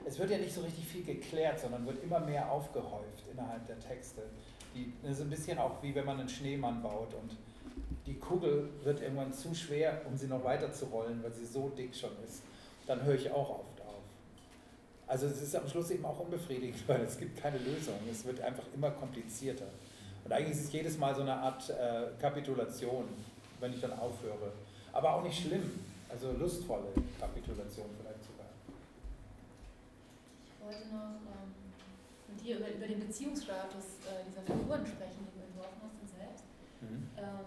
es 0.06 0.18
wird 0.18 0.30
ja 0.30 0.38
nicht 0.38 0.54
so 0.54 0.60
richtig 0.62 0.86
viel 0.86 1.04
geklärt, 1.04 1.58
sondern 1.60 1.86
wird 1.86 2.02
immer 2.02 2.20
mehr 2.20 2.50
aufgehäuft 2.50 3.24
innerhalb 3.32 3.66
der 3.66 3.78
Texte. 3.78 4.22
Die, 4.74 4.92
das 5.02 5.12
ist 5.12 5.22
ein 5.22 5.30
bisschen 5.30 5.58
auch 5.58 5.82
wie 5.82 5.94
wenn 5.94 6.04
man 6.04 6.20
einen 6.20 6.28
Schneemann 6.28 6.82
baut 6.82 7.14
und 7.14 7.36
die 8.06 8.14
Kugel 8.14 8.68
wird 8.82 9.00
irgendwann 9.00 9.32
zu 9.32 9.54
schwer, 9.54 10.02
um 10.06 10.16
sie 10.16 10.26
noch 10.26 10.44
weiter 10.44 10.72
zu 10.72 10.86
rollen, 10.86 11.22
weil 11.22 11.32
sie 11.32 11.46
so 11.46 11.70
dick 11.70 11.94
schon 11.94 12.10
ist. 12.24 12.42
Dann 12.86 13.02
höre 13.02 13.14
ich 13.14 13.30
auch 13.30 13.50
oft 13.50 13.80
auf. 13.80 14.02
Also 15.06 15.26
es 15.26 15.40
ist 15.40 15.56
am 15.56 15.66
Schluss 15.68 15.90
eben 15.90 16.04
auch 16.04 16.20
unbefriedigend, 16.20 16.76
weil 16.88 17.00
es 17.02 17.18
gibt 17.18 17.40
keine 17.40 17.58
Lösung. 17.58 17.94
Es 18.10 18.24
wird 18.24 18.40
einfach 18.40 18.64
immer 18.74 18.90
komplizierter. 18.90 19.66
Und 20.24 20.32
eigentlich 20.32 20.58
ist 20.58 20.64
es 20.64 20.72
jedes 20.72 20.98
Mal 20.98 21.14
so 21.14 21.22
eine 21.22 21.34
Art 21.34 21.70
äh, 21.70 22.20
Kapitulation, 22.20 23.04
wenn 23.60 23.72
ich 23.72 23.80
dann 23.80 23.92
aufhöre. 23.92 24.52
Aber 24.92 25.14
auch 25.14 25.22
nicht 25.22 25.40
schlimm, 25.40 25.62
also 26.10 26.32
lustvolle 26.32 26.88
Kapitulation 27.18 27.86
vielleicht 27.98 28.03
wollte 30.74 30.90
noch 30.90 31.22
ähm, 31.30 31.54
mit 32.28 32.42
dir 32.42 32.58
über, 32.58 32.68
über 32.68 32.86
den 32.86 33.00
Beziehungsstatus 33.06 34.02
äh, 34.10 34.26
dieser 34.26 34.42
Figuren 34.42 34.82
sprechen, 34.82 35.22
die 35.22 35.38
du 35.38 35.46
entworfen 35.46 35.78
hast 35.86 35.96
und 36.02 36.10
selbst. 36.10 36.44
Mhm. 36.82 37.06
Ähm, 37.14 37.46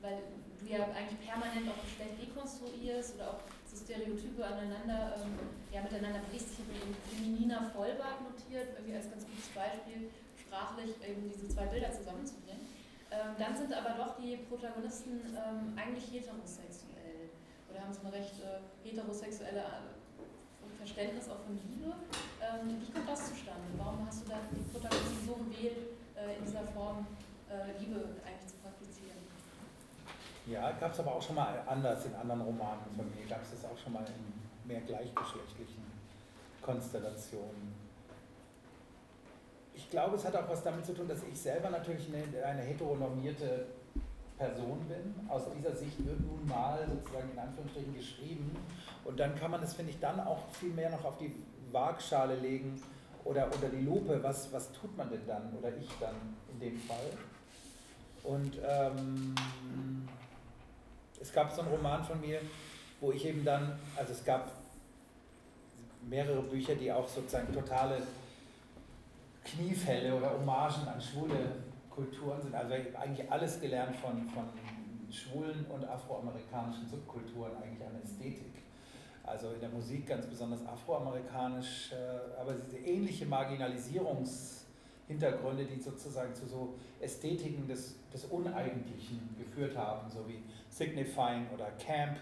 weil 0.00 0.18
du 0.58 0.64
ja 0.66 0.88
eigentlich 0.96 1.20
permanent 1.20 1.68
auch 1.68 1.78
Geschlecht 1.84 2.16
dekonstruierst 2.16 3.16
oder 3.16 3.36
auch 3.36 3.40
so 3.68 3.76
Stereotype 3.76 4.40
aneinander, 4.40 5.20
ähm, 5.20 5.36
ja, 5.70 5.82
miteinander 5.82 6.20
brichst. 6.26 6.56
Ich 6.56 6.60
habe 6.64 6.72
eben 6.74 6.92
femininer 7.06 7.70
Vollbart 7.70 8.24
notiert, 8.24 8.74
irgendwie 8.74 8.96
als 8.96 9.10
ganz 9.10 9.28
gutes 9.28 9.48
Beispiel, 9.54 10.10
sprachlich 10.40 10.96
eben 11.04 11.28
diese 11.28 11.48
zwei 11.48 11.66
Bilder 11.66 11.92
zusammenzubringen. 11.92 12.66
Ähm, 13.12 13.36
dann 13.38 13.54
sind 13.54 13.72
aber 13.72 13.94
doch 14.00 14.16
die 14.16 14.40
Protagonisten 14.48 15.20
ähm, 15.36 15.76
eigentlich 15.76 16.08
heterosexuell 16.10 17.28
oder 17.68 17.84
haben 17.84 17.92
so 17.92 18.00
eine 18.00 18.12
recht 18.12 18.40
äh, 18.40 18.64
heterosexuelle 18.88 19.60
Verständnis 20.82 21.28
auch 21.30 21.38
von 21.46 21.54
Liebe. 21.54 21.94
Ähm, 22.42 22.82
wie 22.82 22.92
kommt 22.92 23.08
das 23.08 23.30
zustande? 23.30 23.70
Warum 23.78 24.04
hast 24.04 24.26
du 24.26 24.30
da 24.30 24.38
die 24.50 24.66
Protagonisten 24.66 25.26
so 25.26 25.34
gewählt, 25.46 25.94
äh, 26.18 26.38
in 26.38 26.44
dieser 26.44 26.66
Form 26.74 27.06
äh, 27.46 27.78
Liebe 27.78 28.18
eigentlich 28.26 28.50
zu 28.50 28.58
praktizieren? 28.58 29.22
Ja, 30.46 30.72
gab 30.72 30.92
es 30.92 30.98
aber 30.98 31.14
auch 31.14 31.22
schon 31.22 31.36
mal 31.36 31.62
anders 31.68 32.04
in 32.04 32.14
anderen 32.16 32.40
Romanen 32.42 32.82
von 32.96 33.06
mir, 33.14 33.24
gab 33.30 33.42
es 33.42 33.52
das 33.52 33.70
auch 33.70 33.78
schon 33.78 33.92
mal 33.92 34.04
in 34.10 34.68
mehr 34.68 34.80
gleichgeschlechtlichen 34.80 35.86
Konstellationen. 36.60 37.74
Ich 39.74 39.88
glaube, 39.88 40.16
es 40.16 40.24
hat 40.24 40.34
auch 40.34 40.48
was 40.48 40.64
damit 40.64 40.84
zu 40.84 40.94
tun, 40.94 41.06
dass 41.06 41.22
ich 41.22 41.38
selber 41.38 41.70
natürlich 41.70 42.08
eine, 42.08 42.44
eine 42.44 42.62
heteronormierte 42.62 43.66
Person 44.42 44.84
bin. 44.88 45.28
Aus 45.28 45.42
dieser 45.56 45.74
Sicht 45.76 46.04
wird 46.04 46.20
nun 46.20 46.46
mal 46.48 46.80
sozusagen 46.88 47.30
in 47.32 47.38
Anführungsstrichen 47.38 47.94
geschrieben. 47.94 48.56
Und 49.04 49.20
dann 49.20 49.36
kann 49.36 49.52
man 49.52 49.62
es, 49.62 49.74
finde 49.74 49.92
ich, 49.92 50.00
dann 50.00 50.18
auch 50.18 50.40
viel 50.52 50.70
mehr 50.70 50.90
noch 50.90 51.04
auf 51.04 51.16
die 51.18 51.32
Waagschale 51.70 52.34
legen 52.36 52.82
oder 53.24 53.46
unter 53.46 53.68
die 53.68 53.84
Lupe. 53.84 54.20
Was, 54.22 54.52
was 54.52 54.72
tut 54.72 54.96
man 54.96 55.10
denn 55.10 55.24
dann 55.26 55.52
oder 55.56 55.68
ich 55.76 55.88
dann 56.00 56.16
in 56.52 56.58
dem 56.58 56.80
Fall? 56.80 57.10
Und 58.24 58.58
ähm, 58.68 59.34
es 61.20 61.32
gab 61.32 61.52
so 61.52 61.62
einen 61.62 61.70
Roman 61.70 62.02
von 62.02 62.20
mir, 62.20 62.40
wo 63.00 63.12
ich 63.12 63.24
eben 63.24 63.44
dann, 63.44 63.78
also 63.96 64.12
es 64.12 64.24
gab 64.24 64.50
mehrere 66.08 66.42
Bücher, 66.42 66.74
die 66.74 66.90
auch 66.90 67.06
sozusagen 67.08 67.52
totale 67.52 67.98
Kniefälle 69.44 70.14
oder 70.14 70.32
Hommagen 70.32 70.86
an 70.88 71.00
schwule 71.00 71.62
Kulturen 71.94 72.40
sind, 72.40 72.54
also 72.54 72.72
eigentlich 72.74 73.30
alles 73.30 73.60
gelernt 73.60 73.94
von, 73.96 74.26
von 74.28 74.44
schwulen 75.10 75.66
und 75.66 75.84
afroamerikanischen 75.84 76.88
Subkulturen, 76.88 77.54
eigentlich 77.62 77.86
an 77.86 78.00
Ästhetik. 78.02 78.62
Also 79.24 79.52
in 79.52 79.60
der 79.60 79.68
Musik 79.68 80.06
ganz 80.06 80.26
besonders 80.26 80.66
afroamerikanisch, 80.66 81.92
äh, 81.92 82.40
aber 82.40 82.54
diese 82.54 82.78
ähnliche 82.78 83.26
Marginalisierungshintergründe, 83.26 85.64
die 85.64 85.80
sozusagen 85.80 86.34
zu 86.34 86.46
so 86.46 86.74
Ästhetiken 87.00 87.68
des, 87.68 87.94
des 88.12 88.24
Uneigentlichen 88.24 89.36
geführt 89.38 89.76
haben, 89.76 90.10
so 90.10 90.26
wie 90.28 90.42
Signifying 90.68 91.46
oder 91.54 91.70
Camp. 91.72 92.16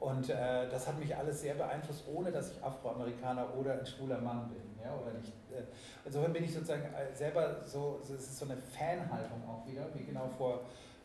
Und 0.00 0.30
äh, 0.30 0.68
das 0.70 0.86
hat 0.86 0.98
mich 0.98 1.16
alles 1.16 1.40
sehr 1.40 1.54
beeinflusst, 1.54 2.04
ohne 2.06 2.30
dass 2.30 2.52
ich 2.52 2.62
Afroamerikaner 2.62 3.54
oder 3.56 3.72
ein 3.72 3.86
schwuler 3.86 4.20
Mann 4.20 4.48
bin. 4.48 4.62
Ja, 4.82 4.94
oder 4.94 5.12
nicht. 5.18 5.32
Äh, 5.50 5.64
insofern 6.04 6.32
bin 6.32 6.44
ich 6.44 6.54
sozusagen 6.54 6.84
äh, 6.94 7.14
selber 7.14 7.56
so, 7.64 8.00
es 8.02 8.10
ist 8.10 8.38
so 8.38 8.44
eine 8.44 8.56
Fanhaltung 8.56 9.42
auch 9.48 9.66
wieder, 9.66 9.86
wie 9.94 10.04
genau 10.04 10.28
vor, 10.38 10.60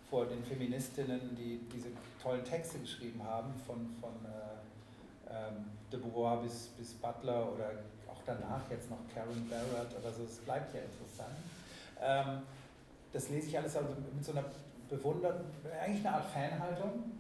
vor 0.10 0.28
den 0.28 0.44
Feministinnen, 0.44 1.36
die 1.36 1.68
diese 1.74 1.90
tollen 2.22 2.44
Texte 2.44 2.78
geschrieben 2.78 3.22
haben, 3.24 3.52
von, 3.66 3.90
von 4.00 4.14
äh, 4.26 4.54
ähm, 5.34 5.66
de 5.92 6.00
Beauvoir 6.00 6.44
bis, 6.44 6.68
bis 6.78 6.94
Butler 6.94 7.52
oder 7.52 7.72
auch 8.08 8.22
danach 8.26 8.62
jetzt 8.70 8.92
noch 8.92 9.00
Karen 9.14 9.50
Barrett 9.50 9.98
oder 10.00 10.12
so, 10.12 10.24
es 10.24 10.38
bleibt 10.38 10.74
ja 10.76 10.82
interessant. 10.82 11.36
Ähm, 12.00 12.44
das 13.12 13.30
lese 13.30 13.48
ich 13.48 13.58
alles 13.58 13.76
also 13.76 13.90
mit 14.14 14.24
so 14.24 14.32
einer 14.34 14.46
bewundernden, 14.90 15.46
eigentlich 15.82 16.06
eine 16.06 16.16
Art 16.16 16.26
Fanhaltung, 16.26 17.12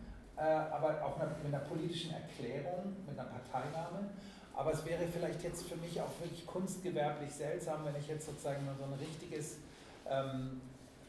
aber 0.41 1.03
auch 1.05 1.17
mit 1.17 1.45
einer 1.45 1.63
politischen 1.63 2.13
Erklärung, 2.13 2.95
mit 3.07 3.17
einer 3.17 3.29
Parteinahme 3.29 4.09
aber 4.55 4.71
es 4.71 4.85
wäre 4.85 5.07
vielleicht 5.07 5.43
jetzt 5.43 5.67
für 5.67 5.75
mich 5.77 5.99
auch 5.99 6.11
wirklich 6.19 6.45
kunstgewerblich 6.45 7.31
seltsam, 7.31 7.85
wenn 7.85 7.95
ich 7.95 8.07
jetzt 8.07 8.27
sozusagen 8.27 8.67
so 8.77 8.85
ein 8.85 8.93
richtiges 8.93 9.57
ähm, 10.07 10.61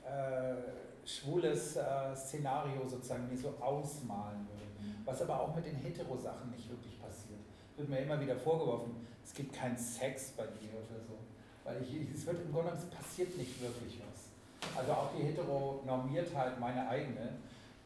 äh, 0.02 1.06
schwules 1.06 1.76
äh, 1.76 2.16
Szenario 2.16 2.86
sozusagen 2.86 3.28
mir 3.28 3.36
so 3.36 3.54
ausmalen 3.60 4.46
würde. 4.48 4.64
Mhm. 4.80 5.04
Was 5.04 5.20
aber 5.20 5.40
auch 5.40 5.54
mit 5.54 5.66
den 5.66 5.76
Hetero-Sachen 5.76 6.50
nicht 6.50 6.70
wirklich 6.70 6.98
passiert. 7.00 7.40
wird 7.76 7.88
mir 7.88 7.98
immer 7.98 8.18
wieder 8.18 8.36
vorgeworfen, 8.36 9.06
es 9.22 9.34
gibt 9.34 9.54
keinen 9.54 9.76
Sex 9.76 10.32
bei 10.32 10.44
dir 10.44 10.70
oder 10.72 11.00
so. 11.06 11.18
Weil 11.64 11.82
ich, 11.82 12.14
es 12.14 12.26
wird 12.26 12.40
im 12.40 12.52
Grunde 12.52 12.70
genommen, 12.70 12.88
es 12.90 12.96
passiert 12.96 13.36
nicht 13.36 13.60
wirklich 13.60 14.00
was. 14.00 14.78
Also 14.78 14.92
auch 14.92 15.10
die 15.16 15.22
Heteronormiertheit, 15.22 16.58
meine 16.58 16.88
eigene, 16.88 17.36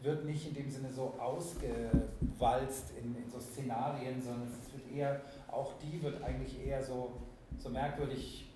wird 0.00 0.24
nicht 0.24 0.46
in 0.46 0.54
dem 0.54 0.70
Sinne 0.70 0.92
so 0.92 1.14
ausgewalzt 1.18 2.92
in, 3.02 3.16
in 3.16 3.30
so 3.30 3.40
Szenarien, 3.40 4.22
sondern 4.22 4.48
es 4.48 4.72
wird 4.72 4.96
eher, 4.96 5.20
auch 5.48 5.72
die 5.78 6.00
wird 6.02 6.22
eigentlich 6.22 6.64
eher 6.64 6.82
so, 6.82 7.14
so 7.58 7.68
merkwürdig 7.68 8.48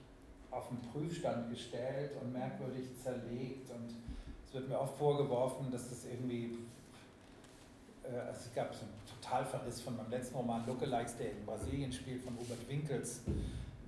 auf 0.50 0.68
den 0.68 0.80
Prüfstand 0.82 1.50
gestellt 1.50 2.12
und 2.20 2.32
merkwürdig 2.32 2.84
zerlegt 3.02 3.70
und 3.70 3.94
es 4.46 4.54
wird 4.54 4.68
mir 4.68 4.78
oft 4.78 4.96
vorgeworfen, 4.98 5.70
dass 5.70 5.88
das 5.88 6.04
irgendwie, 6.04 6.58
äh, 8.04 8.14
also 8.14 8.40
es 8.46 8.54
gab 8.54 8.74
so 8.74 8.82
einen 8.82 8.92
Totalverriss 9.20 9.80
von 9.80 9.96
meinem 9.96 10.10
letzten 10.10 10.36
Roman 10.36 10.64
Lookalikes, 10.66 11.16
der 11.16 11.32
in 11.32 11.46
Brasilien 11.46 11.90
spielt, 11.90 12.22
von 12.22 12.36
Robert 12.36 12.68
Winkels, 12.68 13.22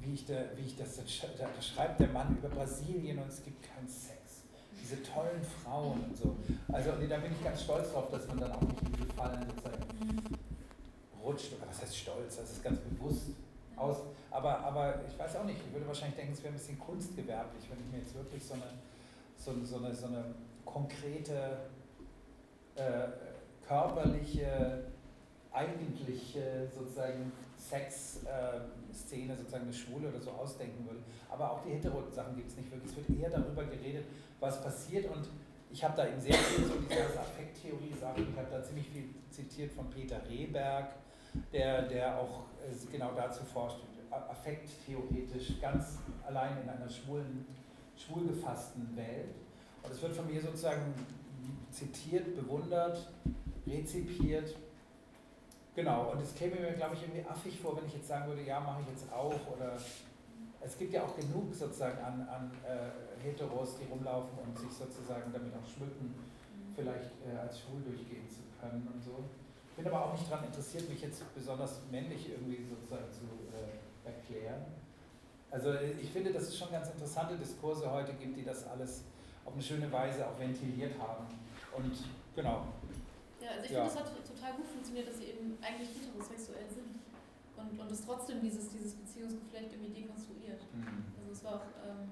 wie 0.00 0.14
ich, 0.14 0.26
da, 0.26 0.34
wie 0.56 0.62
ich 0.62 0.76
das, 0.76 0.96
da 0.96 1.62
schreibt 1.62 2.00
der 2.00 2.08
Mann 2.08 2.36
über 2.38 2.48
Brasilien 2.48 3.18
und 3.18 3.28
es 3.28 3.42
gibt 3.42 3.62
keinen 3.62 3.88
Sex. 3.88 4.13
Diese 4.84 5.02
tollen 5.02 5.42
Frauen 5.42 6.04
und 6.04 6.14
so. 6.14 6.36
Also 6.70 6.92
nee, 7.00 7.06
da 7.06 7.16
bin 7.16 7.32
ich 7.32 7.42
ganz 7.42 7.62
stolz 7.62 7.90
drauf, 7.90 8.10
dass 8.10 8.28
man 8.28 8.38
dann 8.38 8.52
auch 8.52 8.60
nicht 8.60 8.82
in 8.82 8.92
diese 8.92 9.06
Fallen 9.14 9.42
sozusagen 9.48 9.82
rutscht. 11.24 11.54
Oder 11.54 11.70
was 11.70 11.80
heißt 11.80 11.96
stolz? 11.96 12.36
Das 12.36 12.50
ist 12.50 12.62
ganz 12.62 12.78
bewusst 12.80 13.30
aus. 13.76 13.96
Aber, 14.30 14.58
aber 14.58 15.00
ich 15.08 15.18
weiß 15.18 15.36
auch 15.36 15.44
nicht, 15.44 15.58
ich 15.66 15.72
würde 15.72 15.86
wahrscheinlich 15.86 16.16
denken, 16.16 16.34
es 16.34 16.42
wäre 16.42 16.52
ein 16.52 16.58
bisschen 16.58 16.78
kunstgewerblich, 16.78 17.64
wenn 17.70 17.80
ich 17.80 17.92
mir 17.92 17.98
jetzt 18.00 18.14
wirklich 18.14 18.44
so 18.44 18.54
eine, 18.54 18.64
so, 19.38 19.54
so 19.64 19.82
eine, 19.82 19.94
so 19.94 20.06
eine 20.06 20.34
konkrete, 20.66 21.60
äh, 22.74 23.08
körperliche, 23.66 24.84
eigentliche 25.50 26.68
sozusagen 26.76 27.32
Sexszene, 27.56 29.32
äh, 29.32 29.36
sozusagen 29.36 29.64
eine 29.64 29.72
Schwule 29.72 30.08
oder 30.08 30.20
so 30.20 30.30
ausdenken 30.32 30.84
würde. 30.84 31.00
Aber 31.30 31.52
auch 31.52 31.62
die 31.62 31.70
hetero-Sachen 31.70 32.36
gibt 32.36 32.50
es 32.50 32.56
nicht 32.56 32.70
wirklich. 32.70 32.90
Es 32.90 32.96
wird 32.96 33.20
eher 33.20 33.30
darüber 33.30 33.64
geredet, 33.64 34.04
was 34.44 34.60
passiert 34.62 35.10
und 35.10 35.28
ich 35.70 35.82
habe 35.82 35.96
da 35.96 36.06
eben 36.06 36.20
sehr 36.20 36.34
viel 36.34 36.66
so 36.66 36.74
diese 36.88 37.20
Affekttheorie-Sachen, 37.20 38.28
ich 38.30 38.38
habe 38.38 38.48
da 38.50 38.62
ziemlich 38.62 38.88
viel 38.88 39.08
zitiert 39.30 39.72
von 39.72 39.90
Peter 39.90 40.20
Rehberg, 40.28 40.94
der, 41.52 41.82
der 41.82 42.18
auch 42.18 42.44
äh, 42.62 42.92
genau 42.92 43.12
dazu 43.16 43.42
forscht, 43.44 43.78
affekttheoretisch 44.10 45.60
ganz 45.60 45.98
allein 46.24 46.62
in 46.62 46.68
einer 46.68 46.88
schwulen, 46.88 47.46
schwul 47.96 48.28
gefassten 48.28 48.96
Welt. 48.96 49.34
Und 49.82 49.92
es 49.92 50.00
wird 50.00 50.14
von 50.14 50.26
mir 50.26 50.40
sozusagen 50.40 50.94
zitiert, 51.72 52.36
bewundert, 52.36 53.12
rezipiert. 53.66 54.54
Genau, 55.74 56.12
und 56.12 56.22
es 56.22 56.32
käme 56.36 56.54
mir, 56.60 56.72
glaube 56.74 56.94
ich, 56.94 57.02
irgendwie 57.02 57.24
affig 57.28 57.58
vor, 57.60 57.76
wenn 57.76 57.86
ich 57.86 57.94
jetzt 57.94 58.06
sagen 58.06 58.28
würde, 58.28 58.42
ja, 58.42 58.60
mache 58.60 58.82
ich 58.82 58.88
jetzt 58.90 59.12
auch. 59.12 59.34
Oder 59.56 59.76
es 60.60 60.78
gibt 60.78 60.92
ja 60.92 61.02
auch 61.02 61.16
genug 61.16 61.52
sozusagen 61.52 61.98
an, 61.98 62.28
an 62.28 62.52
äh, 62.64 63.13
Heteros, 63.24 63.76
die 63.80 63.90
rumlaufen 63.90 64.38
und 64.38 64.58
sich 64.58 64.70
sozusagen 64.70 65.32
damit 65.32 65.52
auch 65.56 65.66
schmücken, 65.66 66.14
vielleicht 66.76 67.10
äh, 67.24 67.38
als 67.38 67.60
schwul 67.60 67.80
durchgehen 67.82 68.28
zu 68.28 68.44
können 68.60 68.86
und 68.92 69.02
so. 69.02 69.24
Ich 69.70 69.82
bin 69.82 69.86
aber 69.92 70.06
auch 70.06 70.12
nicht 70.12 70.30
daran 70.30 70.46
interessiert, 70.46 70.88
mich 70.88 71.02
jetzt 71.02 71.22
besonders 71.34 71.80
männlich 71.90 72.30
irgendwie 72.30 72.62
sozusagen 72.62 73.10
zu 73.10 73.26
äh, 73.50 74.06
erklären. 74.06 74.62
Also 75.50 75.72
ich 75.74 76.10
finde, 76.10 76.32
dass 76.32 76.44
es 76.44 76.58
schon 76.58 76.70
ganz 76.70 76.88
interessante 76.90 77.36
Diskurse 77.36 77.90
heute 77.90 78.12
gibt, 78.14 78.36
die 78.36 78.44
das 78.44 78.66
alles 78.66 79.02
auf 79.44 79.52
eine 79.54 79.62
schöne 79.62 79.90
Weise 79.90 80.26
auch 80.26 80.38
ventiliert 80.38 80.98
haben. 80.98 81.26
Und 81.76 81.94
genau. 82.34 82.66
Ja, 83.40 83.50
also 83.50 83.64
ich 83.64 83.70
ja. 83.70 83.84
finde, 83.84 83.90
es 83.90 83.98
hat 83.98 84.26
total 84.26 84.52
gut 84.54 84.66
funktioniert, 84.66 85.08
dass 85.08 85.18
sie 85.18 85.26
eben 85.30 85.58
eigentlich 85.62 85.90
heterosexuell 85.94 86.68
sind. 86.68 86.98
Und, 87.56 87.78
und 87.78 87.90
es 87.90 88.04
trotzdem 88.04 88.40
dieses, 88.40 88.70
dieses 88.70 88.94
Beziehungsgeflecht 88.94 89.70
irgendwie 89.72 90.02
dekonstruiert. 90.02 90.62
Mhm. 90.74 91.06
Also 91.18 91.32
es 91.32 91.44
war 91.44 91.54
auch, 91.54 91.66
ähm, 91.86 92.10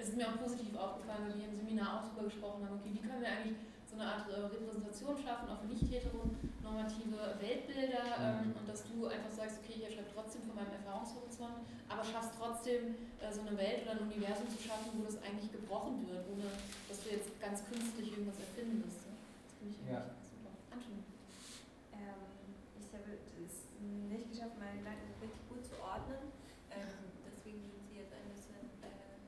es 0.00 0.08
ist 0.08 0.16
mir 0.16 0.28
auch 0.28 0.40
positiv 0.40 0.72
aufgefallen, 0.76 1.28
weil 1.28 1.36
wir 1.36 1.48
im 1.52 1.56
Seminar 1.56 2.00
auch 2.00 2.04
darüber 2.08 2.24
gesprochen 2.32 2.64
haben, 2.64 2.80
okay, 2.80 2.96
wie 2.96 3.04
können 3.04 3.20
wir 3.20 3.28
eigentlich 3.28 3.60
so 3.84 4.00
eine 4.00 4.06
Art 4.08 4.24
äh, 4.30 4.48
Repräsentation 4.48 5.18
schaffen, 5.18 5.50
auch 5.50 5.60
für 5.60 5.68
nicht-heteronormative 5.68 7.36
Weltbilder 7.36 8.06
ähm, 8.16 8.54
und 8.56 8.64
dass 8.64 8.86
du 8.86 9.10
einfach 9.10 9.34
sagst, 9.34 9.60
okay, 9.60 9.82
ich 9.82 9.92
schreibe 9.92 10.08
trotzdem 10.14 10.46
von 10.46 10.56
meinem 10.56 10.72
Erfahrungshorizont, 10.72 11.66
aber 11.90 12.02
schaffst 12.06 12.38
trotzdem 12.38 12.96
äh, 13.18 13.28
so 13.28 13.42
eine 13.44 13.52
Welt 13.58 13.82
oder 13.84 13.98
ein 13.98 14.06
Universum 14.08 14.48
zu 14.48 14.62
schaffen, 14.62 14.94
wo 14.96 15.04
das 15.04 15.20
eigentlich 15.20 15.52
gebrochen 15.52 16.06
wird, 16.08 16.24
ohne 16.32 16.48
dass 16.88 17.02
du 17.02 17.10
jetzt 17.10 17.34
ganz 17.42 17.66
künstlich 17.66 18.14
irgendwas 18.14 18.38
erfinden 18.40 18.86
müsstest. 18.86 19.10
Das 19.10 19.52
finde 19.58 19.74
ich 19.74 19.84
ja. 19.90 20.00
super. 20.22 20.54
Anton. 20.70 21.02
Ähm, 21.92 22.22
ich 22.78 22.88
habe 22.94 23.10
es 23.10 23.74
nicht 23.82 24.30
geschafft, 24.32 24.56
meine 24.56 24.80
Gedanken 24.80 25.12
richtig 25.18 25.42
gut 25.50 25.66
zu 25.66 25.76
ordnen. 25.82 26.30
Ähm, 26.70 27.10
deswegen 27.26 27.58
sind 27.66 27.82
sie 27.90 28.06
jetzt 28.06 28.14
ein 28.14 28.30
bisschen 28.30 28.70
äh, 28.86 29.18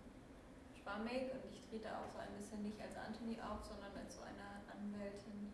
schwammig 1.02 1.34
und 1.34 1.42
ich 1.50 1.58
trete 1.66 1.90
auch 1.90 2.06
so 2.14 2.22
ein 2.22 2.30
bisschen 2.38 2.62
nicht 2.62 2.78
als 2.78 2.94
Anthony 2.94 3.34
auf, 3.42 3.66
sondern 3.66 3.90
als 3.98 4.14
so 4.14 4.22
eine 4.22 4.62
Anwältin 4.70 5.50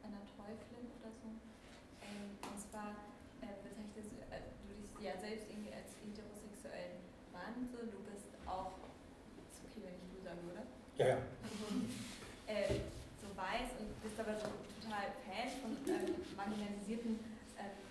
einer 0.00 0.24
Teuflin 0.24 0.88
oder 0.96 1.12
so. 1.12 1.28
Ähm, 2.00 2.40
und 2.40 2.56
zwar 2.56 2.96
äh, 3.44 3.52
bezeichnest 3.60 4.16
du, 4.16 4.24
äh, 4.32 4.40
du 4.64 4.72
dich 4.72 4.88
ja 5.04 5.20
selbst 5.20 5.52
irgendwie 5.52 5.76
als 5.76 5.92
heterosexuellen 6.00 7.04
Mann, 7.28 7.68
so 7.68 7.84
du 7.84 8.00
bist 8.08 8.32
auch, 8.48 8.80
ist 9.52 9.60
okay, 9.68 9.84
wenn 9.84 10.00
ich 10.00 10.08
du 10.16 10.18
sagen 10.24 10.40
würde? 10.48 10.64
Ja, 10.96 11.06
ja. 11.12 11.18
äh, 12.48 12.80
so 13.20 13.28
weiß 13.36 13.76
und 13.84 13.92
bist 14.00 14.16
aber 14.16 14.32
so 14.40 14.48
total 14.80 15.12
Fan 15.28 15.52
von 15.60 15.76
ähm, 15.92 16.16
marginalisierten 16.32 17.20
ähm, 17.60 17.84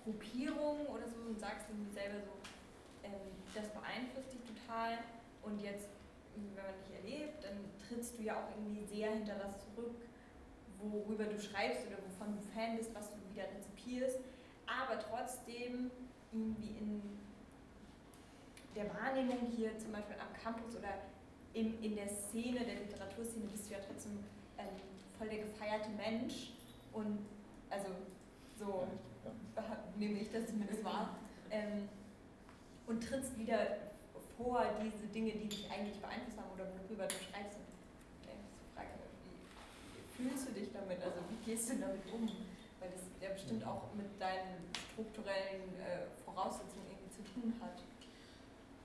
Gruppierungen 0.00 0.88
oder 0.88 1.04
so 1.12 1.28
und 1.28 1.36
sagst 1.36 1.68
irgendwie 1.68 1.92
selber 1.92 2.24
so, 2.24 2.32
ähm, 3.04 3.36
das 3.52 3.68
beeinflusst 3.68 4.32
dich 4.32 4.44
total 4.48 4.96
und 5.42 5.60
jetzt 5.60 5.95
wenn 6.36 6.64
man 6.64 6.74
dich 6.84 6.94
erlebt, 6.96 7.44
dann 7.44 7.58
trittst 7.86 8.18
du 8.18 8.22
ja 8.22 8.34
auch 8.34 8.50
irgendwie 8.56 8.84
sehr 8.84 9.10
hinter 9.10 9.34
das 9.36 9.58
zurück, 9.64 9.94
worüber 10.78 11.24
du 11.24 11.38
schreibst 11.38 11.86
oder 11.86 11.96
wovon 12.04 12.36
du 12.36 12.42
Fan 12.54 12.76
bist, 12.76 12.94
was 12.94 13.10
du 13.10 13.16
wieder 13.32 13.44
rezipierst, 13.54 14.18
aber 14.66 14.98
trotzdem 15.00 15.90
irgendwie 16.32 16.76
in 16.78 17.02
der 18.74 18.92
Wahrnehmung 18.94 19.50
hier 19.56 19.76
zum 19.78 19.92
Beispiel 19.92 20.16
am 20.20 20.32
Campus 20.42 20.76
oder 20.76 20.88
in, 21.54 21.82
in 21.82 21.96
der 21.96 22.08
Szene, 22.08 22.60
der 22.60 22.74
Literaturszene 22.74 23.46
bist 23.46 23.68
du 23.68 23.74
ja 23.74 23.80
trotzdem 23.80 24.18
ähm, 24.58 24.66
voll 25.16 25.28
der 25.28 25.38
gefeierte 25.38 25.88
Mensch 25.90 26.52
und 26.92 27.18
also 27.70 27.88
so 28.58 28.86
nehme 29.96 30.20
ich 30.20 30.30
das 30.30 30.46
zumindest 30.46 30.84
wahr 30.84 31.16
ähm, 31.50 31.88
und 32.86 33.02
trittst 33.02 33.38
wieder 33.38 33.58
vor 34.36 34.64
diese 34.82 35.06
Dinge, 35.08 35.32
die 35.32 35.48
dich 35.48 35.70
eigentlich 35.70 36.00
beeinflusst 36.00 36.38
haben 36.38 36.50
oder 36.54 36.64
worüber 36.64 37.06
du 37.06 37.14
schreibst. 37.14 37.58
Okay, 38.22 38.36
Frage, 38.74 38.88
wie 39.94 40.04
fühlst 40.16 40.48
du 40.48 40.52
dich 40.52 40.68
damit? 40.72 41.02
Also 41.02 41.18
wie 41.30 41.50
gehst 41.50 41.70
du 41.70 41.76
damit 41.76 42.02
um? 42.12 42.28
Weil 42.80 42.90
das 42.90 43.02
ja 43.20 43.32
bestimmt 43.32 43.66
auch 43.66 43.92
mit 43.96 44.20
deinen 44.20 44.68
strukturellen 44.92 45.72
äh, 45.80 46.06
Voraussetzungen 46.24 46.86
irgendwie 46.90 47.10
zu 47.10 47.22
tun 47.32 47.54
hat. 47.60 47.80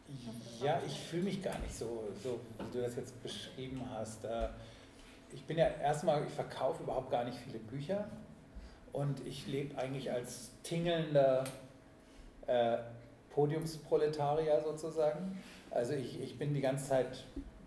Ich 0.07 0.27
hoffe, 0.27 0.65
ja, 0.65 0.81
ich 0.85 0.99
fühle 0.99 1.23
mich 1.23 1.41
gar 1.41 1.57
nicht 1.59 1.73
so, 1.73 2.09
so, 2.21 2.39
wie 2.59 2.71
du 2.77 2.81
das 2.81 2.95
jetzt 2.95 3.21
beschrieben 3.23 3.81
hast. 3.91 4.23
Äh, 4.25 4.49
ich 5.33 5.43
bin 5.45 5.57
ja 5.57 5.67
erstmal, 5.67 6.25
ich 6.25 6.33
verkaufe 6.33 6.83
überhaupt 6.83 7.11
gar 7.11 7.23
nicht 7.23 7.37
viele 7.37 7.59
Bücher 7.59 8.09
und 8.91 9.25
ich 9.25 9.47
lebe 9.47 9.77
eigentlich 9.77 10.11
als 10.11 10.51
tingelnder 10.63 11.45
äh, 12.47 12.77
Podiumsproletarier 13.33 14.61
sozusagen. 14.63 15.41
Also 15.69 15.93
ich, 15.93 16.21
ich 16.21 16.37
bin 16.37 16.53
die 16.53 16.61
ganze 16.61 16.89
Zeit, 16.89 17.25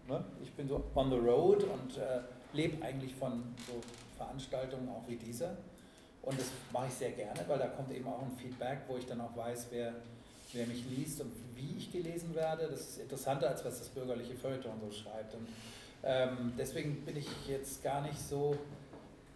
ne, 0.09 0.25
ich 0.43 0.53
bin 0.53 0.69
so 0.69 0.83
on 0.95 1.11
the 1.11 1.17
road 1.17 1.65
und 1.65 1.99
äh, 1.99 2.21
lebe 2.53 2.85
eigentlich 2.85 3.15
von 3.15 3.43
so 3.67 3.81
Veranstaltungen 4.17 4.89
auch 4.89 5.03
wie 5.09 5.17
dieser. 5.17 5.57
Und 6.23 6.39
das 6.39 6.47
mache 6.73 6.87
ich 6.89 6.95
sehr 6.95 7.13
gerne, 7.13 7.41
weil 7.47 7.59
da 7.59 7.67
kommt 7.67 7.93
eben 7.93 8.07
auch 8.07 8.23
ein 8.23 8.33
Feedback, 8.37 8.79
wo 8.89 8.97
ich 8.97 9.07
dann 9.07 9.21
auch 9.21 9.37
weiß, 9.37 9.67
wer, 9.71 9.93
wer 10.53 10.67
mich 10.67 10.85
liest 10.89 11.21
und 11.21 11.33
wie 11.55 11.77
ich 11.77 11.93
gelesen 11.93 12.35
werde. 12.35 12.67
Das 12.69 12.81
ist 12.81 13.01
interessanter, 13.01 13.49
als 13.49 13.65
was 13.65 13.79
das 13.79 13.89
bürgerliche 13.89 14.35
Feuilleton 14.35 14.81
so 14.81 14.91
schreibt. 14.91 15.35
Und 15.35 15.49
ähm, 16.03 16.53
deswegen 16.59 17.05
bin 17.05 17.17
ich 17.17 17.29
jetzt 17.47 17.83
gar 17.83 18.01
nicht 18.01 18.19
so, 18.19 18.57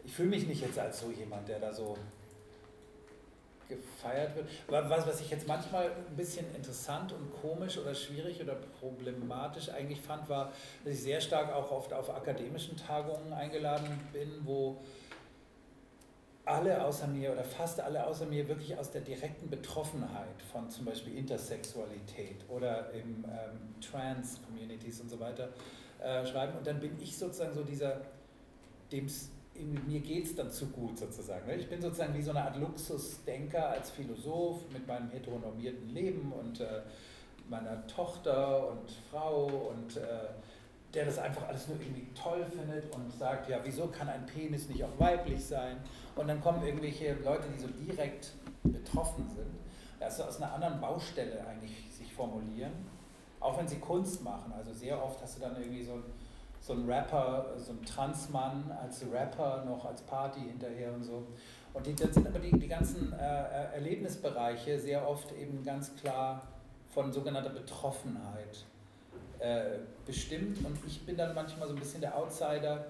ich 0.04 0.12
fühle 0.14 0.30
mich 0.30 0.46
nicht 0.46 0.62
jetzt 0.62 0.78
als 0.78 1.00
so 1.00 1.10
jemand, 1.10 1.48
der 1.48 1.58
da 1.58 1.72
so 1.72 1.96
gefeiert 3.68 4.34
wird. 4.34 4.48
Was, 4.68 5.06
was 5.06 5.20
ich 5.20 5.30
jetzt 5.30 5.46
manchmal 5.46 5.90
ein 5.90 6.16
bisschen 6.16 6.46
interessant 6.54 7.12
und 7.12 7.30
komisch 7.40 7.78
oder 7.78 7.94
schwierig 7.94 8.40
oder 8.42 8.56
problematisch 8.80 9.68
eigentlich 9.70 10.00
fand, 10.00 10.28
war, 10.28 10.52
dass 10.84 10.94
ich 10.94 11.02
sehr 11.02 11.20
stark 11.20 11.52
auch 11.52 11.70
oft 11.70 11.92
auf 11.92 12.10
akademischen 12.10 12.76
Tagungen 12.76 13.32
eingeladen 13.32 13.88
bin, 14.12 14.40
wo 14.44 14.78
alle 16.48 16.82
außer 16.82 17.06
mir 17.06 17.32
oder 17.32 17.44
fast 17.44 17.78
alle 17.80 18.06
außer 18.06 18.24
mir 18.24 18.48
wirklich 18.48 18.76
aus 18.78 18.90
der 18.90 19.02
direkten 19.02 19.50
Betroffenheit 19.50 20.40
von 20.50 20.70
zum 20.70 20.86
Beispiel 20.86 21.16
Intersexualität 21.16 22.44
oder 22.48 22.90
im 22.92 23.24
ähm, 23.26 23.74
Trans-Communities 23.82 25.02
und 25.02 25.10
so 25.10 25.20
weiter 25.20 25.50
äh, 26.02 26.24
schreiben. 26.26 26.56
Und 26.56 26.66
dann 26.66 26.80
bin 26.80 26.98
ich 27.02 27.18
sozusagen 27.18 27.52
so 27.52 27.62
dieser, 27.62 28.00
dem 28.90 29.04
es 29.04 29.30
mir 29.64 30.00
geht 30.00 30.26
es 30.26 30.34
dann 30.34 30.50
zu 30.50 30.66
gut 30.66 30.98
sozusagen. 30.98 31.46
ne? 31.46 31.56
Ich 31.56 31.68
bin 31.68 31.80
sozusagen 31.80 32.14
wie 32.14 32.22
so 32.22 32.30
eine 32.30 32.42
Art 32.42 32.56
Luxusdenker 32.56 33.70
als 33.70 33.90
Philosoph 33.90 34.60
mit 34.72 34.86
meinem 34.86 35.10
heteronormierten 35.10 35.88
Leben 35.88 36.32
und 36.32 36.60
äh, 36.60 36.82
meiner 37.48 37.86
Tochter 37.86 38.70
und 38.70 38.90
Frau 39.10 39.70
und 39.70 39.96
äh, 39.96 40.28
der 40.94 41.04
das 41.04 41.18
einfach 41.18 41.46
alles 41.48 41.68
nur 41.68 41.78
irgendwie 41.80 42.06
toll 42.14 42.44
findet 42.46 42.94
und 42.94 43.12
sagt, 43.12 43.48
ja, 43.48 43.60
wieso 43.62 43.88
kann 43.88 44.08
ein 44.08 44.24
Penis 44.26 44.68
nicht 44.68 44.82
auch 44.84 44.98
weiblich 44.98 45.44
sein? 45.44 45.76
Und 46.16 46.28
dann 46.28 46.40
kommen 46.40 46.64
irgendwelche 46.64 47.14
Leute, 47.24 47.44
die 47.54 47.60
so 47.60 47.68
direkt 47.68 48.32
betroffen 48.64 49.28
sind, 49.28 49.54
also 50.00 50.24
aus 50.24 50.40
einer 50.40 50.52
anderen 50.54 50.80
Baustelle 50.80 51.46
eigentlich 51.46 51.72
sich 51.92 52.12
formulieren, 52.12 52.72
auch 53.40 53.58
wenn 53.58 53.68
sie 53.68 53.78
Kunst 53.78 54.22
machen. 54.22 54.52
Also 54.56 54.72
sehr 54.72 55.02
oft 55.02 55.20
hast 55.22 55.36
du 55.36 55.42
dann 55.42 55.56
irgendwie 55.56 55.84
so 55.84 55.92
ein 55.92 56.04
so 56.68 56.74
ein 56.74 56.84
Rapper, 56.84 57.54
so 57.56 57.72
ein 57.72 57.82
Transmann 57.82 58.70
als 58.82 59.02
Rapper 59.10 59.64
noch 59.64 59.86
als 59.86 60.02
Party 60.02 60.40
hinterher 60.40 60.92
und 60.92 61.02
so. 61.02 61.26
Und 61.72 61.86
die, 61.86 61.94
dann 61.94 62.12
sind 62.12 62.26
aber 62.26 62.38
die, 62.38 62.50
die 62.58 62.68
ganzen 62.68 63.14
äh, 63.14 63.74
Erlebnisbereiche 63.74 64.78
sehr 64.78 65.08
oft 65.08 65.32
eben 65.32 65.64
ganz 65.64 65.96
klar 65.96 66.46
von 66.90 67.10
sogenannter 67.10 67.50
Betroffenheit 67.50 68.66
äh, 69.38 69.78
bestimmt. 70.04 70.62
Und 70.62 70.76
ich 70.86 71.00
bin 71.06 71.16
dann 71.16 71.34
manchmal 71.34 71.68
so 71.68 71.74
ein 71.74 71.80
bisschen 71.80 72.02
der 72.02 72.14
Outsider, 72.14 72.84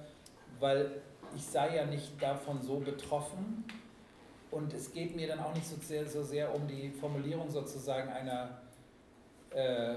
weil 0.58 1.00
ich 1.36 1.44
sei 1.44 1.76
ja 1.76 1.86
nicht 1.86 2.20
davon 2.20 2.60
so 2.60 2.80
betroffen. 2.80 3.64
Und 4.50 4.74
es 4.74 4.92
geht 4.92 5.14
mir 5.14 5.28
dann 5.28 5.38
auch 5.38 5.54
nicht 5.54 5.66
so 5.66 5.76
sehr, 5.80 6.04
so 6.04 6.24
sehr 6.24 6.52
um 6.52 6.66
die 6.66 6.90
Formulierung 6.90 7.48
sozusagen 7.48 8.08
einer 8.10 8.58
äh, 9.50 9.94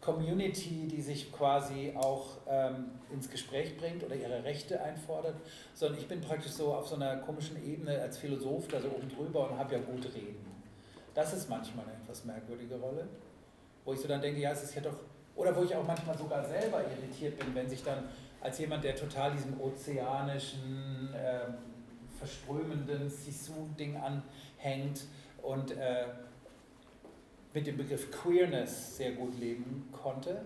Community, 0.00 0.88
die 0.90 1.02
sich 1.02 1.30
quasi 1.30 1.92
auch 1.94 2.38
ähm, 2.48 2.92
ins 3.12 3.28
Gespräch 3.28 3.76
bringt 3.76 4.02
oder 4.02 4.14
ihre 4.14 4.42
Rechte 4.44 4.80
einfordert, 4.80 5.36
sondern 5.74 5.98
ich 6.00 6.08
bin 6.08 6.20
praktisch 6.22 6.52
so 6.52 6.72
auf 6.72 6.88
so 6.88 6.94
einer 6.94 7.16
komischen 7.18 7.62
Ebene 7.62 8.00
als 8.00 8.16
Philosoph 8.16 8.68
da 8.68 8.80
so 8.80 8.88
oben 8.88 9.08
drüber 9.08 9.50
und 9.50 9.58
habe 9.58 9.74
ja 9.74 9.80
gut 9.80 10.04
reden. 10.14 10.46
Das 11.14 11.34
ist 11.34 11.50
manchmal 11.50 11.84
eine 11.84 11.94
etwas 12.02 12.24
merkwürdige 12.24 12.76
Rolle, 12.76 13.08
wo 13.84 13.92
ich 13.92 14.00
so 14.00 14.08
dann 14.08 14.22
denke, 14.22 14.40
ja, 14.40 14.52
es 14.52 14.62
ist 14.62 14.74
ja 14.74 14.80
doch, 14.80 14.96
oder 15.36 15.54
wo 15.54 15.64
ich 15.64 15.74
auch 15.74 15.86
manchmal 15.86 16.16
sogar 16.16 16.44
selber 16.44 16.80
irritiert 16.82 17.38
bin, 17.38 17.54
wenn 17.54 17.68
sich 17.68 17.82
dann 17.84 18.04
als 18.40 18.58
jemand, 18.58 18.84
der 18.84 18.96
total 18.96 19.32
diesem 19.32 19.60
ozeanischen, 19.60 21.12
äh, 21.12 21.52
verströmenden 22.18 23.08
Sisu-Ding 23.08 23.96
anhängt 23.96 25.04
und 25.42 25.72
äh, 25.72 26.04
mit 27.52 27.66
dem 27.66 27.76
Begriff 27.76 28.10
Queerness 28.10 28.96
sehr 28.96 29.12
gut 29.12 29.38
leben 29.38 29.88
konnte, 29.92 30.42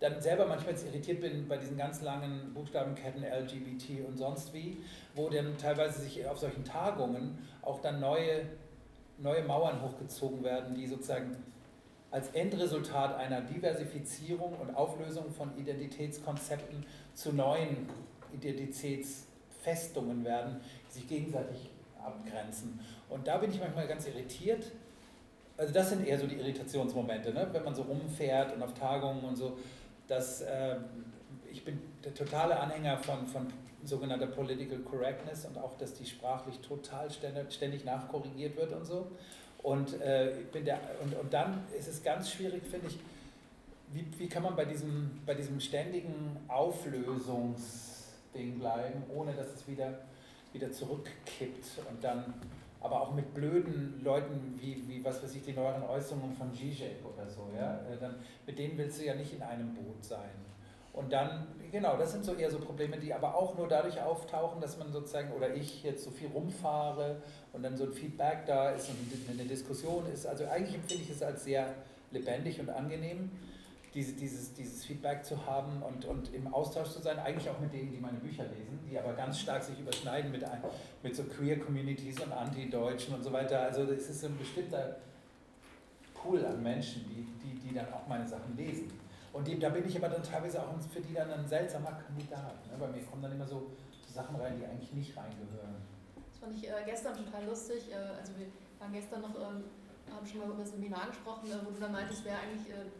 dann 0.00 0.20
selber 0.20 0.46
manchmal 0.46 0.72
jetzt 0.72 0.84
irritiert 0.86 1.20
bin 1.20 1.46
bei 1.46 1.56
diesen 1.56 1.76
ganz 1.76 2.02
langen 2.02 2.52
Buchstabenketten 2.52 3.22
LGBT 3.22 4.04
und 4.06 4.18
sonst 4.18 4.52
wie, 4.52 4.78
wo 5.14 5.28
dann 5.28 5.56
teilweise 5.56 6.02
sich 6.02 6.26
auf 6.26 6.38
solchen 6.38 6.64
Tagungen 6.64 7.38
auch 7.62 7.80
dann 7.80 8.00
neue, 8.00 8.46
neue 9.18 9.44
Mauern 9.44 9.80
hochgezogen 9.80 10.42
werden, 10.42 10.74
die 10.74 10.88
sozusagen 10.88 11.36
als 12.10 12.28
Endresultat 12.30 13.16
einer 13.16 13.40
Diversifizierung 13.40 14.54
und 14.54 14.74
Auflösung 14.74 15.30
von 15.30 15.56
Identitätskonzepten 15.56 16.84
zu 17.14 17.32
neuen 17.32 17.88
Identitätsfestungen 18.34 20.24
werden, 20.24 20.60
die 20.88 20.94
sich 20.94 21.08
gegenseitig 21.08 21.70
abgrenzen. 22.04 22.80
Und 23.08 23.28
da 23.28 23.38
bin 23.38 23.50
ich 23.50 23.60
manchmal 23.60 23.86
ganz 23.86 24.06
irritiert, 24.06 24.72
also 25.56 25.72
das 25.72 25.90
sind 25.90 26.06
eher 26.06 26.18
so 26.18 26.26
die 26.26 26.36
Irritationsmomente, 26.36 27.32
ne? 27.32 27.48
wenn 27.52 27.64
man 27.64 27.74
so 27.74 27.82
rumfährt 27.82 28.54
und 28.54 28.62
auf 28.62 28.74
Tagungen 28.74 29.24
und 29.24 29.36
so. 29.36 29.58
Dass, 30.08 30.42
äh, 30.42 30.76
ich 31.50 31.64
bin 31.64 31.80
der 32.04 32.14
totale 32.14 32.58
Anhänger 32.58 32.98
von, 32.98 33.26
von 33.26 33.46
sogenannter 33.84 34.26
Political 34.26 34.78
Correctness 34.78 35.44
und 35.44 35.58
auch, 35.58 35.76
dass 35.76 35.94
die 35.94 36.06
sprachlich 36.06 36.58
total 36.60 37.10
ständig, 37.10 37.84
nachkorrigiert 37.84 38.56
wird 38.56 38.72
und 38.72 38.84
so. 38.84 39.08
Und, 39.62 40.00
äh, 40.00 40.34
bin 40.52 40.64
der, 40.64 40.80
und, 41.02 41.14
und 41.14 41.32
dann 41.32 41.64
ist 41.78 41.88
es 41.88 42.02
ganz 42.02 42.30
schwierig, 42.30 42.62
finde 42.68 42.88
ich, 42.88 42.98
wie, 43.92 44.04
wie 44.18 44.28
kann 44.28 44.42
man 44.42 44.56
bei 44.56 44.64
diesem, 44.64 45.20
bei 45.26 45.34
diesem 45.34 45.60
ständigen 45.60 46.36
Auflösungsding 46.48 48.58
bleiben, 48.58 49.02
ohne 49.14 49.34
dass 49.34 49.54
es 49.54 49.68
wieder, 49.68 49.98
wieder 50.52 50.72
zurückkippt 50.72 51.66
und 51.90 52.02
dann 52.02 52.34
aber 52.82 53.00
auch 53.00 53.14
mit 53.14 53.32
blöden 53.32 54.00
Leuten 54.02 54.58
wie, 54.58 54.82
wie 54.88 55.04
was 55.04 55.22
weiß 55.22 55.34
ich, 55.36 55.42
die 55.42 55.52
neueren 55.52 55.82
Äußerungen 55.84 56.34
von 56.34 56.52
Zizek 56.52 56.96
oder 57.04 57.28
so, 57.28 57.48
ja, 57.56 57.80
äh, 57.88 57.96
dann, 57.98 58.16
mit 58.46 58.58
denen 58.58 58.76
willst 58.76 59.00
du 59.00 59.04
ja 59.04 59.14
nicht 59.14 59.32
in 59.32 59.42
einem 59.42 59.74
Boot 59.74 60.04
sein. 60.04 60.30
Und 60.92 61.10
dann, 61.10 61.46
genau, 61.70 61.96
das 61.96 62.12
sind 62.12 62.24
so 62.24 62.34
eher 62.34 62.50
so 62.50 62.58
Probleme, 62.58 62.98
die 62.98 63.14
aber 63.14 63.34
auch 63.34 63.56
nur 63.56 63.66
dadurch 63.66 64.02
auftauchen, 64.02 64.60
dass 64.60 64.76
man 64.78 64.92
sozusagen, 64.92 65.32
oder 65.32 65.54
ich 65.54 65.82
jetzt 65.82 66.04
so 66.04 66.10
viel 66.10 66.28
rumfahre 66.28 67.22
und 67.54 67.62
dann 67.62 67.76
so 67.76 67.84
ein 67.84 67.92
Feedback 67.92 68.44
da 68.46 68.70
ist 68.70 68.90
und 68.90 69.30
eine 69.30 69.48
Diskussion 69.48 70.04
ist. 70.12 70.26
Also 70.26 70.44
eigentlich 70.46 70.74
empfinde 70.74 71.04
ich 71.04 71.10
es 71.10 71.22
als 71.22 71.44
sehr 71.44 71.74
lebendig 72.10 72.60
und 72.60 72.68
angenehm 72.68 73.30
diese, 73.94 74.12
dieses, 74.14 74.54
dieses 74.54 74.84
Feedback 74.84 75.24
zu 75.24 75.46
haben 75.46 75.82
und, 75.82 76.04
und 76.04 76.32
im 76.34 76.52
Austausch 76.52 76.90
zu 76.90 77.00
sein, 77.00 77.18
eigentlich 77.18 77.48
auch 77.50 77.58
mit 77.60 77.72
denen, 77.72 77.92
die 77.92 77.98
meine 77.98 78.18
Bücher 78.18 78.44
lesen, 78.44 78.78
die 78.90 78.98
aber 78.98 79.12
ganz 79.12 79.38
stark 79.38 79.62
sich 79.62 79.78
überschneiden 79.78 80.30
mit, 80.30 80.44
mit 81.02 81.14
so 81.14 81.24
Queer-Communities 81.24 82.20
und 82.20 82.32
Anti-Deutschen 82.32 83.14
und 83.14 83.22
so 83.22 83.32
weiter. 83.32 83.60
Also 83.60 83.82
es 83.82 84.08
ist 84.08 84.24
ein 84.24 84.38
bestimmter 84.38 84.96
Pool 86.14 86.44
an 86.44 86.62
Menschen, 86.62 87.04
die, 87.08 87.26
die, 87.44 87.58
die 87.58 87.74
dann 87.74 87.92
auch 87.92 88.06
meine 88.08 88.26
Sachen 88.26 88.56
lesen. 88.56 88.90
Und 89.32 89.46
die, 89.46 89.58
da 89.58 89.70
bin 89.70 89.86
ich 89.86 89.96
aber 89.96 90.08
dann 90.08 90.22
teilweise 90.22 90.62
auch 90.62 90.74
für 90.92 91.00
die 91.00 91.14
dann 91.14 91.30
ein 91.30 91.46
seltsamer 91.46 91.92
Kandidat. 91.92 92.66
Ne? 92.66 92.76
Bei 92.78 92.88
mir 92.88 93.02
kommen 93.02 93.22
dann 93.22 93.32
immer 93.32 93.46
so, 93.46 93.70
Sachen 94.12 94.36
rein, 94.36 94.56
die 94.58 94.64
eigentlich 94.66 94.92
nicht 94.92 95.16
reingehören. 95.16 95.80
Das 96.28 96.38
fand 96.38 96.54
ich 96.54 96.68
äh, 96.68 96.84
gestern 96.84 97.16
total 97.16 97.44
lustig. 97.46 97.90
Äh, 97.90 98.20
also 98.20 98.36
wir 98.36 98.46
waren 98.78 98.92
gestern 98.92 99.22
noch, 99.22 99.34
ähm, 99.34 99.64
haben 100.12 100.26
schon 100.26 100.40
mal 100.40 100.48
über 100.48 100.62
das 100.62 100.70
Seminar 100.72 101.08
gesprochen, 101.08 101.50
äh, 101.50 101.56
wo 101.64 101.70
du 101.70 101.80
dann 101.80 101.92
meintest, 101.92 102.24
wer 102.24 102.38
eigentlich 102.38 102.68
äh, 102.68 102.92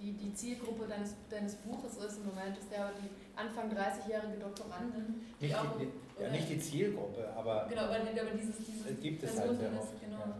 die, 0.00 0.12
die 0.12 0.32
Zielgruppe 0.32 0.86
deines, 0.86 1.14
deines 1.28 1.56
Buches 1.56 1.96
ist. 1.96 2.18
Im 2.18 2.26
Moment 2.26 2.56
ist 2.56 2.70
ja 2.72 2.90
die 2.92 3.10
Anfang 3.36 3.70
30-jährige 3.70 4.38
Doktorandin. 4.38 5.20
Die 5.40 5.46
nicht, 5.46 5.56
auch, 5.56 5.76
die, 5.78 5.88
ja, 6.22 6.30
nicht 6.30 6.48
die 6.48 6.58
Zielgruppe, 6.58 7.28
aber, 7.36 7.66
genau, 7.68 7.82
aber, 7.82 7.96
aber 7.96 8.30
dieses, 8.36 8.56
diese 8.58 8.94
gibt 8.94 9.22
es 9.22 9.34
Person, 9.34 9.48
halt 9.48 9.60
sehr 9.60 9.80
oft, 9.80 10.00
genau, 10.00 10.18
ja. 10.18 10.38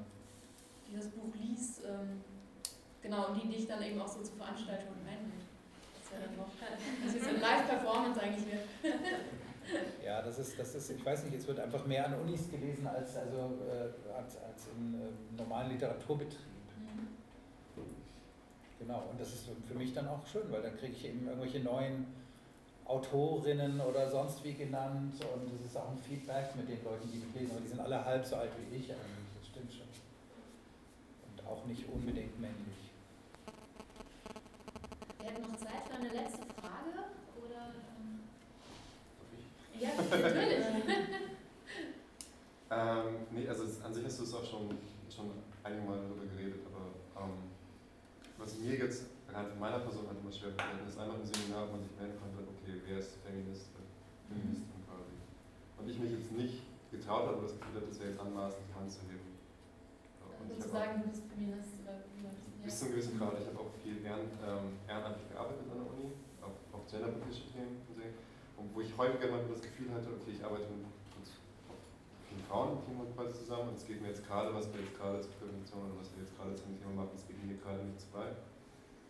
die 0.88 0.96
das 0.96 1.08
Buch 1.08 1.34
liest, 1.34 1.82
ähm, 1.86 2.22
genau, 3.02 3.28
und 3.28 3.42
die 3.42 3.48
dich 3.48 3.66
dann 3.66 3.82
eben 3.82 4.00
auch 4.00 4.08
so 4.08 4.22
zu 4.22 4.32
Veranstaltungen 4.32 5.00
einlädt. 5.06 5.46
Das 5.94 6.04
ist 6.04 6.12
ja 6.12 6.18
dann 6.26 6.36
noch, 6.36 6.50
das 7.04 7.14
ist 7.14 7.28
eine 7.28 7.38
Live-Performance 7.38 8.20
eigentlich 8.20 8.46
mehr. 8.46 8.62
Ja, 10.02 10.22
das 10.22 10.38
ist, 10.38 10.58
das 10.58 10.74
ist, 10.74 10.90
ich 10.90 11.04
weiß 11.04 11.24
nicht, 11.24 11.36
es 11.36 11.46
wird 11.46 11.60
einfach 11.60 11.84
mehr 11.84 12.06
an 12.06 12.14
Unis 12.22 12.50
gelesen 12.50 12.86
als, 12.86 13.14
also, 13.16 13.58
äh, 13.68 14.16
als, 14.16 14.38
als 14.38 14.68
im 14.74 14.94
äh, 14.94 15.36
normalen 15.36 15.72
Literaturbetrieb. 15.72 16.38
Genau, 18.78 19.02
und 19.10 19.20
das 19.20 19.28
ist 19.34 19.48
für 19.66 19.74
mich 19.74 19.92
dann 19.92 20.08
auch 20.08 20.24
schön, 20.26 20.50
weil 20.50 20.62
dann 20.62 20.76
kriege 20.76 20.92
ich 20.92 21.04
eben 21.04 21.26
irgendwelche 21.26 21.60
neuen 21.60 22.06
Autorinnen 22.84 23.80
oder 23.80 24.08
sonst 24.08 24.42
wie 24.44 24.54
genannt 24.54 25.14
und 25.34 25.52
es 25.60 25.66
ist 25.66 25.76
auch 25.76 25.90
ein 25.90 25.98
Feedback 25.98 26.54
mit 26.56 26.68
den 26.68 26.82
Leuten, 26.82 27.10
die 27.12 27.18
mich 27.18 27.34
lesen, 27.34 27.50
aber 27.50 27.60
die 27.60 27.68
sind 27.68 27.80
alle 27.80 28.04
halb 28.04 28.24
so 28.24 28.36
alt 28.36 28.50
wie 28.56 28.76
ich 28.76 28.90
eigentlich, 28.90 29.28
das 29.38 29.46
stimmt 29.46 29.72
schon. 29.72 29.86
Und 31.28 31.46
auch 31.46 31.66
nicht 31.66 31.86
unbedingt 31.88 32.40
männlich. 32.40 32.90
Wir 35.20 35.30
hätten 35.30 35.42
noch 35.42 35.58
Zeit 35.58 35.86
für 35.86 35.96
eine 35.96 36.08
letzte 36.08 36.46
Frage 36.54 37.12
oder. 37.36 37.74
Ähm 37.98 38.20
ja, 39.78 39.90
natürlich. 39.98 40.64
ähm, 42.70 43.26
nee, 43.32 43.48
also 43.48 43.64
an 43.84 43.92
sich 43.92 44.04
hast 44.04 44.20
du 44.20 44.22
es 44.22 44.34
auch 44.34 44.44
schon, 44.44 44.78
schon 45.14 45.30
einige 45.62 45.82
Mal 45.82 45.98
darüber 45.98 46.24
geredet, 46.24 46.60
aber 46.72 47.24
ähm, 47.24 47.47
was 48.38 48.58
mir 48.58 48.78
jetzt 48.78 49.10
rein 49.28 49.46
von 49.50 49.58
meiner 49.58 49.80
Person 49.82 50.06
halt 50.06 50.18
immer 50.22 50.32
schwer 50.32 50.54
gefällt, 50.54 50.86
ist 50.86 50.98
einfach 50.98 51.18
im 51.18 51.26
Seminar, 51.26 51.68
wo 51.68 51.76
man 51.76 51.82
sich 51.82 51.94
melden 51.98 52.16
konnte, 52.16 52.38
okay, 52.46 52.80
wer 52.86 52.98
ist 52.98 53.18
Feminist, 53.26 53.74
Feministin 54.30 54.78
quasi. 54.86 55.14
Und 55.76 55.84
ich 55.90 55.98
mich 55.98 56.12
jetzt 56.14 56.32
nicht 56.32 56.62
getraut 56.90 57.28
habe, 57.28 57.42
das 57.42 57.58
Gefühl 57.58 57.82
hatte, 57.82 57.90
das 57.90 57.98
wäre 58.00 58.10
jetzt 58.14 58.22
anmaßend, 58.22 58.62
die 58.64 58.74
Hand 58.78 58.88
zu 58.88 59.02
heben. 59.10 59.36
Und 60.38 60.48
ich 60.54 60.64
sagen, 60.64 61.02
du 61.02 61.10
bist 61.10 61.26
Feminist 61.26 61.74
oder 61.82 62.06
ja. 62.22 62.30
Bis 62.62 62.78
zu 62.78 62.86
einem 62.86 62.94
gewissen 62.94 63.18
Grad. 63.18 63.34
Ich 63.42 63.46
habe 63.50 63.58
auch 63.58 63.72
viel 63.82 63.98
während, 64.00 64.32
ähm, 64.38 64.78
ehrenamtlich 64.86 65.28
gearbeitet 65.28 65.66
an 65.66 65.82
der 65.82 65.88
Uni, 65.92 66.08
auch 66.40 66.56
auf 66.72 66.82
genderpolitische 66.86 67.50
Themen 67.52 67.82
und, 67.84 67.94
so, 67.98 68.06
und 68.06 68.66
wo 68.72 68.78
ich 68.80 68.94
häufiger 68.96 69.28
mal 69.34 69.42
das 69.50 69.60
Gefühl 69.60 69.90
hatte, 69.90 70.08
okay, 70.14 70.32
ich 70.38 70.40
arbeite 70.40 70.70
mit 70.70 70.86
vielen 72.28 72.44
Frauen 72.44 72.78
quasi 73.16 73.34
zusammen 73.34 73.72
und 73.72 73.76
es 73.76 73.86
geht 73.86 74.00
mir 74.00 74.08
jetzt 74.08 74.24
gerade, 74.26 74.54
was 74.54 74.70
wir 74.72 74.80
jetzt 74.80 74.94
gerade 74.96 75.20
zur 75.20 75.32
Prävention 75.42 75.90
oder 75.90 75.96
was 75.98 76.12
wir 76.14 76.22
jetzt 76.22 76.36
gerade 76.36 76.54
zum 76.54 76.76
Thema 76.78 77.02
machen, 77.02 77.16
es 77.16 77.26
geht 77.26 77.37
weit. 78.12 78.36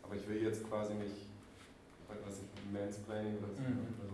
Aber 0.03 0.15
ich 0.17 0.27
will 0.29 0.43
jetzt 0.43 0.69
quasi 0.69 0.95
nicht, 0.95 1.29
was 2.09 2.41
ich, 2.41 2.49
Mansplaining 2.73 3.39
oder 3.39 3.53
so, 3.53 3.63
mhm. 3.63 3.89
also 3.97 4.13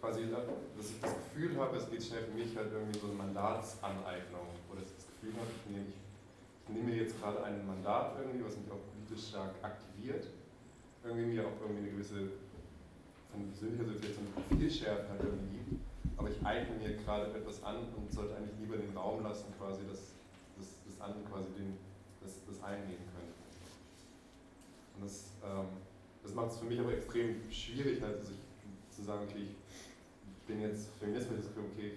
quasi, 0.00 0.30
dass 0.30 0.90
ich 0.90 1.00
das 1.00 1.14
Gefühl 1.14 1.56
habe, 1.58 1.76
es 1.76 1.88
geht 1.90 2.02
schnell 2.02 2.22
für 2.24 2.34
mich 2.34 2.56
halt 2.56 2.72
irgendwie 2.72 2.98
so 2.98 3.06
eine 3.06 3.14
Mandatsaneignung, 3.14 4.58
oder 4.70 4.80
dass 4.82 4.90
ich 4.90 4.96
das 4.96 5.06
Gefühl 5.06 5.34
habe, 5.38 5.50
ich 5.50 5.70
nehme, 5.70 5.86
ich, 5.90 6.68
nehme 6.70 6.86
mir 6.90 7.02
jetzt 7.02 7.20
gerade 7.20 7.42
ein 7.44 7.66
Mandat 7.66 8.18
irgendwie, 8.18 8.44
was 8.44 8.56
mich 8.58 8.70
auch 8.70 8.82
politisch 8.90 9.30
stark 9.30 9.54
aktiviert, 9.62 10.26
irgendwie 11.04 11.26
mir 11.26 11.46
auch 11.46 11.58
irgendwie 11.62 11.86
eine 11.86 11.90
gewisse, 11.94 12.34
von 13.30 13.46
persönlicher 13.46 13.86
Seite 13.86 14.14
so 14.14 14.20
eine 14.22 14.30
Profilschärfe 14.34 15.08
halt 15.10 15.22
irgendwie 15.22 15.56
gibt 15.62 15.86
aber 16.16 16.30
ich 16.30 16.44
eigne 16.44 16.76
mir 16.76 16.96
gerade 16.96 17.26
etwas 17.32 17.62
an 17.62 17.76
und 17.96 18.10
sollte 18.10 18.36
eigentlich 18.36 18.58
lieber 18.58 18.76
den 18.76 18.96
Raum 18.96 19.22
lassen, 19.22 19.52
quasi, 19.58 19.86
dass, 19.86 20.16
dass 20.58 21.00
andere 21.00 21.22
quasi 21.30 21.52
den, 21.56 21.76
das, 22.20 22.40
das 22.46 22.62
einnehmen 22.62 23.04
können. 23.14 23.15
Und 24.96 25.04
das, 25.04 25.32
ähm, 25.44 25.68
das 26.22 26.34
macht 26.34 26.52
es 26.52 26.58
für 26.58 26.64
mich 26.64 26.80
aber 26.80 26.92
extrem 26.92 27.36
schwierig, 27.50 28.02
halt, 28.02 28.24
sich 28.24 28.36
zu 28.90 29.02
sagen, 29.02 29.26
okay, 29.28 29.44
ich 29.44 30.46
bin 30.46 30.60
jetzt 30.60 30.88
Feminist, 30.98 31.28
weil 31.28 31.38
ich 31.38 31.44
das 31.44 31.54
Gefühl, 31.54 31.70
okay, 31.72 31.92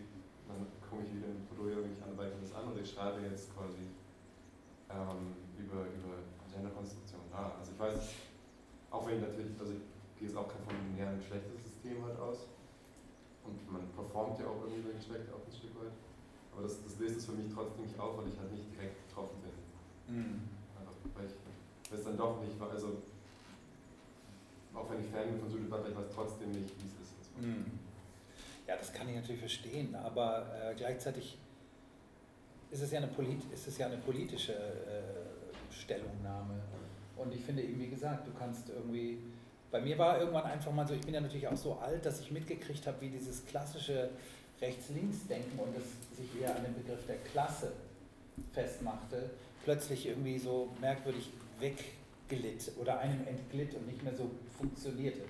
dann 0.47 0.67
komme 0.89 1.03
ich 1.03 1.15
wieder 1.15 1.27
in 1.27 1.45
Prodeo, 1.47 1.83
wenn 1.83 1.93
ich 1.93 2.03
andere 2.03 2.31
das 2.41 2.53
andere, 2.53 2.79
ich 2.81 2.89
schreibe 2.91 3.21
jetzt 3.21 3.53
quasi 3.55 3.87
ähm, 4.89 5.33
über, 5.57 5.87
über 5.87 6.19
Genderkonstruktion. 6.51 7.21
Ah, 7.31 7.53
also 7.59 7.71
ich 7.71 7.79
weiß, 7.79 7.95
auch 8.91 9.07
wenn 9.07 9.15
ich 9.15 9.21
natürlich, 9.21 9.53
also 9.59 9.71
ich 9.71 9.85
gehe 10.19 10.27
jetzt 10.27 10.37
auch 10.37 10.49
kein 10.49 10.63
von 10.63 10.75
linearen 10.91 11.19
Geschlechtersystem 11.19 12.03
halt 12.03 12.19
aus, 12.19 12.49
und 13.49 13.71
man 13.71 13.87
performt 13.95 14.39
ja 14.39 14.45
auch 14.47 14.61
irgendwie 14.63 14.81
sein 14.81 14.97
Geschlecht 14.97 15.31
auch 15.33 15.41
ein 15.41 15.55
Stück 15.55 15.73
weit. 15.81 15.95
Aber 16.51 16.63
das, 16.63 16.83
das 16.83 16.99
löst 16.99 17.17
es 17.17 17.25
für 17.25 17.33
mich 17.33 17.47
trotzdem 17.53 17.85
nicht 17.85 17.97
auf, 17.99 18.17
weil 18.17 18.27
ich 18.27 18.37
halt 18.37 18.51
nicht 18.51 18.69
direkt 18.75 19.07
betroffen 19.07 19.37
bin. 19.41 19.55
Mhm. 20.15 20.58
Weiß 21.91 22.03
dann 22.03 22.17
doch 22.17 22.41
nicht, 22.41 22.53
also 22.61 23.01
auch 24.73 24.89
wenn 24.89 25.01
ich 25.03 25.09
Fan 25.09 25.31
bin 25.31 25.39
von 25.39 25.69
Butler, 25.69 25.89
ich 25.89 25.97
weiß 25.97 26.13
trotzdem 26.13 26.51
nicht, 26.51 26.69
wie 26.77 26.87
es 26.87 26.93
ist. 26.93 27.41
Mhm. 27.41 27.65
Ja, 28.67 28.77
das 28.77 28.93
kann 28.93 29.09
ich 29.09 29.15
natürlich 29.15 29.39
verstehen, 29.39 29.95
aber 29.95 30.45
äh, 30.61 30.75
gleichzeitig 30.75 31.37
ist 32.69 32.81
es 32.81 32.91
ja 32.91 32.99
eine, 32.99 33.07
polit 33.07 33.41
ist 33.51 33.67
es 33.67 33.77
ja 33.79 33.87
eine 33.87 33.97
politische 33.97 34.53
äh, 34.53 35.73
Stellungnahme. 35.73 36.61
Und 37.17 37.33
ich 37.33 37.41
finde 37.41 37.63
eben, 37.63 37.79
wie 37.79 37.89
gesagt, 37.89 38.27
du 38.27 38.31
kannst 38.37 38.69
irgendwie 38.69 39.17
bei 39.71 39.81
mir 39.81 39.97
war 39.97 40.19
irgendwann 40.19 40.45
einfach 40.45 40.71
mal 40.71 40.87
so, 40.87 40.93
ich 40.93 41.01
bin 41.01 41.13
ja 41.13 41.21
natürlich 41.21 41.47
auch 41.47 41.55
so 41.55 41.73
alt, 41.75 42.05
dass 42.05 42.19
ich 42.21 42.31
mitgekriegt 42.31 42.87
habe, 42.87 43.01
wie 43.01 43.09
dieses 43.09 43.45
klassische 43.45 44.09
Rechts-Links-Denken 44.61 45.59
und 45.59 45.75
das 45.75 45.83
sich 46.17 46.41
eher 46.41 46.55
an 46.55 46.63
dem 46.63 46.73
Begriff 46.73 47.05
der 47.05 47.17
Klasse 47.31 47.71
festmachte, 48.51 49.29
plötzlich 49.63 50.07
irgendwie 50.07 50.39
so 50.39 50.69
merkwürdig 50.81 51.29
wegglitt 51.59 52.71
oder 52.79 52.99
einem 52.99 53.25
entglitt 53.27 53.75
und 53.75 53.87
nicht 53.87 54.03
mehr 54.03 54.15
so 54.15 54.29
funktionierte. 54.57 55.21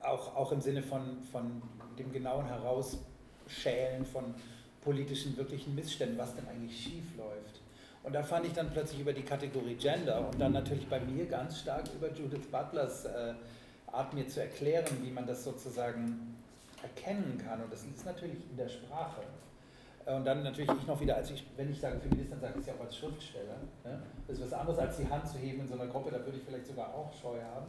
Auch, 0.00 0.36
auch 0.36 0.52
im 0.52 0.60
Sinne 0.60 0.82
von, 0.82 1.22
von 1.32 1.62
dem 1.98 2.12
genauen 2.12 2.46
Herausschälen 2.46 4.04
von 4.04 4.34
politischen 4.82 5.36
wirklichen 5.36 5.74
Missständen, 5.74 6.18
was 6.18 6.34
denn 6.34 6.46
eigentlich 6.46 6.78
schief 6.78 7.16
läuft. 7.16 7.60
Und 8.02 8.12
da 8.12 8.22
fand 8.22 8.44
ich 8.44 8.52
dann 8.52 8.70
plötzlich 8.70 9.00
über 9.00 9.14
die 9.14 9.22
Kategorie 9.22 9.76
Gender 9.76 10.28
und 10.28 10.38
dann 10.38 10.52
natürlich 10.52 10.86
bei 10.86 11.00
mir 11.00 11.24
ganz 11.24 11.60
stark 11.60 11.84
über 11.94 12.12
Judith 12.12 12.46
Butlers 12.52 13.06
äh, 13.06 13.34
Art 13.90 14.12
mir 14.12 14.28
zu 14.28 14.40
erklären, 14.40 14.84
wie 15.02 15.10
man 15.10 15.26
das 15.26 15.44
sozusagen 15.44 16.36
erkennen 16.82 17.38
kann. 17.38 17.62
Und 17.62 17.72
das 17.72 17.84
ist 17.84 18.04
natürlich 18.04 18.38
in 18.50 18.56
der 18.56 18.68
Sprache. 18.68 19.22
Äh, 20.06 20.14
und 20.14 20.24
dann 20.24 20.42
natürlich 20.42 20.70
ich 20.70 20.86
noch 20.86 21.00
wieder, 21.00 21.16
als 21.16 21.30
ich, 21.30 21.44
wenn 21.56 21.70
ich 21.70 21.80
sage 21.80 21.98
Feminist, 22.00 22.32
dann 22.32 22.40
sage 22.40 22.54
ich 22.56 22.60
es 22.60 22.66
ja 22.66 22.74
auch 22.74 22.84
als 22.84 22.96
Schriftsteller. 22.96 23.56
Ne? 23.84 24.02
Das 24.26 24.38
ist 24.38 24.44
was 24.44 24.52
anderes 24.52 24.78
als 24.78 24.96
die 24.96 25.08
Hand 25.08 25.28
zu 25.28 25.38
heben 25.38 25.60
in 25.60 25.68
so 25.68 25.74
einer 25.74 25.86
Gruppe, 25.86 26.10
da 26.10 26.18
würde 26.24 26.38
ich 26.38 26.44
vielleicht 26.44 26.66
sogar 26.66 26.94
auch 26.94 27.12
Scheu 27.12 27.40
haben. 27.54 27.66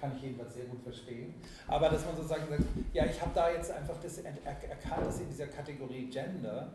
Kann 0.00 0.12
ich 0.16 0.22
jedenfalls 0.22 0.54
sehr 0.54 0.66
gut 0.66 0.80
verstehen. 0.82 1.34
Aber 1.66 1.88
dass 1.88 2.04
man 2.04 2.14
sozusagen 2.14 2.48
sagt, 2.48 2.62
ja, 2.92 3.04
ich 3.04 3.20
habe 3.20 3.32
da 3.34 3.50
jetzt 3.50 3.72
einfach 3.72 3.96
das 4.00 4.18
erkannt, 4.18 5.06
dass 5.06 5.20
in 5.20 5.28
dieser 5.28 5.48
Kategorie 5.48 6.08
Gender 6.08 6.68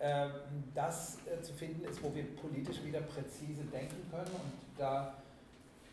ähm, 0.00 0.30
das 0.74 1.18
äh, 1.26 1.40
zu 1.42 1.54
finden 1.54 1.84
ist, 1.84 2.02
wo 2.02 2.12
wir 2.14 2.24
politisch 2.36 2.82
wieder 2.84 3.00
präzise 3.00 3.62
denken 3.72 4.10
können. 4.10 4.26
Und 4.26 4.52
da, 4.76 5.14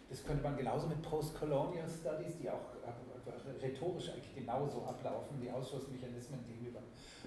das 0.10 0.26
könnte 0.26 0.44
man 0.44 0.58
genauso 0.58 0.88
mit 0.88 1.02
Post-Colonial 1.04 1.88
Studies, 1.88 2.38
die 2.42 2.50
auch 2.50 2.74
äh, 2.84 3.66
rhetorisch 3.66 4.10
eigentlich 4.10 4.36
genauso 4.36 4.84
ablaufen, 4.84 5.40
die 5.42 5.50
Ausschlussmechanismen 5.50 6.40
gegenüber, 6.48 6.80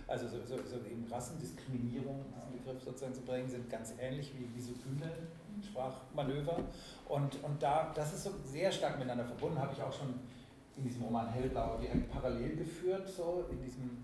also 0.08 0.28
so, 0.28 0.38
so, 0.44 0.56
so 0.64 0.76
eben 0.76 1.06
Rassendiskriminierung, 1.10 2.24
diesen 2.46 2.64
Begriff 2.64 2.82
sozusagen 2.82 3.14
zu 3.14 3.22
bringen, 3.22 3.48
sind 3.48 3.68
ganz 3.68 3.94
ähnlich 3.98 4.32
wie 4.36 4.46
misogyne 4.56 5.10
Sprachmanöver. 5.64 6.58
Und, 7.08 7.42
und 7.42 7.62
da, 7.62 7.92
das 7.94 8.14
ist 8.14 8.24
so 8.24 8.30
sehr 8.44 8.70
stark 8.70 8.98
miteinander 8.98 9.24
verbunden, 9.24 9.58
habe 9.58 9.72
ich 9.72 9.82
auch 9.82 9.92
schon 9.92 10.14
in 10.76 10.84
diesem 10.84 11.02
Roman 11.04 11.28
Hellblau 11.28 11.78
direkt 11.78 12.10
parallel 12.12 12.56
geführt, 12.56 13.08
so 13.08 13.46
in 13.50 13.62
diesem 13.62 14.02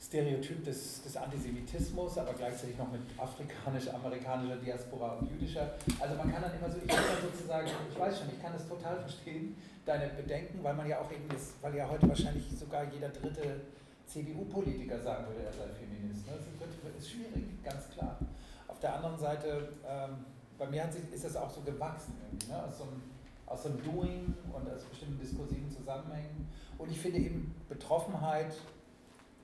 Stereotyp 0.00 0.64
des, 0.64 1.02
des 1.02 1.16
Antisemitismus, 1.16 2.18
aber 2.18 2.32
gleichzeitig 2.32 2.78
noch 2.78 2.90
mit 2.92 3.00
afrikanisch-amerikanischer 3.18 4.56
Diaspora 4.56 5.14
und 5.14 5.28
jüdischer. 5.28 5.74
Also 5.98 6.14
man 6.14 6.32
kann 6.32 6.42
dann 6.42 6.54
immer 6.56 6.70
so, 6.70 6.78
ich 6.78 6.86
kann 6.86 7.04
sozusagen, 7.20 7.68
ich 7.90 7.98
weiß 7.98 8.18
schon, 8.20 8.28
ich 8.28 8.40
kann 8.40 8.52
das 8.52 8.68
total 8.68 9.00
verstehen, 9.00 9.56
deine 9.84 10.08
Bedenken, 10.10 10.62
weil 10.62 10.74
man 10.74 10.88
ja 10.88 11.00
auch 11.00 11.10
eben, 11.10 11.28
das, 11.28 11.54
weil 11.60 11.74
ja 11.74 11.88
heute 11.88 12.08
wahrscheinlich 12.08 12.46
sogar 12.56 12.84
jeder 12.84 13.08
dritte 13.08 13.60
CDU-Politiker 14.08 14.98
sagen 14.98 15.26
würde, 15.26 15.42
er 15.44 15.52
sei 15.52 15.68
Feminist. 15.78 16.26
Ne? 16.26 16.32
Das 16.58 17.04
ist 17.04 17.10
schwierig, 17.10 17.62
ganz 17.62 17.88
klar. 17.90 18.18
Auf 18.66 18.80
der 18.80 18.96
anderen 18.96 19.18
Seite, 19.18 19.68
ähm, 19.86 20.24
bei 20.58 20.66
mir 20.66 20.84
hat 20.84 20.92
sich, 20.92 21.02
ist 21.12 21.24
das 21.24 21.36
auch 21.36 21.50
so 21.50 21.60
gewachsen 21.60 22.14
irgendwie, 22.24 22.50
ne? 22.50 22.64
aus, 22.64 22.78
so 22.78 22.84
einem, 22.84 23.02
aus 23.46 23.62
so 23.62 23.68
einem 23.68 23.82
Doing 23.84 24.34
und 24.52 24.70
aus 24.70 24.84
bestimmten 24.84 25.18
diskursiven 25.20 25.70
Zusammenhängen. 25.70 26.48
Und 26.78 26.90
ich 26.90 26.98
finde 26.98 27.18
eben 27.18 27.54
Betroffenheit 27.68 28.54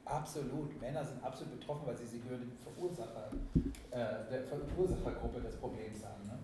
Absolut. 0.05 0.79
Männer 0.81 1.05
sind 1.05 1.25
absolut 1.25 1.59
betroffen, 1.59 1.87
weil 1.87 1.97
sie, 1.97 2.07
sie 2.07 2.21
gehören 2.21 2.53
Verursacher, 2.63 3.31
äh, 3.91 4.31
der 4.31 4.45
Verursachergruppe 4.45 5.41
des 5.41 5.57
Problems 5.57 6.05
an. 6.05 6.27
Ne? 6.27 6.39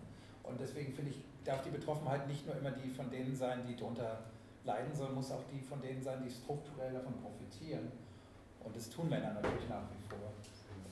Und 0.45 0.59
deswegen 0.59 0.95
finde 0.95 1.11
ich, 1.11 1.21
darf 1.45 1.63
die 1.63 1.71
Betroffenheit 1.71 2.27
nicht 2.27 2.47
nur 2.47 2.57
immer 2.57 2.71
die 2.71 2.89
von 2.89 3.11
denen 3.11 3.37
sein, 3.37 3.61
die 3.69 3.77
darunter 3.77 4.25
leiden, 4.65 4.95
sondern 4.95 5.17
muss 5.17 5.31
auch 5.31 5.45
die 5.53 5.61
von 5.61 5.81
denen 5.83 6.03
sein, 6.03 6.23
die 6.25 6.31
strukturell 6.31 6.93
davon 6.93 7.15
profitieren. 7.21 7.93
Und 8.65 8.77
das 8.77 8.91
tun 8.91 9.09
Männer 9.09 9.33
natürlich 9.35 9.69
nach 9.69 9.85
wie 9.91 10.09
vor. 10.09 10.33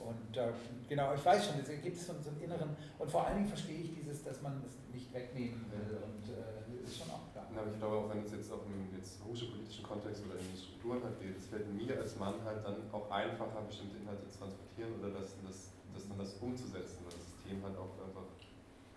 Und 0.08 0.36
äh, 0.36 0.52
genau, 0.88 1.14
ich 1.14 1.24
weiß 1.24 1.46
schon, 1.46 1.60
es 1.60 1.68
gibt 1.68 1.96
so, 1.96 2.14
so 2.22 2.30
einen 2.30 2.40
inneren, 2.40 2.76
und 2.98 3.10
vor 3.10 3.26
allen 3.26 3.36
Dingen 3.36 3.48
verstehe 3.48 3.78
ich 3.78 3.94
dieses, 3.94 4.24
dass 4.24 4.40
man 4.40 4.62
es 4.64 4.76
nicht 4.94 5.12
wegnehmen 5.12 5.66
will. 5.70 5.98
Und 6.02 6.32
äh, 6.32 6.68
ist 6.88 6.98
schon 6.98 7.10
auch 7.12 7.28
klar. 7.32 7.46
Aber 7.52 7.70
ich 7.70 7.78
glaube 7.78 7.96
auch, 7.96 8.08
wenn 8.08 8.24
es 8.24 8.32
jetzt 8.32 8.50
auch 8.52 8.64
im 8.64 8.88
jetzt 8.96 9.20
politischen 9.20 9.84
Kontext 9.84 10.24
oder 10.24 10.40
in 10.40 10.56
Strukturen 10.56 11.04
halt 11.04 11.20
geht, 11.20 11.36
es 11.36 11.46
fällt 11.46 11.68
mir 11.68 12.00
als 12.00 12.16
Mann 12.16 12.34
halt 12.44 12.64
dann 12.64 12.76
auch 12.92 13.10
einfacher, 13.10 13.60
bestimmte 13.68 13.98
Inhalte 13.98 14.26
zu 14.28 14.38
transportieren 14.38 14.96
oder 14.98 15.10
das, 15.20 15.36
das, 15.44 15.76
das 15.92 16.08
dann 16.08 16.18
das 16.18 16.34
umzusetzen, 16.40 17.04
weil 17.04 17.12
das 17.12 17.26
System 17.28 17.60
halt 17.62 17.76
auch 17.76 17.92
einfach, 18.00 18.28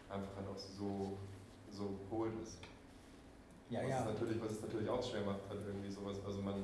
einfach 0.08 0.34
halt 0.36 0.48
auch 0.48 0.58
so, 0.58 1.18
so 1.70 2.00
holt 2.10 2.34
ist. 2.42 2.64
Ja, 3.70 3.84
was 3.84 3.90
ja. 3.90 4.00
Es 4.00 4.06
natürlich, 4.06 4.42
was 4.42 4.52
es 4.52 4.62
natürlich 4.62 4.90
auch 4.90 5.04
schwer 5.04 5.24
macht, 5.24 5.44
halt 5.48 5.60
irgendwie 5.68 5.92
sowas, 5.92 6.18
also 6.26 6.42
man, 6.42 6.64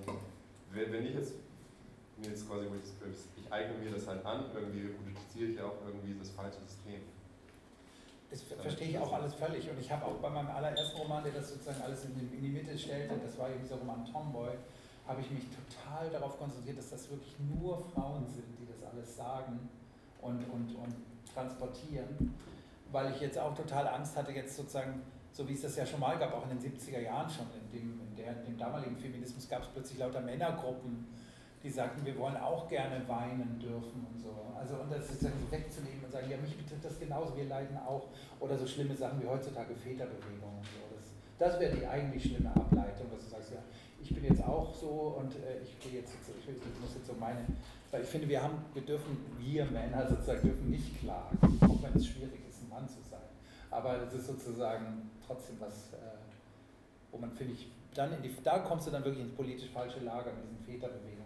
wenn 0.71 1.05
ich 1.05 1.15
jetzt 1.15 1.35
mir 2.19 2.29
jetzt 2.29 2.47
quasi, 2.47 2.65
ich 3.35 3.51
eigne 3.51 3.77
mir 3.77 3.91
das 3.91 4.07
halt 4.07 4.25
an, 4.25 4.45
irgendwie 4.53 4.87
reproduziere 4.87 5.49
ich 5.51 5.57
ja 5.57 5.65
auch 5.65 5.85
irgendwie 5.85 6.17
das 6.17 6.29
falsche 6.31 6.59
System. 6.61 7.01
Das 8.29 8.41
verstehe 8.41 8.89
ich 8.89 8.99
auch 8.99 9.13
alles 9.13 9.33
völlig. 9.35 9.69
Und 9.69 9.79
ich 9.79 9.89
habe 9.89 10.05
auch 10.05 10.15
bei 10.15 10.29
meinem 10.29 10.49
allerersten 10.49 10.97
Roman, 10.97 11.23
der 11.23 11.33
das 11.33 11.49
sozusagen 11.49 11.81
alles 11.81 12.05
in 12.05 12.15
die, 12.15 12.35
in 12.35 12.41
die 12.41 12.49
Mitte 12.49 12.77
stellte, 12.77 13.15
das 13.23 13.37
war 13.37 13.49
eben 13.49 13.61
dieser 13.61 13.77
Roman 13.77 14.05
Tomboy, 14.05 14.49
habe 15.07 15.21
ich 15.21 15.31
mich 15.31 15.43
total 15.47 16.09
darauf 16.09 16.37
konzentriert, 16.37 16.77
dass 16.77 16.89
das 16.89 17.09
wirklich 17.09 17.35
nur 17.39 17.79
Frauen 17.93 18.27
sind, 18.27 18.43
die 18.59 18.67
das 18.67 18.91
alles 18.91 19.15
sagen 19.15 19.69
und, 20.21 20.43
und, 20.51 20.75
und 20.75 20.95
transportieren. 21.33 22.35
Weil 22.91 23.13
ich 23.13 23.21
jetzt 23.21 23.37
auch 23.37 23.55
total 23.55 23.87
Angst 23.87 24.17
hatte, 24.17 24.31
jetzt 24.31 24.57
sozusagen, 24.57 25.01
so 25.31 25.47
wie 25.47 25.53
es 25.53 25.61
das 25.61 25.77
ja 25.77 25.85
schon 25.85 26.01
mal 26.01 26.17
gab, 26.17 26.33
auch 26.33 26.49
in 26.49 26.57
den 26.57 26.71
70er 26.71 26.99
Jahren 26.99 27.29
schon, 27.29 27.45
in 27.53 27.79
dem, 27.79 28.01
in 28.01 28.15
der, 28.17 28.39
in 28.39 28.45
dem 28.45 28.57
damaligen 28.57 28.97
Feminismus 28.97 29.47
gab 29.47 29.61
es 29.63 29.69
plötzlich 29.69 29.99
lauter 29.99 30.21
Männergruppen, 30.21 31.07
die 31.67 31.73
sagten, 31.73 32.05
wir 32.05 32.17
wollen 32.17 32.37
auch 32.37 32.69
gerne 32.69 33.05
weinen 33.07 33.59
dürfen 33.59 34.07
und 34.09 34.17
so. 34.17 34.31
Also 34.57 34.75
und 34.75 34.89
das 34.89 35.05
sozusagen 35.07 35.35
so 35.37 35.51
wegzunehmen 35.51 36.05
und 36.05 36.11
sagen, 36.11 36.29
ja, 36.31 36.37
mich 36.37 36.55
betrifft 36.55 36.85
das 36.85 36.97
genauso, 36.97 37.35
wir 37.35 37.43
leiden 37.43 37.77
auch. 37.77 38.07
Oder 38.39 38.57
so 38.57 38.65
schlimme 38.65 38.95
Sachen 38.95 39.21
wie 39.21 39.27
heutzutage 39.27 39.75
Väterbewegung 39.75 40.55
und 40.57 40.63
so. 40.63 40.95
Das, 40.95 41.11
das 41.37 41.59
wäre 41.59 41.75
die 41.75 41.85
eigentlich 41.85 42.23
schlimme 42.23 42.55
Ableitung, 42.55 43.11
dass 43.11 43.25
du 43.25 43.29
sagst, 43.31 43.51
ja, 43.51 43.59
ich 44.01 44.15
bin 44.15 44.23
jetzt 44.23 44.43
auch 44.45 44.73
so 44.73 45.19
und 45.19 45.35
äh, 45.35 45.59
ich 45.61 45.75
will 45.83 45.99
jetzt, 45.99 46.13
ich, 46.39 46.47
will, 46.47 46.55
ich 46.55 46.81
muss 46.81 46.95
jetzt 46.95 47.07
so 47.07 47.13
meine, 47.19 47.45
weil 47.91 48.03
ich 48.03 48.07
finde, 48.07 48.29
wir 48.29 48.41
haben, 48.41 48.63
wir 48.73 48.83
dürfen, 48.83 49.17
wir 49.37 49.65
Männer 49.65 50.07
sozusagen 50.07 50.41
dürfen 50.43 50.69
nicht 50.69 51.01
klagen, 51.01 51.37
auch 51.61 51.83
wenn 51.83 51.93
es 51.95 52.07
schwierig 52.07 52.39
ist, 52.47 52.63
ein 52.63 52.69
Mann 52.69 52.87
zu 52.87 53.01
sein. 53.09 53.27
Aber 53.69 54.01
es 54.03 54.13
ist 54.13 54.27
sozusagen 54.27 55.11
trotzdem 55.25 55.57
was, 55.59 55.91
äh, 55.93 56.15
wo 57.11 57.17
man, 57.17 57.31
finde 57.31 57.53
ich, 57.53 57.67
dann 57.93 58.13
in 58.13 58.21
die, 58.21 58.33
da 58.43 58.59
kommst 58.59 58.87
du 58.87 58.91
dann 58.91 59.03
wirklich 59.03 59.25
ins 59.25 59.35
politisch 59.35 59.69
falsche 59.69 59.99
Lager 59.99 60.31
mit 60.31 60.45
diesen 60.45 60.63
Väterbewegungsstil. 60.63 61.16